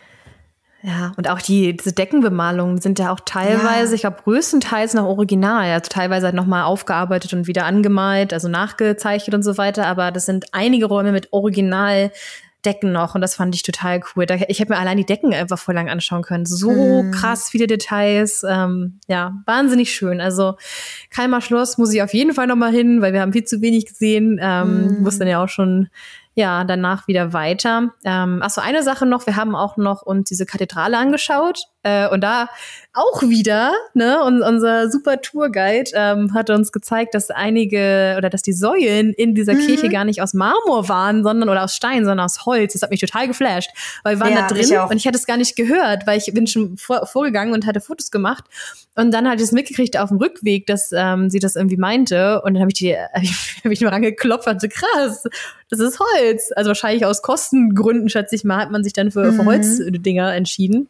Ja, 0.87 1.12
und 1.16 1.28
auch 1.28 1.43
die, 1.43 1.76
diese 1.76 1.93
Deckenbemalungen 1.93 2.80
sind 2.80 3.01
ja 3.01 3.12
auch 3.12 3.18
teilweise, 3.18 3.91
ja. 3.91 3.95
ich 3.97 4.01
glaube, 4.03 4.18
größtenteils 4.22 4.95
noch 4.95 5.05
original, 5.05 5.68
also 5.72 5.89
teilweise 5.91 6.26
halt 6.26 6.37
nochmal 6.37 6.62
aufgearbeitet 6.62 7.32
und 7.32 7.49
wieder 7.49 7.64
angemalt, 7.64 8.32
also 8.32 8.47
nachgezeichnet 8.47 9.34
und 9.34 9.43
so 9.43 9.59
weiter, 9.59 9.89
aber 9.89 10.12
das 10.12 10.26
sind 10.26 10.45
einige 10.53 10.87
Räume 10.87 11.11
mit 11.11 11.32
Original 11.32 12.12
Decken 12.64 12.93
noch 12.93 13.16
und 13.16 13.20
das 13.20 13.34
fand 13.34 13.55
ich 13.57 13.64
total 13.64 14.01
cool. 14.14 14.26
Ich 14.47 14.61
hätte 14.61 14.72
mir 14.72 14.78
allein 14.78 14.97
die 14.97 15.07
Decken 15.07 15.34
einfach 15.34 15.59
voll 15.59 15.74
lang 15.74 15.89
anschauen 15.89 16.22
können. 16.22 16.47
So 16.47 17.03
mm. 17.03 17.12
krass 17.12 17.49
viele 17.51 17.68
Details. 17.68 18.45
Ähm, 18.49 18.99
ja, 19.07 19.41
wahnsinnig 19.47 19.93
schön. 19.93 20.20
Also 20.20 20.57
Keimer 21.11 21.41
Schloss 21.41 21.78
muss 21.78 21.95
ich 21.95 22.03
auf 22.03 22.12
jeden 22.12 22.34
Fall 22.34 22.49
nochmal 22.49 22.72
hin, 22.72 23.03
weil 23.03 23.12
wir 23.12 23.20
haben 23.20 23.32
viel 23.32 23.45
zu 23.45 23.61
wenig 23.61 23.87
gesehen. 23.87 24.41
Ähm, 24.43 24.99
mm. 24.99 25.03
Muss 25.03 25.18
dann 25.18 25.28
ja 25.28 25.43
auch 25.43 25.49
schon 25.49 25.89
ja, 26.37 26.64
danach 26.64 27.09
wieder 27.09 27.32
weiter. 27.32 27.95
Ähm, 28.05 28.43
achso, 28.43 28.61
eine 28.61 28.82
Sache 28.82 29.07
noch, 29.07 29.26
wir 29.26 29.37
haben 29.37 29.57
auch 29.57 29.78
noch 29.78 30.03
uns 30.03 30.28
diese 30.28 30.45
Kathedrale 30.45 30.99
angeschaut. 30.99 31.62
Äh, 31.87 32.09
und 32.09 32.22
da 32.22 32.49
auch 32.97 33.22
wieder, 33.22 33.74
ne, 33.93 34.22
und 34.24 34.43
unser 34.43 34.91
super 34.91 35.20
Tourguide 35.20 35.91
ähm, 35.95 36.32
hat 36.32 36.49
uns 36.49 36.72
gezeigt, 36.72 37.14
dass 37.14 37.30
einige 37.30 38.14
oder 38.16 38.30
dass 38.30 38.41
die 38.41 38.55
Säulen 38.55 39.12
in 39.12 39.34
dieser 39.34 39.53
mhm. 39.53 39.66
Kirche 39.66 39.91
gar 39.91 40.07
nicht 40.07 40.22
aus 40.22 40.32
Marmor 40.32 40.89
waren, 40.89 41.22
sondern 41.22 41.51
oder 41.51 41.62
aus 41.64 41.74
Stein, 41.74 42.07
sondern 42.07 42.20
aus 42.20 42.47
Holz. 42.47 42.72
Das 42.72 42.80
hat 42.80 42.91
mich 42.91 43.01
total 43.01 43.28
geflasht. 43.28 43.70
Weil 44.03 44.16
wir 44.16 44.20
waren 44.20 44.32
ja, 44.32 44.49
da 44.49 44.55
drin 44.55 44.62
ich 44.62 44.78
und 44.78 44.97
ich 44.97 45.07
hatte 45.07 45.18
es 45.18 45.26
gar 45.26 45.37
nicht 45.37 45.57
gehört, 45.57 46.07
weil 46.07 46.18
ich 46.18 46.32
bin 46.32 46.47
schon 46.47 46.78
vor, 46.78 47.07
vorgegangen 47.07 47.53
und 47.53 47.66
hatte 47.66 47.82
Fotos 47.82 48.11
gemacht. 48.11 48.45
Und 48.95 49.12
dann 49.12 49.28
hatte 49.28 49.37
ich 49.37 49.49
es 49.49 49.53
mitgekriegt 49.53 49.99
auf 49.99 50.09
dem 50.09 50.16
Rückweg, 50.16 50.66
dass 50.66 50.91
ähm, 50.93 51.28
sie 51.28 51.39
das 51.39 51.55
irgendwie 51.55 51.76
meinte. 51.76 52.41
Und 52.43 52.55
dann 52.55 52.62
habe 52.62 52.70
ich 52.70 52.78
die, 52.78 52.97
hab 53.12 53.22
ich, 53.22 53.61
hab 53.62 53.70
ich 53.70 53.80
nur 53.82 53.93
angeklopft 53.93 54.49
und 54.49 54.59
so, 54.59 54.68
krass, 54.68 55.24
das 55.68 55.80
ist 55.80 56.01
Holz. 56.01 56.51
Also 56.57 56.68
wahrscheinlich 56.68 57.05
aus 57.05 57.20
Kostengründen, 57.20 58.09
schätze 58.09 58.34
ich 58.34 58.45
mal, 58.45 58.57
hat 58.57 58.70
man 58.70 58.82
sich 58.82 58.95
dann 58.95 59.11
für, 59.11 59.32
mhm. 59.32 59.37
für 59.37 59.45
Holzdinger 59.45 60.34
entschieden. 60.34 60.89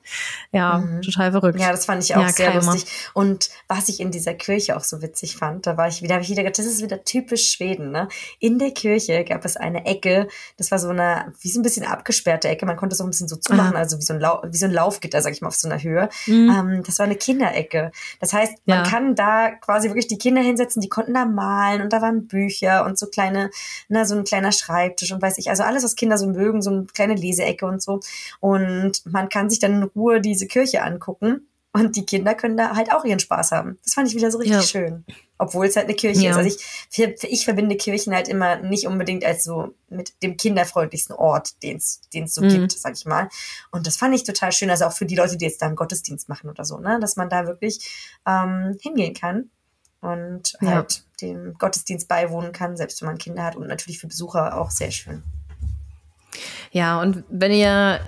Ja, 0.53 0.85
mhm. 0.87 1.03
total 1.03 1.33
verrückt. 1.33 1.61
Ja, 1.61 1.71
das 1.71 1.85
fand 1.85 2.03
ich 2.03 2.15
auch 2.15 2.23
ja, 2.23 2.29
sehr 2.29 2.51
Keimer. 2.51 2.65
lustig. 2.65 2.91
Und 3.15 3.51
was 3.69 3.89
ich 3.89 4.01
in 4.01 4.11
dieser 4.11 4.35
Kirche 4.35 4.77
auch 4.77 4.85
so 4.85 5.03
witzig 5.03 5.37
fand, 5.37 5.67
da 5.67 5.77
war 5.77 5.89
ich 5.89 6.03
wieder, 6.03 6.15
habe 6.15 6.25
ich 6.25 6.31
wieder 6.31 6.43
gedacht, 6.43 6.59
das 6.59 6.67
ist 6.67 6.83
wieder 6.83 7.05
typisch 7.05 7.51
Schweden. 7.51 7.91
Ne? 7.91 8.09
In 8.39 8.59
der 8.59 8.71
Kirche 8.73 9.25
gab 9.25 9.45
es 9.45 9.57
eine 9.57 9.87
Ecke, 9.87 10.29
das 10.57 10.71
war 10.71 10.79
so 10.79 10.89
eine, 10.89 11.33
wie 11.41 11.49
so 11.49 11.61
ein 11.61 11.63
bisschen 11.63 11.87
abgesperrte 11.87 12.49
Ecke, 12.49 12.67
man 12.67 12.77
konnte 12.77 12.95
es 12.95 13.01
auch 13.01 13.07
ein 13.07 13.11
bisschen 13.11 13.29
so 13.29 13.37
zumachen, 13.37 13.75
Aha. 13.75 13.81
also 13.81 13.99
wie 13.99 14.03
so 14.03 14.15
ein, 14.15 14.21
Lau 14.21 14.43
wie 14.45 14.57
so 14.57 14.67
ein 14.67 14.73
Laufgitter, 14.73 15.21
sag 15.23 15.33
ich 15.33 15.41
mal, 15.41 15.49
auf 15.49 15.57
so 15.57 15.69
einer 15.69 15.83
Höhe. 15.83 16.09
Mhm. 16.27 16.51
Ähm, 16.51 16.83
das 16.85 16.99
war 16.99 17.07
eine 17.07 17.17
Kinderecke. 17.17 17.93
Das 18.21 18.33
heißt, 18.33 18.55
man 18.67 18.85
ja. 18.85 18.91
kann 18.91 19.15
da 19.15 19.51
quasi 19.51 19.89
wirklich 19.89 20.07
die 20.07 20.19
Kinder 20.19 20.43
hinsetzen, 20.43 20.81
die 20.81 20.89
konnten 20.89 21.15
da 21.15 21.25
malen 21.25 21.83
und 21.83 21.93
da 21.93 22.03
waren 22.03 22.27
Bücher 22.27 22.85
und 22.85 22.99
so 22.99 23.07
kleine, 23.07 23.51
na, 23.89 24.05
so 24.05 24.17
ein 24.17 24.25
kleiner 24.25 24.53
Schreibtisch 24.53 25.13
und 25.13 25.23
weiß 25.23 25.39
ich, 25.39 25.51
also 25.51 25.63
alles, 25.63 25.85
was 25.85 25.97
Kinder 25.97 26.19
so 26.19 26.27
mögen, 26.27 26.63
so 26.63 26.71
eine 26.71 26.87
kleine 26.87 27.15
Leseecke 27.15 27.67
und 27.67 27.83
so. 27.83 28.01
Und 28.41 29.05
man 29.07 29.29
kann 29.29 29.51
sich 29.51 29.59
dann 29.59 29.83
in 29.83 29.83
Ruhe 29.83 30.21
diese 30.21 30.47
Kirche 30.47 30.76
angucken. 30.83 31.49
Und 31.73 31.95
die 31.95 32.07
Kinder 32.07 32.35
können 32.35 32.57
da 32.57 32.75
halt 32.75 32.91
auch 32.91 33.05
ihren 33.05 33.19
Spaß 33.19 33.53
haben. 33.53 33.79
Das 33.85 33.93
fand 33.93 34.09
ich 34.09 34.15
wieder 34.15 34.31
so 34.31 34.39
richtig 34.39 34.57
ja. 34.57 34.63
schön. 34.63 35.05
Obwohl 35.37 35.67
es 35.67 35.77
halt 35.77 35.85
eine 35.85 35.95
Kirche 35.95 36.23
ja. 36.23 36.31
ist. 36.31 36.37
Also 36.39 36.49
ich, 36.49 37.23
ich 37.25 37.45
verbinde 37.45 37.77
Kirchen 37.77 38.15
halt 38.15 38.29
immer 38.29 38.57
nicht 38.57 38.87
unbedingt 38.87 39.27
als 39.27 39.45
so 39.45 39.75
mit 39.91 40.15
dem 40.23 40.39
kinderfreundlichsten 40.39 41.15
Ort, 41.15 41.63
den 41.63 41.77
es 41.77 42.01
so 42.29 42.41
mhm. 42.41 42.49
gibt, 42.49 42.73
sag 42.73 42.95
ich 42.95 43.05
mal. 43.05 43.29
Und 43.73 43.87
das 43.87 43.99
fand 43.99 44.15
ich 44.15 44.25
total 44.25 44.53
schön. 44.53 44.71
Also 44.71 44.87
auch 44.87 44.95
für 44.95 45.05
die 45.05 45.17
Leute, 45.17 45.37
die 45.37 45.45
jetzt 45.45 45.61
da 45.61 45.67
einen 45.67 45.77
Gottesdienst 45.77 46.31
machen 46.31 46.49
oder 46.49 46.65
so, 46.65 46.79
ne? 46.79 46.99
Dass 46.99 47.17
man 47.17 47.29
da 47.29 47.47
wirklich 47.47 48.19
ähm, 48.27 48.79
hingehen 48.81 49.13
kann 49.13 49.51
und 50.01 50.57
ja. 50.63 50.69
halt 50.69 51.05
dem 51.21 51.59
Gottesdienst 51.59 52.09
beiwohnen 52.09 52.53
kann, 52.53 52.79
selbst 52.79 53.03
wenn 53.03 53.09
man 53.09 53.19
Kinder 53.19 53.45
hat. 53.45 53.55
Und 53.55 53.67
natürlich 53.67 53.99
für 53.99 54.07
Besucher 54.07 54.59
auch 54.59 54.71
sehr 54.71 54.91
schön. 54.91 55.23
Ja, 56.71 57.03
und 57.03 57.25
wenn 57.29 57.53
ihr 57.53 58.01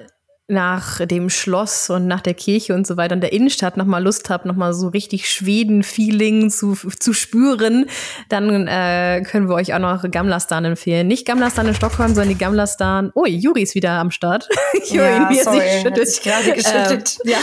nach 0.51 1.05
dem 1.05 1.29
Schloss 1.29 1.91
und 1.91 2.07
nach 2.07 2.23
der 2.23 2.33
Kirche 2.33 2.75
und 2.75 2.87
so 2.87 2.97
weiter 2.97 3.15
in 3.15 3.21
der 3.21 3.35
Innenstadt 3.35 3.77
nochmal 3.77 4.03
Lust 4.03 4.31
habt, 4.31 4.47
nochmal 4.47 4.73
so 4.73 4.89
richtig 4.89 5.29
Schweden-Feeling 5.29 6.49
zu, 6.49 6.75
zu 6.75 7.13
spüren, 7.13 7.85
dann 8.31 8.67
äh, 8.67 9.23
können 9.27 9.51
wir 9.51 9.57
euch 9.57 9.75
auch 9.75 9.79
noch 9.79 10.11
Gamlastan 10.11 10.65
empfehlen. 10.65 11.07
Nicht 11.07 11.27
Gamlastan 11.27 11.67
in 11.67 11.75
Stockholm, 11.75 12.15
sondern 12.15 12.31
die 12.31 12.39
Gamlastan. 12.39 13.13
Oh, 13.15 13.27
Juri 13.27 13.63
ist 13.63 13.75
wieder 13.75 13.91
am 13.91 14.11
Start. 14.11 14.49
höre 14.91 15.07
ja, 15.07 15.29
wie 15.29 15.39
er 15.39 15.45
sorry, 15.45 15.61
sich 15.61 15.83
schüttelt. 15.83 16.09
Sich 16.09 16.23
gerade 16.23 16.53
geschüttelt. 16.53 17.19
Ähm, 17.27 17.31
ja. 17.31 17.39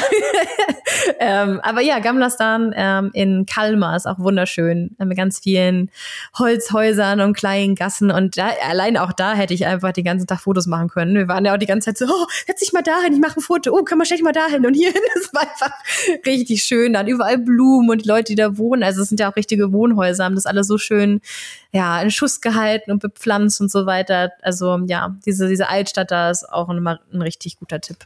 ähm, 1.43 1.59
aber 1.61 1.81
ja, 1.81 1.99
Gamlastan 1.99 2.73
ähm, 2.75 3.11
in 3.13 3.45
Kalmar 3.45 3.97
ist 3.97 4.07
auch 4.07 4.17
wunderschön. 4.17 4.95
Mit 4.97 5.15
ganz 5.15 5.39
vielen 5.39 5.91
Holzhäusern 6.39 7.21
und 7.21 7.37
kleinen 7.37 7.75
Gassen. 7.75 8.09
Und 8.09 8.39
da, 8.39 8.49
allein 8.67 8.97
auch 8.97 9.13
da 9.13 9.35
hätte 9.35 9.53
ich 9.53 9.67
einfach 9.67 9.91
den 9.91 10.05
ganzen 10.05 10.25
Tag 10.25 10.39
Fotos 10.39 10.65
machen 10.65 10.87
können. 10.87 11.13
Wir 11.13 11.27
waren 11.27 11.45
ja 11.45 11.53
auch 11.53 11.59
die 11.59 11.67
ganze 11.67 11.93
Zeit 11.93 11.99
so, 11.99 12.05
oh, 12.05 12.25
setz 12.47 12.61
dich 12.61 12.73
mal 12.73 12.81
da 12.81 12.94
dahin, 12.95 13.13
ich 13.13 13.19
mache 13.19 13.39
ein 13.39 13.41
Foto, 13.41 13.71
oh, 13.71 13.83
kann 13.83 13.97
man 13.97 14.05
schlecht 14.05 14.23
mal 14.23 14.31
dahin 14.31 14.65
und 14.65 14.73
hierhin. 14.73 15.01
Das 15.15 15.33
war 15.33 15.41
einfach 15.41 15.71
richtig 16.25 16.63
schön. 16.63 16.93
Dann 16.93 17.07
überall 17.07 17.37
Blumen 17.37 17.89
und 17.89 18.05
Leute, 18.05 18.25
die 18.33 18.35
da 18.35 18.57
wohnen. 18.57 18.83
Also 18.83 19.01
es 19.01 19.09
sind 19.09 19.19
ja 19.19 19.31
auch 19.31 19.35
richtige 19.35 19.71
Wohnhäuser, 19.71 20.25
haben 20.25 20.35
das 20.35 20.45
alles 20.45 20.67
so 20.67 20.77
schön, 20.77 21.21
ja, 21.71 22.01
in 22.01 22.11
Schuss 22.11 22.41
gehalten 22.41 22.91
und 22.91 23.01
bepflanzt 23.01 23.61
und 23.61 23.71
so 23.71 23.85
weiter. 23.85 24.31
Also 24.41 24.79
ja, 24.85 25.15
diese, 25.25 25.47
diese 25.47 25.69
Altstadt 25.69 26.11
da 26.11 26.29
ist 26.29 26.47
auch 26.49 26.69
ein, 26.69 26.85
ein 26.85 27.21
richtig 27.21 27.57
guter 27.57 27.79
Tipp. 27.79 27.97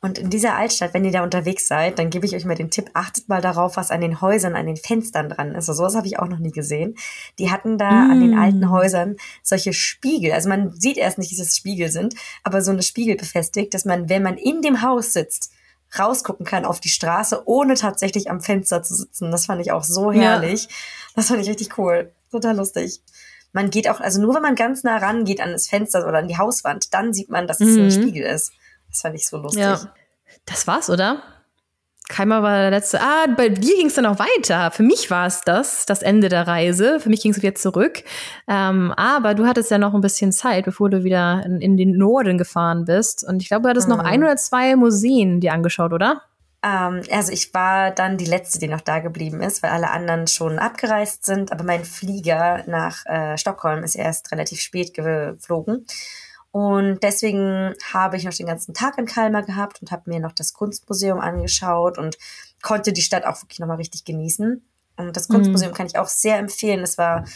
Und 0.00 0.18
in 0.18 0.30
dieser 0.30 0.54
Altstadt, 0.54 0.94
wenn 0.94 1.04
ihr 1.04 1.12
da 1.12 1.22
unterwegs 1.22 1.68
seid, 1.68 1.98
dann 1.98 2.10
gebe 2.10 2.26
ich 2.26 2.34
euch 2.34 2.44
mal 2.44 2.54
den 2.54 2.70
Tipp, 2.70 2.90
achtet 2.94 3.28
mal 3.28 3.40
darauf, 3.40 3.76
was 3.76 3.90
an 3.90 4.00
den 4.00 4.20
Häusern, 4.20 4.54
an 4.54 4.66
den 4.66 4.76
Fenstern 4.76 5.28
dran 5.28 5.50
ist. 5.50 5.68
Also 5.68 5.72
sowas 5.72 5.96
habe 5.96 6.06
ich 6.06 6.18
auch 6.18 6.28
noch 6.28 6.38
nie 6.38 6.52
gesehen. 6.52 6.96
Die 7.38 7.50
hatten 7.50 7.78
da 7.78 7.90
mm. 7.90 8.10
an 8.10 8.20
den 8.20 8.34
mm. 8.34 8.38
alten 8.38 8.70
Häusern 8.70 9.16
solche 9.42 9.72
Spiegel. 9.72 10.32
Also 10.32 10.48
man 10.48 10.74
sieht 10.74 10.96
erst 10.96 11.18
nicht, 11.18 11.32
dass 11.32 11.46
es 11.46 11.56
Spiegel 11.56 11.90
sind, 11.90 12.14
aber 12.42 12.62
so 12.62 12.70
eine 12.70 12.82
Spiegel 12.82 13.16
befestigt, 13.16 13.74
dass 13.74 13.84
man, 13.84 14.08
wenn 14.08 14.22
man 14.22 14.36
in 14.36 14.62
dem 14.62 14.82
Haus 14.82 15.12
sitzt, 15.12 15.52
rausgucken 15.98 16.44
kann 16.44 16.64
auf 16.64 16.80
die 16.80 16.88
Straße, 16.88 17.42
ohne 17.46 17.74
tatsächlich 17.74 18.30
am 18.30 18.40
Fenster 18.40 18.82
zu 18.82 18.94
sitzen. 18.94 19.30
Das 19.30 19.46
fand 19.46 19.60
ich 19.60 19.72
auch 19.72 19.84
so 19.84 20.12
herrlich. 20.12 20.64
Ja. 20.64 20.68
Das 21.14 21.28
fand 21.28 21.40
ich 21.40 21.48
richtig 21.48 21.78
cool. 21.78 22.12
Total 22.30 22.56
lustig. 22.56 23.00
Man 23.52 23.70
geht 23.70 23.88
auch, 23.88 24.00
also 24.00 24.20
nur 24.20 24.34
wenn 24.34 24.42
man 24.42 24.54
ganz 24.54 24.82
nah 24.82 24.98
rangeht 24.98 25.40
an 25.40 25.52
das 25.52 25.68
Fenster 25.68 26.06
oder 26.06 26.18
an 26.18 26.28
die 26.28 26.36
Hauswand, 26.36 26.92
dann 26.92 27.14
sieht 27.14 27.30
man, 27.30 27.46
dass 27.46 27.60
es 27.60 27.76
mhm. 27.76 27.84
ein 27.84 27.90
Spiegel 27.90 28.22
ist. 28.24 28.52
Das 28.96 29.02
fand 29.02 29.14
ich 29.14 29.28
so 29.28 29.36
lustig. 29.36 29.62
Ja. 29.62 29.78
Das 30.46 30.66
war's, 30.66 30.88
oder? 30.88 31.22
Keimer 32.08 32.42
war 32.42 32.56
der 32.56 32.70
letzte. 32.70 32.98
Ah, 32.98 33.26
bei 33.36 33.50
dir 33.50 33.76
ging 33.76 33.88
es 33.88 33.94
dann 33.94 34.06
auch 34.06 34.18
weiter. 34.18 34.70
Für 34.70 34.84
mich 34.84 35.10
war 35.10 35.26
es 35.26 35.42
das, 35.42 35.84
das 35.84 36.00
Ende 36.00 36.30
der 36.30 36.46
Reise. 36.46 36.98
Für 36.98 37.10
mich 37.10 37.20
ging 37.20 37.32
es 37.32 37.42
wieder 37.42 37.54
zurück. 37.54 38.04
Ähm, 38.48 38.92
aber 38.92 39.34
du 39.34 39.44
hattest 39.44 39.70
ja 39.70 39.76
noch 39.76 39.92
ein 39.92 40.00
bisschen 40.00 40.32
Zeit, 40.32 40.64
bevor 40.64 40.88
du 40.88 41.04
wieder 41.04 41.42
in, 41.44 41.60
in 41.60 41.76
den 41.76 41.98
Norden 41.98 42.38
gefahren 42.38 42.86
bist. 42.86 43.22
Und 43.28 43.42
ich 43.42 43.48
glaube, 43.48 43.64
du 43.64 43.68
hattest 43.68 43.88
mhm. 43.88 43.96
noch 43.96 44.04
ein 44.04 44.22
oder 44.22 44.36
zwei 44.36 44.76
Museen 44.76 45.40
dir 45.40 45.52
angeschaut, 45.52 45.92
oder? 45.92 46.22
Ähm, 46.62 47.02
also 47.10 47.32
ich 47.32 47.52
war 47.52 47.90
dann 47.90 48.16
die 48.16 48.24
letzte, 48.24 48.60
die 48.60 48.68
noch 48.68 48.80
da 48.80 49.00
geblieben 49.00 49.42
ist, 49.42 49.62
weil 49.62 49.72
alle 49.72 49.90
anderen 49.90 50.26
schon 50.26 50.58
abgereist 50.58 51.26
sind. 51.26 51.52
Aber 51.52 51.64
mein 51.64 51.84
Flieger 51.84 52.62
nach 52.66 53.04
äh, 53.04 53.36
Stockholm 53.36 53.84
ist 53.84 53.94
erst 53.94 54.32
relativ 54.32 54.60
spät 54.60 54.94
geflogen. 54.94 55.84
Und 56.56 57.02
deswegen 57.02 57.74
habe 57.92 58.16
ich 58.16 58.24
noch 58.24 58.32
den 58.32 58.46
ganzen 58.46 58.72
Tag 58.72 58.96
in 58.96 59.04
Kalmar 59.04 59.42
gehabt 59.42 59.82
und 59.82 59.90
habe 59.90 60.08
mir 60.08 60.20
noch 60.20 60.32
das 60.32 60.54
Kunstmuseum 60.54 61.20
angeschaut 61.20 61.98
und 61.98 62.16
konnte 62.62 62.94
die 62.94 63.02
Stadt 63.02 63.26
auch 63.26 63.42
wirklich 63.42 63.58
nochmal 63.58 63.76
richtig 63.76 64.06
genießen. 64.06 64.66
Und 64.96 65.14
das 65.14 65.28
Kunstmuseum 65.28 65.72
mhm. 65.72 65.74
kann 65.74 65.86
ich 65.86 65.98
auch 65.98 66.08
sehr 66.08 66.38
empfehlen. 66.38 66.82
Es 66.82 66.96
war 66.96 67.26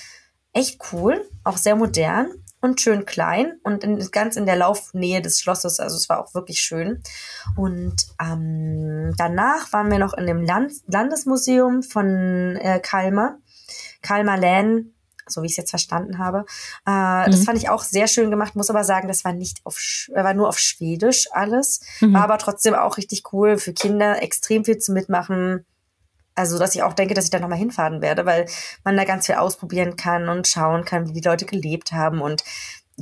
echt 0.54 0.80
cool, 0.90 1.22
auch 1.44 1.58
sehr 1.58 1.76
modern 1.76 2.30
und 2.62 2.80
schön 2.80 3.04
klein 3.04 3.60
und 3.62 3.84
in, 3.84 3.98
ganz 4.10 4.36
in 4.36 4.46
der 4.46 4.56
Laufnähe 4.56 5.20
des 5.20 5.38
Schlosses. 5.38 5.80
Also 5.80 5.98
es 5.98 6.08
war 6.08 6.24
auch 6.24 6.32
wirklich 6.32 6.62
schön. 6.62 7.02
Und 7.56 7.96
ähm, 8.18 9.12
danach 9.18 9.70
waren 9.74 9.90
wir 9.90 9.98
noch 9.98 10.14
in 10.14 10.24
dem 10.24 10.42
Land 10.42 10.72
Landesmuseum 10.86 11.82
von 11.82 12.56
äh, 12.56 12.80
Kalmar. 12.82 13.36
Kalmar 14.00 14.38
Län 14.38 14.94
so 15.32 15.42
wie 15.42 15.46
ich 15.46 15.52
es 15.52 15.56
jetzt 15.58 15.70
verstanden 15.70 16.18
habe. 16.18 16.44
Äh, 16.86 17.26
mhm. 17.26 17.30
Das 17.30 17.44
fand 17.44 17.58
ich 17.58 17.68
auch 17.68 17.82
sehr 17.82 18.06
schön 18.06 18.30
gemacht, 18.30 18.56
muss 18.56 18.70
aber 18.70 18.84
sagen, 18.84 19.08
das 19.08 19.24
war 19.24 19.32
nicht 19.32 19.60
auf, 19.64 19.78
war 20.12 20.34
nur 20.34 20.48
auf 20.48 20.58
Schwedisch 20.58 21.28
alles, 21.32 21.80
mhm. 22.00 22.14
war 22.14 22.24
aber 22.24 22.38
trotzdem 22.38 22.74
auch 22.74 22.96
richtig 22.96 23.32
cool 23.32 23.58
für 23.58 23.72
Kinder, 23.72 24.22
extrem 24.22 24.64
viel 24.64 24.78
zu 24.78 24.92
mitmachen. 24.92 25.64
Also, 26.34 26.58
dass 26.58 26.74
ich 26.74 26.82
auch 26.82 26.94
denke, 26.94 27.14
dass 27.14 27.24
ich 27.24 27.30
da 27.30 27.40
nochmal 27.40 27.58
hinfahren 27.58 28.00
werde, 28.00 28.24
weil 28.24 28.46
man 28.84 28.96
da 28.96 29.04
ganz 29.04 29.26
viel 29.26 29.34
ausprobieren 29.34 29.96
kann 29.96 30.28
und 30.28 30.46
schauen 30.48 30.84
kann, 30.84 31.08
wie 31.08 31.12
die 31.12 31.26
Leute 31.26 31.44
gelebt 31.44 31.92
haben 31.92 32.20
und 32.22 32.44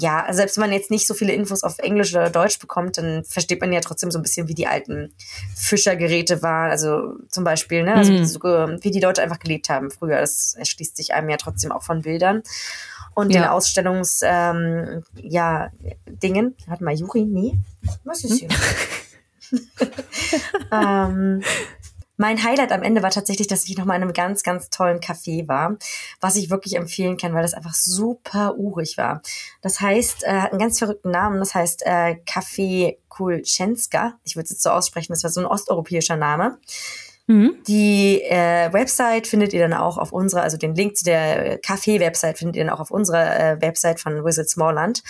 ja, 0.01 0.25
also 0.25 0.37
selbst 0.39 0.57
wenn 0.57 0.63
man 0.63 0.73
jetzt 0.73 0.91
nicht 0.93 1.09
so 1.09 1.15
viele 1.15 1.33
Infos 1.33 1.65
auf 1.65 1.79
Englisch 1.81 2.15
oder 2.15 2.31
Deutsch 2.31 2.61
bekommt, 2.61 2.99
dann 2.99 3.25
versteht 3.25 3.61
man 3.61 3.73
ja 3.73 3.81
trotzdem 3.81 4.13
so 4.13 4.19
ein 4.19 4.23
bisschen, 4.23 4.47
wie 4.47 4.55
die 4.55 4.69
alten 4.69 5.13
Fischergeräte 5.57 6.41
waren. 6.41 6.71
Also 6.71 7.15
zum 7.29 7.43
Beispiel, 7.43 7.83
ne, 7.83 7.95
also 7.95 8.25
so, 8.25 8.39
wie 8.41 8.93
die 8.93 9.01
Leute 9.01 9.23
einfach 9.23 9.41
gelebt 9.41 9.69
haben 9.69 9.91
früher. 9.91 10.21
Das 10.21 10.55
erschließt 10.55 10.97
sich 10.97 11.15
einem 11.15 11.29
ja 11.31 11.37
trotzdem 11.37 11.73
auch 11.73 11.83
von 11.83 12.03
Bildern. 12.03 12.43
Und 13.15 13.35
ja. 13.35 13.41
den 13.41 13.49
Ausstellungs, 13.49 14.21
ähm, 14.23 15.03
ja, 15.17 15.71
Dingen. 16.07 16.55
Hat 16.71 16.81
mal 16.81 16.95
Juri? 16.95 17.25
Nee. 17.25 17.59
Was 18.05 18.23
ist 18.23 18.39
hier? 18.39 18.49
Hm? 18.49 19.61
ähm, 20.73 21.43
mein 22.19 22.43
Highlight 22.43 22.73
am 22.73 22.83
Ende 22.83 23.03
war 23.03 23.11
tatsächlich, 23.11 23.47
dass 23.47 23.65
ich 23.65 23.79
noch 23.79 23.85
mal 23.85 23.95
in 23.97 24.03
einem 24.03 24.13
ganz, 24.13 24.43
ganz 24.43 24.69
tollen 24.69 25.01
Café 25.01 25.49
war, 25.49 25.77
was 26.21 26.37
ich 26.37 26.51
wirklich 26.51 26.77
empfehlen 26.77 27.17
kann, 27.17 27.33
weil 27.33 27.43
das 27.43 27.55
einfach 27.55 27.75
super 27.75 28.57
urig 28.59 28.99
war. 28.99 29.23
Das 29.63 29.81
heißt, 29.81 30.25
äh, 30.25 30.41
hat 30.41 30.51
einen 30.51 30.61
ganz 30.61 30.79
verrückten 30.79 31.11
Namen, 31.11 31.39
das 31.39 31.55
heißt 31.55 31.87
äh, 31.87 32.17
Café 32.27 32.99
Kulchenska. 33.09 34.19
Ich 34.25 34.37
würde 34.37 34.45
es 34.45 34.51
jetzt 34.51 34.63
so 34.63 34.71
aussprechen, 34.71 35.13
das 35.13 35.23
war 35.23 35.31
so 35.31 35.41
ein 35.41 35.47
osteuropäischer 35.47 36.17
Name. 36.17 36.59
Mhm. 37.29 37.63
Die 37.69 38.23
äh, 38.23 38.73
Website 38.73 39.27
findet 39.27 39.53
ihr 39.53 39.61
dann 39.61 39.75
auch 39.75 39.97
auf 39.99 40.13
unserer, 40.13 40.43
also 40.43 40.57
den 40.57 40.75
Link 40.75 40.97
zu 40.97 41.05
der 41.05 41.61
Café-Website 41.61 42.39
findet 42.39 42.57
ihr 42.57 42.65
dann 42.65 42.75
auch 42.75 42.81
auf 42.81 42.91
unserer 42.91 43.39
äh, 43.39 43.61
Website 43.61 44.01
von 44.01 44.25
Visit 44.25 44.49
Smallland. 44.49 45.03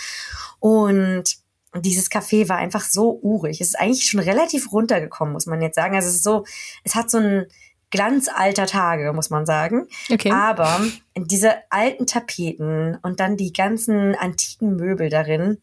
Und 0.59 1.37
dieses 1.75 2.09
Café 2.09 2.49
war 2.49 2.57
einfach 2.57 2.83
so 2.83 3.19
urig. 3.21 3.61
Es 3.61 3.69
ist 3.69 3.79
eigentlich 3.79 4.05
schon 4.05 4.19
relativ 4.19 4.71
runtergekommen, 4.71 5.33
muss 5.33 5.45
man 5.45 5.61
jetzt 5.61 5.75
sagen. 5.75 5.95
Also 5.95 6.09
es 6.09 6.15
ist 6.15 6.23
so, 6.23 6.45
es 6.83 6.95
hat 6.95 7.11
so 7.11 7.19
ein 7.19 7.45
Glanz 7.91 8.29
alter 8.33 8.67
Tage, 8.67 9.13
muss 9.13 9.29
man 9.29 9.45
sagen. 9.45 9.87
Okay. 10.11 10.31
Aber 10.31 10.79
diese 11.15 11.53
alten 11.69 12.05
Tapeten 12.05 12.97
und 13.01 13.19
dann 13.19 13.37
die 13.37 13.53
ganzen 13.53 14.15
antiken 14.15 14.75
Möbel 14.75 15.09
darin, 15.09 15.57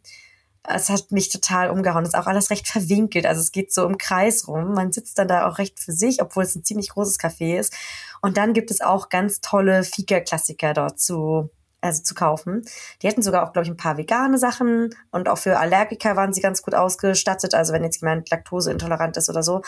es 0.68 0.90
hat 0.90 1.12
mich 1.12 1.28
total 1.28 1.70
umgehauen. 1.70 2.02
Es 2.02 2.10
ist 2.10 2.18
auch 2.18 2.26
alles 2.26 2.50
recht 2.50 2.66
verwinkelt. 2.66 3.26
Also 3.26 3.40
es 3.40 3.52
geht 3.52 3.72
so 3.72 3.86
im 3.86 3.98
Kreis 3.98 4.48
rum. 4.48 4.74
Man 4.74 4.92
sitzt 4.92 5.18
dann 5.18 5.28
da 5.28 5.48
auch 5.48 5.58
recht 5.58 5.78
für 5.78 5.92
sich, 5.92 6.20
obwohl 6.20 6.42
es 6.42 6.56
ein 6.56 6.64
ziemlich 6.64 6.90
großes 6.90 7.20
Café 7.20 7.58
ist. 7.58 7.72
Und 8.20 8.36
dann 8.36 8.52
gibt 8.52 8.70
es 8.70 8.80
auch 8.80 9.08
ganz 9.08 9.40
tolle 9.40 9.84
Fika-Klassiker 9.84 10.74
dort 10.74 10.98
zu 10.98 11.50
also 11.86 12.02
zu 12.02 12.14
kaufen. 12.14 12.64
Die 13.02 13.08
hatten 13.08 13.22
sogar 13.22 13.46
auch, 13.46 13.52
glaube 13.52 13.64
ich, 13.64 13.70
ein 13.70 13.76
paar 13.76 13.96
vegane 13.96 14.38
Sachen 14.38 14.94
und 15.10 15.28
auch 15.28 15.38
für 15.38 15.58
Allergiker 15.58 16.16
waren 16.16 16.32
sie 16.32 16.40
ganz 16.40 16.62
gut 16.62 16.74
ausgestattet. 16.74 17.54
Also 17.54 17.72
wenn 17.72 17.84
jetzt 17.84 18.00
jemand 18.00 18.30
laktoseintolerant 18.30 19.16
ist 19.16 19.28
oder 19.28 19.42
so. 19.42 19.62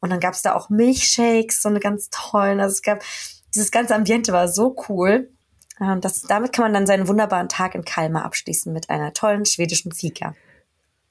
Und 0.00 0.10
dann 0.10 0.20
gab 0.20 0.34
es 0.34 0.42
da 0.42 0.54
auch 0.54 0.70
Milchshakes, 0.70 1.62
so 1.62 1.68
eine 1.68 1.80
ganz 1.80 2.10
tollen. 2.10 2.60
Also 2.60 2.72
es 2.72 2.82
gab, 2.82 3.02
dieses 3.54 3.70
ganze 3.70 3.94
Ambiente 3.94 4.32
war 4.32 4.48
so 4.48 4.76
cool. 4.88 5.30
Und 5.78 6.04
das, 6.04 6.22
damit 6.22 6.52
kann 6.52 6.66
man 6.66 6.74
dann 6.74 6.86
seinen 6.86 7.08
wunderbaren 7.08 7.48
Tag 7.48 7.74
in 7.74 7.84
Kalmar 7.84 8.24
abschließen 8.24 8.72
mit 8.72 8.90
einer 8.90 9.12
tollen 9.12 9.44
schwedischen 9.44 9.92
Fika. 9.92 10.34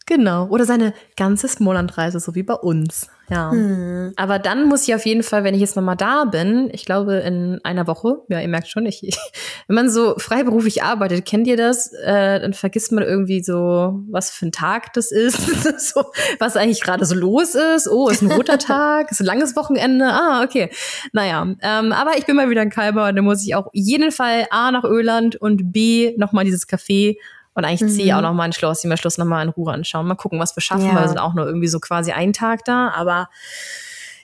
Genau. 0.05 0.47
Oder 0.47 0.65
seine 0.65 0.93
ganze 1.15 1.47
Smoland-Reise, 1.47 2.19
so 2.19 2.35
wie 2.35 2.43
bei 2.43 2.55
uns. 2.55 3.09
Ja. 3.29 3.51
Hm. 3.51 4.11
Aber 4.17 4.37
dann 4.37 4.67
muss 4.67 4.85
ich 4.85 4.93
auf 4.93 5.05
jeden 5.05 5.23
Fall, 5.23 5.45
wenn 5.45 5.55
ich 5.55 5.61
jetzt 5.61 5.77
nochmal 5.77 5.95
da 5.95 6.25
bin, 6.25 6.69
ich 6.73 6.83
glaube 6.83 7.15
in 7.15 7.61
einer 7.63 7.87
Woche, 7.87 8.17
ja, 8.27 8.41
ihr 8.41 8.49
merkt 8.49 8.67
schon, 8.67 8.85
ich, 8.85 9.07
ich 9.07 9.17
wenn 9.67 9.75
man 9.75 9.89
so 9.89 10.15
freiberuflich 10.17 10.83
arbeitet, 10.83 11.25
kennt 11.25 11.47
ihr 11.47 11.55
das? 11.55 11.93
Äh, 11.93 12.41
dann 12.41 12.53
vergisst 12.53 12.91
man 12.91 13.03
irgendwie 13.03 13.41
so, 13.41 14.01
was 14.09 14.29
für 14.29 14.47
ein 14.47 14.51
Tag 14.51 14.91
das 14.93 15.11
ist, 15.11 15.37
so, 15.93 16.03
was 16.39 16.57
eigentlich 16.57 16.81
gerade 16.81 17.05
so 17.05 17.15
los 17.15 17.55
ist. 17.55 17.87
Oh, 17.87 18.09
ist 18.09 18.21
ein 18.21 18.31
roter 18.31 18.57
Tag, 18.59 19.09
ist 19.09 19.21
ein 19.21 19.25
langes 19.25 19.55
Wochenende. 19.55 20.05
Ah, 20.05 20.43
okay. 20.43 20.69
Naja, 21.13 21.47
ähm, 21.61 21.93
aber 21.93 22.17
ich 22.17 22.25
bin 22.25 22.35
mal 22.35 22.49
wieder 22.49 22.61
in 22.61 22.69
Kalber 22.69 23.07
und 23.07 23.15
dann 23.15 23.25
muss 23.25 23.45
ich 23.45 23.55
auch 23.55 23.67
jeden 23.71 24.11
Fall 24.11 24.47
A 24.49 24.69
nach 24.71 24.83
Öland 24.83 25.37
und 25.37 25.71
B 25.71 26.13
nochmal 26.17 26.43
dieses 26.43 26.67
Café 26.67 27.15
und 27.53 27.65
eigentlich 27.65 27.91
ziehe 27.91 28.05
ich 28.05 28.13
auch 28.13 28.17
mhm. 28.17 28.23
noch 28.23 28.33
mal 28.33 28.43
ein 28.43 28.53
Schloss, 28.53 28.81
die 28.81 28.87
mir 28.87 28.97
Schluss 28.97 29.17
noch 29.17 29.25
mal 29.25 29.43
in 29.43 29.49
Ruhe 29.49 29.73
anschauen. 29.73 30.07
Mal 30.07 30.15
gucken, 30.15 30.39
was 30.39 30.55
wir 30.55 30.61
schaffen, 30.61 30.87
ja. 30.87 30.95
weil 30.95 31.03
wir 31.03 31.09
sind 31.09 31.19
auch 31.19 31.33
nur 31.33 31.45
irgendwie 31.45 31.67
so 31.67 31.79
quasi 31.79 32.11
einen 32.11 32.33
Tag 32.33 32.65
da. 32.65 32.89
Aber 32.89 33.29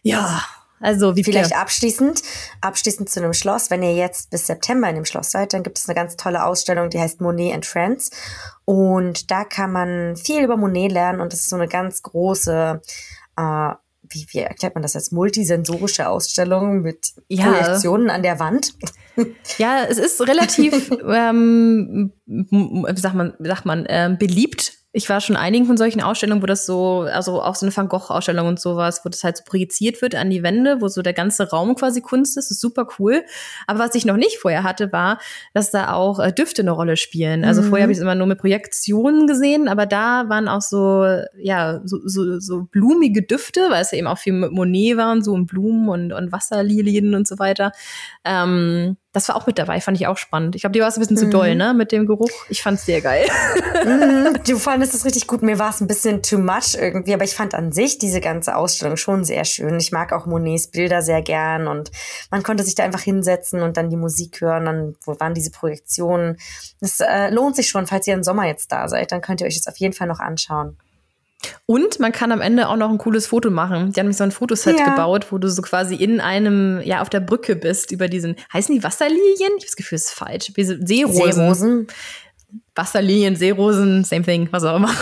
ja, 0.01 0.41
also 0.79 1.15
wie 1.15 1.23
Vielleicht 1.23 1.55
abschließend, 1.55 2.21
abschließend 2.61 3.09
zu 3.09 3.19
einem 3.19 3.33
Schloss. 3.33 3.69
Wenn 3.69 3.83
ihr 3.83 3.93
jetzt 3.93 4.29
bis 4.29 4.47
September 4.47 4.89
in 4.89 4.95
dem 4.95 5.05
Schloss 5.05 5.31
seid, 5.31 5.53
dann 5.53 5.63
gibt 5.63 5.77
es 5.77 5.87
eine 5.87 5.95
ganz 5.95 6.15
tolle 6.15 6.45
Ausstellung, 6.45 6.89
die 6.89 6.99
heißt 6.99 7.21
Monet 7.21 7.53
and 7.53 7.65
Friends. 7.65 8.11
Und 8.65 9.29
da 9.29 9.43
kann 9.43 9.71
man 9.71 10.15
viel 10.15 10.43
über 10.43 10.57
Monet 10.57 10.91
lernen 10.91 11.19
und 11.19 11.33
das 11.33 11.41
ist 11.41 11.49
so 11.49 11.55
eine 11.55 11.67
ganz 11.67 12.01
große 12.01 12.81
äh, 13.37 13.73
wie, 14.11 14.25
wie 14.31 14.39
erklärt 14.39 14.75
man 14.75 14.81
das 14.81 14.95
als 14.95 15.11
multisensorische 15.11 16.09
Ausstellung 16.09 16.81
mit 16.81 17.13
ja. 17.27 17.51
Projektionen 17.51 18.09
an 18.09 18.23
der 18.23 18.39
Wand? 18.39 18.73
Ja, 19.57 19.83
es 19.87 19.97
ist 19.97 20.21
relativ, 20.27 20.91
ähm, 21.07 22.11
sagt 22.95 23.15
man, 23.15 23.33
sagt 23.39 23.65
man, 23.65 23.85
ähm, 23.87 24.17
beliebt 24.17 24.79
ich 24.91 25.07
war 25.07 25.21
schon 25.21 25.35
einigen 25.35 25.67
von 25.67 25.77
solchen 25.77 26.01
Ausstellungen, 26.01 26.41
wo 26.41 26.47
das 26.47 26.65
so, 26.65 27.01
also 27.01 27.43
auch 27.43 27.53
so 27.53 27.63
eine 27.63 27.75
Van 27.75 27.89
Gogh-Ausstellung 27.89 28.47
und 28.47 28.59
sowas, 28.59 29.01
wo 29.03 29.09
das 29.09 29.23
halt 29.23 29.37
so 29.37 29.43
projiziert 29.45 30.01
wird 30.01 30.15
an 30.15 30.31
die 30.31 30.41
Wände, 30.41 30.81
wo 30.81 30.87
so 30.87 31.03
der 31.03 31.13
ganze 31.13 31.47
Raum 31.51 31.75
quasi 31.75 32.01
Kunst 32.01 32.37
ist, 32.37 32.49
das 32.49 32.51
ist 32.51 32.61
super 32.61 32.87
cool. 32.97 33.23
Aber 33.67 33.79
was 33.79 33.93
ich 33.93 34.05
noch 34.05 34.17
nicht 34.17 34.37
vorher 34.37 34.63
hatte, 34.63 34.91
war, 34.91 35.19
dass 35.53 35.69
da 35.69 35.93
auch 35.93 36.19
äh, 36.19 36.33
Düfte 36.33 36.63
eine 36.63 36.71
Rolle 36.71 36.97
spielen. 36.97 37.45
Also 37.45 37.61
mhm. 37.61 37.67
vorher 37.67 37.83
habe 37.83 37.91
ich 37.91 37.99
es 37.99 38.01
immer 38.01 38.15
nur 38.15 38.25
mit 38.25 38.39
Projektionen 38.39 39.27
gesehen, 39.27 39.67
aber 39.67 39.85
da 39.85 40.27
waren 40.27 40.47
auch 40.47 40.61
so, 40.61 41.05
ja, 41.37 41.81
so, 41.85 41.99
so, 42.05 42.39
so 42.39 42.63
blumige 42.63 43.21
Düfte, 43.21 43.69
weil 43.69 43.83
es 43.83 43.91
ja 43.91 43.99
eben 43.99 44.07
auch 44.07 44.17
viel 44.17 44.33
mit 44.33 44.51
Monet 44.51 44.97
waren, 44.97 45.23
so 45.23 45.35
in 45.35 45.45
Blumen 45.45 45.87
und, 45.87 46.13
und 46.13 46.31
Wasserlilien 46.31 47.13
und 47.13 47.27
so 47.27 47.37
weiter. 47.37 47.73
Ähm, 48.25 48.97
das 49.19 49.27
war 49.27 49.35
auch 49.35 49.45
mit 49.45 49.57
dabei, 49.57 49.81
fand 49.81 49.99
ich 49.99 50.07
auch 50.07 50.17
spannend. 50.17 50.55
Ich 50.55 50.61
glaube, 50.61 50.71
die 50.71 50.79
war 50.79 50.87
es 50.87 50.95
ein 50.95 51.01
bisschen 51.01 51.17
mhm. 51.17 51.21
zu 51.21 51.29
doll, 51.29 51.55
ne, 51.55 51.73
mit 51.73 51.91
dem 51.91 52.05
Geruch. 52.05 52.31
Ich 52.47 52.61
fand 52.61 52.79
es 52.79 52.85
sehr 52.85 53.01
geil. 53.01 53.27
Mhm, 53.85 54.37
du 54.47 54.57
fandest 54.57 54.93
es 54.93 55.03
richtig 55.03 55.27
gut. 55.27 55.41
Mir 55.41 55.59
war 55.59 55.71
es 55.71 55.81
ein 55.81 55.87
bisschen 55.87 56.23
too 56.23 56.37
much 56.37 56.75
irgendwie, 56.79 57.13
aber 57.13 57.25
ich 57.25 57.35
fand 57.35 57.53
an 57.53 57.73
sich 57.73 57.97
diese 57.97 58.21
ganze 58.21 58.55
Ausstellung 58.55 58.95
schon 58.95 59.25
sehr 59.25 59.43
schön. 59.43 59.77
Ich 59.77 59.91
mag 59.91 60.13
auch 60.13 60.25
Monets 60.25 60.67
Bilder 60.67 61.01
sehr 61.01 61.21
gern 61.21 61.67
und 61.67 61.91
man 62.31 62.43
konnte 62.43 62.63
sich 62.63 62.75
da 62.75 62.83
einfach 62.83 63.01
hinsetzen 63.01 63.61
und 63.61 63.75
dann 63.75 63.89
die 63.89 63.97
Musik 63.97 64.39
hören. 64.39 64.65
Dann 64.65 64.95
wo 65.03 65.19
waren 65.19 65.33
diese 65.33 65.51
Projektionen. 65.51 66.37
Es 66.79 67.01
äh, 67.01 67.29
lohnt 67.29 67.57
sich 67.57 67.67
schon, 67.67 67.87
falls 67.87 68.07
ihr 68.07 68.13
im 68.13 68.23
Sommer 68.23 68.47
jetzt 68.47 68.71
da 68.71 68.87
seid, 68.87 69.11
dann 69.11 69.19
könnt 69.19 69.41
ihr 69.41 69.47
euch 69.47 69.57
das 69.57 69.67
auf 69.67 69.77
jeden 69.77 69.93
Fall 69.93 70.07
noch 70.07 70.19
anschauen. 70.19 70.77
Und 71.65 71.99
man 71.99 72.11
kann 72.11 72.31
am 72.31 72.41
Ende 72.41 72.67
auch 72.67 72.75
noch 72.75 72.89
ein 72.89 72.97
cooles 72.97 73.27
Foto 73.27 73.49
machen. 73.49 73.91
Die 73.91 73.99
haben 73.99 74.07
nämlich 74.07 74.17
so 74.17 74.23
ein 74.23 74.31
Fotoset 74.31 74.79
ja. 74.79 74.85
gebaut, 74.85 75.27
wo 75.31 75.37
du 75.37 75.49
so 75.49 75.61
quasi 75.61 75.95
in 75.95 76.19
einem, 76.19 76.81
ja, 76.81 77.01
auf 77.01 77.09
der 77.09 77.21
Brücke 77.21 77.55
bist 77.55 77.91
über 77.91 78.07
diesen, 78.07 78.35
heißen 78.51 78.75
die 78.75 78.83
Wasserlilien? 78.83 79.37
Ich 79.37 79.45
habe 79.45 79.65
das 79.65 79.75
Gefühl, 79.75 79.95
es 79.95 80.05
ist 80.05 80.13
falsch. 80.13 80.51
Seerosen. 80.55 81.33
Seerosen. 81.33 81.87
Wasserlilien, 82.75 83.35
Seerosen, 83.35 84.03
same 84.03 84.23
thing, 84.23 84.47
was 84.51 84.63
auch 84.63 84.77
immer. 84.77 84.93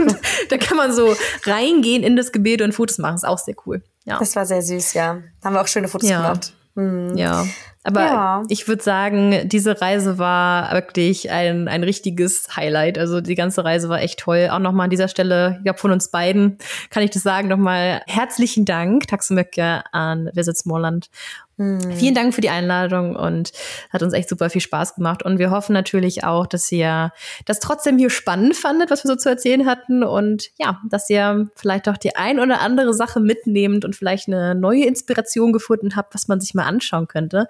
da 0.48 0.56
kann 0.56 0.76
man 0.76 0.92
so 0.92 1.14
reingehen 1.44 2.02
in 2.02 2.16
das 2.16 2.32
Gebete 2.32 2.64
und 2.64 2.72
Fotos 2.72 2.98
machen. 2.98 3.16
Ist 3.16 3.26
auch 3.26 3.38
sehr 3.38 3.54
cool. 3.66 3.82
Ja. 4.04 4.18
Das 4.18 4.34
war 4.36 4.46
sehr 4.46 4.62
süß, 4.62 4.94
ja. 4.94 5.22
Haben 5.42 5.54
wir 5.54 5.60
auch 5.60 5.66
schöne 5.66 5.88
Fotos 5.88 6.08
ja. 6.08 6.22
gemacht. 6.22 6.54
Mhm. 6.74 7.16
Ja. 7.16 7.46
Aber 7.86 8.00
ja. 8.00 8.42
ich 8.48 8.66
würde 8.66 8.82
sagen, 8.82 9.46
diese 9.46 9.80
Reise 9.80 10.18
war 10.18 10.72
wirklich 10.72 11.30
ein, 11.30 11.68
ein 11.68 11.84
richtiges 11.84 12.56
Highlight. 12.56 12.96
Also 12.96 13.20
die 13.20 13.34
ganze 13.34 13.62
Reise 13.62 13.90
war 13.90 14.00
echt 14.00 14.20
toll. 14.20 14.48
Auch 14.50 14.58
nochmal 14.58 14.84
an 14.84 14.90
dieser 14.90 15.08
Stelle, 15.08 15.56
ich 15.58 15.64
glaube, 15.64 15.78
von 15.78 15.92
uns 15.92 16.10
beiden 16.10 16.56
kann 16.88 17.02
ich 17.02 17.10
das 17.10 17.22
sagen, 17.22 17.48
nochmal 17.48 18.00
herzlichen 18.06 18.64
Dank, 18.64 19.06
Taximöcke 19.06 19.82
an 19.92 20.30
Visit 20.32 20.56
Smallland. 20.56 21.10
Mhm. 21.56 21.92
Vielen 21.92 22.14
Dank 22.14 22.34
für 22.34 22.40
die 22.40 22.50
Einladung 22.50 23.14
und 23.14 23.52
hat 23.90 24.02
uns 24.02 24.12
echt 24.12 24.28
super 24.28 24.50
viel 24.50 24.60
Spaß 24.60 24.96
gemacht. 24.96 25.22
Und 25.22 25.38
wir 25.38 25.50
hoffen 25.50 25.72
natürlich 25.72 26.24
auch, 26.24 26.46
dass 26.46 26.70
ihr 26.72 27.12
das 27.44 27.60
trotzdem 27.60 27.96
hier 27.98 28.10
spannend 28.10 28.56
fandet, 28.56 28.90
was 28.90 29.04
wir 29.04 29.08
so 29.10 29.16
zu 29.16 29.28
erzählen 29.28 29.66
hatten. 29.66 30.02
Und 30.02 30.48
ja, 30.58 30.80
dass 30.88 31.08
ihr 31.10 31.48
vielleicht 31.54 31.88
auch 31.88 31.96
die 31.96 32.16
ein 32.16 32.40
oder 32.40 32.60
andere 32.60 32.92
Sache 32.92 33.20
mitnehmt 33.20 33.84
und 33.84 33.94
vielleicht 33.94 34.28
eine 34.28 34.54
neue 34.54 34.84
Inspiration 34.84 35.52
gefunden 35.52 35.96
habt, 35.96 36.14
was 36.14 36.26
man 36.26 36.40
sich 36.40 36.54
mal 36.54 36.64
anschauen 36.64 37.06
könnte. 37.06 37.46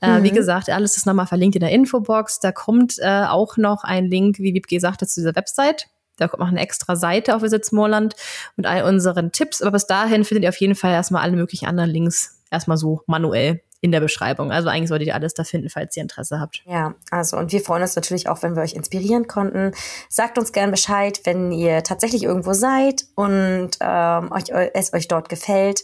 Mhm. 0.00 0.08
Äh, 0.08 0.22
wie 0.22 0.30
mhm. 0.30 0.36
gesagt, 0.36 0.70
alles 0.70 0.96
ist 0.96 1.06
nochmal 1.06 1.26
verlinkt 1.26 1.56
in 1.56 1.60
der 1.60 1.72
Infobox. 1.72 2.40
Da 2.40 2.52
kommt 2.52 2.98
äh, 3.00 3.24
auch 3.24 3.56
noch 3.56 3.84
ein 3.84 4.06
Link, 4.06 4.38
wie 4.38 4.54
Wiebke 4.54 4.80
sagte, 4.80 5.06
zu 5.06 5.20
dieser 5.20 5.36
Website. 5.36 5.88
Da 6.18 6.28
kommt 6.28 6.40
noch 6.40 6.48
eine 6.48 6.60
extra 6.60 6.94
Seite 6.96 7.34
auf 7.34 7.42
Visit 7.42 7.64
Smallland 7.64 8.14
mit 8.56 8.66
all 8.66 8.84
unseren 8.84 9.32
Tipps. 9.32 9.60
Aber 9.60 9.72
bis 9.72 9.86
dahin 9.86 10.24
findet 10.24 10.44
ihr 10.44 10.50
auf 10.50 10.56
jeden 10.56 10.74
Fall 10.74 10.92
erstmal 10.92 11.22
alle 11.22 11.36
möglichen 11.36 11.66
anderen 11.66 11.90
Links 11.90 12.41
erstmal 12.52 12.76
so 12.76 13.00
manuell 13.06 13.62
in 13.80 13.90
der 13.90 14.00
Beschreibung. 14.00 14.52
Also 14.52 14.68
eigentlich 14.68 14.88
solltet 14.88 15.08
ihr 15.08 15.14
alles 15.14 15.34
da 15.34 15.42
finden, 15.42 15.68
falls 15.68 15.96
ihr 15.96 16.04
Interesse 16.04 16.38
habt. 16.38 16.62
Ja, 16.66 16.94
also 17.10 17.36
und 17.36 17.50
wir 17.50 17.60
freuen 17.60 17.82
uns 17.82 17.96
natürlich 17.96 18.28
auch, 18.28 18.40
wenn 18.42 18.54
wir 18.54 18.62
euch 18.62 18.74
inspirieren 18.74 19.26
konnten. 19.26 19.72
Sagt 20.08 20.38
uns 20.38 20.52
gern 20.52 20.70
Bescheid, 20.70 21.20
wenn 21.24 21.50
ihr 21.50 21.82
tatsächlich 21.82 22.22
irgendwo 22.22 22.52
seid 22.52 23.06
und 23.16 23.70
ähm, 23.80 24.30
euch, 24.30 24.44
es 24.74 24.92
euch 24.92 25.08
dort 25.08 25.28
gefällt 25.28 25.82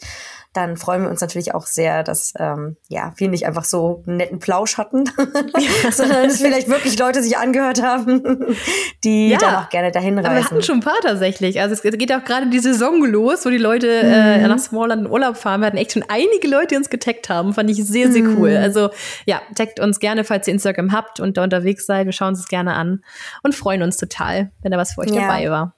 dann 0.58 0.76
freuen 0.76 1.02
wir 1.02 1.10
uns 1.10 1.20
natürlich 1.20 1.54
auch 1.54 1.66
sehr, 1.66 2.02
dass 2.02 2.32
ähm, 2.38 2.76
ja, 2.88 3.12
wir 3.16 3.28
nicht 3.28 3.46
einfach 3.46 3.62
so 3.62 4.02
einen 4.06 4.16
netten 4.16 4.40
Plausch 4.40 4.76
hatten, 4.76 5.04
sondern 5.90 6.24
dass 6.24 6.40
vielleicht 6.40 6.68
wirklich 6.68 6.98
Leute 6.98 7.22
sich 7.22 7.38
angehört 7.38 7.80
haben, 7.80 8.56
die 9.04 9.28
ja, 9.28 9.38
dann 9.38 9.54
auch 9.54 9.68
gerne 9.68 9.92
dahin 9.92 10.18
reisen. 10.18 10.34
Wir 10.34 10.44
hatten 10.44 10.62
schon 10.62 10.78
ein 10.78 10.82
paar 10.82 11.00
tatsächlich. 11.00 11.60
Also 11.60 11.74
es 11.74 11.82
geht 11.82 12.12
auch 12.12 12.24
gerade 12.24 12.48
die 12.48 12.58
Saison 12.58 13.04
los, 13.04 13.46
wo 13.46 13.50
die 13.50 13.58
Leute 13.58 13.88
äh, 13.88 14.38
mhm. 14.38 14.44
äh, 14.44 14.48
nach 14.48 14.58
Smallland 14.58 15.06
in 15.06 15.10
Urlaub 15.10 15.36
fahren. 15.36 15.60
Wir 15.60 15.66
hatten 15.66 15.76
echt 15.76 15.92
schon 15.92 16.04
einige 16.08 16.48
Leute, 16.48 16.68
die 16.68 16.76
uns 16.76 16.90
getaggt 16.90 17.28
haben. 17.28 17.54
Fand 17.54 17.70
ich 17.70 17.84
sehr, 17.84 18.10
sehr 18.10 18.22
cool. 18.22 18.50
Mhm. 18.50 18.56
Also 18.56 18.90
ja, 19.26 19.40
taggt 19.54 19.78
uns 19.78 20.00
gerne, 20.00 20.24
falls 20.24 20.48
ihr 20.48 20.54
Instagram 20.54 20.92
habt 20.92 21.20
und 21.20 21.36
da 21.36 21.44
unterwegs 21.44 21.86
seid. 21.86 22.06
Wir 22.06 22.12
schauen 22.12 22.30
uns 22.30 22.40
das 22.40 22.48
gerne 22.48 22.74
an 22.74 23.04
und 23.44 23.54
freuen 23.54 23.82
uns 23.82 23.96
total, 23.96 24.50
wenn 24.62 24.72
da 24.72 24.78
was 24.78 24.94
für 24.94 25.02
euch 25.02 25.10
ja. 25.10 25.22
dabei 25.22 25.50
war. 25.50 25.77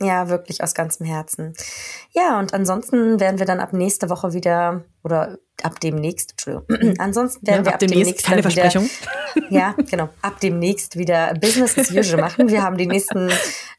Ja, 0.00 0.28
wirklich 0.28 0.62
aus 0.62 0.74
ganzem 0.74 1.04
Herzen. 1.06 1.54
Ja, 2.12 2.38
und 2.38 2.54
ansonsten 2.54 3.20
werden 3.20 3.38
wir 3.38 3.46
dann 3.46 3.60
ab 3.60 3.72
nächste 3.72 4.08
Woche 4.08 4.32
wieder 4.32 4.84
oder 5.02 5.38
ab 5.62 5.78
demnächst, 5.80 6.32
Entschuldigung. 6.32 6.94
ansonsten 6.98 7.46
werden 7.46 7.64
ja, 7.64 7.66
wir 7.66 7.74
ab, 7.74 7.80
demnächst, 7.80 8.04
demnächst 8.04 8.26
keine 8.26 8.38
wieder, 8.38 8.50
Versprechung. 8.50 8.90
Ja, 9.48 9.76
genau. 9.88 10.08
Ab 10.22 10.40
demnächst 10.40 10.96
wieder 10.96 11.34
Business 11.34 11.78
as 11.78 11.90
usual 11.92 12.20
machen. 12.20 12.48
Wir 12.48 12.62
haben 12.62 12.76
die 12.76 12.86
nächsten 12.86 13.30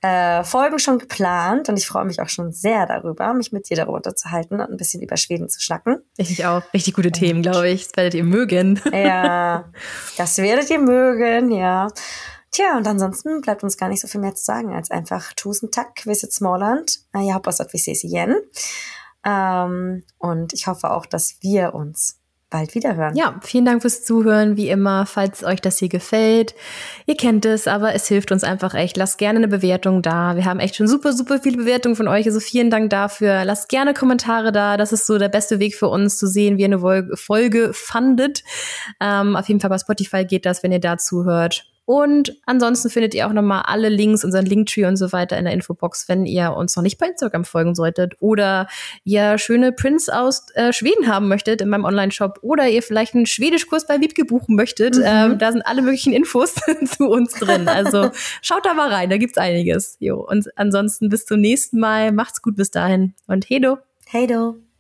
äh, 0.02 0.44
Folgen 0.46 0.80
schon 0.80 0.98
geplant 0.98 1.68
und 1.68 1.78
ich 1.78 1.86
freue 1.88 2.06
mich 2.06 2.22
auch 2.22 2.30
schon 2.30 2.54
sehr 2.54 2.86
darüber, 2.86 3.34
mich 3.34 3.52
mit 3.52 3.70
dir 3.70 3.76
darüber 3.76 3.96
unterzuhalten 3.96 4.62
und 4.62 4.70
ein 4.70 4.78
bisschen 4.78 5.02
über 5.02 5.18
Schweden 5.18 5.50
zu 5.50 5.60
schnacken. 5.60 5.98
Ich 6.16 6.46
auch. 6.46 6.62
Richtig 6.74 6.94
gute 6.94 7.10
und, 7.10 7.16
Themen, 7.16 7.42
glaube 7.42 7.68
ich. 7.68 7.88
Das 7.88 7.98
werdet 7.98 8.14
ihr 8.14 8.24
mögen. 8.24 8.80
Ja, 8.94 9.66
das 10.18 10.38
werdet 10.38 10.70
ihr 10.70 10.80
mögen, 10.80 11.52
ja. 11.52 11.90
Tja, 12.52 12.78
und 12.78 12.86
ansonsten 12.86 13.42
bleibt 13.42 13.64
uns 13.64 13.78
gar 13.78 13.88
nicht 13.88 14.02
so 14.02 14.08
viel 14.08 14.20
mehr 14.20 14.36
zu 14.36 14.44
sagen, 14.44 14.74
als 14.74 14.92
einfach 14.92 15.34
tusen 15.34 15.72
tack, 15.72 16.06
visit 16.06 16.34
Smallland. 16.34 17.00
Jag 17.14 17.36
hoppas 17.36 17.62
att 17.62 17.74
vi 17.74 17.78
ses 17.78 18.04
igen. 18.04 18.36
Ähm, 19.24 20.04
und 20.18 20.54
ich 20.54 20.68
hoffe 20.68 20.92
auch, 20.92 21.06
dass 21.06 21.38
wir 21.42 21.74
uns 21.74 22.18
bald 22.50 22.76
wiederhören. 22.76 23.16
Ja, 23.16 23.40
vielen 23.42 23.66
Dank 23.66 23.82
fürs 23.82 24.04
Zuhören, 24.04 24.58
wie 24.58 24.70
immer, 24.70 25.06
falls 25.06 25.44
euch 25.44 25.62
das 25.62 25.80
hier 25.80 25.88
gefällt. 25.88 26.54
Ihr 27.06 27.16
kennt 27.16 27.46
es, 27.46 27.68
aber 27.68 27.96
es 27.96 28.08
hilft 28.08 28.34
uns 28.34 28.44
einfach 28.44 28.74
echt. 28.74 28.98
Lasst 28.98 29.18
gerne 29.18 29.38
eine 29.38 29.48
Bewertung 29.48 30.02
da. 30.02 30.36
Wir 30.36 30.46
haben 30.46 30.60
echt 30.60 30.76
schon 30.76 30.88
super, 30.88 31.14
super 31.14 31.40
viele 31.40 31.58
Bewertungen 31.58 31.96
von 31.96 32.10
euch. 32.10 32.26
Also 32.28 32.42
vielen 32.42 32.70
Dank 32.70 32.90
dafür. 32.90 33.46
Lasst 33.46 33.70
gerne 33.70 33.94
Kommentare 33.94 34.52
da. 34.52 34.76
Das 34.76 34.92
ist 34.92 35.08
so 35.08 35.18
der 35.18 35.30
beste 35.30 35.60
Weg 35.60 35.76
für 35.76 35.88
uns 35.88 36.18
zu 36.18 36.28
sehen, 36.28 36.58
wie 36.58 36.64
ihr 36.64 36.66
eine 36.66 37.16
Folge 37.16 37.72
fandet. 37.74 38.44
Ähm, 39.00 39.38
auf 39.38 39.48
jeden 39.48 39.62
Fall 39.62 39.70
bei 39.70 39.80
Spotify 39.80 40.26
geht 40.26 40.46
das, 40.46 40.62
wenn 40.62 40.74
ihr 40.74 40.82
da 40.82 40.98
zuhört. 40.98 41.71
Und 41.92 42.38
ansonsten 42.46 42.90
findet 42.90 43.14
ihr 43.14 43.28
auch 43.28 43.34
nochmal 43.34 43.64
alle 43.66 43.90
Links, 43.90 44.24
unseren 44.24 44.46
Linktree 44.46 44.86
und 44.86 44.96
so 44.96 45.12
weiter 45.12 45.38
in 45.38 45.44
der 45.44 45.54
Infobox, 45.54 46.08
wenn 46.08 46.26
ihr 46.26 46.54
uns 46.54 46.74
noch 46.78 46.84
nicht 46.84 46.98
bei 46.98 47.08
Instagram 47.08 47.44
folgen 47.44 47.76
solltet 47.76 48.14
oder 48.22 48.70
ihr 49.04 49.38
schöne 49.38 49.74
Prints 49.74 50.08
aus 50.08 50.46
äh, 50.54 50.72
Schweden 50.72 51.08
haben 51.08 51.28
möchtet 51.28 51.60
in 51.60 51.68
meinem 51.68 51.84
Online-Shop 51.84 52.40
oder 52.44 52.70
ihr 52.70 52.82
vielleicht 52.82 53.14
einen 53.14 53.26
Schwedischkurs 53.26 53.88
bei 53.88 54.00
Wiebke 54.00 54.24
buchen 54.24 54.56
möchtet. 54.56 54.96
Mhm. 54.96 55.04
Ähm, 55.06 55.38
da 55.38 55.52
sind 55.52 55.64
alle 55.64 55.82
möglichen 55.82 56.14
Infos 56.14 56.56
zu 56.86 57.10
uns 57.10 57.34
drin. 57.34 57.68
Also 57.68 58.12
schaut 58.42 58.66
da 58.66 58.74
mal 58.74 58.88
rein, 58.88 59.10
da 59.10 59.18
gibt's 59.18 59.38
einiges. 59.38 59.98
Jo. 60.00 60.26
Und 60.26 60.48
ansonsten 60.56 61.10
bis 61.10 61.26
zum 61.26 61.42
nächsten 61.42 61.78
Mal. 61.78 62.14
Macht's 62.14 62.42
gut 62.42 62.56
bis 62.56 62.72
dahin 62.72 63.16
und 63.28 63.50
Hedo. 63.50 63.80
Hedo. 64.08 64.62